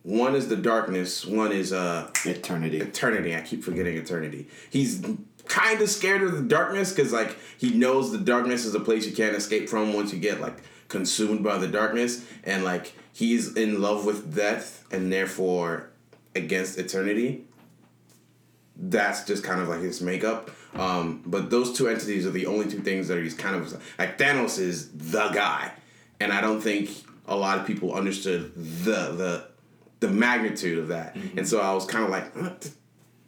One 0.04 0.36
is 0.36 0.46
the 0.48 0.56
darkness. 0.56 1.26
One 1.26 1.50
is 1.50 1.72
uh 1.72 2.08
Eternity. 2.24 2.78
eternity. 2.78 3.34
I 3.34 3.40
keep 3.40 3.64
forgetting 3.64 3.96
eternity. 3.96 4.46
He's 4.70 5.04
kind 5.48 5.80
of 5.80 5.88
scared 5.88 6.22
of 6.22 6.32
the 6.32 6.42
darkness 6.42 6.92
because 6.92 7.12
like 7.12 7.36
he 7.58 7.70
knows 7.70 8.12
the 8.12 8.18
darkness 8.18 8.64
is 8.64 8.74
a 8.74 8.80
place 8.80 9.06
you 9.06 9.12
can't 9.12 9.34
escape 9.34 9.68
from 9.68 9.92
once 9.92 10.12
you 10.12 10.18
get 10.18 10.40
like 10.40 10.58
consumed 10.88 11.42
by 11.42 11.58
the 11.58 11.68
darkness, 11.68 12.24
and 12.44 12.64
like 12.64 12.92
he's 13.12 13.56
in 13.56 13.80
love 13.80 14.04
with 14.04 14.34
death 14.34 14.86
and 14.90 15.12
therefore 15.12 15.90
against 16.34 16.78
eternity. 16.78 17.44
That's 18.78 19.24
just 19.24 19.42
kind 19.42 19.60
of 19.60 19.68
like 19.68 19.80
his 19.80 20.02
makeup. 20.02 20.50
Um, 20.74 21.22
but 21.24 21.48
those 21.50 21.72
two 21.76 21.88
entities 21.88 22.26
are 22.26 22.30
the 22.30 22.46
only 22.46 22.70
two 22.70 22.80
things 22.80 23.08
that 23.08 23.18
he's 23.22 23.34
kind 23.34 23.56
of 23.56 23.72
like 23.98 24.18
Thanos 24.18 24.58
is 24.58 24.90
the 24.90 25.28
guy, 25.30 25.72
and 26.20 26.32
I 26.32 26.40
don't 26.40 26.60
think 26.60 26.90
a 27.26 27.34
lot 27.34 27.58
of 27.58 27.66
people 27.66 27.94
understood 27.94 28.52
the 28.54 29.12
the 29.12 29.48
the 30.00 30.08
magnitude 30.08 30.78
of 30.78 30.88
that. 30.88 31.16
And 31.36 31.48
so 31.48 31.60
I 31.60 31.72
was 31.72 31.86
kind 31.86 32.04
of 32.04 32.10
like, 32.10 32.36
what? 32.36 32.70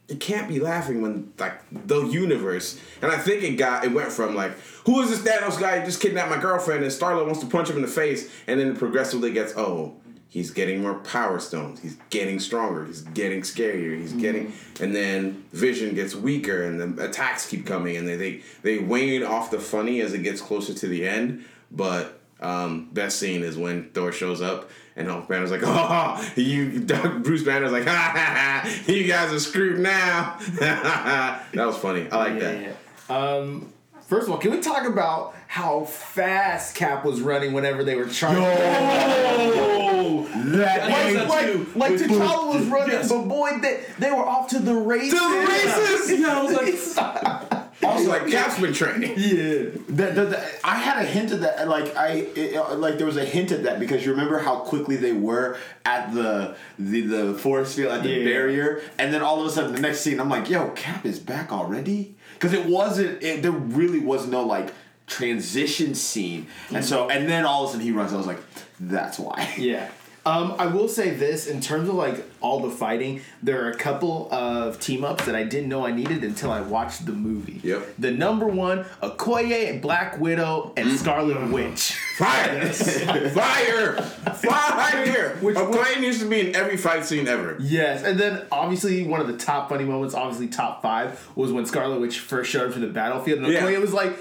You 0.09 0.17
can't 0.17 0.49
be 0.49 0.59
laughing 0.59 1.03
when 1.03 1.33
like 1.39 1.61
the 1.71 2.03
universe. 2.07 2.81
And 3.03 3.13
I 3.13 3.19
think 3.19 3.43
it 3.43 3.53
got 3.53 3.85
it 3.85 3.93
went 3.93 4.11
from 4.11 4.35
like, 4.35 4.53
who 4.87 5.03
is 5.03 5.11
this 5.11 5.21
Thanos 5.21 5.61
guy 5.61 5.81
who 5.81 5.87
just 5.87 6.01
kidnapped 6.01 6.31
my 6.31 6.41
girlfriend? 6.41 6.83
And 6.83 6.93
Star 6.93 7.15
Lord 7.15 7.27
wants 7.27 7.41
to 7.41 7.47
punch 7.47 7.69
him 7.69 7.77
in 7.77 7.83
the 7.83 7.89
face, 7.89 8.31
and 8.47 8.59
then 8.59 8.69
it 8.69 8.79
progressively 8.79 9.33
gets, 9.33 9.53
oh, 9.57 9.97
he's 10.29 10.51
getting 10.51 10.83
more 10.83 10.95
power 10.95 11.39
stones. 11.41 11.81
He's 11.81 11.99
getting 12.11 12.41
stronger. 12.41 12.87
He's 12.87 13.03
getting 13.03 13.43
scarier. 13.43 13.99
He's 13.99 14.15
getting, 14.15 14.53
and 14.81 14.95
then 14.95 15.45
Vision 15.53 15.95
gets 15.95 16.15
weaker, 16.15 16.63
and 16.65 16.97
the 16.97 17.05
attacks 17.05 17.49
keep 17.49 17.67
coming, 17.67 17.97
and 17.97 18.09
they 18.09 18.17
they 18.17 18.43
they 18.63 18.79
wane 18.79 19.23
off 19.23 19.51
the 19.51 19.59
funny 19.59 20.01
as 20.01 20.15
it 20.15 20.23
gets 20.23 20.41
closer 20.41 20.73
to 20.73 20.87
the 20.87 21.07
end. 21.07 21.45
But 21.71 22.19
um, 22.41 22.89
best 22.93 23.19
scene 23.19 23.43
is 23.43 23.57
when 23.57 23.91
Thor 23.91 24.13
shows 24.13 24.41
up. 24.41 24.71
And 24.99 25.09
Hulk 25.09 25.29
Banner's 25.29 25.53
like, 25.53 25.63
oh, 25.65 26.33
you, 26.35 26.81
Bruce 26.81 27.45
Banner's 27.45 27.71
like, 27.71 27.85
ha 27.87 28.13
ha 28.15 28.65
ha, 28.65 28.93
you 28.93 29.05
guys 29.05 29.33
are 29.33 29.39
screwed 29.39 29.79
now. 29.79 30.37
that 30.59 31.47
was 31.55 31.79
funny. 31.79 32.11
I 32.11 32.17
like 32.17 32.41
that. 32.41 32.61
Yeah, 32.61 32.73
yeah. 33.09 33.17
Um, 33.17 33.73
first 34.03 34.27
of 34.27 34.33
all, 34.33 34.39
can 34.39 34.51
we 34.51 34.61
talk 34.61 34.87
about 34.87 35.37
how 35.47 35.85
fast 35.85 36.75
Cap 36.75 37.05
was 37.05 37.21
running 37.21 37.53
whenever 37.53 37.85
they 37.85 37.95
were 37.95 38.07
trying? 38.07 38.39
Oh, 38.39 40.29
that 40.35 40.91
Like, 40.91 41.29
like, 41.29 41.77
like 41.77 41.93
T'Challa 41.93 42.55
was 42.55 42.67
running, 42.67 43.09
but 43.09 43.29
boy, 43.29 43.51
they, 43.63 43.85
they 44.01 44.11
were 44.11 44.27
off 44.27 44.49
to 44.49 44.59
the 44.59 44.75
races. 44.75 45.13
To 45.13 45.19
the 45.19 45.47
races! 45.49 46.11
Yeah, 46.19 46.41
I 46.41 46.43
was 46.43 46.53
like, 46.55 47.58
I 47.89 47.95
was 47.95 48.07
like, 48.07 48.29
Cap's 48.31 48.59
been 48.61 48.73
training. 48.73 49.15
yeah. 49.17 49.71
That, 49.89 50.15
that, 50.15 50.31
that- 50.31 50.51
I 50.65 50.77
had 50.77 51.03
a 51.03 51.07
hint 51.07 51.33
of 51.33 51.41
that. 51.41 51.69
Like 51.69 51.97
I, 51.97 52.09
it, 52.37 52.57
uh, 52.57 52.75
like 52.77 52.99
there 52.99 53.07
was 53.07 53.17
a 53.17 53.25
hint 53.25 53.51
of 53.53 53.63
that 53.65 53.81
because 53.81 54.05
you 54.05 54.11
remember 54.13 54.39
how 54.39 54.61
quickly 54.61 54.97
they 54.97 55.13
were 55.13 55.57
at 55.85 56.13
the 56.15 56.57
the, 56.79 57.01
the 57.03 57.35
forest 57.35 57.77
field 57.77 57.93
at 57.93 58.03
the 58.03 58.11
Yeah. 58.11 58.25
barrier, 58.25 58.83
and 58.99 59.13
then 59.13 59.23
all 59.23 59.41
of 59.41 59.47
a 59.47 59.51
sudden 59.51 59.73
the 59.75 59.81
next 59.81 60.01
scene, 60.01 60.21
I'm 60.21 60.29
like, 60.29 60.49
"Yo, 60.49 60.71
Cap 60.71 61.05
is 61.07 61.19
back 61.19 61.53
already." 61.53 62.15
Because 62.35 62.53
it 62.53 62.67
wasn't. 62.67 63.23
It, 63.23 63.43
there 63.43 63.51
really 63.53 64.01
was 64.01 64.27
no 64.27 64.45
like 64.45 64.73
transition 65.07 65.95
scene, 65.95 66.47
and 66.73 66.85
so 66.85 67.09
and 67.11 67.29
then 67.29 67.45
all 67.45 67.65
of 67.65 67.71
a 67.71 67.73
sudden 67.73 67.87
he 67.87 67.93
runs. 67.93 68.13
I 68.13 68.17
was 68.17 68.27
like, 68.27 68.41
"That's 68.79 69.19
why." 69.19 69.55
Yeah. 69.59 69.89
Um, 70.29 70.55
I 70.59 70.67
will 70.67 70.89
say 70.89 71.09
this 71.11 71.47
in 71.47 71.63
terms 71.63 71.89
of 71.89 71.95
like 71.95 72.23
all 72.43 72.61
the 72.61 72.71
fighting, 72.71 73.23
there 73.43 73.65
are 73.65 73.71
a 73.71 73.77
couple 73.77 74.29
of 74.31 74.79
team 74.79 75.03
ups 75.03 75.25
that 75.25 75.35
I 75.35 75.43
didn't 75.45 75.71
know 75.71 75.87
I 75.87 75.93
needed 75.93 76.23
until 76.23 76.51
I 76.51 76.61
watched 76.61 77.07
the 77.07 77.13
movie. 77.13 77.61
Yep. 77.63 77.95
The 77.99 78.11
number 78.11 78.47
one, 78.47 78.85
Okoye, 79.03 79.81
Black 79.81 80.21
Widow, 80.21 80.75
and 80.77 80.91
Scarlet 80.99 81.51
Witch. 81.51 81.95
Fire! 82.19 82.71
Fire! 82.73 84.03
Fire! 84.03 85.37
Which 85.41 85.57
Okoye 85.57 86.01
needs 86.01 86.19
to 86.19 86.29
be 86.29 86.49
in 86.51 86.55
every 86.57 86.77
fight 86.77 87.07
scene 87.07 87.27
ever. 87.27 87.57
Yes, 87.59 88.03
and 88.05 88.19
then 88.21 88.45
obviously 88.53 89.05
one 89.05 89.21
of 89.23 89.29
the 89.29 89.37
top 89.39 89.71
funny 89.71 89.85
moments, 89.85 90.15
obviously 90.15 90.49
top 90.49 90.83
five, 90.83 91.27
was 91.37 91.53
when 91.53 91.65
Scarlet 91.65 92.01
Witch 92.01 92.19
first 92.19 92.51
showed 92.51 92.69
up 92.69 92.75
to 92.75 92.81
the 92.81 92.89
battlefield, 92.89 93.39
and 93.39 93.51
Yeah. 93.53 93.63
Okoye 93.63 93.81
was 93.81 93.95
like, 93.95 94.13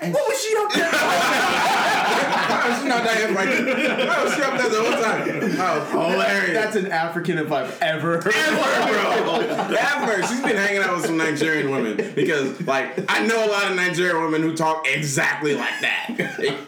"What 0.00 0.28
was 0.28 0.42
she 0.42 0.54
up 0.56 0.72
there?" 0.72 0.90
She's 2.68 2.84
not 2.84 3.02
that 3.04 3.30
right 3.34 3.48
there. 3.48 4.06
No, 4.06 4.30
she 4.30 4.42
up 4.42 4.58
there 4.58 4.68
the 4.68 4.82
whole 4.82 5.02
time. 5.02 5.56
Oh, 5.60 6.10
hilarious. 6.10 6.52
That's 6.52 6.76
an 6.76 6.90
African 6.92 7.38
if 7.38 7.50
I've 7.50 7.80
ever 7.82 8.20
heard. 8.20 8.34
Ever, 8.34 8.92
bro. 8.92 9.76
Ever. 9.76 10.22
She's 10.26 10.42
been 10.42 10.56
hanging 10.56 10.82
out 10.82 10.96
with 10.96 11.06
some 11.06 11.16
Nigerian 11.16 11.70
women 11.70 11.96
because, 12.14 12.60
like, 12.66 13.10
I 13.10 13.26
know 13.26 13.44
a 13.44 13.48
lot 13.50 13.70
of 13.70 13.76
Nigerian 13.76 14.22
women 14.22 14.42
who 14.42 14.54
talk 14.56 14.86
exactly 14.86 15.54
like 15.54 15.80
that. 15.80 16.58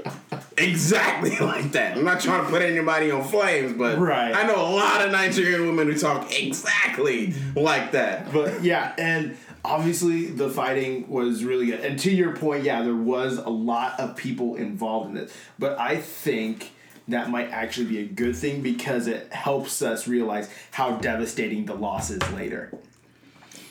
Exactly 0.56 1.36
like 1.38 1.72
that. 1.72 1.96
I'm 1.96 2.04
not 2.04 2.20
trying 2.20 2.44
to 2.44 2.50
put 2.50 2.62
anybody 2.62 3.10
on 3.10 3.24
flames, 3.24 3.72
but 3.72 3.98
Right. 3.98 4.34
I 4.34 4.42
know 4.46 4.56
a 4.56 4.70
lot 4.74 5.00
of 5.04 5.10
Nigerian 5.12 5.66
women 5.66 5.86
who 5.90 5.98
talk 5.98 6.32
exactly 6.38 7.34
like 7.54 7.92
that. 7.92 8.32
But 8.32 8.62
yeah, 8.62 8.92
and 8.98 9.36
obviously 9.64 10.26
the 10.26 10.48
fighting 10.48 11.08
was 11.08 11.44
really 11.44 11.66
good. 11.66 11.80
And 11.80 11.98
to 12.00 12.10
your 12.10 12.36
point, 12.36 12.64
yeah, 12.64 12.82
there 12.82 12.94
was 12.94 13.38
a 13.38 13.48
lot 13.48 13.98
of 14.00 14.16
people 14.16 14.56
involved 14.56 15.10
in 15.10 15.14
this. 15.14 15.32
But 15.58 15.78
I 15.78 15.96
think 15.96 16.72
that 17.08 17.30
might 17.30 17.50
actually 17.50 17.86
be 17.86 17.98
a 17.98 18.06
good 18.06 18.36
thing 18.36 18.62
because 18.62 19.06
it 19.06 19.32
helps 19.32 19.82
us 19.82 20.06
realize 20.06 20.48
how 20.70 20.96
devastating 20.96 21.66
the 21.66 21.74
loss 21.74 22.10
is 22.10 22.22
later. 22.32 22.72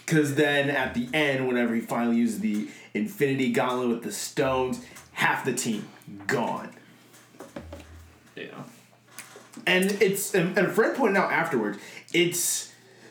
Because 0.06 0.36
then 0.36 0.70
at 0.70 0.94
the 0.94 1.08
end, 1.14 1.48
whenever 1.48 1.76
he 1.76 1.82
finally 1.82 2.18
uses 2.18 2.40
the 2.40 2.68
Infinity 2.94 3.52
Gauntlet 3.52 3.90
with 3.90 4.04
the 4.04 4.12
stones, 4.12 4.84
half 5.14 5.46
the 5.46 5.54
team 5.54 5.88
gone. 6.28 6.72
Yeah. 8.36 8.64
And 9.68 9.92
it's 10.02 10.34
and, 10.34 10.58
and 10.58 10.72
Fred 10.72 10.96
pointed 10.96 11.18
out 11.18 11.32
afterwards, 11.32 11.78
it's 12.14 12.69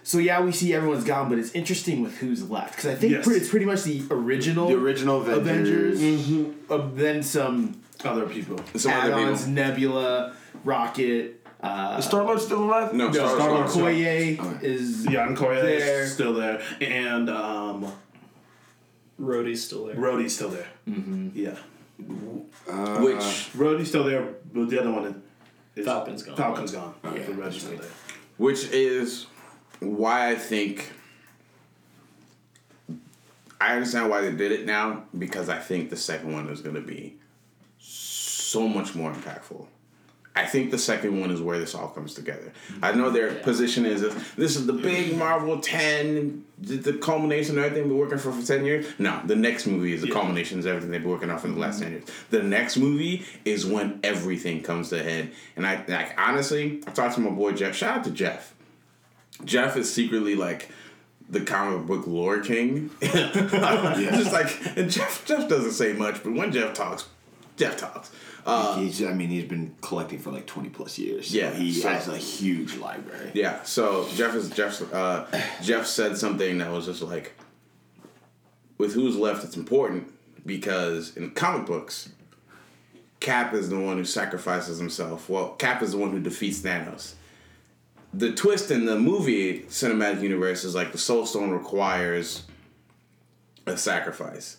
so 0.08 0.16
yeah 0.16 0.40
we 0.40 0.52
see 0.52 0.72
everyone's 0.72 1.04
gone, 1.04 1.28
but 1.28 1.38
it's 1.38 1.50
interesting 1.52 2.02
with 2.02 2.16
who's 2.16 2.48
left 2.48 2.76
because 2.76 2.90
I 2.90 2.94
think 2.94 3.12
Yes. 3.12 3.24
pre- 3.26 3.36
it's 3.36 3.48
pretty 3.50 3.66
much 3.66 3.82
the 3.82 4.02
original 4.10 4.68
The 4.68 4.76
original 4.76 5.20
Avengers. 5.20 5.98
Avengers, 6.00 6.54
uh, 6.70 6.88
then 6.94 7.22
some 7.22 7.82
Other 8.04 8.26
people. 8.26 8.58
Some 8.76 8.92
other 8.92 9.12
add-ons, 9.12 9.40
people. 9.40 9.52
Nebula, 9.54 10.32
Rocket, 10.64 11.46
uh, 11.62 12.00
Star 12.00 12.24
Lord 12.24 12.40
still 12.40 12.64
alive? 12.64 12.94
No, 12.94 13.08
no, 13.08 13.12
Star- 13.12 13.28
Star-Lord 13.36 13.68
Star- 13.70 13.82
Okoye 13.90 14.38
Okay. 14.40 14.66
is 14.66 15.06
Yeah, 15.10 15.26
and 15.26 15.36
Corey 15.36 15.60
There. 15.60 16.02
is 16.04 16.12
still 16.14 16.32
there, 16.32 16.62
and 16.80 17.28
um, 17.28 17.92
Rhodey's 19.20 19.62
still 19.62 19.86
there. 19.86 19.96
Rhodey's 19.96 20.34
still 20.34 20.48
there. 20.48 20.68
Mm-hmm. 20.88 21.28
Yeah, 21.34 21.56
which 23.00 23.50
Rhodey's 23.56 23.88
still 23.88 24.04
there, 24.04 24.26
but 24.54 24.70
the 24.70 24.80
other 24.80 24.90
one 24.90 25.04
is, 25.04 25.14
is 25.76 25.84
Falcon's 25.84 26.22
gone. 26.22 26.36
Falcon's 26.36 26.72
gone. 26.72 26.94
but 27.02 27.14
Rhodey's 27.14 27.60
still 27.62 27.76
there. 27.76 27.90
which 28.38 28.64
is 28.72 29.26
why 29.80 30.30
I 30.30 30.34
think 30.34 30.92
I 33.60 33.74
understand 33.74 34.08
why 34.10 34.20
they 34.20 34.32
did 34.32 34.52
it 34.52 34.66
now 34.66 35.04
because 35.18 35.48
I 35.48 35.58
think 35.58 35.90
the 35.90 35.96
second 35.96 36.32
one 36.32 36.48
is 36.48 36.60
going 36.60 36.76
to 36.76 36.80
be 36.80 37.16
so 37.78 38.68
much 38.68 38.94
more 38.94 39.12
impactful. 39.12 39.66
I 40.36 40.46
think 40.46 40.70
the 40.70 40.78
second 40.78 41.20
one 41.20 41.32
is 41.32 41.40
where 41.42 41.58
this 41.58 41.74
all 41.74 41.88
comes 41.88 42.14
together. 42.14 42.52
I 42.80 42.92
know 42.92 43.10
their 43.10 43.34
position 43.34 43.84
is 43.84 44.02
this, 44.02 44.14
this 44.36 44.54
is 44.56 44.66
the 44.66 44.72
big 44.72 45.16
Marvel 45.16 45.58
10, 45.58 46.44
the, 46.60 46.92
culmination 46.92 47.58
of 47.58 47.64
everything 47.64 47.88
we've 47.88 47.90
been 47.94 47.98
working 47.98 48.18
for 48.18 48.30
for 48.30 48.46
10 48.46 48.64
years. 48.64 48.86
No, 49.00 49.20
the 49.24 49.34
next 49.34 49.66
movie 49.66 49.92
is 49.94 50.02
the 50.02 50.06
Yeah. 50.06 50.14
culmination 50.14 50.60
of 50.60 50.66
everything 50.68 50.92
they've 50.92 51.02
been 51.02 51.10
working 51.10 51.30
on 51.30 51.40
for 51.40 51.48
the 51.48 51.58
last 51.58 51.80
10 51.82 51.90
years. 51.90 52.04
The 52.30 52.40
next 52.44 52.76
movie 52.76 53.24
is 53.44 53.66
when 53.66 53.98
everything 54.04 54.62
comes 54.62 54.90
to 54.90 55.02
head. 55.02 55.32
And 55.56 55.66
I 55.66 55.84
like 55.88 56.14
honestly, 56.16 56.84
I 56.86 56.92
talked 56.92 57.16
to 57.16 57.20
my 57.20 57.30
boy 57.30 57.50
Jeff. 57.52 57.74
Shout 57.74 57.98
out 57.98 58.04
to 58.04 58.12
Jeff. 58.12 58.54
Jeff 59.44 59.76
is 59.76 59.92
secretly 59.92 60.34
like 60.34 60.70
the 61.28 61.40
comic 61.40 61.86
book 61.86 62.06
lore 62.06 62.40
king. 62.40 62.90
Just 63.02 64.32
like 64.32 64.76
and 64.76 64.90
Jeff 64.90 65.24
Jeff 65.26 65.48
doesn't 65.48 65.72
say 65.72 65.92
much, 65.92 66.22
but 66.22 66.32
when 66.32 66.52
Jeff 66.52 66.74
talks, 66.74 67.06
Jeff 67.56 67.76
talks. 67.76 68.10
Uh, 68.46 68.78
he's, 68.78 69.02
I 69.04 69.12
mean, 69.12 69.28
he's 69.28 69.44
been 69.44 69.74
collecting 69.82 70.18
for 70.18 70.30
like 70.30 70.46
20 70.46 70.70
plus 70.70 70.98
years. 70.98 71.28
so 71.30 71.36
Yeah, 71.36 71.50
He 71.52 71.70
so- 71.70 71.88
has 71.90 72.08
a 72.08 72.16
huge 72.16 72.76
library. 72.76 73.30
yeah, 73.34 73.62
so 73.64 74.08
Jeff 74.14 74.34
is 74.34 74.48
Jeff 74.50 74.80
uh, 74.94 75.26
Jeff 75.62 75.86
said 75.86 76.16
something 76.16 76.56
that 76.58 76.70
was 76.70 76.86
just 76.86 77.02
like 77.02 77.34
with 78.78 78.94
who's 78.94 79.16
left 79.16 79.44
it's 79.44 79.56
important 79.56 80.10
because 80.46 81.14
in 81.16 81.30
comic 81.32 81.66
books 81.66 82.08
Cap 83.20 83.52
is 83.52 83.68
the 83.68 83.78
one 83.78 83.96
who 83.98 84.04
sacrifices 84.04 84.78
himself. 84.78 85.28
Well, 85.28 85.50
Cap 85.54 85.82
is 85.82 85.90
the 85.90 85.98
one 85.98 86.12
who 86.12 86.20
defeats 86.20 86.60
Thanos. 86.60 87.14
The 88.14 88.32
twist 88.32 88.70
in 88.70 88.86
the 88.86 88.98
movie 88.98 89.60
cinematic 89.62 90.22
universe 90.22 90.64
is 90.64 90.74
like 90.74 90.92
the 90.92 90.98
Soul 90.98 91.26
Stone 91.26 91.50
requires 91.50 92.44
a 93.66 93.76
sacrifice. 93.76 94.56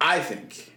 I 0.00 0.20
think, 0.20 0.72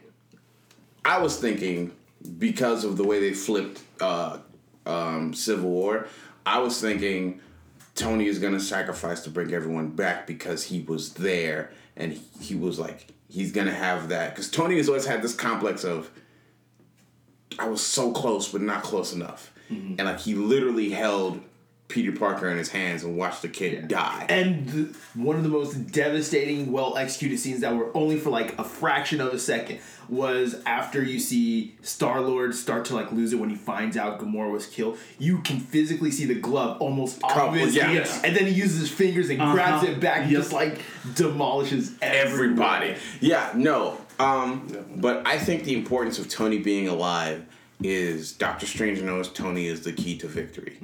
I 1.03 1.19
was 1.19 1.38
thinking 1.38 1.91
because 2.38 2.83
of 2.83 2.97
the 2.97 3.03
way 3.03 3.19
they 3.19 3.33
flipped 3.33 3.81
uh, 3.99 4.39
um, 4.85 5.33
Civil 5.33 5.69
War, 5.69 6.07
I 6.45 6.59
was 6.59 6.79
thinking 6.79 7.41
Tony 7.95 8.27
is 8.27 8.39
gonna 8.39 8.59
sacrifice 8.59 9.21
to 9.23 9.29
bring 9.29 9.53
everyone 9.53 9.89
back 9.89 10.27
because 10.27 10.63
he 10.63 10.81
was 10.81 11.13
there 11.13 11.71
and 11.95 12.19
he, 12.39 12.55
was 12.55 12.79
like 12.79 13.07
he's 13.27 13.51
gonna 13.51 13.73
have 13.73 14.09
that 14.09 14.29
because 14.29 14.49
Tony 14.49 14.77
has 14.77 14.88
always 14.88 15.05
had 15.05 15.21
this 15.21 15.35
complex 15.35 15.83
of 15.83 16.09
I 17.59 17.67
was 17.67 17.81
so 17.81 18.11
close 18.11 18.51
but 18.51 18.61
not 18.61 18.83
close 18.83 19.13
enough 19.13 19.51
and 19.70 19.97
like 19.99 20.20
he 20.20 20.34
literally 20.36 20.89
held 20.91 21.41
Peter 21.89 22.11
Parker 22.11 22.49
in 22.49 22.57
his 22.57 22.70
hands 22.70 23.03
and 23.05 23.18
watched 23.18 23.41
the 23.41 23.47
kid 23.47 23.88
die. 23.88 24.26
and 24.28 24.68
the, 24.68 24.97
one 25.13 25.38
of 25.38 25.43
the 25.43 25.49
most 25.49 25.89
devastating, 25.91 26.72
well 26.72 26.97
executed 26.97 27.39
scenes 27.39 27.61
that 27.61 27.74
were 27.76 27.95
only 27.95 28.18
for 28.20 28.30
like 28.30 28.57
a 28.59 28.63
fraction 28.63 29.22
of 29.22 29.34
a 29.34 29.39
second 29.39 29.80
was 30.09 30.61
after 30.65 31.01
you 31.03 31.18
see 31.20 31.76
Star 31.82 32.20
Lord 32.22 32.53
start 32.55 32.84
to 32.86 32.95
like 32.95 33.11
lose 33.13 33.32
it 33.34 33.38
when 33.38 33.49
he 33.49 33.55
finds 33.55 33.95
out 33.97 34.20
Gamora 34.20 34.51
was 34.51 34.65
killed. 34.65 34.97
You 35.18 35.39
can 35.39 35.59
physically 35.61 36.11
see 36.11 36.26
the 36.26 36.36
glove 36.36 36.82
almost 36.82 37.24
off 37.24 37.32
Couple- 37.34 37.53
of 37.55 37.59
his 37.59 37.76
yeah. 37.76 37.88
and 38.24 38.36
then 38.36 38.45
he 38.47 38.51
uses 38.53 38.80
his 38.82 38.91
fingers 38.91 39.30
and 39.30 39.39
grabs 39.39 39.84
Uh-huh. 39.84 39.91
it 39.93 39.99
back, 40.01 40.24
and 40.24 40.32
Yep. 40.32 40.41
just 40.41 40.53
like 40.53 40.82
demolishes 41.15 41.91
everybody. 42.01 42.89
everybody. 42.89 42.95
Yeah, 43.22 43.51
no. 43.55 43.97
Um, 44.20 44.68
but 44.95 45.26
I 45.28 45.38
think 45.38 45.63
the 45.63 45.76
importance 45.76 46.20
of 46.20 46.28
Tony 46.30 46.57
being 46.59 46.88
alive 46.88 47.45
is 47.82 48.32
Doctor 48.34 48.65
Strange 48.65 49.01
knows 49.01 49.30
Tony 49.30 49.67
is 49.67 49.82
the 49.84 49.93
key 49.93 50.17
to 50.17 50.28
victory. 50.28 50.78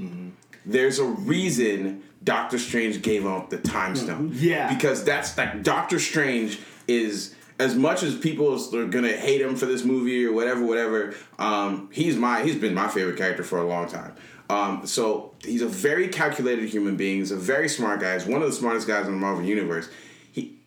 There's 0.65 0.99
a 0.99 1.05
reason 1.05 2.03
Doctor 2.23 2.57
Strange 2.57 3.01
gave 3.01 3.25
up 3.25 3.49
the 3.49 3.57
time 3.57 3.95
stone. 3.95 4.31
Yeah. 4.33 4.73
Because 4.73 5.03
that's 5.03 5.37
like 5.37 5.63
Doctor 5.63 5.99
Strange 5.99 6.59
is 6.87 7.35
as 7.59 7.75
much 7.75 8.03
as 8.03 8.17
people 8.17 8.53
are 8.75 8.85
gonna 8.87 9.09
hate 9.13 9.41
him 9.41 9.55
for 9.55 9.65
this 9.65 9.83
movie 9.83 10.25
or 10.25 10.31
whatever, 10.33 10.65
whatever. 10.65 11.13
Um, 11.39 11.89
he's 11.91 12.15
my 12.15 12.43
he's 12.43 12.55
been 12.55 12.73
my 12.73 12.87
favorite 12.87 13.17
character 13.17 13.43
for 13.43 13.59
a 13.59 13.65
long 13.67 13.87
time. 13.87 14.15
Um, 14.49 14.85
so 14.85 15.33
he's 15.43 15.61
a 15.61 15.67
very 15.67 16.07
calculated 16.09 16.67
human 16.69 16.95
being. 16.95 17.19
He's 17.19 17.31
a 17.31 17.37
very 17.37 17.69
smart 17.69 18.01
guy. 18.01 18.13
He's 18.13 18.25
one 18.25 18.41
of 18.41 18.47
the 18.47 18.53
smartest 18.55 18.87
guys 18.87 19.05
in 19.07 19.13
the 19.13 19.19
Marvel 19.19 19.43
universe. 19.43 19.89
He 20.31 20.59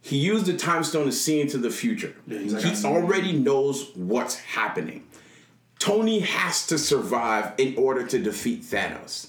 he 0.00 0.18
used 0.18 0.46
the 0.46 0.56
time 0.56 0.84
stone 0.84 1.06
to 1.06 1.12
see 1.12 1.40
into 1.40 1.58
the 1.58 1.70
future. 1.70 2.14
he's 2.28 2.52
like, 2.52 2.64
he 2.64 2.86
"I 2.86 2.90
already 2.90 3.32
knows 3.32 3.90
what's 3.94 4.36
happening. 4.36 5.06
Tony 5.84 6.20
has 6.20 6.66
to 6.68 6.78
survive 6.78 7.52
in 7.58 7.76
order 7.76 8.06
to 8.06 8.18
defeat 8.18 8.62
Thanos. 8.62 9.28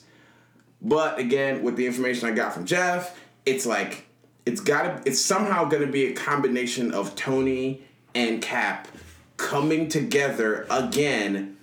But 0.81 1.19
again, 1.19 1.63
with 1.63 1.75
the 1.75 1.85
information 1.85 2.29
I 2.29 2.31
got 2.31 2.53
from 2.53 2.65
Jeff, 2.65 3.19
it's 3.45 3.65
like 3.65 4.05
it's 4.45 4.61
gotta 4.61 5.01
it's 5.03 5.19
somehow 5.19 5.65
gonna 5.65 5.87
be 5.87 6.05
a 6.05 6.13
combination 6.13 6.93
of 6.93 7.13
Tony 7.17 7.81
and 8.13 8.41
Cap 8.41 8.87
coming 9.35 9.89
together 9.89 10.65
again 10.69 11.57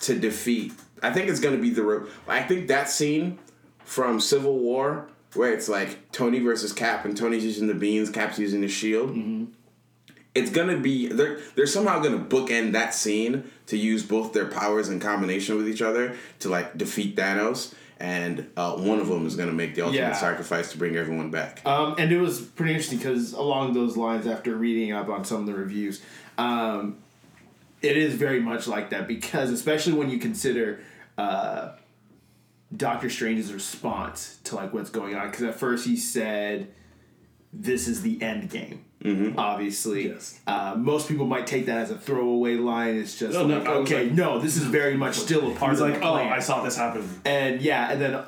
to 0.00 0.18
defeat. 0.18 0.72
I 1.00 1.12
think 1.12 1.28
it's 1.28 1.38
gonna 1.38 1.58
be 1.58 1.70
the 1.70 2.08
I 2.26 2.42
think 2.42 2.66
that 2.66 2.90
scene 2.90 3.38
from 3.84 4.18
Civil 4.18 4.58
War 4.58 5.06
where 5.34 5.52
it's 5.52 5.68
like 5.68 6.10
Tony 6.10 6.40
versus 6.40 6.72
Cap 6.72 7.04
and 7.04 7.16
Tony's 7.16 7.44
using 7.44 7.68
the 7.68 7.74
beans, 7.74 8.10
Cap's 8.10 8.40
using 8.40 8.62
the 8.62 8.68
shield. 8.68 9.10
Mm-hmm. 9.10 9.44
It's 10.34 10.50
gonna 10.50 10.76
be 10.78 11.06
they're 11.08 11.38
they're 11.54 11.66
somehow 11.66 12.00
gonna 12.00 12.18
bookend 12.18 12.72
that 12.72 12.92
scene 12.94 13.44
to 13.66 13.76
use 13.76 14.02
both 14.02 14.32
their 14.32 14.46
powers 14.46 14.88
in 14.88 14.98
combination 15.00 15.56
with 15.56 15.68
each 15.68 15.80
other 15.82 16.16
to 16.40 16.48
like 16.48 16.76
defeat 16.76 17.14
Thanos, 17.16 17.72
and 18.00 18.50
uh, 18.56 18.72
one 18.76 18.98
of 18.98 19.06
them 19.06 19.26
is 19.26 19.36
gonna 19.36 19.52
make 19.52 19.76
the 19.76 19.82
ultimate 19.82 20.00
Yeah. 20.00 20.12
sacrifice 20.12 20.72
to 20.72 20.78
bring 20.78 20.96
everyone 20.96 21.30
back. 21.30 21.64
Um, 21.64 21.94
and 21.98 22.10
it 22.10 22.18
was 22.20 22.40
pretty 22.40 22.72
interesting 22.72 22.98
because 22.98 23.32
along 23.32 23.74
those 23.74 23.96
lines, 23.96 24.26
after 24.26 24.56
reading 24.56 24.92
up 24.92 25.08
on 25.08 25.24
some 25.24 25.40
of 25.40 25.46
the 25.46 25.54
reviews, 25.54 26.02
um, 26.36 26.96
it 27.80 27.96
is 27.96 28.14
very 28.14 28.40
much 28.40 28.66
like 28.66 28.90
that 28.90 29.06
because 29.06 29.50
especially 29.50 29.92
when 29.92 30.10
you 30.10 30.18
consider 30.18 30.80
uh, 31.16 31.68
Doctor 32.76 33.08
Strange's 33.08 33.52
response 33.52 34.40
to 34.44 34.56
like 34.56 34.72
what's 34.74 34.90
going 34.90 35.14
on. 35.14 35.30
Because 35.30 35.44
at 35.44 35.54
first 35.54 35.86
he 35.86 35.96
said, 35.96 36.68
"This 37.54 37.88
is 37.88 38.02
the 38.02 38.20
end 38.22 38.50
game." 38.50 38.84
Obviously, 39.36 40.08
Yes. 40.08 40.40
uh, 40.46 40.74
most 40.78 41.08
people 41.08 41.26
might 41.26 41.46
take 41.46 41.66
that 41.66 41.76
as 41.76 41.90
a 41.90 41.98
throwaway 41.98 42.54
line. 42.56 42.96
It's 42.96 43.18
just 43.18 43.34
No, 43.34 43.46
no, 43.46 43.58
like, 43.58 43.66
I 43.68 43.76
was 43.78 43.90
okay, 43.92 44.04
like- 44.04 44.12
no, 44.14 44.38
this 44.40 44.56
is 44.56 44.62
very 44.64 44.96
much 44.96 45.16
still 45.16 45.52
a 45.52 45.54
part 45.54 45.74
of 45.74 45.80
it. 45.80 45.80
He's 45.80 45.80
of 45.82 45.90
like, 45.90 46.00
the 46.00 46.06
oh, 46.06 46.12
plan. 46.12 46.32
I 46.32 46.38
saw 46.38 46.62
this 46.62 46.76
happen. 46.78 47.06
And 47.26 47.60
yeah, 47.60 47.92
and 47.92 48.00
then 48.00 48.22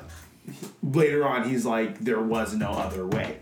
later 0.83 1.25
on, 1.27 1.49
he's 1.49 1.65
like, 1.65 1.97
there 1.99 2.19
was 2.21 2.53
no 2.53 2.69
other 2.69 3.07
way. 3.07 3.37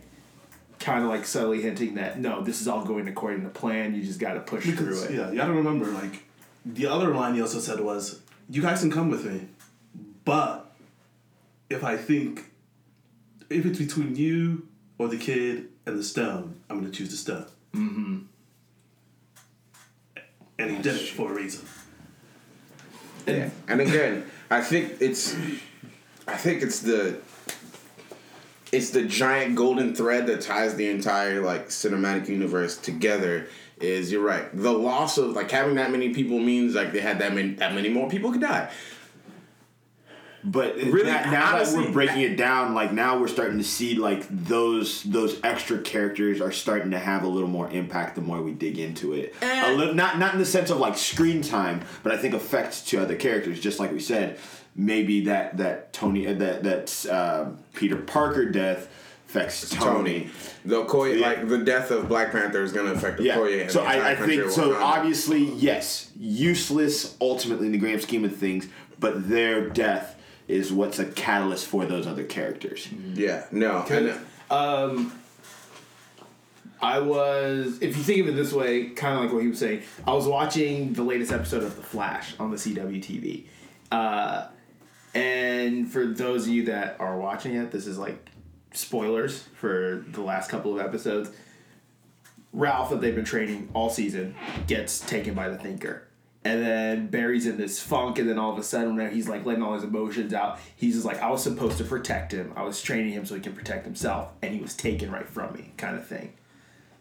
Kind 0.79 1.03
of 1.03 1.09
like 1.09 1.25
subtly 1.25 1.61
hinting 1.61 1.95
that 1.95 2.19
no, 2.19 2.41
this 2.41 2.61
is 2.61 2.69
all 2.69 2.85
going 2.85 3.05
according 3.09 3.43
to 3.43 3.49
plan. 3.49 3.93
You 3.95 4.03
just 4.03 4.19
got 4.19 4.35
to 4.35 4.39
push 4.39 4.63
through 4.69 5.03
it. 5.03 5.11
yeah, 5.11 5.29
you 5.29 5.35
gotta 5.35 5.51
remember, 5.53 5.87
like, 5.87 6.23
the 6.65 6.87
other 6.87 7.13
line 7.13 7.35
he 7.35 7.41
also 7.41 7.59
said 7.59 7.81
was, 7.81 8.21
you 8.49 8.61
guys 8.61 8.79
can 8.79 8.91
come 8.91 9.09
with 9.09 9.25
me, 9.25 9.41
but 10.23 10.73
if 11.69 11.83
I 11.83 11.97
think, 11.97 12.45
if 13.49 13.65
it's 13.65 13.77
between 13.79 14.15
you 14.15 14.67
or 14.97 15.09
the 15.09 15.17
kid 15.17 15.67
and 15.85 15.99
the 15.99 16.03
stone, 16.03 16.55
I'm 16.69 16.79
gonna 16.79 16.91
choose 16.91 17.11
the 17.11 17.17
stone. 17.17 17.45
Mm-hmm. 17.73 18.17
And 20.57 20.71
he 20.71 20.81
did 20.81 20.95
it 20.95 21.09
for 21.09 21.31
a 21.31 21.35
reason. 21.35 21.65
Yeah. 23.27 23.49
And 23.67 23.81
again, 23.81 24.25
I 24.49 24.61
think 24.61 25.01
it's 25.01 25.35
I 26.27 26.37
think 26.37 26.61
it's 26.61 26.79
the 26.79 27.19
it's 28.71 28.89
the 28.91 29.03
giant 29.03 29.55
golden 29.55 29.95
thread 29.95 30.27
that 30.27 30.41
ties 30.41 30.75
the 30.75 30.89
entire 30.89 31.41
like 31.41 31.69
cinematic 31.69 32.27
universe 32.27 32.77
together 32.77 33.47
is 33.79 34.11
you're 34.11 34.23
right. 34.23 34.45
The 34.55 34.71
loss 34.71 35.17
of 35.17 35.31
like 35.31 35.51
having 35.51 35.75
that 35.75 35.91
many 35.91 36.13
people 36.13 36.39
means 36.39 36.75
like 36.75 36.91
they 36.91 37.01
had 37.01 37.19
that 37.19 37.33
many 37.33 37.53
that 37.55 37.73
many 37.73 37.89
more 37.89 38.09
people 38.09 38.31
could 38.31 38.41
die. 38.41 38.71
But 40.47 40.75
Really, 40.75 41.05
now, 41.05 41.31
now 41.31 41.57
that 41.63 41.75
we're 41.75 41.91
breaking 41.91 42.21
it 42.21 42.37
down, 42.37 42.75
like 42.75 42.93
now 42.93 43.17
we're 43.19 43.27
starting 43.27 43.57
to 43.57 43.63
see 43.63 43.95
like 43.95 44.27
those 44.29 45.01
those 45.03 45.39
extra 45.43 45.79
characters 45.79 46.39
are 46.39 46.51
starting 46.51 46.91
to 46.91 46.99
have 46.99 47.23
a 47.23 47.27
little 47.27 47.49
more 47.49 47.67
impact 47.71 48.13
the 48.13 48.21
more 48.21 48.41
we 48.43 48.51
dig 48.51 48.77
into 48.77 49.13
it. 49.13 49.33
A 49.41 49.73
little, 49.73 49.95
not 49.95 50.19
not 50.19 50.33
in 50.33 50.39
the 50.39 50.45
sense 50.45 50.69
of 50.69 50.77
like 50.77 50.97
screen 50.97 51.41
time, 51.41 51.81
but 52.03 52.11
I 52.11 52.17
think 52.17 52.35
effects 52.35 52.81
to 52.89 53.01
other 53.01 53.15
characters. 53.15 53.59
Just 53.59 53.79
like 53.79 53.91
we 53.91 53.99
said, 53.99 54.37
maybe 54.75 55.21
that 55.25 55.57
that 55.57 55.91
Tony 55.93 56.27
uh, 56.27 56.33
that 56.33 56.63
that 56.63 57.05
uh, 57.11 57.49
Peter 57.73 57.95
Parker 57.95 58.45
death 58.45 58.87
affects 59.27 59.67
Tony. 59.71 60.19
Tony. 60.21 60.29
The 60.63 60.83
Okoye, 60.85 61.19
Yeah. 61.19 61.27
like 61.27 61.47
the 61.49 61.57
death 61.57 61.89
of 61.89 62.07
Black 62.07 62.31
Panther 62.31 62.61
is 62.61 62.71
going 62.71 62.85
to 62.85 62.93
affect 62.93 63.19
Okoye. 63.19 63.55
Yeah. 63.55 63.61
and 63.63 63.71
So 63.71 63.79
the 63.81 63.85
entire 63.87 64.01
I, 64.03 64.11
I 64.11 64.15
think 64.15 64.49
so. 64.51 64.75
Obviously, 64.75 65.43
yes, 65.55 66.11
useless 66.17 67.15
ultimately 67.19 67.65
in 67.65 67.71
the 67.71 67.77
grand 67.79 68.01
scheme 68.01 68.23
of 68.23 68.35
things, 68.35 68.67
but 68.99 69.27
their 69.27 69.69
death 69.69 70.14
is 70.47 70.71
what's 70.71 70.99
a 70.99 71.05
catalyst 71.05 71.65
for 71.67 71.85
those 71.85 72.05
other 72.07 72.23
characters. 72.23 72.87
Yeah, 73.13 73.45
no. 73.51 73.83
And, 73.89 74.13
Um, 74.49 75.19
I 76.81 76.99
was, 76.99 77.81
if 77.81 77.97
you 77.97 78.03
think 78.03 78.21
of 78.21 78.27
it 78.27 78.35
this 78.35 78.53
way, 78.53 78.89
kind 78.89 79.15
of 79.15 79.23
like 79.23 79.33
what 79.33 79.41
he 79.41 79.47
was 79.47 79.59
saying, 79.59 79.81
I 80.05 80.13
was 80.13 80.27
watching 80.27 80.93
the 80.93 81.03
latest 81.03 81.31
episode 81.31 81.63
of 81.63 81.75
The 81.75 81.81
Flash 81.81 82.35
on 82.39 82.51
the 82.51 82.57
CW 82.57 83.01
TV. 83.01 83.45
Uh, 83.91 84.47
and 85.15 85.91
for 85.91 86.05
those 86.05 86.43
of 86.43 86.49
you 86.49 86.65
that 86.65 86.97
are 86.99 87.17
watching 87.17 87.55
it, 87.55 87.71
this 87.71 87.87
is 87.87 87.97
like 87.97 88.29
spoilers 88.73 89.43
for 89.55 90.03
the 90.09 90.21
last 90.21 90.49
couple 90.49 90.77
of 90.77 90.85
episodes. 90.85 91.31
Ralph, 92.51 92.89
that 92.89 93.01
they've 93.01 93.15
been 93.15 93.25
training 93.25 93.69
all 93.73 93.89
season, 93.89 94.35
gets 94.67 94.99
taken 94.99 95.33
by 95.33 95.49
the 95.49 95.57
Thinker. 95.57 96.04
And 96.45 96.61
then 96.61 97.07
Barry's 97.07 97.47
in 97.47 97.57
this 97.57 97.81
funk, 97.81 98.19
and 98.19 98.29
then 98.29 98.37
all 98.37 98.53
of 98.53 98.59
a 98.59 98.63
sudden, 98.63 98.95
when 98.95 99.11
he's 99.11 99.27
like 99.27 99.45
letting 99.45 99.63
all 99.63 99.73
his 99.73 99.83
emotions 99.83 100.31
out, 100.31 100.59
he's 100.75 100.93
just 100.93 101.05
like, 101.05 101.19
I 101.19 101.31
was 101.31 101.41
supposed 101.41 101.79
to 101.79 101.83
protect 101.83 102.31
him. 102.31 102.53
I 102.55 102.61
was 102.61 102.81
training 102.83 103.13
him 103.13 103.25
so 103.25 103.33
he 103.33 103.41
can 103.41 103.53
protect 103.53 103.83
himself, 103.83 104.31
and 104.43 104.53
he 104.53 104.61
was 104.61 104.75
taken 104.75 105.11
right 105.11 105.27
from 105.27 105.53
me, 105.55 105.71
kind 105.75 105.97
of 105.97 106.05
thing. 106.05 106.33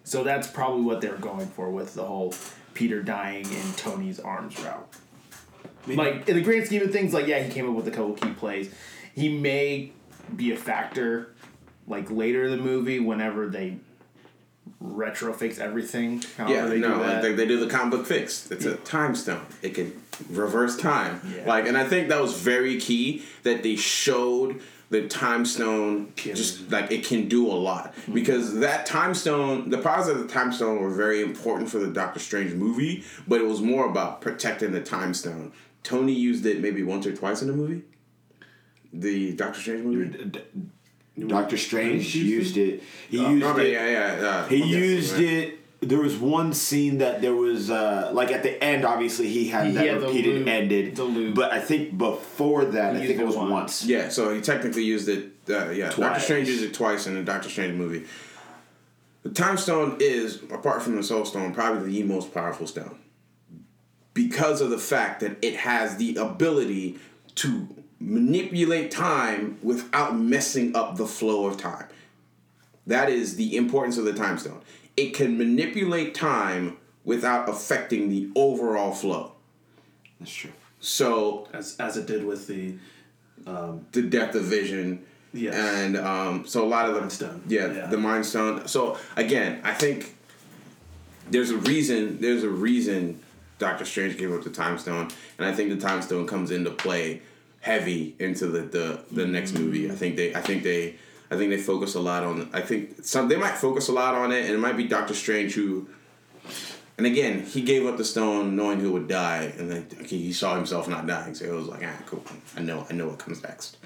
So 0.02 0.24
that's 0.24 0.46
probably 0.46 0.82
what 0.82 1.02
they're 1.02 1.16
going 1.16 1.46
for 1.46 1.70
with 1.70 1.92
the 1.94 2.04
whole 2.04 2.34
Peter 2.72 3.02
dying 3.02 3.44
in 3.44 3.72
Tony's 3.76 4.18
arms 4.18 4.58
route. 4.60 4.88
Like, 5.86 6.26
in 6.26 6.36
the 6.36 6.42
grand 6.42 6.64
scheme 6.64 6.80
of 6.80 6.90
things, 6.90 7.12
like, 7.12 7.26
yeah, 7.26 7.42
he 7.42 7.52
came 7.52 7.68
up 7.68 7.76
with 7.76 7.86
a 7.86 7.90
couple 7.90 8.14
key 8.14 8.30
plays. 8.30 8.72
He 9.14 9.38
may 9.38 9.92
be 10.34 10.52
a 10.52 10.56
factor, 10.56 11.34
like, 11.86 12.10
later 12.10 12.44
in 12.44 12.50
the 12.50 12.56
movie 12.56 12.98
whenever 12.98 13.46
they 13.46 13.76
retrofix 14.82 15.58
everything. 15.58 16.22
however 16.36 16.54
yeah, 16.54 16.66
they 16.66 16.78
no, 16.78 16.88
do 16.88 16.94
like 16.94 17.06
that. 17.06 17.22
they, 17.22 17.32
they 17.32 17.46
do 17.46 17.58
the 17.60 17.68
comic 17.68 17.98
book 17.98 18.06
fix. 18.06 18.50
It's 18.50 18.64
a 18.64 18.76
time 18.76 19.14
stone. 19.14 19.44
It 19.62 19.74
can 19.74 20.00
reverse 20.30 20.76
time. 20.76 21.20
Yeah. 21.36 21.46
Like, 21.46 21.66
and 21.66 21.76
I 21.76 21.84
think 21.84 22.08
that 22.08 22.20
was 22.20 22.38
very 22.38 22.78
key 22.80 23.24
that 23.42 23.62
they 23.62 23.76
showed 23.76 24.60
the 24.90 25.08
time 25.08 25.44
stone 25.44 26.12
Can- 26.16 26.36
just 26.36 26.70
like 26.70 26.92
it 26.92 27.04
can 27.04 27.28
do 27.28 27.50
a 27.50 27.52
lot 27.52 27.94
mm-hmm. 27.96 28.14
because 28.14 28.60
that 28.60 28.86
time 28.86 29.14
stone 29.14 29.70
the 29.70 29.78
powers 29.78 30.08
of 30.08 30.18
the 30.18 30.28
time 30.28 30.52
stone 30.52 30.80
were 30.80 30.90
very 30.90 31.22
important 31.22 31.68
for 31.70 31.78
the 31.78 31.88
doctor 31.88 32.20
strange 32.20 32.52
movie 32.52 33.02
but 33.26 33.40
it 33.40 33.46
was 33.46 33.60
more 33.60 33.88
about 33.88 34.20
protecting 34.20 34.72
the 34.72 34.82
time 34.82 35.14
stone 35.14 35.52
tony 35.82 36.12
used 36.12 36.44
it 36.46 36.60
maybe 36.60 36.82
once 36.82 37.06
or 37.06 37.16
twice 37.16 37.40
in 37.42 37.48
the 37.48 37.54
movie 37.54 37.82
the 38.92 39.32
doctor 39.34 39.58
strange 39.58 39.84
movie 39.84 40.30
Doctor 41.18 41.56
Strange 41.56 42.10
He 42.10 42.20
used 42.20 42.56
used 42.56 42.56
it. 42.56 42.82
He 43.08 43.18
Oh, 43.24 43.30
used 43.30 43.40
no, 43.44 43.56
it. 43.58 43.72
yeah 43.72 43.88
yeah 44.18 44.26
uh, 44.28 44.46
He 44.48 44.56
yes, 44.58 44.66
used 44.68 45.12
right. 45.14 45.22
it. 45.22 45.58
There 45.80 45.98
was 46.00 46.16
one 46.16 46.54
scene 46.54 46.98
that 46.98 47.20
there 47.20 47.34
was 47.34 47.70
uh, 47.70 48.10
like 48.14 48.32
at 48.32 48.42
the 48.42 48.62
end. 48.64 48.84
Obviously, 48.86 49.28
he 49.28 49.48
had 49.48 49.66
He 49.66 49.72
that 49.72 49.86
had 49.86 50.00
the 50.00 50.06
repeated 50.06 50.34
loop- 50.38 50.48
ended. 50.48 50.96
the 50.96 51.04
loop. 51.04 51.34
But 51.34 51.52
I 51.52 51.60
think 51.60 51.96
before 51.98 52.64
that, 52.64 52.96
He 52.96 53.02
I 53.02 53.06
think 53.06 53.18
it 53.20 53.22
it 53.22 53.26
was 53.26 53.36
once. 53.36 53.50
once. 53.50 53.84
Yeah, 53.84 54.08
so 54.08 54.34
he 54.34 54.40
technically 54.40 54.82
used 54.84 55.08
it. 55.10 55.32
Uh, 55.48 55.68
yeah, 55.70 55.90
Doctor 55.90 56.20
Strange 56.20 56.48
used 56.48 56.64
it 56.64 56.72
twice 56.72 57.06
in 57.06 57.14
the 57.14 57.22
Doctor 57.22 57.50
Strange 57.50 57.74
movie. 57.74 58.06
The 59.24 59.30
Time 59.30 59.56
Stone 59.58 59.98
is, 60.00 60.42
apart 60.50 60.82
from 60.82 60.96
the 60.96 61.02
Soul 61.02 61.24
Stone, 61.26 61.52
probably 61.54 61.92
the 61.92 62.02
most 62.02 62.32
powerful 62.32 62.66
stone 62.66 62.98
because 64.14 64.60
of 64.60 64.70
the 64.70 64.78
fact 64.78 65.20
that 65.20 65.36
it 65.42 65.56
has 65.56 65.96
the 65.96 66.16
ability 66.16 66.98
to 67.36 67.68
manipulate 68.04 68.90
time 68.90 69.58
without 69.62 70.16
messing 70.16 70.74
up 70.76 70.96
the 70.96 71.06
flow 71.06 71.46
of 71.46 71.56
time. 71.56 71.86
That 72.86 73.08
is 73.08 73.36
the 73.36 73.56
importance 73.56 73.96
of 73.96 74.04
the 74.04 74.12
Time 74.12 74.38
Stone. 74.38 74.60
It 74.96 75.14
can 75.14 75.38
manipulate 75.38 76.14
time 76.14 76.76
without 77.04 77.48
affecting 77.48 78.10
the 78.10 78.28
overall 78.36 78.92
flow. 78.92 79.32
That's 80.20 80.32
true. 80.32 80.52
So 80.80 81.48
as 81.52 81.76
as 81.80 81.96
it 81.96 82.06
did 82.06 82.24
with 82.24 82.46
the 82.46 82.74
the 83.92 84.02
depth 84.02 84.34
of 84.34 84.44
vision. 84.44 85.04
Yes. 85.32 85.54
And 85.54 85.96
um, 85.96 86.46
so 86.46 86.64
a 86.64 86.68
lot 86.68 86.88
of 86.88 86.94
the 86.94 87.00
Mind 87.00 87.12
Stone. 87.12 87.42
Yeah, 87.48 87.72
Yeah. 87.72 87.86
the 87.86 87.96
Mind 87.96 88.24
Stone. 88.24 88.68
So 88.68 88.96
again, 89.16 89.60
I 89.64 89.72
think 89.74 90.14
there's 91.28 91.50
a 91.50 91.56
reason. 91.56 92.20
There's 92.20 92.44
a 92.44 92.48
reason 92.48 93.20
Doctor 93.58 93.84
Strange 93.84 94.16
gave 94.16 94.32
up 94.32 94.44
the 94.44 94.50
Time 94.50 94.78
Stone, 94.78 95.08
and 95.38 95.46
I 95.46 95.52
think 95.52 95.70
the 95.70 95.76
Time 95.84 96.02
Stone 96.02 96.26
comes 96.28 96.50
into 96.52 96.70
play 96.70 97.22
heavy 97.64 98.14
into 98.18 98.46
the 98.46 98.60
the, 98.60 99.00
the 99.10 99.26
next 99.26 99.54
movie. 99.54 99.90
I 99.90 99.94
think 99.94 100.16
they. 100.16 100.34
I 100.34 100.40
think 100.40 100.62
they. 100.62 100.96
I 101.30 101.36
think 101.36 101.50
they 101.50 101.56
focus 101.56 101.94
a 101.94 102.00
lot 102.00 102.22
on. 102.22 102.50
I 102.52 102.60
think 102.60 103.02
some 103.02 103.28
they 103.28 103.36
might 103.36 103.56
focus 103.56 103.88
a 103.88 103.92
lot 103.92 104.14
on 104.14 104.30
it, 104.32 104.44
and 104.44 104.54
it 104.54 104.58
might 104.58 104.76
be 104.76 104.84
Doctor 104.84 105.14
Strange 105.14 105.54
who. 105.54 105.88
And 106.96 107.06
again, 107.06 107.44
he 107.44 107.62
gave 107.62 107.86
up 107.86 107.96
the 107.96 108.04
stone 108.04 108.54
knowing 108.54 108.78
he 108.80 108.86
would 108.86 109.08
die, 109.08 109.52
and 109.58 109.68
then 109.68 109.88
he 110.06 110.32
saw 110.32 110.54
himself 110.54 110.86
not 110.86 111.08
dying, 111.08 111.34
so 111.34 111.44
it 111.44 111.52
was 111.52 111.66
like, 111.66 111.82
ah, 111.84 112.02
cool. 112.06 112.22
I 112.56 112.60
know, 112.60 112.86
I 112.88 112.92
know 112.92 113.08
what 113.08 113.18
comes 113.18 113.42
next. 113.42 113.78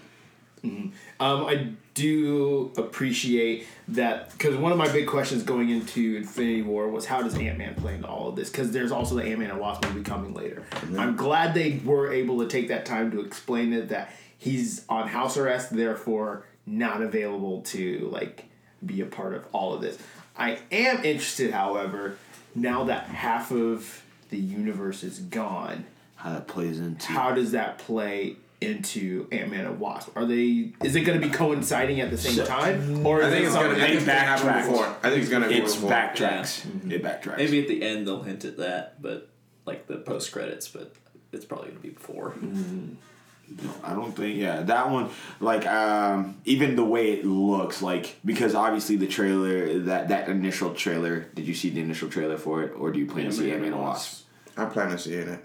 Um, 0.64 0.92
I 1.20 1.68
do 1.94 2.72
appreciate 2.76 3.66
that 3.88 4.30
because 4.32 4.56
one 4.56 4.72
of 4.72 4.78
my 4.78 4.90
big 4.90 5.06
questions 5.06 5.42
going 5.42 5.70
into 5.70 6.16
Infinity 6.16 6.62
War 6.62 6.88
was 6.88 7.06
how 7.06 7.22
does 7.22 7.36
Ant 7.36 7.58
Man 7.58 7.74
play 7.74 7.94
into 7.94 8.06
all 8.08 8.28
of 8.28 8.36
this? 8.36 8.50
Because 8.50 8.70
there's 8.70 8.92
also 8.92 9.14
the 9.14 9.24
Ant 9.24 9.38
Man 9.40 9.50
and 9.50 9.60
Wasp 9.60 9.84
movie 9.86 10.02
coming 10.02 10.34
later. 10.34 10.64
I'm 10.96 11.16
glad 11.16 11.54
they 11.54 11.80
were 11.84 12.12
able 12.12 12.38
to 12.40 12.46
take 12.48 12.68
that 12.68 12.86
time 12.86 13.10
to 13.12 13.20
explain 13.20 13.72
it 13.72 13.88
that 13.88 14.12
he's 14.36 14.84
on 14.88 15.08
house 15.08 15.36
arrest, 15.36 15.74
therefore 15.74 16.44
not 16.66 17.02
available 17.02 17.62
to 17.62 18.08
like 18.12 18.44
be 18.84 19.00
a 19.00 19.06
part 19.06 19.34
of 19.34 19.44
all 19.52 19.74
of 19.74 19.80
this. 19.80 19.98
I 20.36 20.58
am 20.70 21.04
interested, 21.04 21.52
however, 21.52 22.16
now 22.54 22.84
that 22.84 23.04
half 23.06 23.50
of 23.50 24.02
the 24.30 24.38
universe 24.38 25.02
is 25.02 25.18
gone 25.18 25.84
How 26.16 26.30
that 26.32 26.46
plays 26.46 26.78
into. 26.78 27.06
how 27.06 27.32
does 27.32 27.52
that 27.52 27.78
play 27.78 28.36
into 28.60 29.28
Ant 29.32 29.50
Man 29.50 29.66
and 29.66 29.78
Wasp? 29.80 30.10
Are 30.16 30.24
they? 30.26 30.72
Is 30.82 30.96
it 30.96 31.02
going 31.02 31.20
to 31.20 31.26
be 31.26 31.32
coinciding 31.32 32.00
at 32.00 32.10
the 32.10 32.18
same 32.18 32.34
So- 32.34 32.44
time, 32.46 33.06
or 33.06 33.22
I 33.22 33.26
is 33.28 33.32
think 33.32 33.46
it's 33.46 33.54
gonna. 33.54 33.68
I 33.68 33.70
something? 33.70 33.80
think 33.86 33.94
it's 33.96 34.06
gonna 34.06 34.18
happen 34.18 34.46
backtracks. 34.48 34.66
before. 34.68 34.86
I 35.02 35.10
think 35.10 35.22
it's 35.22 35.30
gonna 35.30 35.48
be 35.48 35.54
It's 35.54 35.74
before. 35.74 35.90
backtracks. 35.90 36.92
It 36.92 37.02
backtracks. 37.02 37.36
Maybe 37.38 37.60
at 37.60 37.68
the 37.68 37.82
end 37.82 38.06
they'll 38.06 38.22
hint 38.22 38.44
at 38.44 38.56
that, 38.58 39.00
but 39.00 39.28
like 39.66 39.86
the 39.86 39.96
post 39.96 40.32
credits, 40.32 40.66
but 40.68 40.92
it's 41.32 41.44
probably 41.44 41.68
gonna 41.68 41.80
be 41.80 41.90
before. 41.90 42.34
No, 43.50 43.70
I 43.82 43.94
don't 43.94 44.12
think 44.14 44.36
yeah 44.36 44.60
that 44.60 44.90
one 44.90 45.08
like 45.40 45.66
um 45.66 46.36
even 46.44 46.76
the 46.76 46.84
way 46.84 47.12
it 47.12 47.24
looks 47.24 47.80
like 47.80 48.16
because 48.22 48.54
obviously 48.54 48.96
the 48.96 49.06
trailer 49.06 49.78
that 49.84 50.08
that 50.08 50.28
initial 50.28 50.74
trailer 50.74 51.20
did 51.34 51.46
you 51.46 51.54
see 51.54 51.70
the 51.70 51.80
initial 51.80 52.10
trailer 52.10 52.36
for 52.36 52.62
it 52.62 52.74
or 52.78 52.90
do 52.92 52.98
you 52.98 53.06
plan 53.06 53.24
to 53.24 53.32
see 53.32 53.50
Ant-Man 53.50 53.72
and 53.72 53.80
Wasp? 53.80 54.26
I 54.54 54.66
plan 54.66 54.90
on 54.90 54.98
seeing 54.98 55.28
it. 55.28 55.40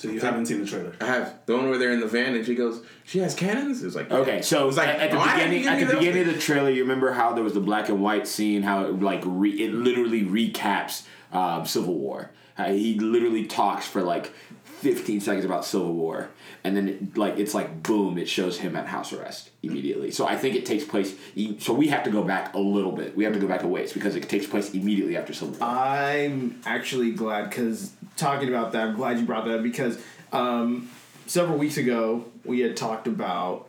So 0.00 0.08
you 0.08 0.18
haven't 0.18 0.46
seen 0.46 0.60
the 0.60 0.66
trailer. 0.66 0.94
I 0.98 1.04
have 1.04 1.34
the 1.44 1.54
one 1.54 1.68
where 1.68 1.76
they're 1.76 1.92
in 1.92 2.00
the 2.00 2.06
van 2.06 2.34
and 2.34 2.46
she 2.46 2.54
goes, 2.54 2.82
"She 3.04 3.18
has 3.18 3.34
cannons." 3.34 3.82
It 3.82 3.84
was 3.84 3.94
like, 3.94 4.10
Okay, 4.10 4.40
so 4.40 4.66
It's 4.66 4.78
like, 4.78 4.88
at, 4.88 4.98
at 4.98 5.10
the 5.10 5.18
oh, 5.18 5.20
I 5.20 5.36
didn't 5.36 5.50
beginning, 5.50 5.68
at 5.68 5.78
the 5.80 5.84
those 5.92 5.98
beginning 5.98 6.28
of 6.28 6.34
the 6.36 6.40
trailer, 6.40 6.70
you 6.70 6.80
remember 6.80 7.12
how 7.12 7.34
there 7.34 7.44
was 7.44 7.52
the 7.52 7.60
black 7.60 7.90
and 7.90 8.02
white 8.02 8.26
scene, 8.26 8.62
how 8.62 8.86
it 8.86 8.98
like 8.98 9.20
re, 9.26 9.50
it 9.50 9.74
literally 9.74 10.22
recaps 10.22 11.02
um, 11.32 11.66
Civil 11.66 11.96
War. 11.96 12.30
How 12.54 12.68
he 12.72 12.98
literally 12.98 13.44
talks 13.44 13.86
for 13.86 14.00
like 14.00 14.32
fifteen 14.80 15.20
seconds 15.20 15.44
about 15.44 15.64
Civil 15.64 15.92
War, 15.92 16.30
and 16.64 16.76
then 16.76 16.88
it, 16.88 17.16
like 17.16 17.38
it's 17.38 17.54
like 17.54 17.82
boom, 17.82 18.18
it 18.18 18.28
shows 18.28 18.58
him 18.58 18.74
at 18.76 18.86
house 18.86 19.12
arrest 19.12 19.50
immediately. 19.62 20.10
So 20.10 20.26
I 20.26 20.36
think 20.36 20.56
it 20.56 20.64
takes 20.64 20.84
place. 20.84 21.14
So 21.58 21.74
we 21.74 21.88
have 21.88 22.02
to 22.04 22.10
go 22.10 22.22
back 22.24 22.54
a 22.54 22.58
little 22.58 22.92
bit. 22.92 23.16
We 23.16 23.24
have 23.24 23.34
to 23.34 23.38
go 23.38 23.46
back 23.46 23.62
a 23.62 23.68
ways 23.68 23.92
because 23.92 24.16
it 24.16 24.28
takes 24.28 24.46
place 24.46 24.72
immediately 24.72 25.16
after 25.16 25.32
Civil 25.32 25.58
War. 25.58 25.68
I'm 25.68 26.60
actually 26.64 27.12
glad 27.12 27.50
because 27.50 27.92
talking 28.16 28.48
about 28.48 28.72
that, 28.72 28.88
I'm 28.88 28.96
glad 28.96 29.18
you 29.18 29.26
brought 29.26 29.44
that 29.44 29.56
up 29.56 29.62
because 29.62 29.98
um, 30.32 30.90
several 31.26 31.58
weeks 31.58 31.76
ago 31.76 32.24
we 32.44 32.60
had 32.60 32.76
talked 32.76 33.06
about 33.06 33.68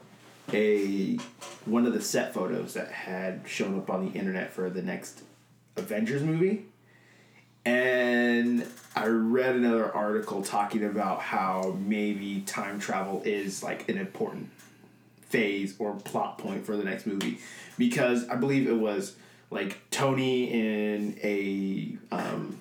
a 0.53 1.17
one 1.65 1.85
of 1.85 1.93
the 1.93 2.01
set 2.01 2.33
photos 2.33 2.73
that 2.73 2.89
had 2.91 3.41
shown 3.45 3.77
up 3.77 3.89
on 3.89 4.05
the 4.05 4.17
internet 4.17 4.51
for 4.51 4.69
the 4.69 4.81
next 4.81 5.21
Avengers 5.77 6.23
movie. 6.23 6.65
And 7.65 8.65
I 8.95 9.07
read 9.07 9.55
another 9.55 9.93
article 9.93 10.41
talking 10.41 10.83
about 10.83 11.21
how 11.21 11.77
maybe 11.79 12.41
time 12.41 12.79
travel 12.79 13.21
is 13.23 13.61
like 13.61 13.87
an 13.89 13.97
important 13.97 14.49
phase 15.21 15.75
or 15.79 15.93
plot 15.93 16.37
point 16.37 16.65
for 16.65 16.75
the 16.75 16.83
next 16.83 17.05
movie 17.05 17.39
because 17.77 18.27
I 18.27 18.35
believe 18.35 18.67
it 18.67 18.75
was 18.75 19.15
like 19.49 19.79
Tony 19.91 20.51
in 20.51 21.17
a 21.23 21.95
um, 22.11 22.57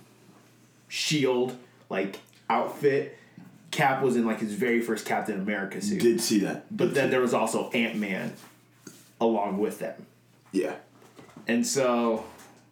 shield 0.89 1.57
like 1.89 2.21
outfit 2.49 3.19
Cap 3.71 4.03
was 4.03 4.17
in 4.17 4.27
like 4.27 4.41
his 4.41 4.53
very 4.53 4.81
first 4.81 5.07
Captain 5.07 5.41
America 5.41 5.81
suit. 5.81 6.01
Did 6.01 6.21
see 6.21 6.41
that. 6.41 6.65
but 6.77 6.95
then 6.95 7.11
there 7.11 7.21
was 7.21 7.33
also 7.33 7.71
Ant 7.71 7.97
Man 7.97 8.35
along 9.21 9.59
with 9.59 9.79
them. 9.79 10.07
Yeah. 10.53 10.75
And 11.47 11.67
so 11.67 12.25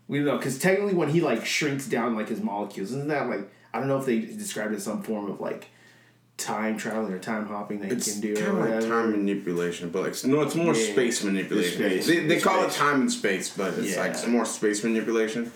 we 0.08 0.20
know 0.20 0.36
because 0.38 0.58
technically 0.58 0.94
when 0.94 1.08
he 1.10 1.20
like 1.20 1.44
shrinks 1.46 1.86
down 1.86 2.16
like 2.16 2.28
his 2.28 2.40
molecules, 2.40 2.90
isn't 2.90 3.08
that 3.08 3.28
like 3.28 3.48
I 3.72 3.78
don't 3.78 3.88
know 3.88 3.98
if 3.98 4.06
they 4.06 4.20
described 4.20 4.72
it 4.72 4.76
as 4.76 4.84
some 4.84 5.02
form 5.02 5.30
of 5.30 5.40
like 5.40 5.68
time 6.38 6.76
traveling 6.78 7.12
or 7.12 7.18
time 7.18 7.46
hopping 7.46 7.80
that 7.80 7.90
It's 7.92 8.06
he 8.06 8.12
can 8.12 8.20
do 8.20 8.36
kind 8.36 8.58
of 8.58 8.70
like 8.82 8.88
time 8.88 9.10
manipulation, 9.10 9.90
but 9.90 10.02
like 10.04 10.24
no, 10.24 10.40
it's 10.42 10.54
more 10.54 10.74
Yeah. 10.74 10.92
space 10.92 11.22
manipulation. 11.24 11.78
Space. 11.78 12.06
They, 12.06 12.26
they 12.26 12.40
call 12.40 12.62
space. 12.62 12.74
it 12.74 12.78
time 12.78 13.00
and 13.02 13.12
space, 13.12 13.50
but 13.56 13.74
it's 13.78 13.96
like 13.96 14.12
Yeah. 14.12 14.16
some 14.18 14.30
more 14.32 14.44
space 14.46 14.82
manipulation. 14.84 15.50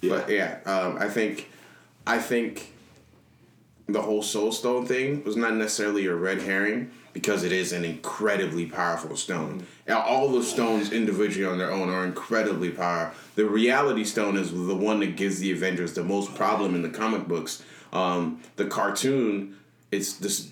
Yeah. 0.00 0.10
But 0.16 0.30
yeah, 0.30 0.58
um, 0.64 0.96
I 0.98 1.08
think, 1.08 1.50
I 2.06 2.18
think, 2.18 2.72
the 3.88 4.02
whole 4.02 4.22
Soul 4.22 4.52
Stone 4.52 4.86
thing 4.86 5.24
was 5.24 5.36
not 5.36 5.54
necessarily 5.54 6.06
a 6.06 6.14
red 6.14 6.42
herring 6.42 6.90
because 7.14 7.42
it 7.42 7.52
is 7.52 7.72
an 7.72 7.84
incredibly 7.84 8.66
powerful 8.66 9.16
stone. 9.16 9.66
Now, 9.88 10.02
all 10.02 10.28
the 10.30 10.42
stones 10.42 10.92
individually 10.92 11.50
on 11.50 11.58
their 11.58 11.70
own 11.72 11.88
are 11.88 12.04
incredibly 12.04 12.70
powerful. 12.70 13.18
The 13.34 13.46
Reality 13.46 14.04
Stone 14.04 14.36
is 14.36 14.52
the 14.52 14.74
one 14.74 15.00
that 15.00 15.16
gives 15.16 15.38
the 15.40 15.52
Avengers 15.52 15.94
the 15.94 16.04
most 16.04 16.34
problem 16.34 16.74
in 16.74 16.82
the 16.82 16.90
comic 16.90 17.26
books. 17.26 17.62
Um, 17.92 18.42
the 18.56 18.66
cartoon, 18.66 19.56
it's 19.90 20.14
this. 20.14 20.50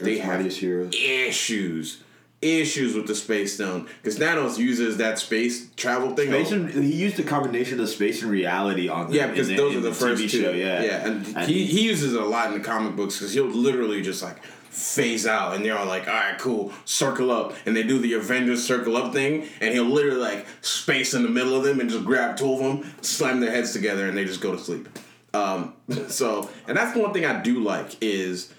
They 0.00 0.14
Earth's 0.14 0.24
have 0.24 0.52
Heroes. 0.56 0.94
issues, 0.94 2.02
issues 2.40 2.94
with 2.94 3.06
the 3.06 3.14
Space 3.14 3.54
Stone 3.54 3.88
because 4.02 4.18
Thanos 4.18 4.58
uses 4.58 4.98
that 4.98 5.18
space 5.18 5.70
travel 5.76 6.14
thing. 6.14 6.28
Space 6.28 6.52
and, 6.52 6.70
he 6.70 6.94
used 6.94 7.18
a 7.18 7.24
combination 7.24 7.80
of 7.80 7.88
space 7.88 8.22
and 8.22 8.30
reality 8.30 8.88
on 8.88 9.06
them 9.06 9.14
Yeah, 9.14 9.26
because 9.26 9.48
the, 9.48 9.56
those 9.56 9.76
are 9.76 9.80
the, 9.80 9.92
first 9.92 10.22
TV 10.22 10.30
two. 10.30 10.42
show. 10.42 10.50
Yeah, 10.52 10.82
yeah, 10.82 11.06
and, 11.06 11.26
he, 11.48 11.64
he 11.66 11.82
uses 11.82 12.14
it 12.14 12.20
a 12.20 12.24
lot 12.24 12.52
in 12.52 12.58
the 12.58 12.64
comic 12.64 12.94
books 12.94 13.18
because 13.18 13.32
he'll 13.32 13.46
literally 13.46 14.02
just 14.02 14.22
like 14.22 14.42
phase 14.44 15.26
out, 15.26 15.56
and 15.56 15.64
they're 15.64 15.76
all 15.76 15.86
like, 15.86 16.06
"All 16.06 16.14
right, 16.14 16.38
cool, 16.38 16.72
circle 16.84 17.32
up," 17.32 17.54
and 17.66 17.76
they 17.76 17.82
do 17.82 17.98
the 17.98 18.12
Avengers 18.14 18.64
circle 18.64 18.96
up 18.96 19.12
thing, 19.12 19.48
and 19.60 19.74
he'll 19.74 19.84
literally 19.84 20.20
like 20.20 20.46
space 20.60 21.14
in 21.14 21.24
the 21.24 21.28
middle 21.28 21.56
of 21.56 21.64
them 21.64 21.80
and 21.80 21.90
just 21.90 22.04
grab 22.04 22.36
two 22.36 22.52
of 22.52 22.60
them, 22.60 22.94
slam 23.02 23.40
their 23.40 23.50
heads 23.50 23.72
together, 23.72 24.06
and 24.06 24.16
they 24.16 24.24
just 24.24 24.40
go 24.40 24.52
to 24.52 24.58
sleep. 24.58 24.88
Um, 25.34 25.74
so, 26.08 26.48
and 26.68 26.76
that's 26.76 26.92
the 26.94 27.00
one 27.00 27.12
thing 27.12 27.24
I 27.24 27.40
do 27.42 27.60
like 27.60 27.96
is 28.00 28.52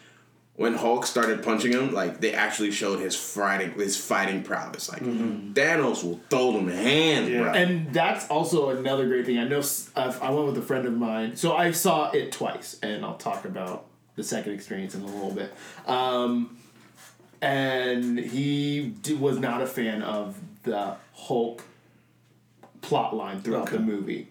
when 0.60 0.74
Hulk 0.74 1.06
started 1.06 1.42
punching 1.42 1.72
him, 1.72 1.94
like 1.94 2.20
they 2.20 2.34
actually 2.34 2.72
showed 2.72 3.00
his 3.00 3.16
fighting 3.16 3.72
his 3.80 3.96
fighting 3.96 4.44
prowess. 4.44 4.90
Like 4.92 5.02
Thanos 5.02 6.04
will 6.04 6.20
throw 6.30 6.52
them 6.52 6.68
hands, 6.68 7.30
bro. 7.30 7.54
And 7.54 7.94
that's 7.94 8.28
also 8.28 8.70
another 8.70 9.08
great 9.08 9.26
thing. 9.26 9.40
I 9.40 9.48
know 9.48 9.60
s- 9.60 9.90
uh, 9.96 10.14
I 10.22 10.30
went 10.32 10.48
with 10.48 10.58
a 10.58 10.62
friend 10.62 10.86
of 10.86 10.94
mine, 10.94 11.38
so 11.38 11.56
I 11.56 11.72
saw 11.72 12.12
it 12.12 12.34
twice, 12.34 12.78
and 12.84 13.06
I'll 13.06 13.16
talk 13.18 13.46
about 13.46 13.86
the 14.18 14.24
second 14.24 14.52
experience 14.54 14.96
in 14.96 15.02
a 15.02 15.06
little 15.06 15.32
bit. 15.32 15.54
Um, 15.88 16.58
and 17.42 18.20
he 18.20 18.88
d- 19.02 19.14
was 19.16 19.40
not 19.40 19.62
a 19.62 19.66
fan 19.66 20.02
of 20.02 20.38
the 20.64 20.96
Hulk 21.14 21.64
plot 22.82 23.16
line 23.16 23.42
throughout 23.42 23.70
the 23.72 23.80
movie. 23.80 24.28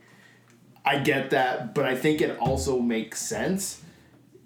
I 0.85 0.99
get 0.99 1.31
that, 1.31 1.74
but 1.74 1.87
I 1.87 1.97
think 1.97 2.20
it 2.20 2.39
also 2.39 2.79
makes 2.81 3.20
sense 3.20 3.81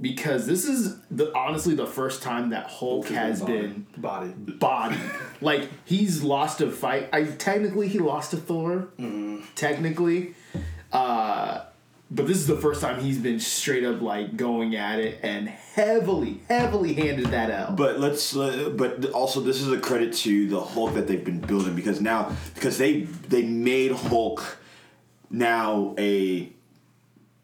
because 0.00 0.46
this 0.46 0.64
is 0.64 0.98
the 1.10 1.36
honestly 1.36 1.74
the 1.74 1.86
first 1.86 2.22
time 2.22 2.50
that 2.50 2.66
Hulk 2.66 3.06
has 3.08 3.42
been 3.42 3.86
body. 3.96 4.30
body. 4.30 4.96
like 5.40 5.68
he's 5.84 6.22
lost 6.22 6.60
a 6.60 6.70
fight. 6.70 7.08
I 7.12 7.24
technically 7.24 7.88
he 7.88 7.98
lost 7.98 8.32
to 8.32 8.36
Thor. 8.36 8.88
Technically, 9.54 10.34
uh, 10.92 11.64
but 12.10 12.26
this 12.26 12.36
is 12.36 12.46
the 12.46 12.56
first 12.56 12.80
time 12.82 13.00
he's 13.00 13.18
been 13.18 13.40
straight 13.40 13.84
up 13.84 14.02
like 14.02 14.36
going 14.36 14.76
at 14.76 14.98
it 14.98 15.20
and 15.22 15.48
heavily, 15.48 16.40
heavily 16.48 16.92
handed 16.92 17.26
that 17.26 17.50
out. 17.50 17.76
But 17.76 18.00
let's. 18.00 18.36
Uh, 18.36 18.70
but 18.76 19.10
also, 19.12 19.40
this 19.40 19.62
is 19.62 19.70
a 19.72 19.78
credit 19.78 20.12
to 20.14 20.48
the 20.48 20.60
Hulk 20.60 20.94
that 20.94 21.06
they've 21.06 21.24
been 21.24 21.40
building 21.40 21.74
because 21.74 22.00
now 22.00 22.34
because 22.54 22.76
they 22.76 23.02
they 23.02 23.42
made 23.42 23.92
Hulk 23.92 24.58
now 25.30 25.94
a 25.98 26.52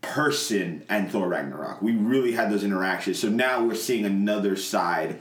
person 0.01 0.85
and 0.89 1.11
Thor 1.11 1.29
Ragnarok. 1.29 1.83
We 1.83 1.93
really 1.93 2.33
had 2.33 2.51
those 2.51 2.65
interactions. 2.65 3.19
So 3.19 3.29
now 3.29 3.65
we're 3.65 3.75
seeing 3.75 4.05
another 4.05 4.57
side 4.57 5.21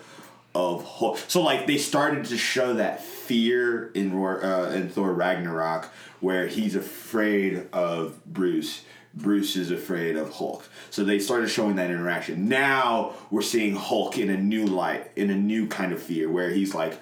of 0.54 0.84
Hulk. 0.84 1.20
So 1.28 1.42
like 1.42 1.68
they 1.68 1.78
started 1.78 2.26
to 2.26 2.38
show 2.38 2.74
that 2.76 3.04
fear 3.04 3.92
in 3.94 4.12
uh, 4.14 4.72
in 4.76 4.90
Thor 4.90 5.14
Ragnarok 5.14 5.86
where 6.20 6.48
he's 6.48 6.76
afraid 6.76 7.68
of 7.74 8.24
Bruce. 8.26 8.84
Bruce 9.14 9.56
is 9.56 9.72
afraid 9.72 10.16
of 10.16 10.34
Hulk. 10.34 10.68
So 10.90 11.04
they 11.04 11.20
started 11.20 11.50
showing 11.50 11.76
that 11.78 11.90
interaction. 11.90 12.48
Now 12.48 13.14
we're 13.32 13.42
seeing 13.42 13.76
Hulk 13.76 14.18
in 14.18 14.30
a 14.30 14.38
new 14.38 14.66
light, 14.66 15.12
in 15.16 15.30
a 15.30 15.36
new 15.36 15.68
kind 15.68 15.92
of 15.92 16.02
fear 16.02 16.30
where 16.30 16.50
he's 16.50 16.76
like, 16.76 17.00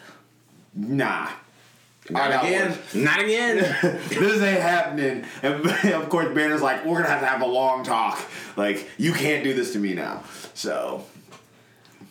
nah. 0.73 1.29
Not 2.09 2.31
I 2.31 2.47
again. 2.47 2.77
Not 2.93 3.19
again. 3.19 3.57
this 4.09 4.41
ain't 4.41 4.61
happening. 4.61 5.25
And 5.41 5.65
of 5.93 6.09
course, 6.09 6.33
Banner's 6.35 6.61
like, 6.61 6.85
we're 6.85 6.97
gonna 6.97 7.09
have 7.09 7.21
to 7.21 7.27
have 7.27 7.41
a 7.41 7.45
long 7.47 7.83
talk. 7.83 8.21
Like, 8.55 8.87
you 8.97 9.11
can't 9.13 9.43
do 9.43 9.53
this 9.53 9.73
to 9.73 9.79
me 9.79 9.93
now. 9.93 10.23
So, 10.53 11.03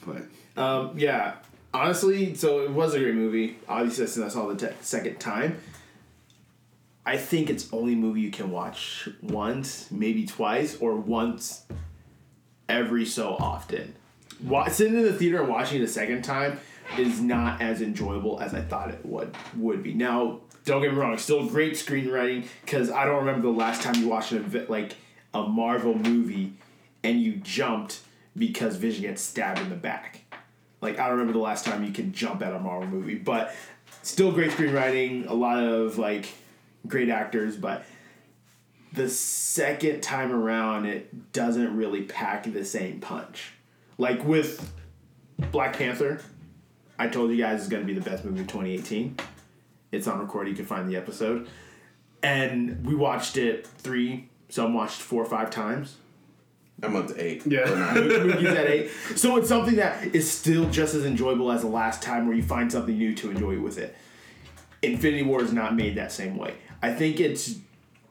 but 0.05 0.23
Um, 0.61 0.99
yeah, 0.99 1.35
honestly, 1.73 2.35
so 2.35 2.61
it 2.65 2.71
was 2.71 2.95
a 2.95 2.99
great 2.99 3.15
movie. 3.15 3.57
Obviously, 3.69 4.07
since 4.09 4.25
I 4.27 4.29
saw 4.29 4.49
it 4.51 4.59
the 4.59 4.69
te- 4.69 4.75
second 4.81 5.21
time, 5.21 5.59
I 7.07 7.17
think 7.17 7.51
it's 7.51 7.73
only 7.73 7.95
movie 7.95 8.21
you 8.23 8.31
can 8.31 8.51
watch 8.51 9.09
once, 9.23 9.91
maybe 9.91 10.27
twice, 10.27 10.77
or 10.77 10.97
once 10.97 11.65
every 12.69 13.05
so 13.05 13.37
often. 13.39 13.95
Wa- 14.43 14.69
sitting 14.69 14.95
in 14.97 15.05
the 15.05 15.13
theater 15.13 15.41
and 15.41 15.49
watching 15.49 15.81
it 15.81 15.85
a 15.85 15.89
second 15.89 16.23
time 16.23 16.59
is 16.99 17.21
not 17.21 17.61
as 17.61 17.83
enjoyable 17.83 18.41
as 18.41 18.55
I 18.55 18.61
thought 18.61 18.91
it 18.91 19.05
would 19.05 19.35
would 19.57 19.83
be. 19.83 19.95
Now, 19.95 20.41
don't 20.65 20.83
get 20.83 20.93
me 20.93 20.99
wrong, 20.99 21.17
still 21.19 21.47
great 21.47 21.75
screenwriting 21.75 22.47
because 22.65 22.91
I 22.91 23.05
don't 23.05 23.25
remember 23.25 23.43
the 23.43 23.55
last 23.55 23.83
time 23.83 23.95
you 23.97 24.09
watched 24.09 24.33
a 24.33 24.41
vi- 24.41 24.67
like 24.69 24.97
a 25.33 25.43
Marvel 25.43 25.95
movie 25.95 26.55
and 27.03 27.21
you 27.21 27.37
jumped 27.37 28.01
because 28.37 28.77
Vision 28.77 29.03
gets 29.03 29.23
stabbed 29.23 29.61
in 29.61 29.69
the 29.69 29.77
back. 29.77 30.23
Like 30.81 30.99
I 30.99 31.09
don't 31.09 31.19
remember 31.19 31.33
the 31.33 31.39
last 31.39 31.65
time 31.65 31.85
you 31.85 31.93
can 31.93 32.13
jump 32.13 32.43
at 32.43 32.53
a 32.53 32.59
Marvel 32.59 32.89
movie, 32.89 33.17
but 33.17 33.55
still 34.03 34.33
great 34.33 34.51
screenwriting, 34.53 35.29
a 35.29 35.35
lot 35.35 35.63
of 35.63 35.99
like 35.99 36.29
great 36.87 37.09
actors, 37.09 37.57
but 37.57 37.85
the 38.93 39.09
second 39.09 40.03
time 40.03 40.33
around 40.33 40.87
it 40.87 41.33
doesn't 41.33 41.77
really 41.77 42.03
pack 42.03 42.45
the 42.45 42.65
same 42.65 43.01
punch. 43.01 43.53
Like 43.99 44.25
with 44.25 44.73
Black 45.51 45.77
Panther, 45.77 46.21
I 46.99 47.09
told 47.09 47.31
you 47.31 47.37
guys 47.37 47.61
it's 47.61 47.69
going 47.69 47.83
to 47.83 47.87
be 47.87 47.99
the 47.99 48.09
best 48.09 48.25
movie 48.25 48.41
of 48.41 48.47
2018. 48.47 49.17
It's 49.93 50.07
on 50.07 50.21
record. 50.21 50.49
You 50.49 50.55
can 50.55 50.65
find 50.65 50.89
the 50.89 50.97
episode. 50.97 51.49
And 52.23 52.85
we 52.85 52.95
watched 52.95 53.37
it 53.37 53.67
three, 53.67 54.29
some 54.49 54.75
watched 54.75 55.01
four 55.01 55.23
or 55.23 55.27
five 55.27 55.51
times. 55.51 55.97
I'm 56.83 56.97
up 56.97 57.09
to 57.09 57.23
eight. 57.23 57.47
Yeah. 57.47 57.71
Or 57.71 57.77
nine. 57.77 58.47
At 58.47 58.67
eight. 58.67 58.91
So 59.17 59.37
it's 59.37 59.49
something 59.49 59.77
that 59.77 60.15
is 60.15 60.31
still 60.31 60.69
just 60.71 60.95
as 60.95 61.05
enjoyable 61.05 61.53
as 61.53 61.61
the 61.61 61.69
last 61.69 62.03
time 62.03 62.27
where 62.27 62.37
you 62.37 62.43
find 62.43 62.71
something 62.71 62.97
new 62.97 63.15
to 63.17 63.31
enjoy 63.31 63.61
with 63.61 63.79
it. 63.79 63.97
Infinity 64.83 65.23
War 65.23 65.43
is 65.43 65.53
not 65.53 65.75
made 65.77 65.95
that 65.97 66.13
same 66.13 66.37
way. 66.37 66.55
I 66.83 66.93
think 66.93 67.21
it's 67.21 67.57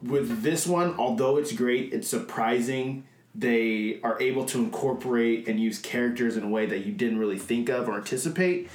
with 0.01 0.41
this 0.41 0.65
one, 0.65 0.95
although 0.97 1.37
it's 1.37 1.51
great, 1.51 1.93
it's 1.93 2.07
surprising 2.07 3.05
they 3.35 3.99
are 4.03 4.21
able 4.21 4.45
to 4.45 4.59
incorporate 4.59 5.47
and 5.47 5.59
use 5.59 5.79
characters 5.79 6.37
in 6.37 6.43
a 6.43 6.49
way 6.49 6.65
that 6.65 6.85
you 6.85 6.91
didn't 6.91 7.17
really 7.17 7.39
think 7.39 7.69
of 7.69 7.89
or 7.89 7.95
anticipate. 7.95 8.69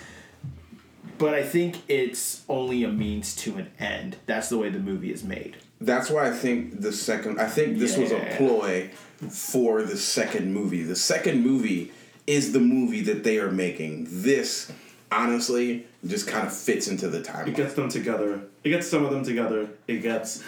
But 1.17 1.35
I 1.35 1.43
think 1.43 1.83
it's 1.89 2.45
only 2.49 2.85
a 2.85 2.89
means 2.89 3.35
to 3.37 3.57
an 3.57 3.71
end. 3.79 4.17
That's 4.27 4.49
the 4.49 4.59
way 4.59 4.69
the 4.71 4.79
movie 4.79 5.13
is 5.13 5.25
made. 5.25 5.57
That's 5.81 6.11
why 6.11 6.29
I 6.29 6.33
think 6.33 6.81
the 6.81 6.93
second. 6.93 7.41
I 7.41 7.47
think 7.49 7.79
this 7.79 7.97
was 7.97 8.11
a 8.11 8.35
ploy 8.37 8.91
for 9.29 9.83
the 9.83 9.97
second 9.97 10.53
movie. 10.53 10.83
The 10.83 10.97
second 10.97 11.43
movie 11.43 11.93
is 12.27 12.53
the 12.53 12.61
movie 12.61 13.01
that 13.03 13.25
they 13.25 13.39
are 13.39 13.51
making. 13.51 14.07
This, 14.11 14.71
honestly, 15.11 15.87
just 16.07 16.27
kind 16.29 16.47
of 16.47 16.53
fits 16.53 16.89
into 16.89 17.09
the 17.09 17.21
timeline. 17.21 17.49
It 17.49 17.57
gets 17.57 17.75
them 17.75 17.89
together. 17.89 18.43
It 18.65 18.71
gets 18.71 18.89
some 18.89 19.05
of 19.05 19.11
them 19.11 19.25
together. 19.25 19.69
It 19.87 20.03
gets 20.03 20.45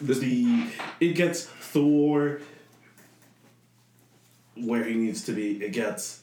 the 0.00 0.66
it 1.00 1.14
gets 1.14 1.44
Thor 1.44 2.40
where 4.56 4.84
he 4.84 4.94
needs 4.94 5.24
to 5.24 5.32
be. 5.32 5.62
It 5.64 5.72
gets 5.72 6.20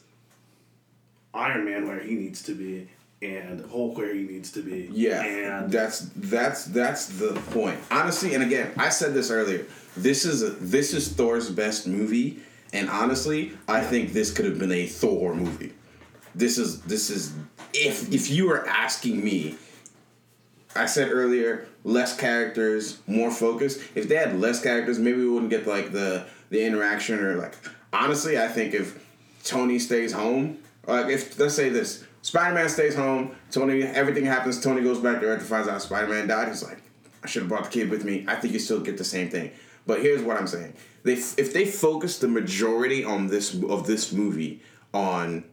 Iron 1.32 1.64
Man 1.64 1.86
where 1.86 2.00
he 2.00 2.14
needs 2.14 2.42
to 2.44 2.54
be, 2.54 2.88
and 3.22 3.64
Hulk 3.70 3.96
where 3.96 4.14
he 4.14 4.22
needs 4.22 4.50
to 4.52 4.62
be. 4.62 4.88
Yeah, 4.92 5.22
and 5.22 5.70
that's 5.70 6.10
that's 6.16 6.64
that's 6.66 7.06
the 7.06 7.34
point. 7.50 7.78
Honestly, 7.90 8.34
and 8.34 8.42
again, 8.42 8.72
I 8.76 8.88
said 8.88 9.14
this 9.14 9.30
earlier. 9.30 9.66
This 9.96 10.24
is 10.24 10.42
a, 10.42 10.50
this 10.50 10.92
is 10.92 11.12
Thor's 11.12 11.50
best 11.50 11.86
movie, 11.86 12.40
and 12.72 12.88
honestly, 12.90 13.52
I 13.68 13.80
think 13.80 14.12
this 14.12 14.32
could 14.32 14.44
have 14.46 14.58
been 14.58 14.72
a 14.72 14.86
Thor 14.86 15.34
movie. 15.34 15.72
This 16.34 16.58
is 16.58 16.80
this 16.82 17.10
is 17.10 17.32
if 17.72 18.12
if 18.12 18.30
you 18.30 18.46
were 18.48 18.66
asking 18.68 19.24
me, 19.24 19.56
I 20.74 20.86
said 20.86 21.10
earlier 21.10 21.68
less 21.84 22.16
characters, 22.16 22.98
more 23.06 23.30
focus. 23.30 23.78
If 23.94 24.08
they 24.08 24.16
had 24.16 24.40
less 24.40 24.62
characters, 24.62 24.98
maybe 24.98 25.18
we 25.18 25.28
wouldn't 25.28 25.50
get 25.50 25.66
like 25.66 25.92
the 25.92 26.26
the 26.50 26.64
interaction 26.64 27.20
or 27.20 27.36
like. 27.36 27.54
Honestly, 27.94 28.38
I 28.38 28.48
think 28.48 28.74
if 28.74 28.98
Tony 29.44 29.78
stays 29.78 30.12
home. 30.12 30.58
Like 30.86 31.06
if 31.06 31.38
let's 31.38 31.54
say 31.54 31.68
this, 31.68 32.04
Spider 32.22 32.54
Man 32.54 32.68
stays 32.68 32.94
home. 32.94 33.34
Tony, 33.50 33.82
everything 33.84 34.24
happens. 34.26 34.60
Tony 34.60 34.82
goes 34.82 34.98
back 34.98 35.20
to 35.20 35.26
Earth 35.26 35.40
and 35.40 35.48
finds 35.48 35.68
out 35.68 35.80
Spider 35.80 36.08
Man 36.08 36.26
died. 36.26 36.48
He's 36.48 36.62
like, 36.62 36.82
I 37.22 37.26
should 37.26 37.42
have 37.42 37.48
brought 37.48 37.64
the 37.64 37.70
kid 37.70 37.88
with 37.88 38.04
me. 38.04 38.24
I 38.28 38.34
think 38.34 38.52
you 38.52 38.58
still 38.58 38.80
get 38.80 38.98
the 38.98 39.04
same 39.04 39.30
thing. 39.30 39.52
But 39.86 40.00
here's 40.02 40.22
what 40.22 40.36
I'm 40.36 40.46
saying: 40.46 40.74
they 41.04 41.12
if 41.14 41.52
they 41.52 41.64
focus 41.64 42.18
the 42.18 42.28
majority 42.28 43.04
on 43.04 43.28
this 43.28 43.54
of 43.62 43.86
this 43.86 44.12
movie 44.12 44.60
on 44.92 45.44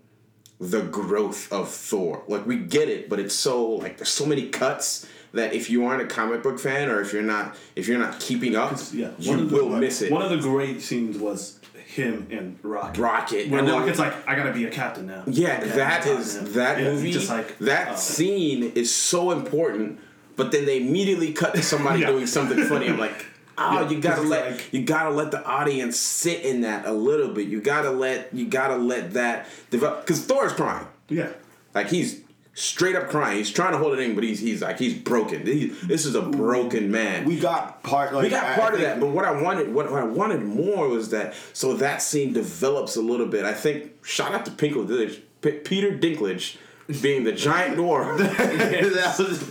the 0.60 0.82
growth 0.82 1.52
of 1.52 1.70
Thor. 1.70 2.24
Like 2.28 2.46
we 2.46 2.58
get 2.58 2.90
it, 2.90 3.10
but 3.10 3.20
it's 3.20 3.36
so 3.36 3.66
like 3.66 3.98
there's 3.98 4.10
so 4.10 4.26
many 4.26 4.50
cuts 4.50 5.08
that 5.34 5.54
if 5.54 5.70
you 5.70 5.86
aren't 5.86 6.02
a 6.02 6.08
comic 6.08 6.44
book 6.44 6.60
fan 6.60 6.90
or 6.90 7.02
if 7.02 7.14
you're 7.14 7.22
not 7.24 7.56
if 7.76 7.88
you're 7.88 8.00
not 8.00 8.20
keeping 8.20 8.56
up, 8.56 8.78
Yeah, 8.92 9.12
you 9.20 9.46
the- 9.46 9.56
will 9.56 9.70
miss 9.70 10.02
it. 10.02 10.12
One 10.12 10.22
of 10.24 10.30
the 10.30 10.38
great 10.38 10.82
scenes 10.82 11.18
was 11.18 11.60
him 11.92 12.28
and 12.32 12.58
Rocket. 12.64 13.00
Rocket. 13.00 13.50
Where 13.50 13.60
and 13.60 13.70
Rocket's 13.70 14.00
like, 14.00 14.14
I 14.28 14.36
gotta 14.36 14.54
be 14.54 14.66
a 14.66 14.70
captain 14.72 15.08
now. 15.08 15.24
Yeah, 15.28 15.64
that 15.64 16.04
time, 16.04 16.54
that 16.54 16.80
movie. 16.80 17.12
Just 17.12 17.30
like 17.30 17.58
that 17.60 17.90
uh, 17.90 17.96
scene 17.96 18.64
is 18.76 18.94
so 18.94 19.32
important, 19.32 20.00
but 20.38 20.52
then 20.52 20.66
they 20.66 20.78
immediately 20.82 21.34
cut 21.34 21.54
to 21.56 21.62
somebody 21.62 22.00
Yeah. 22.02 22.08
doing 22.08 22.28
something 22.28 22.64
funny. 22.66 22.88
I'm 22.88 22.98
like, 22.98 23.26
oh, 23.58 23.82
Yeah, 23.82 23.90
you 23.90 24.00
gotta 24.00 24.22
let 24.22 24.52
like- 24.52 24.74
you 24.74 24.84
gotta 24.84 25.10
let 25.10 25.32
the 25.32 25.44
audience 25.46 25.98
sit 26.00 26.44
in 26.46 26.62
that 26.62 26.86
a 26.86 26.94
little 26.94 27.34
bit. 27.34 27.48
You 27.50 27.60
gotta 27.62 27.92
let 27.92 28.34
you 28.34 28.46
gotta 28.48 28.78
let 28.78 29.14
that 29.14 29.48
develop 29.70 30.02
because 30.02 30.24
Thor's 30.26 30.54
crying. 30.54 30.88
Yeah. 31.10 31.30
Like 31.76 31.90
he's 31.90 32.21
straight 32.54 32.96
up 32.96 33.10
crying. 33.10 33.38
He's 33.38 33.50
trying 33.52 33.72
to 33.72 33.78
hold 33.78 33.94
it 33.94 34.00
in, 34.00 34.14
but 34.16 34.24
he's 34.24 34.40
he's 34.40 34.62
like 34.62 34.78
he's 34.80 34.94
broken. 34.94 35.46
He, 35.46 35.68
this 35.68 36.06
is 36.06 36.16
a 36.16 36.22
broken 36.22 36.92
man. 36.92 37.26
We 37.26 37.40
got 37.40 37.82
part. 37.84 38.14
Like, 38.14 38.24
We 38.24 38.30
got 38.30 38.56
part 38.56 38.72
I 38.72 38.76
of 38.76 38.80
think- 38.82 38.84
that, 38.84 39.00
but 39.00 39.08
what 39.10 39.26
I 39.26 39.32
wanted, 39.42 39.74
what, 39.74 39.92
what 39.92 40.02
I 40.02 40.06
wanted 40.06 40.44
more 40.44 40.88
was 40.90 41.10
that. 41.12 41.34
So 41.54 41.74
that 41.78 42.02
scene 42.02 42.34
develops 42.34 42.96
a 42.96 43.02
little 43.02 43.28
bit. 43.28 43.46
I 43.46 43.54
think 43.54 44.06
shout 44.06 44.34
out 44.34 44.46
to 44.46 44.52
Pinklage, 44.52 45.22
P- 45.42 45.52
Peter 45.60 45.92
Dinklage, 45.98 46.58
being 47.02 47.24
the 47.24 47.32
giant 47.32 47.78
dwarf. 47.78 48.18
that 48.72 49.16
was- 49.18 49.50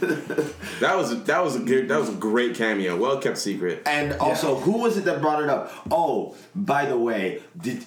that 0.81 0.97
was 0.97 1.25
that 1.25 1.43
was 1.45 1.57
a 1.57 1.61
good, 1.61 1.89
that 1.89 1.99
was 2.01 2.09
a 2.11 2.15
great 2.15 2.55
cameo. 2.55 2.97
Well 2.97 3.19
kept 3.19 3.39
secret. 3.39 3.83
and 3.87 4.13
also, 4.15 4.57
who 4.57 4.79
was 4.79 4.97
it 4.97 5.05
that 5.07 5.21
brought 5.21 5.43
it 5.43 5.49
up? 5.49 5.73
Oh, 5.91 6.37
by 6.55 6.85
the 6.87 6.99
way, 6.99 7.43
did 7.61 7.85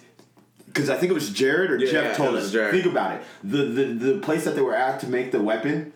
because 0.73 0.89
I 0.89 0.97
think 0.97 1.11
it 1.11 1.13
was 1.13 1.29
Jared 1.29 1.69
or 1.71 1.77
Yeah, 1.77 1.91
Jeff 1.91 2.03
yeah, 2.05 2.13
told 2.13 2.35
us. 2.35 2.51
Jared. 2.51 2.71
Think 2.73 2.85
about 2.87 3.15
it. 3.17 3.23
The, 3.43 3.57
the 3.65 3.83
the 4.13 4.19
place 4.19 4.43
that 4.45 4.55
they 4.55 4.61
were 4.61 4.75
at 4.75 4.99
to 5.01 5.07
make 5.07 5.31
the 5.31 5.41
weapon. 5.41 5.93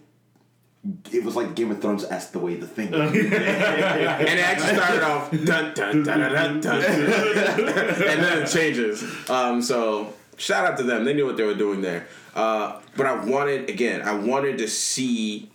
It 1.12 1.24
was 1.26 1.36
like 1.36 1.54
Game 1.56 1.70
of 1.72 1.82
Thrones 1.82 2.06
esque 2.06 2.32
the 2.32 2.40
way 2.40 2.56
the 2.56 2.68
thing. 2.68 2.94
And 2.94 3.16
it 3.16 4.40
actually 4.40 4.76
started 4.76 5.04
off 5.04 5.32
dun 5.32 5.74
dun 5.74 6.04
dun 6.04 6.20
dun 6.20 6.32
dun, 6.32 6.62
dun. 6.62 6.82
and 6.84 8.24
then 8.24 8.44
it 8.44 8.48
changes. 8.48 9.04
Um, 9.30 9.62
so 9.62 10.14
shout 10.38 10.66
out 10.66 10.78
to 10.78 10.84
them. 10.84 11.04
They 11.04 11.14
knew 11.14 11.26
what 11.26 11.36
they 11.36 11.44
were 11.44 11.56
doing 11.56 11.82
there. 11.82 12.08
Uh, 12.36 12.80
but 12.96 13.06
I 13.06 13.16
wanted 13.26 13.70
again, 13.70 14.02
I 14.04 14.14
wanted 14.14 14.60
to 14.60 14.68
see 14.68 15.50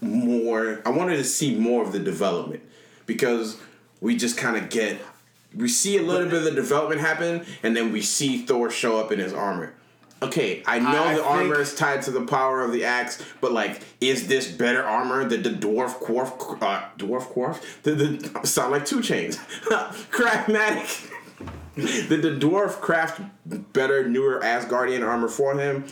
more. 0.00 0.80
I 0.86 0.90
wanted 0.90 1.16
to 1.16 1.24
see 1.24 1.54
more 1.56 1.82
of 1.82 1.92
the 1.92 1.98
development 1.98 2.62
because 3.06 3.58
we 4.00 4.16
just 4.16 4.36
kind 4.38 4.56
of 4.56 4.70
get 4.70 5.00
we 5.56 5.68
see 5.68 5.96
a 5.96 6.02
little 6.02 6.26
bit 6.26 6.38
of 6.38 6.44
the 6.44 6.50
development 6.50 7.00
happen, 7.00 7.44
and 7.62 7.76
then 7.76 7.92
we 7.92 8.02
see 8.02 8.38
Thor 8.44 8.70
show 8.70 8.98
up 8.98 9.12
in 9.12 9.18
his 9.18 9.32
armor. 9.32 9.74
Okay, 10.22 10.62
I 10.66 10.78
know 10.78 11.04
I 11.04 11.14
the 11.14 11.24
armor 11.24 11.60
is 11.60 11.74
tied 11.74 12.02
to 12.02 12.10
the 12.10 12.22
power 12.22 12.62
of 12.62 12.72
the 12.72 12.84
axe, 12.84 13.22
but 13.42 13.52
like, 13.52 13.82
is 14.00 14.26
this 14.26 14.50
better 14.50 14.82
armor 14.82 15.24
than 15.28 15.42
the 15.42 15.50
dwarf 15.50 15.94
quarf? 15.94 16.32
Uh, 16.62 16.82
dwarf 16.96 17.24
quarf? 17.24 17.82
Did 17.82 17.98
the 17.98 18.46
sound 18.46 18.72
like 18.72 18.86
two 18.86 19.02
chains? 19.02 19.36
Craftmatic. 20.10 21.10
Did 21.74 22.22
the 22.22 22.30
dwarf 22.30 22.80
craft 22.80 23.20
better, 23.72 24.08
newer 24.08 24.40
Asgardian 24.40 25.06
armor 25.06 25.28
for 25.28 25.58
him? 25.58 25.84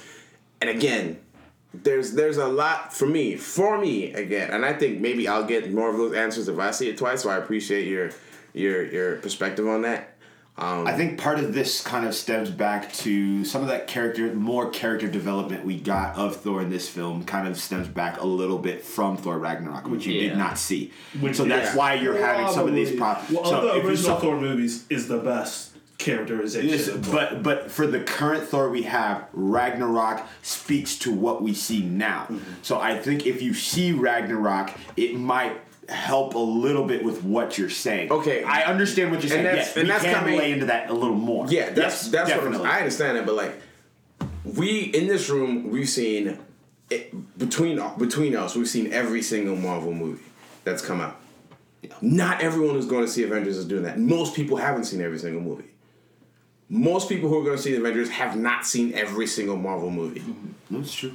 And 0.60 0.70
again, 0.70 1.18
there's 1.74 2.12
there's 2.12 2.36
a 2.36 2.46
lot 2.46 2.94
for 2.94 3.06
me, 3.06 3.36
for 3.36 3.78
me 3.78 4.12
again, 4.14 4.50
and 4.50 4.64
I 4.64 4.72
think 4.72 5.00
maybe 5.00 5.26
I'll 5.26 5.44
get 5.44 5.72
more 5.72 5.90
of 5.90 5.96
those 5.96 6.14
answers 6.14 6.48
if 6.48 6.58
I 6.58 6.70
see 6.70 6.88
it 6.88 6.96
twice. 6.96 7.22
So 7.22 7.30
I 7.30 7.36
appreciate 7.36 7.86
your 7.86 8.12
your 8.52 8.82
your 8.84 9.16
perspective 9.16 9.66
on 9.66 9.82
that. 9.82 10.08
Um, 10.58 10.86
I 10.86 10.92
think 10.92 11.18
part 11.18 11.38
of 11.38 11.54
this 11.54 11.80
kind 11.82 12.06
of 12.06 12.14
stems 12.14 12.50
back 12.50 12.92
to 12.94 13.42
some 13.42 13.62
of 13.62 13.68
that 13.68 13.86
character, 13.86 14.34
more 14.34 14.68
character 14.68 15.08
development 15.08 15.64
we 15.64 15.80
got 15.80 16.14
of 16.16 16.36
Thor 16.36 16.60
in 16.60 16.68
this 16.68 16.90
film, 16.90 17.24
kind 17.24 17.48
of 17.48 17.58
stems 17.58 17.88
back 17.88 18.20
a 18.20 18.26
little 18.26 18.58
bit 18.58 18.84
from 18.84 19.16
Thor 19.16 19.38
Ragnarok, 19.38 19.88
which 19.88 20.04
you 20.06 20.12
Yeah. 20.12 20.28
did 20.28 20.38
not 20.38 20.58
see. 20.58 20.92
Which- 21.20 21.36
so 21.36 21.44
that's 21.44 21.70
yeah. 21.70 21.76
why 21.76 21.94
you're 21.94 22.18
having 22.18 22.52
some 22.52 22.68
of 22.68 22.74
these 22.74 22.94
problems. 22.94 23.30
Well, 23.32 23.44
so 23.46 23.56
of 23.56 23.62
the 23.62 23.68
if 23.78 23.82
you 23.84 23.88
original 23.88 24.10
saw- 24.16 24.20
Thor 24.20 24.38
movies 24.38 24.84
is 24.90 25.08
the 25.08 25.16
best 25.16 25.70
characterization. 25.96 26.68
Yes, 26.68 26.90
but 27.10 27.42
but 27.42 27.70
for 27.70 27.86
the 27.86 28.00
current 28.00 28.44
Thor 28.44 28.68
we 28.68 28.82
have, 28.82 29.24
Ragnarok 29.32 30.26
speaks 30.42 30.98
to 30.98 31.12
what 31.12 31.42
we 31.42 31.54
see 31.54 31.80
now. 31.82 32.24
Mm-hmm. 32.24 32.38
So 32.60 32.78
I 32.78 32.98
think 32.98 33.24
if 33.26 33.40
you 33.40 33.54
see 33.54 33.92
Ragnarok, 33.92 34.72
it 34.98 35.14
might 35.16 35.56
help 35.92 36.34
a 36.34 36.38
little 36.38 36.84
bit 36.84 37.04
with 37.04 37.22
what 37.22 37.56
you're 37.58 37.70
saying. 37.70 38.10
Okay. 38.10 38.42
I 38.44 38.62
understand 38.64 39.10
what 39.10 39.20
you're 39.22 39.30
saying. 39.30 39.44
that's- 39.44 39.66
yes, 39.68 39.76
and 39.76 39.84
we 39.84 39.90
that's 39.92 40.04
can 40.04 40.14
coming- 40.14 40.38
lay 40.38 40.52
into 40.52 40.66
that 40.66 40.90
a 40.90 40.92
little 40.94 41.14
more. 41.16 41.46
Yeah, 41.48 41.66
that's 41.70 41.76
Yes, 41.76 42.08
that's 42.08 42.30
what 42.30 42.38
I'm, 42.38 42.44
definitely. 42.44 42.68
I 42.68 42.78
understand 42.78 43.18
that, 43.18 43.26
but 43.26 43.34
like 43.34 43.54
we 44.44 44.80
in 44.80 45.06
this 45.06 45.28
room, 45.30 45.70
we've 45.70 45.88
seen 45.88 46.38
it, 46.90 47.38
between 47.38 47.80
between 47.98 48.34
us, 48.36 48.54
we've 48.56 48.68
seen 48.68 48.92
every 48.92 49.22
single 49.22 49.56
Marvel 49.56 49.92
movie 49.92 50.24
that's 50.64 50.84
come 50.84 51.00
out. 51.00 51.16
Not 52.00 52.40
everyone 52.42 52.74
who's 52.76 52.86
going 52.86 53.04
to 53.04 53.10
see 53.10 53.24
Avengers 53.24 53.56
is 53.56 53.64
doing 53.64 53.82
that. 53.84 53.98
Most 53.98 54.34
people 54.34 54.56
haven't 54.56 54.84
seen 54.84 55.00
every 55.00 55.18
single 55.18 55.40
movie. 55.42 55.64
Most 56.68 57.08
people 57.08 57.28
who 57.28 57.40
are 57.40 57.44
going 57.44 57.56
to 57.56 57.62
see 57.62 57.72
the 57.72 57.78
Avengers 57.80 58.08
have 58.10 58.36
not 58.36 58.64
seen 58.66 58.94
every 58.94 59.26
single 59.26 59.56
Marvel 59.56 59.90
movie. 59.90 60.20
Mm-hmm. 60.20 60.76
That's 60.76 60.94
true. 60.94 61.14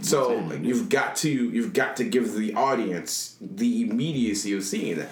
So 0.00 0.52
you've 0.54 0.88
got 0.88 1.16
to 1.16 1.30
you've 1.30 1.72
got 1.72 1.96
to 1.96 2.04
give 2.04 2.34
the 2.34 2.54
audience 2.54 3.36
the 3.40 3.82
immediacy 3.82 4.52
of 4.54 4.64
seeing 4.64 4.98
that. 4.98 5.10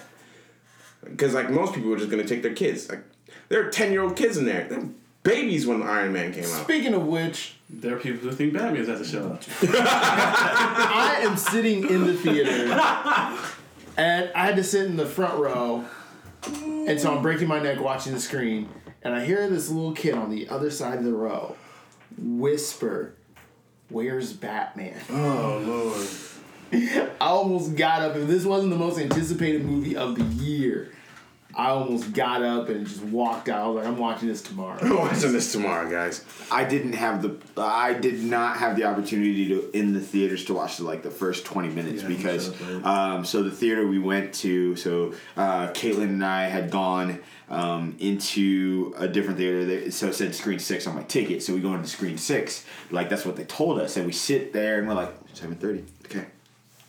Because 1.03 1.33
like 1.33 1.49
most 1.49 1.73
people 1.73 1.93
are 1.93 1.97
just 1.97 2.09
gonna 2.09 2.25
take 2.25 2.43
their 2.43 2.53
kids. 2.53 2.89
Like 2.89 3.03
there 3.49 3.65
are 3.65 3.69
ten 3.69 3.91
year 3.91 4.03
old 4.03 4.15
kids 4.15 4.37
in 4.37 4.45
there. 4.45 4.67
They're 4.67 4.89
babies 5.23 5.65
when 5.65 5.81
Iron 5.81 6.13
Man 6.13 6.33
came 6.33 6.43
out. 6.43 6.63
Speaking 6.63 6.93
of 6.93 7.07
which, 7.07 7.55
there 7.69 7.95
are 7.95 7.99
people 7.99 8.29
who 8.29 8.35
think 8.35 8.53
Batman's 8.53 8.87
has 8.87 8.99
to 8.99 9.05
show 9.05 9.27
up. 9.29 9.43
I 9.63 11.19
am 11.21 11.37
sitting 11.37 11.89
in 11.89 12.05
the 12.05 12.13
theater, 12.13 12.73
and 13.97 14.31
I 14.35 14.45
had 14.45 14.57
to 14.57 14.63
sit 14.63 14.85
in 14.85 14.97
the 14.97 15.05
front 15.05 15.39
row, 15.39 15.85
and 16.45 16.99
so 16.99 17.15
I'm 17.15 17.21
breaking 17.21 17.47
my 17.47 17.59
neck 17.59 17.79
watching 17.79 18.13
the 18.13 18.19
screen, 18.19 18.69
and 19.01 19.15
I 19.15 19.25
hear 19.25 19.49
this 19.49 19.69
little 19.69 19.93
kid 19.93 20.13
on 20.13 20.29
the 20.29 20.49
other 20.49 20.69
side 20.69 20.97
of 20.97 21.05
the 21.05 21.13
row 21.13 21.55
whisper, 22.17 23.15
"Where's 23.93 24.33
Batman?" 24.33 24.99
Oh 25.09 25.61
lord. 25.65 26.07
I 27.21 27.25
almost 27.27 27.75
got 27.75 28.01
up. 28.01 28.15
If 28.15 28.27
this 28.27 28.45
wasn't 28.45 28.71
the 28.71 28.77
most 28.79 28.97
anticipated 28.99 29.63
movie 29.63 29.95
of 29.95 30.15
the 30.15 30.23
year, 30.43 30.91
I 31.55 31.67
almost 31.67 32.13
got 32.13 32.41
up 32.41 32.67
and 32.69 32.87
just 32.87 33.03
walked 33.03 33.47
out. 33.47 33.61
I 33.63 33.67
was 33.67 33.75
like, 33.77 33.85
I'm 33.85 33.97
watching 33.99 34.27
this 34.27 34.41
tomorrow. 34.41 34.79
I'm 34.81 34.97
watching 34.97 35.31
this 35.33 35.51
tomorrow, 35.51 35.87
guys. 35.87 36.25
I 36.51 36.63
didn't 36.63 36.93
have 36.93 37.21
the 37.21 37.37
I 37.61 37.93
did 37.93 38.23
not 38.23 38.57
have 38.57 38.75
the 38.75 38.85
opportunity 38.85 39.49
to 39.49 39.69
in 39.77 39.93
the 39.93 39.99
theaters 40.01 40.45
to 40.45 40.55
watch 40.55 40.77
the, 40.77 40.83
like 40.83 41.03
the 41.03 41.11
first 41.11 41.45
twenty 41.45 41.69
minutes 41.69 42.01
Yeah, 42.01 42.07
because 42.07 42.45
showed 42.47 42.55
up 42.55 42.69
late. 42.69 42.85
um, 42.85 43.25
so 43.25 43.43
the 43.43 43.51
theater 43.51 43.85
we 43.87 43.99
went 43.99 44.33
to 44.35 44.75
so 44.75 45.13
uh, 45.37 45.67
Caitlin 45.73 46.05
and 46.05 46.25
I 46.25 46.45
had 46.47 46.71
gone 46.71 47.19
um, 47.49 47.95
into 47.99 48.93
a 48.97 49.07
different 49.07 49.37
theater 49.37 49.65
that, 49.65 49.93
so 49.93 50.07
it 50.07 50.13
said 50.15 50.33
screen 50.33 50.59
six 50.59 50.87
on 50.87 50.95
my 50.95 51.03
ticket 51.03 51.43
so 51.43 51.53
we 51.53 51.59
go 51.59 51.73
into 51.73 51.87
screen 51.87 52.17
six 52.17 52.65
like 52.91 53.09
that's 53.09 53.25
what 53.25 53.35
they 53.35 53.43
told 53.45 53.79
us 53.79 53.97
and 53.97 54.05
we 54.05 54.11
sit 54.13 54.53
there 54.53 54.79
and 54.79 54.87
we're 54.87 54.93
like 54.93 55.13
seven 55.33 55.55
thirty 55.55 55.83
okay 56.05 56.25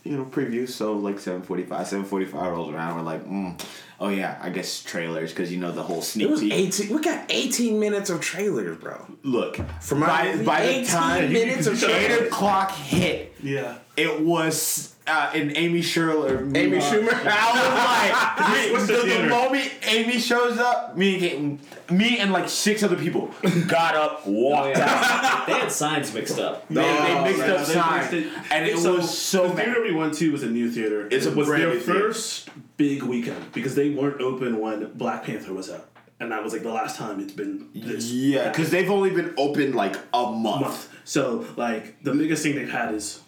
you 0.04 0.16
know 0.16 0.24
preview. 0.24 0.68
so 0.68 0.92
like 0.92 1.18
745 1.18 1.86
745 1.86 2.52
rolls 2.52 2.72
around 2.72 2.96
we're 2.96 3.02
like 3.02 3.24
mm, 3.26 3.58
oh 4.00 4.08
yeah 4.10 4.38
I 4.42 4.50
guess 4.50 4.82
trailers 4.82 5.30
because 5.30 5.50
you 5.52 5.58
know 5.58 5.72
the 5.72 5.82
whole 5.82 6.02
sneak 6.02 6.26
It 6.28 6.30
was 6.30 6.40
peek. 6.40 6.52
eighteen. 6.52 6.94
We 6.96 7.02
got 7.02 7.24
eighteen 7.30 7.80
minutes 7.80 8.10
of 8.10 8.20
trailers, 8.20 8.76
bro. 8.78 9.06
Look, 9.22 9.56
For 9.80 9.94
my 9.94 10.06
by, 10.06 10.32
movie, 10.32 10.44
by 10.44 10.60
the 10.62 10.68
18 10.80 10.86
time 10.86 11.32
minutes 11.32 11.66
of 11.66 11.82
eight 11.84 12.26
o'clock 12.26 12.70
hit, 12.72 13.34
Yeah. 13.42 13.78
it 13.96 14.20
was 14.20 14.93
uh, 15.06 15.30
an 15.34 15.52
Amy 15.56 15.80
Schumer. 15.80 16.56
Amy 16.56 16.78
Schumer. 16.78 17.12
I 17.26 17.52
was 17.52 18.72
like, 18.72 18.72
What's 18.72 18.86
the 18.86 18.94
the, 19.08 19.22
the 19.22 19.28
moment 19.28 19.70
Amy 19.86 20.18
shows 20.18 20.58
up, 20.58 20.96
me 20.96 21.14
and 21.36 21.60
Kate, 21.60 21.90
me 21.90 22.18
and 22.18 22.32
like 22.32 22.48
six 22.48 22.82
other 22.82 22.96
people 22.96 23.30
got 23.68 23.94
up, 23.94 24.26
walked 24.26 24.76
out. 24.78 25.46
they 25.46 25.52
had 25.52 25.70
signs 25.70 26.12
mixed 26.14 26.38
up. 26.38 26.66
They, 26.68 26.74
they 26.76 27.22
mixed 27.24 27.38
man, 27.40 27.50
up 27.50 27.66
they 27.66 27.74
signs, 27.74 28.12
and 28.50 28.66
it 28.66 28.78
So, 28.78 28.96
was 28.96 29.16
so 29.18 29.48
the 29.48 29.54
bad. 29.54 29.64
theater 29.66 29.82
we 29.82 29.92
went 29.92 30.14
to 30.14 30.32
was 30.32 30.42
a 30.42 30.50
new 30.50 30.70
theater. 30.70 31.06
It's 31.10 31.26
a 31.26 31.30
it 31.30 31.36
was 31.36 31.48
their 31.48 31.58
new 31.58 31.80
theater. 31.80 32.00
first 32.08 32.48
big 32.76 33.02
weekend 33.02 33.52
because 33.52 33.74
they 33.74 33.90
weren't 33.90 34.20
open 34.22 34.58
when 34.58 34.90
Black 34.94 35.24
Panther 35.24 35.52
was 35.52 35.70
out, 35.70 35.86
and 36.18 36.32
that 36.32 36.42
was 36.42 36.52
like 36.54 36.62
the 36.62 36.72
last 36.72 36.96
time 36.96 37.20
it's 37.20 37.32
been 37.34 37.68
this 37.74 38.10
Yeah, 38.10 38.48
because 38.48 38.70
they've 38.70 38.90
only 38.90 39.10
been 39.10 39.34
open 39.36 39.74
like 39.74 39.96
a 40.14 40.22
month. 40.32 40.62
month. 40.62 40.88
So 41.04 41.44
like 41.56 42.02
the 42.02 42.14
biggest 42.14 42.42
thing 42.42 42.54
they've 42.56 42.70
had 42.70 42.94
is 42.94 43.20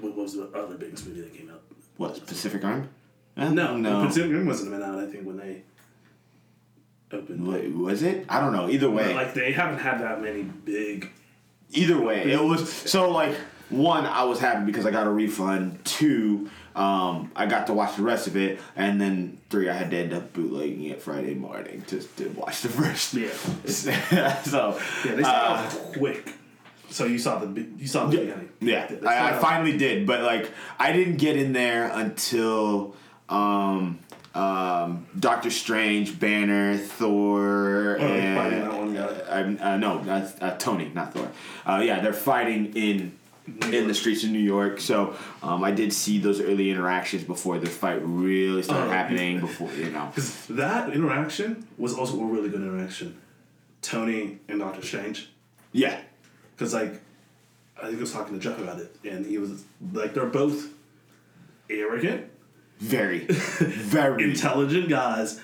what 0.00 0.14
was 0.16 0.34
the 0.34 0.44
other 0.54 0.76
biggest 0.76 1.06
movie 1.06 1.20
that 1.22 1.34
came 1.34 1.50
out? 1.50 1.62
What 1.96 2.26
Pacific 2.26 2.62
Rim? 2.62 2.88
Eh, 3.36 3.48
No, 3.50 3.76
no. 3.76 4.06
Pacific 4.06 4.30
Rim 4.32 4.46
wasn't 4.46 4.68
even 4.74 4.82
out. 4.82 4.98
I 4.98 5.06
think 5.06 5.26
when 5.26 5.36
they. 5.36 5.62
opened. 7.12 7.46
Wait, 7.46 7.72
was 7.74 8.02
it? 8.02 8.24
I 8.28 8.40
don't 8.40 8.52
know. 8.52 8.68
Either 8.68 8.90
way, 8.90 9.14
Like 9.14 9.34
they 9.34 9.52
haven't 9.52 9.78
had 9.78 10.00
that 10.00 10.20
many 10.22 10.42
big. 10.42 11.10
either 11.70 12.00
way, 12.00 12.32
it 12.32 12.42
was 12.42 12.70
so 12.72 13.10
like 13.10 13.34
one. 13.70 14.04
I 14.06 14.24
was 14.24 14.38
happy 14.40 14.64
because 14.64 14.86
I 14.86 14.90
got 14.90 15.06
a 15.06 15.10
refund. 15.10 15.84
Two, 15.84 16.50
um, 16.74 17.30
I 17.36 17.46
got 17.46 17.66
to 17.68 17.74
watch 17.74 17.96
the 17.96 18.02
rest 18.02 18.26
of 18.26 18.36
it, 18.36 18.58
and 18.76 19.00
then 19.00 19.38
three, 19.50 19.68
I 19.68 19.74
had 19.74 19.90
to 19.90 19.96
end 19.96 20.12
up 20.12 20.32
bootlegging 20.32 20.84
it 20.84 21.00
Friday 21.02 21.34
morning 21.34 21.84
just 21.86 22.16
to 22.18 22.28
watch 22.30 22.62
the 22.62 22.68
first. 22.68 23.14
Yeah. 23.14 23.30
so 24.42 24.78
Yeah, 25.04 25.14
they 25.14 25.22
uh, 25.24 25.70
quick. 25.94 26.32
So 26.92 27.06
you 27.06 27.18
saw 27.18 27.38
the 27.38 27.66
you 27.78 27.86
saw 27.88 28.06
the 28.06 28.18
beginning. 28.18 28.48
Yeah, 28.60 28.88
I, 29.06 29.30
I 29.30 29.38
finally 29.38 29.76
did, 29.78 30.06
but 30.06 30.20
like 30.22 30.50
I 30.78 30.92
didn't 30.92 31.16
get 31.16 31.36
in 31.36 31.52
there 31.52 31.90
until 31.92 32.94
um, 33.28 33.98
um, 34.34 35.06
Doctor 35.18 35.50
Strange, 35.50 36.18
Banner, 36.20 36.76
Thor, 36.76 37.96
Oh, 37.98 38.02
and 38.04 38.38
fighting 38.38 38.60
that 38.60 38.78
one 38.78 38.94
guy. 38.94 39.18
I'm- 39.30 39.58
uh, 39.60 39.76
no, 39.78 40.02
that's 40.04 40.40
uh, 40.42 40.56
Tony, 40.58 40.90
not 40.94 41.14
Thor. 41.14 41.30
Uh, 41.66 41.82
yeah, 41.84 42.00
they're 42.00 42.12
fighting 42.12 42.72
in 42.74 43.12
in 43.72 43.88
the 43.88 43.94
streets 43.94 44.22
of 44.22 44.30
New 44.30 44.38
York. 44.38 44.78
So 44.80 45.16
um, 45.42 45.64
I 45.64 45.70
did 45.72 45.92
see 45.92 46.18
those 46.18 46.40
early 46.40 46.70
interactions 46.70 47.24
before 47.24 47.58
the 47.58 47.68
fight 47.70 48.00
really 48.04 48.62
started 48.62 48.88
Oh, 48.88 48.90
happening. 48.92 49.40
Before 49.40 49.72
you 49.72 49.90
know, 49.90 50.10
Because 50.14 50.46
that 50.46 50.92
interaction 50.92 51.66
was 51.78 51.94
also 51.94 52.20
a 52.20 52.24
really 52.26 52.50
good 52.50 52.60
interaction. 52.62 53.16
Tony 53.80 54.38
and 54.48 54.60
Doctor 54.60 54.82
Strange. 54.86 55.30
yeah, 55.72 56.00
Because, 56.62 56.74
like, 56.74 57.00
I 57.76 57.86
think 57.86 57.96
I 57.96 58.00
was 58.00 58.12
talking 58.12 58.38
to 58.38 58.40
Jeff 58.40 58.56
about 58.60 58.78
it, 58.78 58.94
and 59.04 59.26
he 59.26 59.36
was 59.36 59.64
like, 59.92 60.14
they're 60.14 60.26
both 60.26 60.68
arrogant, 61.68 62.30
very, 62.78 63.18
very 63.26 64.22
intelligent 64.22 64.88
guys 64.88 65.40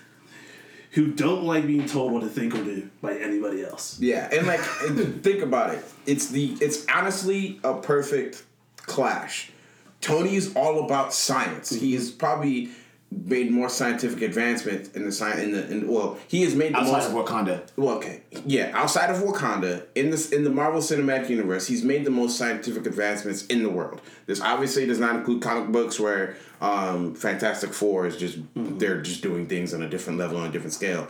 who 0.93 1.09
don't 1.09 1.43
like 1.43 1.67
being 1.67 1.87
told 1.87 2.13
what 2.13 2.21
to 2.23 2.29
think 2.29 2.55
or 2.55 2.63
do 2.63 2.89
by 3.03 3.15
anybody 3.15 3.65
else. 3.65 3.99
Yeah, 3.99 4.29
and 4.33 4.47
like 4.47 4.61
think 4.61 5.43
about 5.43 5.75
it. 5.75 5.85
It's 6.07 6.29
the 6.29 6.57
it's 6.61 6.87
honestly 6.87 7.59
a 7.65 7.75
perfect 7.75 8.45
clash. 8.77 9.51
Tony's 10.01 10.55
all 10.55 10.85
about 10.85 11.13
science. 11.13 11.71
He's 11.71 12.13
probably 12.13 12.71
made 13.11 13.51
more 13.51 13.69
scientific 13.69 14.21
advancements 14.21 14.91
in 14.91 15.05
the 15.05 15.13
science 15.13 15.41
in 15.41 15.53
the 15.53 15.71
in, 15.71 15.89
well, 15.89 16.19
he 16.29 16.43
has 16.43 16.55
made 16.55 16.75
the 16.75 16.79
outside 16.79 16.93
most 16.93 17.09
of 17.09 17.13
Wakanda. 17.15 17.63
well, 17.77 17.97
okay, 17.97 18.21
yeah. 18.45 18.71
Outside 18.75 19.11
of 19.11 19.23
Wakanda, 19.23 19.85
in 19.95 20.11
this 20.11 20.31
in 20.31 20.45
the 20.45 20.51
Marvel 20.51 20.81
Cinematic 20.81 21.31
Universe, 21.31 21.67
he's 21.67 21.83
made 21.83 22.05
the 22.05 22.11
most 22.11 22.37
scientific 22.37 22.87
advancements 22.87 23.47
in 23.47 23.63
the 23.63 23.71
world. 23.71 24.01
This 24.27 24.41
obviously 24.41 24.87
does 24.87 24.99
not 24.99 25.17
include 25.17 25.43
comic 25.43 25.73
books 25.73 25.99
where 25.99 26.37
um, 26.61 27.15
Fantastic 27.15 27.73
Four 27.73 28.07
is 28.07 28.17
just 28.17 28.39
they're 28.55 29.01
just 29.01 29.23
doing 29.23 29.47
things 29.47 29.73
on 29.73 29.83
a 29.83 29.89
different 29.89 30.19
level 30.19 30.39
on 30.39 30.49
a 30.49 30.53
different 30.53 30.75
scale, 30.75 31.09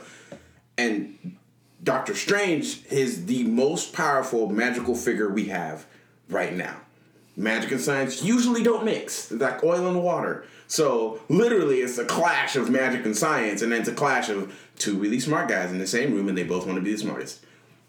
and 0.76 1.36
Doctor 1.82 2.14
Strange 2.14 2.84
is 2.90 3.26
the 3.26 3.44
most 3.44 3.92
powerful 3.92 4.48
magical 4.48 4.94
figure 4.94 5.28
we 5.28 5.46
have 5.46 5.86
right 6.28 6.54
now. 6.54 6.76
Magic 7.36 7.70
and 7.70 7.80
science 7.80 8.22
usually 8.22 8.62
don't 8.62 8.84
mix, 8.84 9.30
like 9.30 9.62
oil 9.62 9.86
and 9.86 10.02
water. 10.02 10.44
So 10.68 11.20
literally, 11.30 11.78
it's 11.78 11.96
a 11.96 12.04
clash 12.04 12.54
of 12.54 12.70
magic 12.70 13.06
and 13.06 13.16
science, 13.16 13.62
and 13.62 13.72
then 13.72 13.80
it's 13.80 13.88
a 13.88 13.94
clash 13.94 14.28
of 14.28 14.54
two 14.78 14.98
really 14.98 15.18
smart 15.18 15.48
guys 15.48 15.72
in 15.72 15.78
the 15.78 15.86
same 15.86 16.14
room, 16.14 16.28
and 16.28 16.36
they 16.36 16.44
both 16.44 16.66
want 16.66 16.76
to 16.76 16.82
be 16.82 16.92
the 16.92 16.98
smartest. 16.98 17.44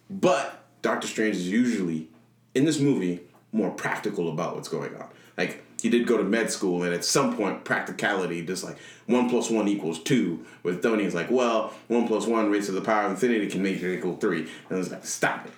But 0.09 0.63
Doctor 0.81 1.05
Strange 1.05 1.35
is 1.35 1.49
usually 1.49 2.07
in 2.55 2.63
this 2.63 2.79
movie 2.79 3.19
more 3.51 3.69
practical 3.69 4.29
about 4.29 4.55
what's 4.55 4.69
going 4.69 4.95
on. 4.95 5.09
Like 5.37 5.61
he 5.81 5.89
did 5.89 6.07
go 6.07 6.17
to 6.17 6.23
med 6.23 6.49
school, 6.51 6.83
and 6.83 6.93
at 6.93 7.03
some 7.03 7.35
point, 7.35 7.65
practicality 7.65 8.45
just 8.45 8.63
like 8.63 8.77
one 9.07 9.29
plus 9.29 9.49
one 9.49 9.67
equals 9.67 9.99
two. 9.99 10.45
With 10.63 10.81
Tony, 10.81 11.03
it's 11.03 11.13
like, 11.13 11.29
well, 11.29 11.73
one 11.89 12.07
plus 12.07 12.25
one 12.25 12.49
raised 12.49 12.67
to 12.67 12.71
the 12.71 12.81
power 12.81 13.05
of 13.05 13.11
infinity 13.11 13.47
can 13.47 13.61
make 13.61 13.81
it 13.81 13.97
equal 13.97 14.15
three, 14.15 14.43
and 14.43 14.71
I 14.71 14.75
was 14.75 14.89
like, 14.89 15.05
stop 15.05 15.45
it. 15.45 15.53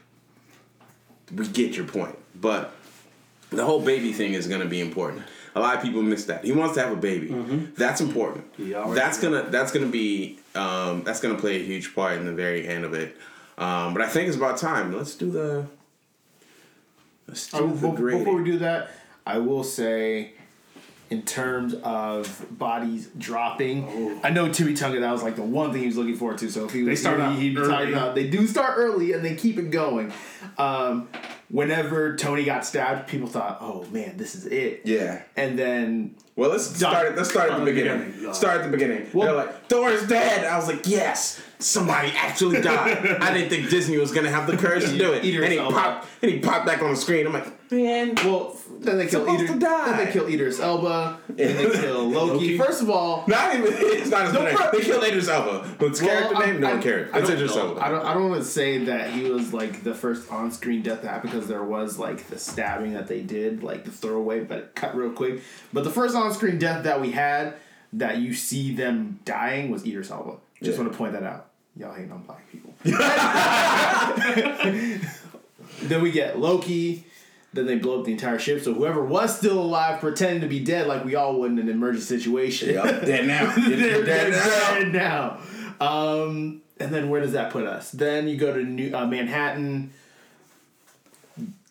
We 1.36 1.48
get 1.48 1.78
your 1.78 1.86
point, 1.86 2.18
but 2.34 2.74
the 3.52 3.64
whole 3.64 3.82
baby 3.82 4.12
thing 4.12 4.34
is 4.34 4.48
going 4.48 4.62
to 4.62 4.68
be 4.68 4.82
important. 4.82 5.24
A 5.56 5.60
lot 5.60 5.76
of 5.76 5.82
people 5.84 6.02
miss 6.02 6.26
that. 6.26 6.46
He 6.46 6.52
wants 6.54 6.76
to 6.76 6.82
have 6.82 6.92
a 6.92 6.96
baby. 6.96 7.28
That's 7.78 8.00
important. 8.02 8.46
He 8.58 8.72
That's 8.72 9.20
gonna 9.22 9.44
that's 9.50 9.72
gonna 9.72 9.88
be 9.88 10.40
um, 10.56 11.04
that's 11.04 11.20
gonna 11.20 11.38
play 11.38 11.58
a 11.58 11.64
huge 11.64 11.94
part 11.94 12.18
in 12.18 12.26
the 12.26 12.32
very 12.34 12.68
end 12.68 12.86
of 12.86 12.94
it. 12.94 13.18
Um, 13.58 13.94
but 13.94 14.02
I 14.02 14.08
think 14.08 14.28
it's 14.28 14.38
about 14.38 14.58
time. 14.58 14.96
Let's 14.96 15.16
do 15.16 15.30
the 15.30 15.66
let's 17.28 17.48
do 17.50 17.58
Oh, 17.58 17.68
the 17.68 17.90
be- 17.90 17.96
grading. 17.98 18.20
before 18.24 18.36
we 18.42 18.44
do 18.50 18.58
that, 18.60 18.92
I 19.26 19.38
will 19.40 19.64
say, 19.64 20.34
in 21.10 21.22
terms 21.24 21.74
of 21.84 22.46
bodies 22.58 23.10
dropping, 23.18 24.20
I 24.24 24.30
know 24.30 24.52
Timmy 24.52 24.74
Tunga 24.74 25.00
that 25.02 25.12
was 25.12 25.22
like 25.24 25.36
the 25.36 25.42
one 25.44 25.72
thing 25.74 25.82
he 25.82 25.88
was 25.88 25.98
looking 25.98 26.16
forward 26.16 26.38
to. 26.40 26.50
So 26.50 26.66
if 26.66 26.72
he 26.74 26.84
was 26.84 27.00
start 27.02 27.18
here, 27.18 27.26
out 27.28 27.36
he'd 27.36 27.56
be 27.56 27.62
talking 27.62 27.90
about 27.94 28.16
they 28.16 28.28
do 28.30 28.48
start 28.48 28.76
early 28.78 29.12
and 29.14 29.24
they 29.24 29.36
keep 29.36 29.58
it 29.58 29.70
going. 29.72 30.14
Um, 30.58 31.10
whenever 31.52 32.16
Tony 32.16 32.44
got 32.44 32.66
stabbed, 32.66 33.08
people 33.08 33.28
thought, 33.28 33.58
"Oh 33.62 33.86
man, 33.92 34.18
this 34.18 34.36
is 34.36 34.46
it." 34.46 34.82
yeah. 34.86 35.22
And 35.36 35.58
then 35.60 36.16
Well, 36.36 36.50
let's 36.50 36.66
start. 36.76 37.08
At, 37.08 37.18
let's 37.18 37.30
start 37.30 37.52
at 37.52 37.52
the 37.52 37.56
Start 37.56 37.60
at 37.60 37.60
the 37.60 37.66
beginning. 37.66 38.12
beginning. 38.12 38.34
Start 38.34 38.58
at 38.62 38.64
the 38.64 38.72
beginning. 38.72 39.08
Well- 39.14 39.28
They're 39.28 39.46
like, 39.46 39.68
Thor's 39.70 40.08
dead. 40.08 40.46
I 40.46 40.58
was 40.58 40.68
like, 40.68 40.88
yes, 40.88 41.42
somebody 41.60 42.12
actually 42.16 42.62
died. 42.62 43.06
I 43.22 43.34
didn't 43.34 43.50
think 43.50 43.70
Disney 43.70 43.98
was 43.98 44.12
gonna 44.12 44.30
have 44.32 44.48
the 44.48 44.58
courage 44.58 44.86
to 44.86 44.98
do 44.98 45.14
it. 45.14 45.24
And 45.24 45.52
he 45.54 45.58
popped. 45.60 46.08
And 46.22 46.32
he 46.32 46.40
popped 46.40 46.66
back 46.66 46.82
on 46.82 46.92
the 46.92 46.96
screen. 46.98 47.28
I'm 47.28 47.34
like, 47.34 47.72
man. 47.72 48.16
well, 48.16 48.56
then 48.84 48.98
they 48.98 49.06
kill 49.08 49.22
Supposed 49.22 49.44
Idris, 49.44 49.52
to 49.54 49.60
die. 49.60 49.86
then 49.98 50.06
they 50.06 50.12
kill 50.12 50.28
Idris 50.28 50.60
Elba, 50.60 51.20
then 51.30 51.56
they 51.58 51.70
kill 51.80 52.10
Loki. 52.10 52.32
Loki. 52.34 52.58
First 52.58 52.82
of 52.82 52.90
all, 52.90 53.24
Not 53.28 53.56
even. 53.56 53.72
It's 54.02 54.10
not 54.10 54.26
his 54.26 54.34
name. 54.34 54.56
bro- 54.56 54.72
They 54.72 54.82
kill 54.82 55.04
Idris 55.04 55.28
Elba. 55.28 55.76
But 55.78 55.90
his 55.90 56.02
character 56.02 56.36
I- 56.36 56.46
name, 56.48 56.60
no 56.62 56.68
I- 56.68 56.72
one 56.74 56.82
cared. 56.82 57.12
I 57.14 57.20
It's 57.20 57.28
don't 57.30 57.38
Idris. 57.38 57.56
Elba. 57.56 57.80
I 57.86 57.90
don't. 57.90 58.06
I 58.06 58.14
don't 58.16 58.30
want 58.30 58.42
to 58.42 58.48
say 58.48 58.86
that 58.86 59.12
he 59.12 59.30
was 59.30 59.54
like 59.54 59.84
the 59.84 59.94
first 59.94 60.32
on-screen 60.32 60.82
death 60.82 61.02
that 61.04 61.10
happened 61.10 61.32
because 61.34 61.48
there 61.48 61.64
was 61.64 62.00
like 62.00 62.28
the 62.30 62.38
stabbing 62.40 62.94
that 62.94 63.08
they 63.08 63.22
did, 63.22 63.62
like 63.64 63.84
the 63.86 63.92
throwaway, 63.92 64.44
but 64.44 64.58
it 64.58 64.76
cut 64.76 64.96
real 64.96 65.12
quick. 65.12 65.42
But 65.72 65.84
the 65.84 65.92
first 65.92 66.16
on-screen 66.16 66.58
death 66.58 66.84
that 66.86 67.00
we 67.02 67.12
had 67.12 67.54
that 67.94 68.18
you 68.20 68.34
see 68.34 68.74
them 68.74 69.20
dying 69.26 69.70
was 69.70 69.86
Idris 69.86 70.10
Elba. 70.12 70.38
Just 70.64 70.78
Yeah. 70.78 70.84
want 70.84 70.92
to 70.94 70.98
point 70.98 71.14
that 71.14 71.24
out. 71.24 71.48
Y'all 71.78 71.94
hate 71.94 72.12
on 72.12 72.24
black 72.24 72.50
people. 72.52 72.74
then 75.84 76.02
we 76.02 76.12
get 76.12 76.40
Loki. 76.40 77.06
Then 77.54 77.66
they 77.66 77.78
blow 77.78 78.00
up 78.00 78.06
the 78.06 78.14
entire 78.14 78.40
ship. 78.40 78.62
So 78.64 78.74
whoever 78.74 79.04
was 79.04 79.38
still 79.38 79.60
alive, 79.60 80.00
pretending 80.00 80.40
to 80.42 80.48
be 80.48 80.60
dead, 80.62 80.88
like 80.88 81.04
we 81.04 81.16
all 81.16 81.38
would 81.42 81.52
in 81.52 81.60
an 81.60 81.68
emergency 81.70 82.18
situation. 82.18 82.70
Yep, 82.70 83.02
dead 83.06 83.28
now. 83.28 83.54
they're, 83.56 83.98
You're 83.98 84.06
dead 84.06 84.32
now. 84.32 84.74
dead 84.80 84.94
now. 84.94 85.86
Um, 85.86 86.62
and 86.80 86.94
then 86.94 87.10
where 87.10 87.20
does 87.22 87.34
that 87.34 87.52
put 87.52 87.66
us? 87.66 87.92
Then 87.92 88.28
you 88.30 88.38
go 88.38 88.54
to 88.54 88.64
New, 88.64 88.96
uh, 88.96 89.06
Manhattan. 89.06 89.92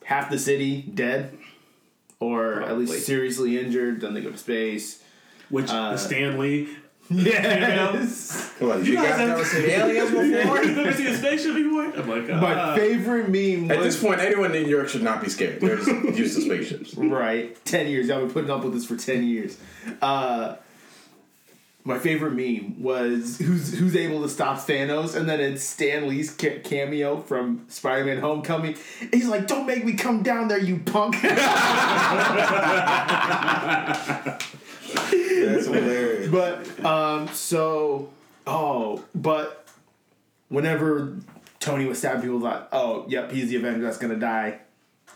Half 0.04 0.28
the 0.30 0.38
city 0.38 0.82
dead, 0.82 1.38
or 2.18 2.62
at 2.62 2.76
least 2.76 3.06
seriously 3.06 3.58
injured. 3.60 4.00
Then 4.00 4.12
they 4.12 4.20
go 4.20 4.30
to 4.32 4.36
space. 4.36 5.02
Which 5.50 5.70
Uh, 5.70 5.96
Stanley. 5.96 6.68
Yes. 7.10 8.52
What, 8.60 8.84
you, 8.84 8.94
guys, 8.94 9.16
have- 9.16 9.28
never 9.28 9.44
seen 9.44 9.68
aliens 9.68 10.10
before? 10.10 10.62
you 10.62 10.72
never 10.76 10.92
seen 10.92 11.06
a 11.08 11.16
spaceship 11.16 11.54
before? 11.54 11.86
I'm 11.86 12.08
like, 12.08 12.28
My 12.28 12.54
ah. 12.54 12.76
favorite 12.76 13.28
meme 13.28 13.70
At 13.70 13.82
this 13.82 14.00
point, 14.00 14.20
anyone 14.20 14.54
in 14.54 14.62
New 14.62 14.68
York 14.68 14.88
should 14.88 15.02
not 15.02 15.20
be 15.20 15.28
scared. 15.28 15.60
They're 15.60 15.76
just 15.76 15.88
used 16.16 16.36
to 16.36 16.42
spaceships. 16.42 16.94
right. 16.94 17.62
Ten 17.64 17.88
years. 17.88 18.06
Y'all 18.06 18.20
been 18.20 18.30
putting 18.30 18.50
up 18.50 18.62
with 18.62 18.74
this 18.74 18.86
for 18.86 18.96
ten 18.96 19.24
years. 19.24 19.58
Uh, 20.00 20.56
my 21.82 21.98
favorite 21.98 22.34
meme 22.34 22.82
was 22.82 23.38
who's 23.38 23.76
who's 23.76 23.96
able 23.96 24.22
to 24.22 24.28
stop 24.28 24.58
Thanos, 24.58 25.16
and 25.16 25.28
then 25.28 25.40
it's 25.40 25.64
Stan 25.64 26.08
Lee's 26.08 26.30
ca- 26.30 26.60
cameo 26.60 27.20
from 27.22 27.64
Spider-Man: 27.68 28.18
Homecoming. 28.18 28.76
He's 29.12 29.26
like, 29.26 29.46
"Don't 29.46 29.66
make 29.66 29.84
me 29.84 29.94
come 29.94 30.22
down 30.22 30.48
there, 30.48 30.58
you 30.58 30.78
punk." 30.78 31.16
That's 34.94 35.66
hilarious. 35.66 36.28
but 36.30 36.84
um, 36.84 37.28
so 37.28 38.10
oh, 38.46 39.04
but 39.14 39.66
whenever 40.48 41.16
Tony 41.58 41.84
was 41.86 41.98
stabbing 41.98 42.22
people, 42.22 42.40
thought, 42.40 42.68
"Oh, 42.72 43.04
yep, 43.08 43.30
he's 43.30 43.48
the 43.50 43.56
Avenger 43.56 43.82
that's 43.82 43.98
gonna 43.98 44.16
die." 44.16 44.60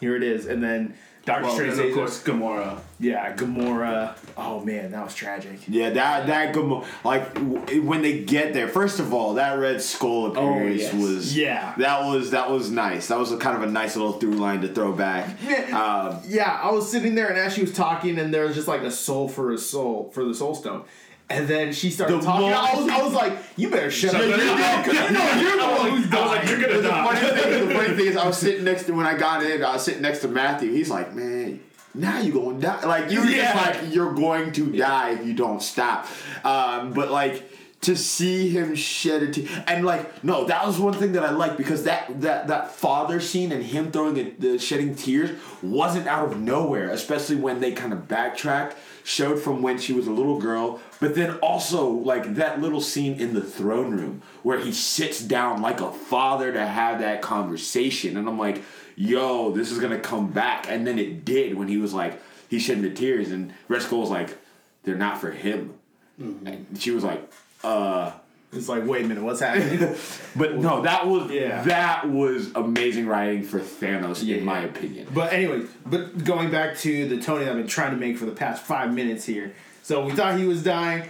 Here 0.00 0.16
it 0.16 0.22
is, 0.22 0.46
and 0.46 0.62
then 0.62 0.94
Doctor 1.24 1.44
Well, 1.44 1.54
Strange 1.54 1.78
of 1.78 1.94
course, 1.94 2.22
Gamora. 2.22 2.78
"Yeah, 3.00 3.34
Gamora." 3.34 4.14
Oh 4.36 4.60
man, 4.60 4.90
that 4.90 5.04
was 5.04 5.14
tragic. 5.14 5.58
Yeah, 5.66 5.90
that 5.90 6.26
that 6.26 6.52
good 6.52 6.82
like 7.02 7.32
w- 7.34 7.82
when 7.82 8.02
they 8.02 8.20
get 8.24 8.52
there. 8.52 8.68
First 8.68 9.00
of 9.00 9.14
all, 9.14 9.34
that 9.34 9.58
Red 9.58 9.80
Skull 9.80 10.26
appearance 10.26 10.82
yes. 10.82 10.94
was 10.94 11.36
Yeah. 11.36 11.74
that 11.78 12.04
was 12.06 12.30
that 12.32 12.50
was 12.50 12.70
nice. 12.70 13.08
That 13.08 13.18
was 13.18 13.32
a 13.32 13.38
kind 13.38 13.56
of 13.56 13.62
a 13.62 13.72
nice 13.72 13.96
little 13.96 14.12
through 14.12 14.32
line 14.34 14.60
to 14.62 14.68
throw 14.68 14.92
back. 14.92 15.30
Yeah. 15.48 15.80
Um, 15.80 16.20
Yeah, 16.26 16.60
I 16.62 16.70
was 16.70 16.90
sitting 16.90 17.14
there 17.14 17.28
and 17.28 17.38
as 17.38 17.54
she 17.54 17.62
was 17.62 17.72
talking, 17.72 18.18
and 18.18 18.32
there 18.32 18.44
was 18.44 18.54
just 18.54 18.68
like 18.68 18.82
a 18.82 18.90
soul 18.90 19.28
for 19.28 19.52
a 19.52 19.58
soul 19.58 20.10
for 20.12 20.24
the 20.24 20.34
soul 20.34 20.54
stone. 20.54 20.84
And 21.30 21.48
then 21.48 21.72
she 21.72 21.90
started 21.90 22.20
The 22.20 22.24
talking. 22.26 22.52
I 22.52 22.74
was, 22.76 22.88
I 22.88 23.02
was 23.02 23.12
like, 23.14 23.32
"You 23.56 23.70
better 23.70 23.90
shut, 23.90 24.12
Shut 24.12 24.20
up! 24.20 24.30
up. 24.30 24.36
You 24.38 24.44
know, 24.44 24.82
'cause 24.84 25.10
you 25.10 25.16
know 25.16 25.40
you're 25.40 25.56
the 25.56 25.66
one 25.74 25.90
who's 26.02 26.12
I 26.12 26.20
was 26.20 26.26
like, 26.28 26.42
dying." 26.44 26.48
you're 26.60 26.68
gonna 26.68 26.82
the 26.82 26.88
die. 26.88 27.04
funny 27.14 27.40
thing, 27.40 27.68
the 27.68 27.74
funny 27.74 27.96
thing 27.96 28.06
is, 28.06 28.16
I 28.16 28.26
was 28.26 28.36
sitting 28.38 28.64
next 28.64 28.84
to 28.84 28.92
when 28.92 29.06
I 29.06 29.16
got 29.16 29.42
in. 29.42 29.64
I 29.64 29.72
was 29.72 29.84
sitting 29.84 30.02
next 30.02 30.18
to 30.20 30.28
Matthew. 30.28 30.70
He's 30.72 30.90
like, 30.90 31.14
"Man, 31.14 31.60
now 31.94 32.20
you're 32.20 32.34
gonna 32.34 32.60
die." 32.60 32.84
Like 32.86 33.10
you 33.10 33.20
were 33.20 33.26
Yeah. 33.26 33.52
just 33.54 33.66
like, 33.84 33.94
"You're 33.94 34.12
going 34.12 34.52
to 34.52 34.66
die 34.76 35.12
if 35.12 35.26
you 35.26 35.32
don't 35.32 35.62
stop." 35.62 36.06
Um, 36.44 36.92
but 36.92 37.10
like 37.10 37.42
to 37.84 37.96
see 37.96 38.48
him 38.48 38.74
shed 38.74 39.22
a 39.22 39.30
tear. 39.30 39.64
And 39.66 39.84
like 39.84 40.24
no 40.24 40.44
that 40.46 40.66
was 40.66 40.78
one 40.78 40.94
thing 40.94 41.12
that 41.12 41.22
i 41.22 41.30
liked 41.30 41.56
because 41.56 41.84
that 41.84 42.20
that 42.22 42.48
that 42.48 42.72
father 42.72 43.20
scene 43.20 43.52
and 43.52 43.62
him 43.62 43.92
throwing 43.92 44.14
the, 44.14 44.30
the 44.38 44.58
shedding 44.58 44.94
tears 44.94 45.38
wasn't 45.62 46.06
out 46.06 46.30
of 46.30 46.40
nowhere 46.40 46.90
especially 46.90 47.36
when 47.36 47.60
they 47.60 47.72
kind 47.72 47.92
of 47.92 48.08
backtracked 48.08 48.76
showed 49.04 49.38
from 49.38 49.60
when 49.60 49.78
she 49.78 49.92
was 49.92 50.06
a 50.06 50.10
little 50.10 50.40
girl. 50.40 50.80
But 50.98 51.14
then 51.14 51.36
also 51.36 51.86
like 51.86 52.36
that 52.36 52.60
little 52.60 52.80
scene 52.80 53.20
in 53.20 53.34
the 53.34 53.42
throne 53.42 53.90
room 53.90 54.22
where 54.42 54.58
he 54.58 54.72
sits 54.72 55.20
down 55.20 55.60
like 55.60 55.80
a 55.80 55.92
father 55.92 56.52
to 56.52 56.66
have 56.66 57.00
that 57.00 57.20
conversation. 57.22 58.16
And 58.16 58.26
i'm 58.26 58.38
like 58.38 58.62
yo 58.96 59.52
this 59.52 59.70
is 59.70 59.78
gonna 59.78 60.00
come 60.00 60.30
back. 60.30 60.66
And 60.68 60.86
then 60.86 60.98
it 60.98 61.24
did 61.24 61.54
when 61.56 61.68
he 61.68 61.76
was 61.76 61.92
like 61.92 62.20
he 62.48 62.58
shedding 62.58 62.82
the 62.82 62.90
tears 62.90 63.30
and 63.30 63.52
red 63.68 63.82
skull 63.82 64.00
was 64.00 64.10
like 64.10 64.38
they're 64.84 64.96
not 64.96 65.20
for 65.20 65.30
him. 65.30 65.74
Mm-hmm. 66.20 66.46
And 66.46 66.66
she 66.78 66.90
was 66.90 67.04
like 67.04 67.30
uh 67.64 68.12
It's 68.52 68.68
like, 68.68 68.86
wait 68.86 69.04
a 69.04 69.08
minute, 69.08 69.24
what's 69.24 69.40
happening? 69.40 69.96
but 70.36 70.56
no, 70.58 70.82
that 70.82 71.06
was 71.08 71.30
Yeah. 71.30 71.62
that 71.64 72.08
was 72.08 72.52
amazing 72.54 73.06
writing 73.06 73.42
for 73.42 73.58
Thanos, 73.58 74.22
Yeah. 74.22 74.36
in 74.36 74.44
my 74.44 74.60
opinion. 74.60 75.08
But 75.12 75.32
anyway, 75.32 75.62
but 75.84 76.22
going 76.24 76.50
back 76.52 76.76
to 76.78 77.08
the 77.08 77.20
Tony 77.20 77.44
that 77.44 77.50
I've 77.50 77.56
been 77.56 77.66
trying 77.66 77.90
to 77.92 77.96
make 77.96 78.16
for 78.16 78.26
the 78.26 78.32
past 78.32 78.62
five 78.64 78.94
minutes 78.94 79.24
here. 79.24 79.54
So 79.82 80.04
we 80.04 80.12
thought 80.12 80.38
he 80.38 80.46
was 80.46 80.62
dying, 80.62 81.02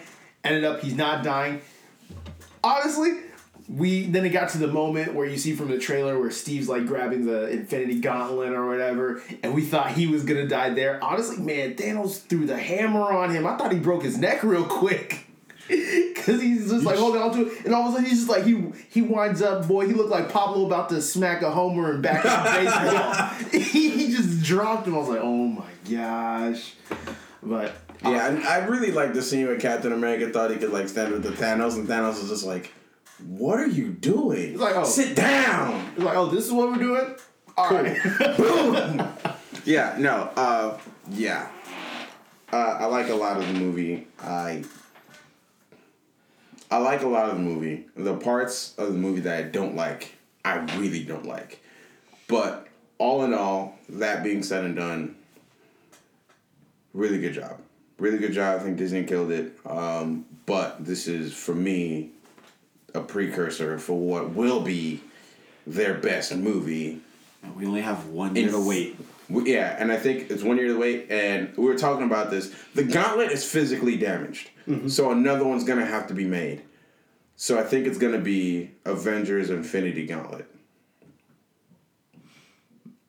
ended 0.42 0.64
up 0.64 0.80
he's 0.80 0.96
not 0.96 1.22
dying. 1.22 1.60
Honestly, 2.62 3.12
we 3.68 4.06
then 4.06 4.24
it 4.24 4.30
got 4.30 4.48
to 4.50 4.58
the 4.58 4.66
moment 4.68 5.14
where 5.14 5.26
you 5.26 5.36
see 5.38 5.54
from 5.54 5.68
the 5.70 5.78
trailer 5.78 6.18
where 6.18 6.30
Steve's 6.30 6.68
like 6.68 6.86
grabbing 6.86 7.26
the 7.26 7.48
Infinity 7.50 8.00
Gauntlet 8.00 8.52
or 8.52 8.66
whatever, 8.66 9.22
and 9.42 9.54
we 9.54 9.62
thought 9.62 9.92
he 9.92 10.06
was 10.06 10.24
gonna 10.24 10.46
die 10.48 10.70
there. 10.70 11.02
Honestly, 11.02 11.38
man, 11.38 11.74
Thanos 11.74 12.20
threw 12.26 12.46
the 12.46 12.56
hammer 12.58 13.02
on 13.12 13.30
him. 13.30 13.46
I 13.46 13.56
thought 13.56 13.72
he 13.72 13.78
broke 13.78 14.02
his 14.02 14.16
neck 14.18 14.42
real 14.42 14.64
quick. 14.64 15.23
Cause 16.16 16.40
he's 16.40 16.70
just 16.70 16.84
like 16.84 16.96
holding 16.96 17.20
on 17.22 17.32
to 17.32 17.46
it, 17.46 17.64
and 17.64 17.74
all 17.74 17.88
of 17.88 17.88
a 17.88 17.92
sudden 17.92 18.06
he's 18.06 18.26
just 18.26 18.30
like 18.30 18.44
he 18.44 18.72
he 18.88 19.02
winds 19.02 19.42
up, 19.42 19.66
boy. 19.66 19.86
He 19.86 19.94
looked 19.94 20.10
like 20.10 20.30
Pablo 20.30 20.66
about 20.66 20.88
to 20.90 21.00
smack 21.00 21.42
a 21.42 21.50
homer 21.50 21.92
and 21.92 22.02
back 22.02 22.24
in 22.24 22.64
baseball. 22.64 23.50
he, 23.52 23.90
he 23.90 24.12
just 24.12 24.42
dropped 24.42 24.86
him. 24.86 24.94
I 24.94 24.98
was 24.98 25.08
like, 25.08 25.20
oh 25.22 25.46
my 25.46 25.64
gosh. 25.90 26.74
But 27.42 27.74
Yeah, 28.02 28.28
and 28.28 28.44
I 28.44 28.64
really 28.66 28.90
like 28.90 29.14
the 29.14 29.22
scene 29.22 29.46
where 29.46 29.58
Captain 29.58 29.92
America 29.92 30.30
thought 30.30 30.50
he 30.50 30.56
could 30.56 30.72
like 30.72 30.88
stand 30.88 31.12
with 31.12 31.22
the 31.22 31.30
Thanos, 31.30 31.74
and 31.74 31.88
Thanos 31.88 32.20
was 32.20 32.28
just 32.28 32.44
like, 32.44 32.72
"What 33.26 33.58
are 33.58 33.66
you 33.66 33.88
doing? 33.88 34.50
He's 34.50 34.60
like, 34.60 34.76
oh. 34.76 34.84
sit 34.84 35.16
down." 35.16 35.92
it's 35.94 36.04
like, 36.04 36.16
oh, 36.16 36.26
this 36.26 36.46
is 36.46 36.52
what 36.52 36.70
we're 36.70 36.78
doing. 36.78 37.14
All 37.56 37.70
right. 37.70 37.98
Yeah, 39.64 39.96
no, 39.98 40.30
uh, 40.36 40.78
yeah. 41.10 41.48
Uh, 42.52 42.76
I 42.80 42.84
like 42.86 43.08
a 43.08 43.14
lot 43.14 43.38
of 43.38 43.46
the 43.46 43.54
movie. 43.54 44.06
I 44.20 44.62
I 46.74 46.78
like 46.78 47.02
a 47.02 47.06
lot 47.06 47.30
of 47.30 47.36
the 47.36 47.40
movie. 47.40 47.86
The 47.94 48.16
parts 48.16 48.74
of 48.78 48.88
the 48.88 48.98
movie 48.98 49.20
that 49.20 49.38
I 49.38 49.42
don't 49.42 49.76
like, 49.76 50.16
I 50.44 50.56
really 50.76 51.04
don't 51.04 51.24
like. 51.24 51.62
But 52.26 52.66
all 52.98 53.22
in 53.22 53.32
all, 53.32 53.78
that 53.90 54.24
being 54.24 54.42
said 54.42 54.64
and 54.64 54.74
done, 54.74 55.14
really 56.92 57.20
good 57.20 57.32
job. 57.32 57.60
Really 58.00 58.18
good 58.18 58.32
job. 58.32 58.58
I 58.58 58.64
think 58.64 58.76
Disney 58.76 59.04
killed 59.04 59.30
it. 59.30 59.56
Um, 59.64 60.24
but 60.46 60.84
this 60.84 61.06
is 61.06 61.32
for 61.32 61.54
me 61.54 62.10
a 62.92 63.00
precursor 63.00 63.78
for 63.78 63.96
what 63.96 64.30
will 64.30 64.60
be 64.60 65.00
their 65.68 65.94
best 65.94 66.34
movie 66.34 67.00
We 67.54 67.66
only 67.66 67.82
have 67.82 68.06
one 68.06 68.34
year 68.34 68.50
to 68.50 68.66
wait. 68.66 68.96
Yeah, 69.28 69.76
and 69.78 69.90
I 69.90 69.96
think 69.96 70.30
it's 70.30 70.42
one 70.42 70.56
year 70.58 70.68
to 70.68 70.78
wait. 70.78 71.10
And 71.10 71.56
we 71.56 71.64
were 71.64 71.76
talking 71.78 72.04
about 72.06 72.30
this. 72.30 72.54
The 72.74 72.84
gauntlet 72.84 73.30
is 73.32 73.44
physically 73.44 73.96
damaged, 73.96 74.50
so 74.88 75.10
another 75.10 75.44
one's 75.44 75.64
gonna 75.64 75.86
have 75.86 76.06
to 76.08 76.14
be 76.14 76.24
made. 76.26 76.62
So 77.36 77.58
I 77.58 77.62
think 77.64 77.86
it's 77.86 77.98
gonna 77.98 78.18
be 78.20 78.70
Avengers: 78.84 79.50
Infinity 79.50 80.06
Gauntlet. 80.06 80.46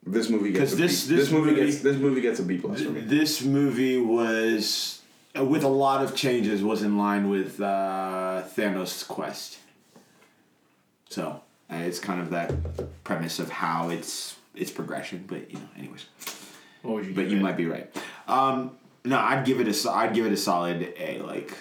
This 0.08 0.30
movie 0.30 0.52
gets 0.52 0.76
this- 0.76 1.08
B- 1.08 1.16
this 1.16 1.32
movie, 1.32 1.52
movie- 1.52 1.66
gets 1.66 1.80
this 1.82 1.98
movie 1.98 2.22
gets 2.22 2.40
a 2.40 2.44
B 2.44 2.58
plus 2.58 2.82
for 2.82 2.92
me. 2.92 3.02
This 3.02 3.44
movie 3.44 3.98
was, 3.98 5.02
uh, 5.38 5.44
with 5.44 5.64
a 5.64 5.68
lot 5.68 6.04
of 6.04 6.16
changes, 6.16 6.64
was 6.64 6.84
in 6.84 6.98
line 6.98 7.30
with 7.30 7.60
uh, 7.60 8.44
Thanos' 8.56 9.08
quest. 9.08 9.58
So 11.10 11.42
uh, 11.72 11.76
it's 11.78 12.00
kind 12.00 12.22
of 12.22 12.30
that 12.30 12.54
premise 13.04 13.40
of 13.40 13.50
how 13.50 13.90
it's 13.90 14.36
it's 14.58 14.72
progression. 14.72 15.26
But 15.28 15.52
you 15.52 15.58
know, 15.60 15.70
anyways. 15.78 16.06
What 16.82 16.96
would 16.96 17.06
you 17.08 17.14
But 17.16 17.30
you 17.30 17.38
it? 17.38 17.42
might 17.42 17.58
be 17.58 17.66
right. 17.66 17.90
Um, 18.28 18.72
no, 19.04 19.18
I'd 19.20 19.46
give 19.46 19.60
it 19.60 19.68
a 19.68 19.92
I'd 19.92 20.14
give 20.14 20.26
it 20.26 20.32
a 20.34 20.38
solid 20.38 20.94
A. 20.98 21.20
Like 21.20 21.52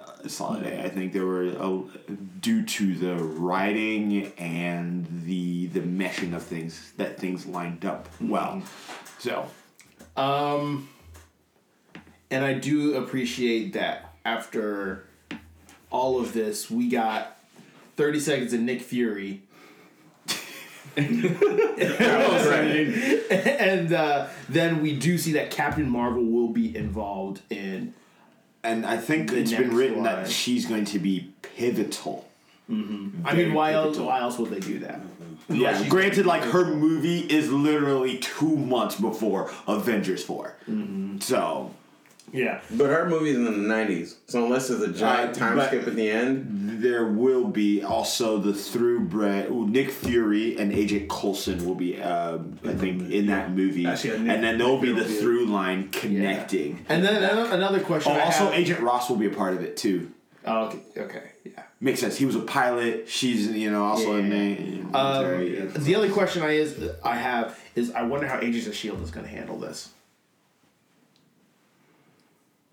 uh, 0.00 0.12
a 0.24 0.28
solid 0.28 0.64
A. 0.66 0.84
I 0.84 0.88
think 0.88 1.12
there 1.12 1.26
were 1.26 1.44
a, 1.46 1.82
due 2.40 2.64
to 2.64 2.94
the 2.94 3.14
writing 3.16 4.32
and 4.38 5.06
the 5.24 5.66
the 5.66 5.80
meshing 5.80 6.34
of 6.34 6.42
things 6.42 6.92
that 6.96 7.18
things 7.18 7.46
lined 7.46 7.84
up 7.84 8.08
well. 8.20 8.62
So 9.18 9.46
Um, 10.16 10.88
and 12.30 12.44
I 12.44 12.54
do 12.54 12.94
appreciate 12.96 13.72
that 13.74 14.14
after 14.24 15.06
all 15.90 16.20
of 16.20 16.32
this, 16.32 16.70
we 16.70 16.88
got 16.88 17.38
30 17.96 18.20
seconds 18.20 18.52
of 18.52 18.60
Nick 18.60 18.82
Fury. 18.82 19.42
and 23.30 23.92
uh, 23.92 24.26
then 24.48 24.82
we 24.82 24.96
do 24.96 25.18
see 25.18 25.32
that 25.32 25.50
Captain 25.50 25.88
Marvel 25.88 26.24
will 26.24 26.48
be 26.48 26.74
involved 26.76 27.42
in. 27.50 27.94
and 28.64 28.86
I 28.86 28.96
think 28.96 29.30
The 29.30 29.38
it's 29.40 29.52
been 29.52 29.74
written 29.76 29.96
one. 29.96 30.04
that 30.04 30.30
she's 30.30 30.66
going 30.66 30.84
to 30.86 30.98
be 30.98 31.32
pivotal. 31.42 32.26
I 32.68 32.72
mean, 33.34 33.54
why 33.54 33.74
else? 33.74 33.96
Why 33.96 34.18
else 34.20 34.38
would 34.38 34.50
they 34.50 34.58
do 34.58 34.80
that? 34.80 35.00
Yeah, 35.48 35.54
Unless 35.54 35.78
she's- 35.78 35.90
granted, 35.90 36.26
like 36.26 36.42
her 36.42 36.64
movie 36.64 37.20
is 37.20 37.52
literally 37.52 38.18
two 38.18 38.56
months 38.56 38.96
before 38.98 39.52
Avengers 39.68 40.24
4 40.24 40.56
So 41.20 41.70
Yeah. 42.36 42.60
But 42.70 42.86
her 42.86 43.08
movie's 43.08 43.36
in 43.36 43.44
the 43.44 43.50
nineties, 43.50 44.16
so 44.26 44.44
unless 44.44 44.68
there's 44.68 44.82
a 44.82 44.92
giant 44.92 45.30
Uh, 45.36 45.38
time 45.40 45.60
skip 45.66 45.86
at 45.86 45.96
the 45.96 46.10
end, 46.10 46.62
There 46.76 47.06
will 47.06 47.44
be 47.44 47.82
also 47.82 48.38
the 48.38 48.52
throughbred. 48.52 49.50
ooh, 49.50 49.66
Nick 49.66 49.90
Fury 49.90 50.58
and 50.58 50.70
Agent 50.72 51.08
Coulson 51.08 51.64
will 51.64 51.74
be, 51.74 52.00
um, 52.02 52.58
I 52.66 52.74
think, 52.74 53.10
in 53.10 53.26
that 53.28 53.52
movie, 53.54 53.86
Actually, 53.86 54.10
yeah, 54.10 54.18
Nick- 54.22 54.32
and 54.34 54.44
then 54.44 54.58
there'll 54.58 54.76
be 54.78 54.92
the 54.92 55.02
Fury 55.04 55.14
be- 55.14 55.20
through 55.22 55.46
line 55.46 55.88
connecting. 55.90 56.84
And 56.90 57.02
then 57.02 57.22
ano- 57.22 57.50
another 57.50 57.80
question. 57.80 58.12
Oh, 58.12 58.16
I 58.16 58.24
also 58.26 58.44
have- 58.50 58.54
Agent 58.54 58.80
Ross 58.80 59.08
will 59.08 59.16
be 59.16 59.26
a 59.26 59.30
part 59.30 59.54
of 59.54 59.62
it 59.62 59.76
too. 59.78 60.10
Oh, 60.46 60.66
okay. 60.66 60.78
Okay. 60.98 61.22
Yeah. 61.44 61.62
Makes 61.80 62.00
sense. 62.00 62.16
He 62.16 62.24
was 62.26 62.36
a 62.36 62.40
pilot. 62.40 63.08
She's 63.08 63.48
you 63.48 63.70
know 63.70 63.84
also 63.84 64.12
a 64.16 64.22
the 64.22 64.56
Um, 64.92 64.92
military. 64.92 65.60
the 65.76 65.94
other 65.94 66.08
question 66.10 66.42
I 66.42 66.52
is 66.52 66.74
I 67.02 67.16
have 67.16 67.58
is 67.74 67.90
I 67.92 68.02
wonder 68.02 68.26
how 68.28 68.38
Agents 68.40 68.66
of 68.66 68.74
Shield 68.74 69.02
is 69.02 69.10
going 69.10 69.26
to 69.26 69.32
handle 69.32 69.58
this 69.58 69.88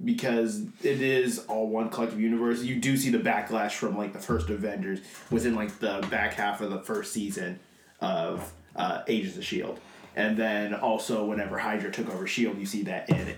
because 0.04 0.64
it 0.84 1.01
is 1.01 1.45
all 1.47 1.68
one 1.68 1.89
collective 1.89 2.20
universe. 2.20 2.62
You 2.62 2.76
do 2.76 2.97
see 2.97 3.10
the 3.10 3.20
backlash 3.20 3.72
from 3.72 3.97
like 3.97 4.14
the 4.14 4.20
first 4.20 4.49
Avengers 4.49 4.99
within 5.32 5.56
like 5.56 5.80
the 5.80 6.06
back 6.10 6.34
half 6.34 6.62
of 6.62 6.72
the 6.72 6.80
first 6.80 7.14
season 7.14 7.60
of 7.99 8.51
uh, 8.76 9.04
Agents 9.08 9.38
of 9.38 9.45
Shield, 9.45 9.80
and 10.16 10.38
then 10.38 10.74
also 10.74 11.26
whenever 11.26 11.58
Hydra 11.58 11.91
took 11.91 12.10
over 12.10 12.28
Shield, 12.28 12.58
you 12.58 12.66
see 12.66 12.84
that 12.84 13.10
in 13.10 13.28
it. 13.28 13.38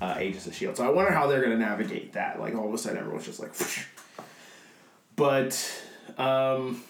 Uh, 0.00 0.16
Agents 0.18 0.46
of 0.46 0.54
Shield. 0.54 0.76
So 0.76 0.86
I 0.86 0.90
wonder 0.90 1.12
how 1.12 1.26
they're 1.26 1.42
gonna 1.42 1.56
navigate 1.56 2.12
that. 2.12 2.38
Like 2.40 2.54
all 2.54 2.68
of 2.68 2.74
a 2.74 2.78
sudden, 2.78 2.98
everyone's 2.98 3.24
just 3.24 3.40
like, 3.40 3.54
but 5.16 5.82
um, 6.18 6.82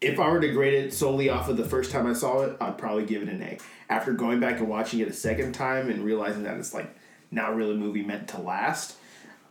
if 0.00 0.18
I 0.18 0.28
were 0.28 0.40
to 0.40 0.52
grade 0.52 0.74
it 0.74 0.94
solely 0.94 1.28
off 1.28 1.48
of 1.48 1.56
the 1.56 1.64
first 1.64 1.90
time 1.90 2.06
I 2.06 2.12
saw 2.12 2.42
it, 2.42 2.56
I'd 2.60 2.78
probably 2.78 3.04
give 3.04 3.22
it 3.22 3.28
an 3.28 3.42
A. 3.42 3.58
After 3.88 4.12
going 4.12 4.40
back 4.40 4.58
and 4.58 4.68
watching 4.68 5.00
it 5.00 5.08
a 5.08 5.12
second 5.12 5.52
time 5.52 5.90
and 5.90 6.04
realizing 6.04 6.44
that 6.44 6.56
it's 6.56 6.74
like 6.74 6.94
not 7.30 7.54
really 7.54 7.72
a 7.72 7.78
movie 7.78 8.02
meant 8.02 8.28
to 8.28 8.40
last, 8.40 8.96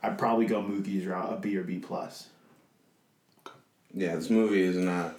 I'd 0.04 0.18
probably 0.18 0.46
go 0.46 0.62
movies 0.62 1.06
route 1.06 1.34
a 1.34 1.38
B 1.38 1.58
or 1.58 1.64
B 1.64 1.80
plus. 1.80 2.28
yeah, 3.94 4.16
this 4.16 4.30
movie 4.30 4.62
is 4.62 4.78
not. 4.78 5.18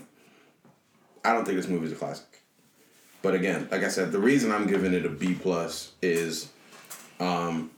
I 1.24 1.32
don't 1.34 1.44
think 1.44 1.56
this 1.56 1.68
movie 1.68 1.86
is 1.86 1.92
a 1.92 1.96
classic. 1.96 2.26
But 3.22 3.34
again, 3.34 3.68
like 3.70 3.84
I 3.84 3.88
said, 3.88 4.12
the 4.12 4.18
reason 4.18 4.50
I'm 4.50 4.66
giving 4.66 4.94
it 4.94 5.04
a 5.04 5.10
B 5.10 5.34
plus 5.34 5.92
is, 6.00 6.48
um, 7.18 7.70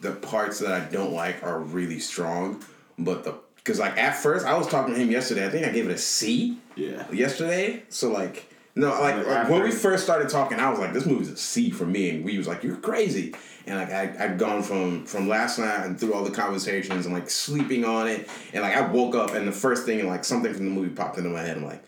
the 0.00 0.12
parts 0.12 0.60
that 0.60 0.70
I 0.72 0.84
don't 0.84 1.12
like 1.12 1.42
are 1.42 1.58
really 1.58 1.98
strong, 1.98 2.62
but 2.98 3.24
the 3.24 3.34
because 3.56 3.78
like 3.78 3.96
at 3.96 4.16
first 4.16 4.44
I 4.44 4.56
was 4.56 4.66
talking 4.66 4.94
to 4.94 5.00
him 5.00 5.10
yesterday. 5.10 5.46
I 5.46 5.50
think 5.50 5.66
I 5.66 5.70
gave 5.70 5.88
it 5.88 5.92
a 5.92 5.98
C. 5.98 6.58
Yeah. 6.76 7.10
Yesterday, 7.12 7.82
so 7.88 8.10
like 8.10 8.48
no, 8.74 8.88
like, 8.88 9.26
Like, 9.26 9.48
when 9.48 9.62
we 9.62 9.70
first 9.70 10.02
started 10.02 10.30
talking, 10.30 10.58
I 10.58 10.70
was 10.70 10.78
like, 10.78 10.92
this 10.92 11.04
movie's 11.04 11.28
a 11.28 11.36
C 11.36 11.70
for 11.70 11.84
me, 11.84 12.10
and 12.10 12.24
we 12.24 12.38
was 12.38 12.48
like, 12.48 12.62
you're 12.62 12.76
crazy. 12.76 13.34
And 13.66 13.78
like 13.78 13.92
I, 13.92 14.24
I'd 14.24 14.38
gone 14.38 14.62
from 14.62 15.04
from 15.06 15.28
last 15.28 15.58
night 15.58 15.84
and 15.84 15.98
through 15.98 16.14
all 16.14 16.24
the 16.24 16.32
conversations 16.32 17.06
and 17.06 17.14
like 17.14 17.30
sleeping 17.30 17.84
on 17.84 18.08
it, 18.08 18.28
and 18.52 18.62
like 18.62 18.74
I 18.74 18.80
woke 18.80 19.14
up 19.14 19.34
and 19.34 19.46
the 19.46 19.52
first 19.52 19.84
thing 19.86 20.00
and 20.00 20.08
like 20.08 20.24
something 20.24 20.52
from 20.52 20.64
the 20.64 20.70
movie 20.70 20.88
popped 20.88 21.18
into 21.18 21.30
my 21.30 21.42
head. 21.42 21.58
I'm 21.58 21.64
like, 21.64 21.84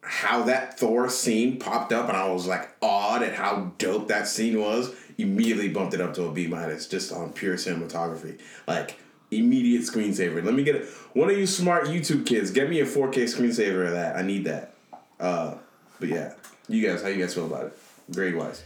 how 0.00 0.44
that 0.44 0.78
Thor 0.78 1.10
scene 1.10 1.58
popped 1.58 1.92
up, 1.92 2.08
and 2.08 2.16
I 2.16 2.30
was 2.30 2.46
like 2.46 2.70
awed 2.80 3.22
at 3.22 3.34
how 3.34 3.72
dope 3.78 4.08
that 4.08 4.26
scene 4.28 4.60
was. 4.60 4.94
Immediately 5.18 5.70
bumped 5.70 5.94
it 5.94 6.00
up 6.00 6.14
to 6.14 6.24
a 6.24 6.32
B 6.32 6.46
minus 6.46 6.86
just 6.86 7.12
on 7.12 7.32
pure 7.32 7.56
cinematography. 7.56 8.40
Like 8.66 8.98
immediate 9.30 9.82
screensaver. 9.82 10.42
Let 10.42 10.54
me 10.54 10.62
get 10.62 10.76
it. 10.76 10.88
One 11.12 11.28
of 11.28 11.36
you 11.36 11.46
smart 11.46 11.86
YouTube 11.86 12.24
kids, 12.24 12.50
get 12.50 12.70
me 12.70 12.80
a 12.80 12.86
4K 12.86 13.24
screensaver 13.24 13.86
of 13.86 13.92
that. 13.92 14.16
I 14.16 14.22
need 14.22 14.44
that. 14.44 14.74
Uh, 15.20 15.56
but 16.00 16.08
yeah, 16.08 16.34
you 16.68 16.86
guys, 16.86 17.02
how 17.02 17.08
you 17.08 17.20
guys 17.22 17.34
feel 17.34 17.46
about 17.46 17.66
it? 17.66 17.78
Grade 18.12 18.34
wise. 18.36 18.62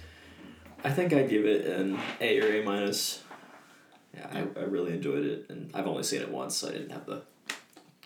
I 0.84 0.90
think 0.90 1.12
I'd 1.12 1.28
give 1.30 1.46
it 1.46 1.66
an 1.66 1.98
A 2.20 2.40
or 2.40 2.60
A 2.60 2.64
minus. 2.64 3.22
Yeah, 4.14 4.26
I, 4.32 4.60
I 4.60 4.64
really 4.64 4.92
enjoyed 4.92 5.24
it, 5.24 5.46
and 5.48 5.70
I've 5.74 5.86
only 5.86 6.02
seen 6.02 6.20
it 6.20 6.30
once, 6.30 6.56
so 6.56 6.68
I 6.68 6.72
didn't 6.72 6.90
have 6.90 7.06
the 7.06 7.22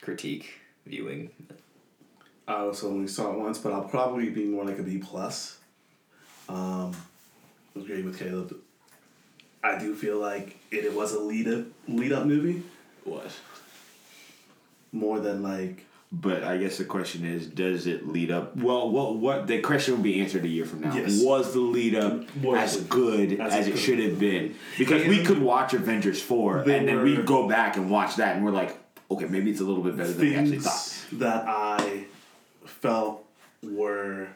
critique 0.00 0.60
viewing. 0.86 1.30
I 2.46 2.54
also 2.56 2.88
only 2.88 3.08
saw 3.08 3.32
it 3.32 3.38
once, 3.38 3.58
but 3.58 3.72
I'll 3.72 3.88
probably 3.88 4.30
be 4.30 4.44
more 4.44 4.64
like 4.64 4.78
a 4.78 4.82
B 4.84 4.98
plus. 4.98 5.58
Um, 6.48 6.94
I 7.74 7.80
agree 7.80 8.02
with 8.02 8.18
Caleb. 8.18 8.56
I 9.64 9.78
do 9.80 9.96
feel 9.96 10.18
like 10.18 10.58
it, 10.70 10.84
it 10.84 10.94
was 10.94 11.12
a 11.12 11.18
lead 11.18 11.48
up 11.48 11.64
lead 11.88 12.12
up 12.12 12.24
movie 12.24 12.62
What? 13.02 13.32
more 14.92 15.18
than 15.18 15.42
like 15.42 15.85
But 16.12 16.44
I 16.44 16.56
guess 16.56 16.78
the 16.78 16.84
question 16.84 17.24
is, 17.24 17.46
does 17.48 17.86
it 17.86 18.06
lead 18.06 18.30
up? 18.30 18.56
Well, 18.56 18.88
what 18.88 19.16
what 19.16 19.46
the 19.48 19.60
question 19.60 19.96
will 19.96 20.02
be 20.02 20.20
answered 20.20 20.44
a 20.44 20.48
year 20.48 20.64
from 20.64 20.82
now. 20.82 20.94
Yes. 20.94 21.20
Was 21.22 21.52
the 21.52 21.60
lead 21.60 21.96
up 21.96 22.36
Was 22.36 22.76
as 22.76 22.82
good 22.84 23.40
as 23.40 23.52
as, 23.52 23.66
it 23.66 23.74
it 23.74 23.76
should 23.78 23.98
have 23.98 24.18
been? 24.18 24.54
Because 24.78 25.06
we 25.08 25.24
could 25.24 25.40
watch 25.42 25.74
Avengers 25.74 26.22
four, 26.22 26.58
and 26.58 26.86
then 26.88 27.02
we 27.02 27.16
go 27.16 27.48
back 27.48 27.76
and 27.76 27.90
watch 27.90 28.16
that, 28.16 28.36
and 28.36 28.44
we're 28.44 28.52
like, 28.52 28.78
okay, 29.10 29.26
maybe 29.26 29.50
it's 29.50 29.60
a 29.60 29.64
little 29.64 29.82
bit 29.82 29.96
better 29.96 30.12
than 30.12 30.26
we 30.26 30.36
actually 30.36 30.58
thought. 30.60 31.04
that 31.12 31.44
I 31.48 32.04
felt 32.64 33.24
were 33.62 34.28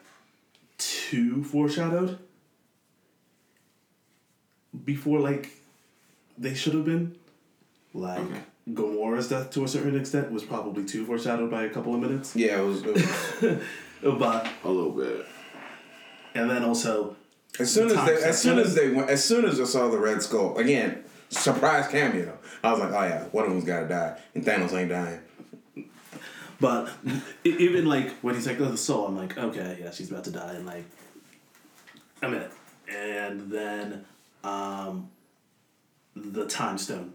too 0.76 1.44
foreshadowed 1.44 2.18
before 4.84 5.20
like 5.20 5.50
they 6.36 6.54
should 6.54 6.74
have 6.74 6.84
been. 6.84 7.16
Like 7.94 8.20
Okay. 8.20 8.40
Gamora's 8.68 9.28
death 9.28 9.50
to 9.52 9.64
a 9.64 9.68
certain 9.68 9.98
extent 9.98 10.30
was 10.30 10.42
probably 10.44 10.84
too 10.84 11.04
foreshadowed 11.06 11.50
by 11.50 11.64
a 11.64 11.70
couple 11.70 11.94
of 11.94 12.00
minutes. 12.00 12.36
Yeah, 12.36 12.60
it 12.60 12.64
was. 12.64 12.82
It 12.82 12.94
was 12.94 13.62
But 14.18 14.48
A 14.64 14.68
little 14.70 14.92
bit. 14.92 15.26
and 16.34 16.48
then 16.48 16.62
also 16.64 17.16
as 17.58 17.72
soon 17.72 17.90
as 17.90 18.06
they, 18.06 18.14
as 18.22 18.40
soon 18.40 18.58
as 18.58 18.74
they 18.74 18.90
went, 18.90 19.10
as 19.10 19.22
soon 19.24 19.44
as 19.44 19.60
I 19.60 19.64
saw 19.64 19.88
the 19.88 19.98
Red 19.98 20.22
Skull 20.22 20.56
again, 20.56 21.04
surprise 21.28 21.88
cameo. 21.88 22.38
I 22.62 22.70
was 22.72 22.80
like, 22.80 22.92
oh 22.92 23.02
yeah, 23.02 23.24
one 23.24 23.44
of 23.44 23.50
them's 23.50 23.64
gotta 23.64 23.88
die, 23.88 24.18
and 24.34 24.44
Thanos 24.44 24.72
ain't 24.72 24.90
dying. 24.90 25.20
But 26.60 26.90
even 27.44 27.86
like 27.86 28.10
when 28.20 28.34
he's 28.34 28.46
like, 28.46 28.60
"Oh, 28.60 28.66
the 28.66 28.76
soul," 28.76 29.06
I'm 29.06 29.16
like, 29.16 29.36
"Okay, 29.36 29.78
yeah, 29.80 29.90
she's 29.90 30.10
about 30.10 30.24
to 30.24 30.30
die," 30.30 30.54
and 30.54 30.66
like 30.66 30.84
a 32.22 32.28
minute, 32.28 32.52
and 32.86 33.50
then 33.50 34.04
um, 34.44 35.08
the 36.14 36.46
time 36.46 36.76
stone, 36.76 37.14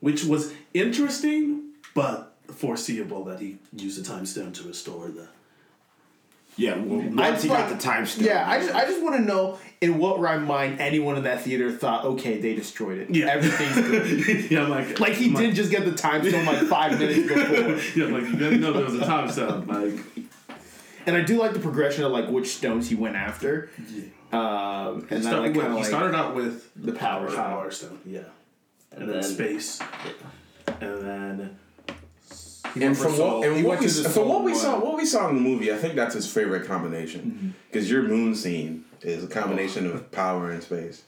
which 0.00 0.24
was 0.24 0.52
interesting 0.74 1.72
but 1.94 2.34
foreseeable 2.52 3.24
that 3.24 3.40
he 3.40 3.58
used 3.76 4.02
the 4.02 4.08
time 4.08 4.26
stone 4.26 4.52
to 4.52 4.62
restore 4.66 5.08
the. 5.08 5.28
Yeah, 6.56 6.76
well, 6.76 7.00
once 7.14 7.42
he 7.44 7.48
got 7.48 7.70
the 7.70 7.76
time 7.76 8.04
stone. 8.04 8.24
Yeah, 8.24 8.48
I 8.48 8.58
just 8.58 8.74
I 8.74 8.84
just 8.84 9.00
want 9.00 9.14
to 9.16 9.22
know 9.22 9.58
in 9.80 9.98
what 9.98 10.18
right 10.18 10.40
mind 10.42 10.80
anyone 10.80 11.16
in 11.16 11.22
that 11.22 11.42
theater 11.42 11.70
thought, 11.70 12.04
okay, 12.04 12.40
they 12.40 12.54
destroyed 12.56 12.98
it. 12.98 13.10
Yeah. 13.14 13.26
everything's 13.26 13.76
good. 14.26 14.50
yeah, 14.50 14.64
I'm 14.64 14.70
like 14.70 14.98
like 14.98 15.12
he 15.12 15.28
my- 15.28 15.40
didn't 15.40 15.54
just 15.54 15.70
get 15.70 15.84
the 15.84 15.92
time 15.92 16.28
stone 16.28 16.44
like 16.46 16.62
five 16.66 16.98
minutes 16.98 17.28
before. 17.32 18.02
Yeah, 18.02 18.12
like 18.12 18.24
you 18.24 18.36
didn't 18.36 18.60
know 18.60 18.72
there 18.72 18.84
was 18.84 18.94
a 18.94 19.04
time 19.04 19.30
stone. 19.30 19.66
Like 19.68 20.26
And 21.06 21.16
I 21.16 21.22
do 21.22 21.38
like 21.38 21.52
the 21.52 21.60
progression 21.60 22.02
of 22.04 22.10
like 22.10 22.28
which 22.28 22.48
stones 22.48 22.88
he 22.88 22.96
went 22.96 23.14
after. 23.14 23.70
Um, 24.32 25.06
and 25.08 25.08
then 25.10 25.22
start 25.22 25.42
like 25.42 25.54
he 25.54 25.60
like 25.60 25.84
started 25.84 26.14
out 26.16 26.34
with 26.34 26.68
the 26.74 26.92
power. 26.92 27.30
power 27.34 27.70
stone, 27.70 28.00
yeah, 28.04 28.22
and, 28.92 29.02
And 29.02 29.10
then, 29.12 29.20
then- 29.20 29.30
space, 29.30 29.80
and 30.80 31.02
then 31.02 31.58
And 32.80 32.96
from 32.96 33.18
what 33.18 33.46
and 33.46 33.56
He 33.56 33.62
what 33.62 33.80
we, 33.80 33.86
to 33.86 33.92
the 34.02 34.08
from 34.08 34.28
what 34.28 34.36
Soul 34.38 34.42
we 34.44 34.54
saw 34.54 34.78
what 34.80 34.96
we 34.96 35.04
saw 35.06 35.28
in 35.28 35.36
the 35.36 35.40
movie, 35.40 35.72
I 35.72 35.76
think 35.76 35.94
that's 35.94 36.14
his 36.14 36.30
favorite 36.30 36.66
combination 36.66 37.54
because 37.70 37.90
your 37.90 38.02
moon 38.02 38.34
scene 38.34 38.84
is 39.02 39.24
a 39.24 39.26
combination 39.26 39.86
of 39.86 40.10
power 40.12 40.50
and 40.50 40.62
space, 40.62 41.02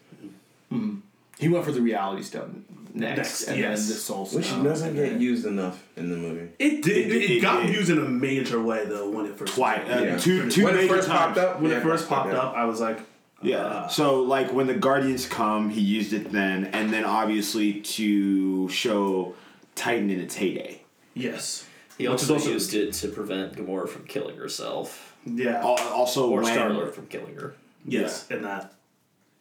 He 1.38 1.48
went 1.48 1.64
for 1.64 1.72
the 1.72 1.80
reality 1.82 2.22
stone 2.22 2.64
next, 2.92 3.16
Next, 3.18 3.44
and 3.48 3.58
yes. 3.60 3.80
then 3.80 3.88
the 3.88 3.94
soul 4.00 4.26
stone. 4.26 4.40
which 4.40 4.50
doesn't 4.64 4.94
get 4.94 5.10
then- 5.10 5.20
used 5.20 5.46
enough 5.46 5.82
in 5.96 6.10
the 6.10 6.16
movie. 6.16 6.48
It 6.58 6.82
did. 6.82 6.96
It, 7.10 7.12
It- 7.22 7.30
it 7.36 7.40
got 7.42 7.62
did. 7.66 7.74
used 7.74 7.90
in 7.90 7.98
a 7.98 8.08
major 8.08 8.60
way 8.60 8.84
though 8.86 9.10
when 9.10 9.26
it 9.26 9.36
first 9.38 9.54
Quite 9.54 9.82
uh, 9.90 10.00
Yeah. 10.02 10.18
two 10.18 10.50
two 10.50 10.64
when 10.64 10.76
it 10.76 10.88
first 10.88 11.08
times. 11.08 11.36
popped 11.36 11.38
up, 11.38 11.60
when 11.60 11.70
yeah, 11.70 11.78
it 11.78 11.82
first 11.82 12.08
popped 12.08 12.28
okay. 12.30 12.36
up. 12.36 12.54
I 12.54 12.64
was 12.64 12.80
like, 12.80 12.98
Yeah. 13.42 13.56
uh, 13.58 13.88
so 13.88 14.22
like 14.22 14.52
when 14.52 14.66
the 14.66 14.74
Guardians 14.74 15.26
come, 15.26 15.70
he 15.70 15.80
used 15.80 16.12
it 16.12 16.30
then, 16.30 16.66
and 16.66 16.92
then 16.92 17.04
obviously 17.04 17.80
to 17.80 18.68
show 18.68 19.34
Titan 19.74 20.10
in 20.10 20.20
its 20.20 20.34
heyday. 20.36 20.82
yes. 21.14 21.66
He 21.98 22.04
Which 22.08 22.12
also, 22.22 22.34
also- 22.34 22.50
used 22.52 22.72
it 22.74 22.94
to 22.94 23.08
prevent 23.08 23.52
Gamora 23.56 23.86
from 23.86 24.04
killing 24.06 24.36
herself, 24.38 25.14
Yeah. 25.26 25.60
Also, 25.62 26.30
or 26.30 26.40
when, 26.40 26.52
Star 26.54 26.70
Lord 26.70 26.94
from 26.94 27.06
killing 27.08 27.34
her. 27.34 27.54
yes. 27.84 28.26
And 28.30 28.42
that. 28.46 28.72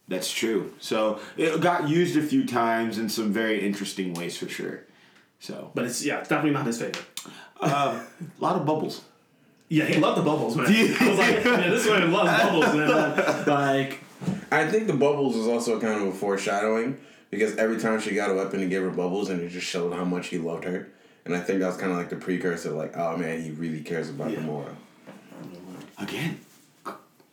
That's 0.09 0.29
true. 0.29 0.73
So 0.79 1.19
it 1.37 1.61
got 1.61 1.87
used 1.87 2.17
a 2.17 2.21
few 2.21 2.45
times 2.45 2.97
in 2.97 3.07
some 3.09 3.31
very 3.31 3.65
interesting 3.65 4.13
ways 4.13 4.35
for 4.37 4.49
sure. 4.49 4.83
So 5.39 5.71
But 5.73 5.85
it's 5.85 6.03
yeah, 6.03 6.19
it's 6.19 6.27
definitely 6.27 6.51
not 6.51 6.65
his 6.65 6.79
favorite. 6.79 7.05
a 7.61 8.01
lot 8.39 8.55
of 8.57 8.65
bubbles. 8.65 9.01
Yeah, 9.69 9.85
he 9.85 9.99
loved 9.99 10.17
the 10.17 10.23
bubbles, 10.23 10.55
man. 10.55 10.65
I 10.99 11.09
was 11.09 11.17
like, 11.19 11.45
yeah, 11.45 11.69
this 11.69 11.85
man 11.85 12.11
loves 12.11 12.43
bubbles, 12.43 12.75
man. 12.75 13.45
Like, 13.47 13.99
I 14.51 14.67
think 14.67 14.87
the 14.87 14.93
bubbles 14.93 15.35
is 15.35 15.47
also 15.47 15.79
kind 15.79 16.01
of 16.01 16.07
a 16.07 16.11
foreshadowing 16.11 16.97
because 17.29 17.55
every 17.57 17.77
time 17.79 17.99
she 18.01 18.15
got 18.15 18.31
a 18.31 18.33
weapon, 18.33 18.59
he 18.59 18.67
gave 18.67 18.81
her 18.81 18.89
bubbles, 18.89 19.29
and 19.29 19.41
it 19.41 19.49
just 19.49 19.67
showed 19.67 19.93
how 19.93 20.03
much 20.03 20.27
he 20.27 20.37
loved 20.39 20.65
her. 20.65 20.89
And 21.25 21.35
I 21.35 21.39
think 21.39 21.59
that 21.59 21.67
was 21.67 21.77
kind 21.77 21.91
of 21.91 21.97
like 21.97 22.09
the 22.09 22.15
precursor, 22.15 22.71
like, 22.71 22.97
oh 22.97 23.15
man, 23.15 23.41
he 23.43 23.51
really 23.51 23.81
cares 23.81 24.09
about 24.09 24.31
Yeah. 24.31 24.39
Gamora. 24.39 24.75
Again, 25.99 26.39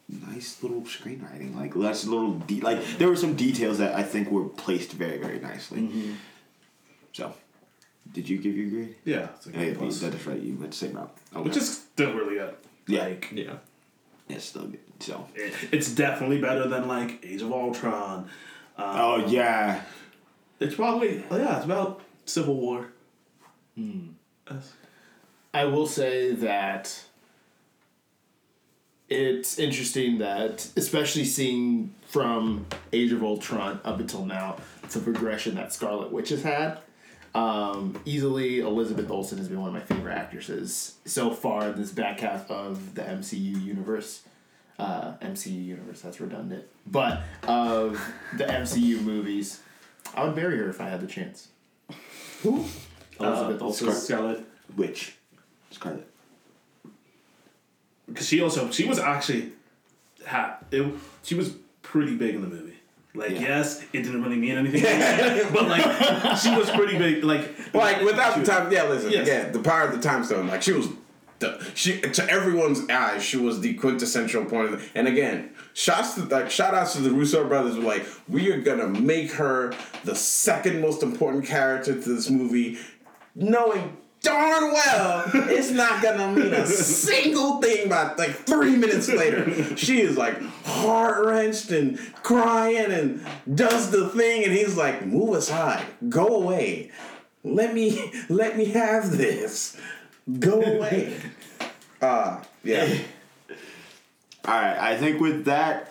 nice 0.09 0.63
little 0.63 0.83
screenwriting. 0.83 1.57
Like 1.57 1.75
that's 1.75 2.05
little 2.07 2.35
de- 2.35 2.61
like 2.61 2.85
there 2.99 3.09
were 3.09 3.17
some 3.17 3.35
details 3.37 3.79
that 3.79 3.95
I 3.95 4.03
think 4.03 4.31
were 4.31 4.45
placed 4.49 4.93
very 4.93 5.19
very 5.19 5.39
nicely. 5.41 5.81
Mm-hmm. 5.83 6.13
So, 7.13 7.33
did 8.13 8.29
you 8.29 8.39
give 8.39 8.57
your 8.57 8.71
grade? 8.71 8.97
yeah, 9.05 9.29
it's 9.37 9.47
like 9.47 9.55
Hey, 9.57 9.73
a 9.73 9.75
plus. 9.75 10.01
that 10.01 10.15
is 10.15 10.27
right. 10.27 10.41
You 10.41 10.57
went 10.57 10.71
the 10.73 10.77
same 10.77 10.93
route. 10.95 11.17
Okay. 11.35 11.43
which 11.43 11.57
is 11.57 11.77
still 11.79 12.15
really 12.15 12.37
good. 12.37 12.55
Yeah. 12.87 13.05
Like, 13.05 13.31
Yeah. 13.33 13.55
yeah, 14.29 14.39
still 14.39 14.63
good. 14.67 14.81
So. 15.01 15.27
it, 15.35 15.53
it's 15.73 15.91
definitely 15.95 16.41
better 16.41 16.67
than 16.69 16.89
like 16.89 17.25
Age 17.25 17.43
of 17.43 17.53
Ultron. 17.53 18.29
Um, 18.79 18.85
Oh 18.99 19.27
yeah. 19.27 19.83
It's 20.61 20.75
probably 20.75 21.23
oh, 21.31 21.37
yeah, 21.37 21.57
it's 21.57 21.65
about 21.67 22.01
Civil 22.25 22.57
War. 22.57 22.89
That's- 23.77 24.73
I 25.53 25.65
will 25.65 25.87
say 25.87 26.33
that 26.33 27.05
it's 29.09 29.59
interesting 29.59 30.19
that, 30.19 30.69
especially 30.77 31.25
seeing 31.25 31.95
from 32.09 32.67
Age 32.93 33.13
of 33.13 33.23
Ultron 33.23 33.81
up 33.85 34.01
until 34.01 34.25
now, 34.25 34.57
the 34.91 34.99
progression 35.01 35.55
that 35.57 35.73
Scarlet 35.73 36.11
Witch 36.13 36.31
has 36.31 36.43
had. 36.43 36.79
Um, 37.37 38.01
easily, 38.07 38.61
Elizabeth 38.61 39.11
Olsen 39.11 39.37
has 39.37 39.49
been 39.49 39.61
one 39.61 39.69
of 39.69 39.75
my 39.75 39.81
favorite 39.81 40.15
actresses 40.15 40.95
so 41.05 41.31
far 41.31 41.69
in 41.69 41.77
this 41.77 41.93
back 41.93 42.21
half 42.21 42.51
of 42.51 42.95
the 42.95 43.03
MCU 43.03 43.63
universe. 43.63 44.23
Uh, 44.79 45.13
MCU 45.21 45.63
universe, 45.63 46.01
that's 46.01 46.19
redundant. 46.19 46.65
But 46.87 47.25
of 47.47 48.01
the 48.39 48.45
MCU 48.45 49.03
movies, 49.03 49.61
I 50.15 50.25
would 50.25 50.35
marry 50.35 50.57
her 50.57 50.71
if 50.71 50.81
I 50.81 50.89
had 50.89 51.03
the 51.03 51.07
chance. 51.07 51.49
Who? 52.43 52.65
Elizabeth 53.21 53.61
uh, 53.61 53.65
Olsen. 53.67 53.93
Scarlet. 53.93 54.47
Which? 54.75 55.17
Scarlet. 55.71 56.09
Because 58.09 58.27
she 58.27 58.41
also 58.41 58.71
she 58.71 58.87
was 58.87 58.99
actually 58.99 59.53
ha 60.27 60.57
it, 60.71 60.91
she 61.23 61.35
was 61.35 61.55
pretty 61.83 62.17
big 62.17 62.35
in 62.35 62.41
the 62.41 62.49
movie. 62.49 62.76
Like 63.17 63.31
Yeah. 63.33 63.41
yes, 63.41 63.83
it 63.93 64.03
didn't 64.03 64.23
really 64.23 64.37
mean 64.37 64.57
anything, 64.59 64.83
but 65.53 65.69
like 65.69 66.37
she 66.39 66.55
was 66.57 66.71
pretty 66.71 66.99
big. 66.99 67.25
Like 67.25 67.75
Like 67.75 68.03
without 68.03 68.39
the 68.39 68.45
time, 68.45 68.71
yeah. 68.71 68.85
Listen, 68.85 69.11
Yes. 69.11 69.27
yeah, 69.27 69.49
the 69.51 69.59
power 69.61 69.83
of 69.83 69.93
the 69.93 70.01
time 70.01 70.25
stone. 70.25 70.47
Like 70.49 70.63
she 70.63 70.73
was, 70.73 70.89
the 71.39 71.63
she 71.75 72.01
to 72.01 72.31
everyone's 72.31 72.89
eyes, 72.89 73.23
she 73.23 73.37
was 73.37 73.61
the 73.61 73.75
quintessential 73.75 74.45
point 74.45 74.73
of. 74.73 74.81
The, 74.81 74.99
and 74.99 75.07
again, 75.09 75.51
shots 75.75 76.15
to 76.15 76.23
like 76.25 76.51
shout 76.51 76.75
outs 76.75 76.95
to 76.95 77.01
the 77.03 77.11
Russo 77.11 77.47
brothers. 77.47 77.77
Were 77.77 77.83
like, 77.85 78.07
we 78.29 78.51
are 78.53 78.61
gonna 78.61 78.89
make 78.89 79.33
her 79.33 79.75
the 80.05 80.15
second 80.15 80.81
most 80.81 81.03
important 81.03 81.45
character 81.47 81.93
to 81.95 82.15
this 82.15 82.31
movie, 82.31 82.79
knowing 83.35 83.97
darn 84.23 84.73
well 84.73 85.31
it's 85.35 85.71
not 85.71 86.03
gonna 86.03 86.33
mean 86.33 86.53
a 86.53 86.67
single 86.67 87.61
thing 87.61 87.89
by 87.89 88.13
like 88.15 88.31
three 88.31 88.77
minutes 88.77 89.09
later. 89.09 89.77
She 89.77 90.01
is 90.01 90.17
like 90.17 90.41
heart 90.65 91.25
wrenched 91.25 91.71
and 91.71 91.99
crying 92.23 92.91
and 92.91 93.27
does 93.57 93.91
the 93.91 94.09
thing, 94.09 94.45
and 94.45 94.53
he's 94.53 94.77
like, 94.77 95.07
move 95.07 95.35
aside, 95.35 95.85
go 96.09 96.27
away. 96.27 96.91
Let 97.45 97.75
me 97.75 98.11
let 98.29 98.57
me 98.57 98.67
have 98.67 99.17
this. 99.17 99.77
Go 100.39 100.63
away. 100.63 101.17
Uh 102.03 102.43
yeah. 102.63 102.99
All 104.45 104.55
right, 104.55 104.79
I 104.79 104.97
think 104.99 105.19
with 105.19 105.47
that, 105.47 105.91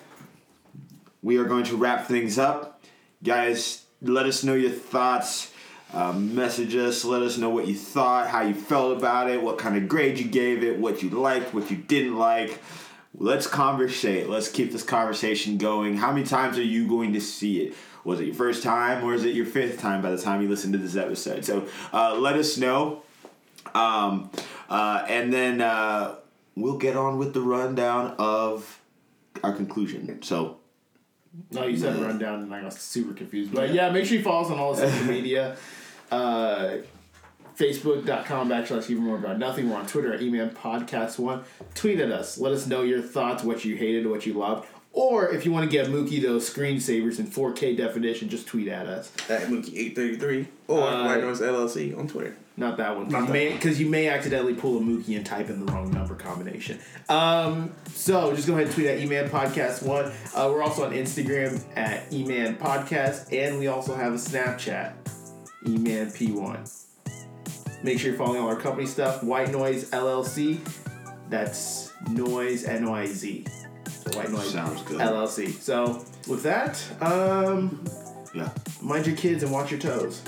we 1.23 1.38
are 1.38 1.45
going 1.45 1.64
to 1.65 1.76
wrap 1.76 2.06
things 2.06 2.38
up. 2.38 2.80
Guys, 3.23 3.85
let 4.03 4.27
us 4.27 4.43
know 4.43 4.53
your 4.53 4.69
thoughts. 4.69 5.52
Uh, 5.95 6.11
message 6.11 6.76
us, 6.76 7.05
let 7.05 7.22
us 7.22 7.38
know 7.38 7.49
what 7.49 7.67
you 7.67 7.73
thought, 7.73 8.27
how 8.27 8.41
you 8.41 8.53
felt 8.53 8.97
about 8.97 9.30
it, 9.30 9.41
what 9.41 9.57
kind 9.57 9.77
of 9.77 9.88
grade 9.88 10.19
you 10.19 10.26
gave 10.26 10.61
it, 10.61 10.77
what 10.77 11.01
you 11.01 11.09
liked, 11.09 11.53
what 11.53 11.72
you 11.72 11.77
didn't 11.77 12.17
like. 12.17 12.59
Let's 13.17 13.47
conversate. 13.47 14.27
Let's 14.27 14.51
keep 14.51 14.73
this 14.73 14.84
conversation 14.84 15.57
going. 15.57 15.95
How 15.95 16.11
many 16.11 16.26
times 16.26 16.57
are 16.57 16.63
you 16.63 16.85
going 16.85 17.13
to 17.13 17.22
see 17.22 17.61
it? 17.61 17.76
Was 18.03 18.19
it 18.19 18.26
your 18.26 18.35
first 18.35 18.61
time 18.61 19.05
or 19.05 19.13
is 19.13 19.23
it 19.23 19.35
your 19.35 19.45
fifth 19.45 19.80
time 19.80 20.01
by 20.01 20.11
the 20.11 20.22
time 20.22 20.41
you 20.41 20.49
listen 20.49 20.73
to 20.73 20.77
this 20.77 20.97
episode? 20.97 21.45
So 21.45 21.65
uh, 21.93 22.13
let 22.15 22.35
us 22.35 22.57
know. 22.57 23.03
Um, 23.73 24.30
uh, 24.69 25.05
and 25.07 25.31
then 25.31 25.61
uh, 25.61 26.15
we'll 26.57 26.77
get 26.77 26.97
on 26.97 27.17
with 27.17 27.34
the 27.34 27.41
rundown 27.41 28.15
of 28.19 28.81
our 29.43 29.53
conclusion. 29.53 30.22
So 30.23 30.57
No, 31.51 31.65
you 31.65 31.77
said 31.77 31.95
rundown, 32.01 32.43
and 32.43 32.53
I 32.53 32.61
got 32.61 32.73
super 32.73 33.13
confused. 33.13 33.53
But 33.53 33.73
yeah, 33.73 33.91
make 33.91 34.05
sure 34.05 34.17
you 34.17 34.23
follow 34.23 34.43
us 34.43 34.51
on 34.51 34.59
all 34.59 34.73
the 34.73 34.89
social 34.89 35.05
media. 35.11 35.55
Uh, 36.11 36.77
Facebook.com 37.57 38.49
backslash 38.49 38.90
even 38.90 39.03
more 39.03 39.15
about 39.18 39.40
nothing. 39.40 39.69
We're 39.69 39.77
on 39.77 39.88
Twitter 39.88 40.14
at 40.14 40.19
Eman 40.19 40.53
Podcast 40.53 41.18
One. 41.18 41.44
Tweet 41.73 41.99
at 41.99 42.11
us. 42.11 42.38
Let 42.38 42.52
us 42.52 42.68
know 42.68 42.82
your 42.82 43.02
thoughts, 43.02 43.44
what 43.44 43.64
you 43.64 43.76
hated, 43.77 44.07
what 44.07 44.26
you 44.26 44.34
loved. 44.34 44.68
Or 44.91 45.30
if 45.30 45.45
you 45.45 45.52
want 45.52 45.69
to 45.69 45.72
get 45.72 45.88
Mookie 45.88 46.22
those 46.22 46.49
screensavers 46.49 47.19
in 47.19 47.27
4K 47.27 47.76
definition, 47.77 48.30
just 48.30 48.48
tweet 48.48 48.68
at 48.69 48.88
us. 48.88 49.11
At 49.30 49.44
Mookie833 49.44 50.48
or 50.69 50.82
Uh, 50.82 51.06
White 51.06 51.22
Noise 51.22 51.41
LLC 51.41 51.98
on 51.98 52.07
Twitter. 52.07 52.36
Not 52.57 52.77
that 52.77 52.95
one. 52.95 53.07
Because 53.07 53.77
you, 53.80 53.88
may- 53.90 54.03
you 54.03 54.07
may 54.07 54.07
accidentally 54.07 54.53
pull 54.53 54.77
a 54.77 54.80
Mookie 54.82 55.18
and 55.18 55.26
type 55.26 55.49
in 55.49 55.65
the 55.65 55.69
wrong 55.73 55.91
number 55.91 56.15
combination. 56.15 56.80
Um, 57.10 57.73
so 57.94 58.34
just 58.34 58.48
go 58.48 58.53
ahead 58.53 58.68
and 58.68 58.73
tweet 58.73 58.88
at 58.88 58.99
Eman 58.99 59.30
Podcast 59.30 59.84
One. 59.84 60.06
Uh, 60.34 60.49
we're 60.49 60.64
also 60.64 60.86
on 60.86 60.94
Instagram 60.94 61.61
at 61.76 62.10
Eman 62.11 62.57
Podcast, 62.57 63.34
and 63.34 63.60
we 63.60 63.68
also 63.68 63.94
have 63.95 64.14
a 64.14 64.18
Snapchat, 64.18 64.94
Eman 65.65 66.07
P1. 66.15 67.83
Make 67.83 67.99
sure 67.99 68.09
you're 68.09 68.17
following 68.17 68.41
all 68.41 68.49
our 68.49 68.55
company 68.55 68.87
stuff. 68.87 69.23
White 69.23 69.51
Noise 69.51 69.91
LLC. 69.91 70.59
That's 71.29 71.91
Noise 72.09 72.65
N 72.65 72.87
I 72.87 73.05
Z. 73.05 73.45
So 73.87 74.17
White 74.17 74.31
Noise 74.31 74.51
Sounds 74.51 74.81
good. 74.83 74.99
LLC. 74.99 75.51
So 75.51 76.03
with 76.27 76.43
that, 76.43 76.81
um, 77.01 77.83
yeah. 78.33 78.49
mind 78.81 79.05
your 79.07 79.15
kids 79.15 79.43
and 79.43 79.51
watch 79.51 79.71
your 79.71 79.79
toes. 79.79 80.21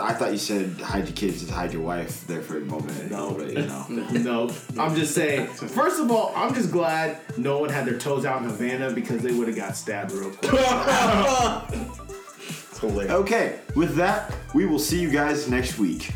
I 0.00 0.12
thought 0.12 0.30
you 0.30 0.38
said 0.38 0.80
hide 0.80 1.06
your 1.06 1.16
kids 1.16 1.42
and 1.42 1.50
hide 1.50 1.72
your 1.72 1.82
wife 1.82 2.26
there 2.26 2.40
for 2.40 2.58
a 2.58 2.60
moment. 2.60 3.10
No. 3.10 3.32
But, 3.32 3.48
you 3.52 3.66
know. 3.66 3.86
No, 4.12 4.54
I'm 4.78 4.94
just 4.94 5.14
saying. 5.14 5.48
First 5.48 6.00
of 6.00 6.10
all, 6.10 6.32
I'm 6.36 6.54
just 6.54 6.70
glad 6.70 7.18
no 7.36 7.58
one 7.58 7.70
had 7.70 7.86
their 7.86 7.98
toes 7.98 8.24
out 8.24 8.42
in 8.42 8.48
Havana 8.48 8.92
because 8.92 9.22
they 9.22 9.32
would 9.32 9.48
have 9.48 9.56
got 9.56 9.76
stabbed 9.76 10.12
real 10.12 10.30
quick. 10.30 10.52
Hilarious. 12.80 13.12
Okay, 13.12 13.60
with 13.74 13.94
that, 13.96 14.32
we 14.54 14.66
will 14.66 14.78
see 14.78 15.00
you 15.00 15.10
guys 15.10 15.48
next 15.48 15.78
week. 15.78 16.12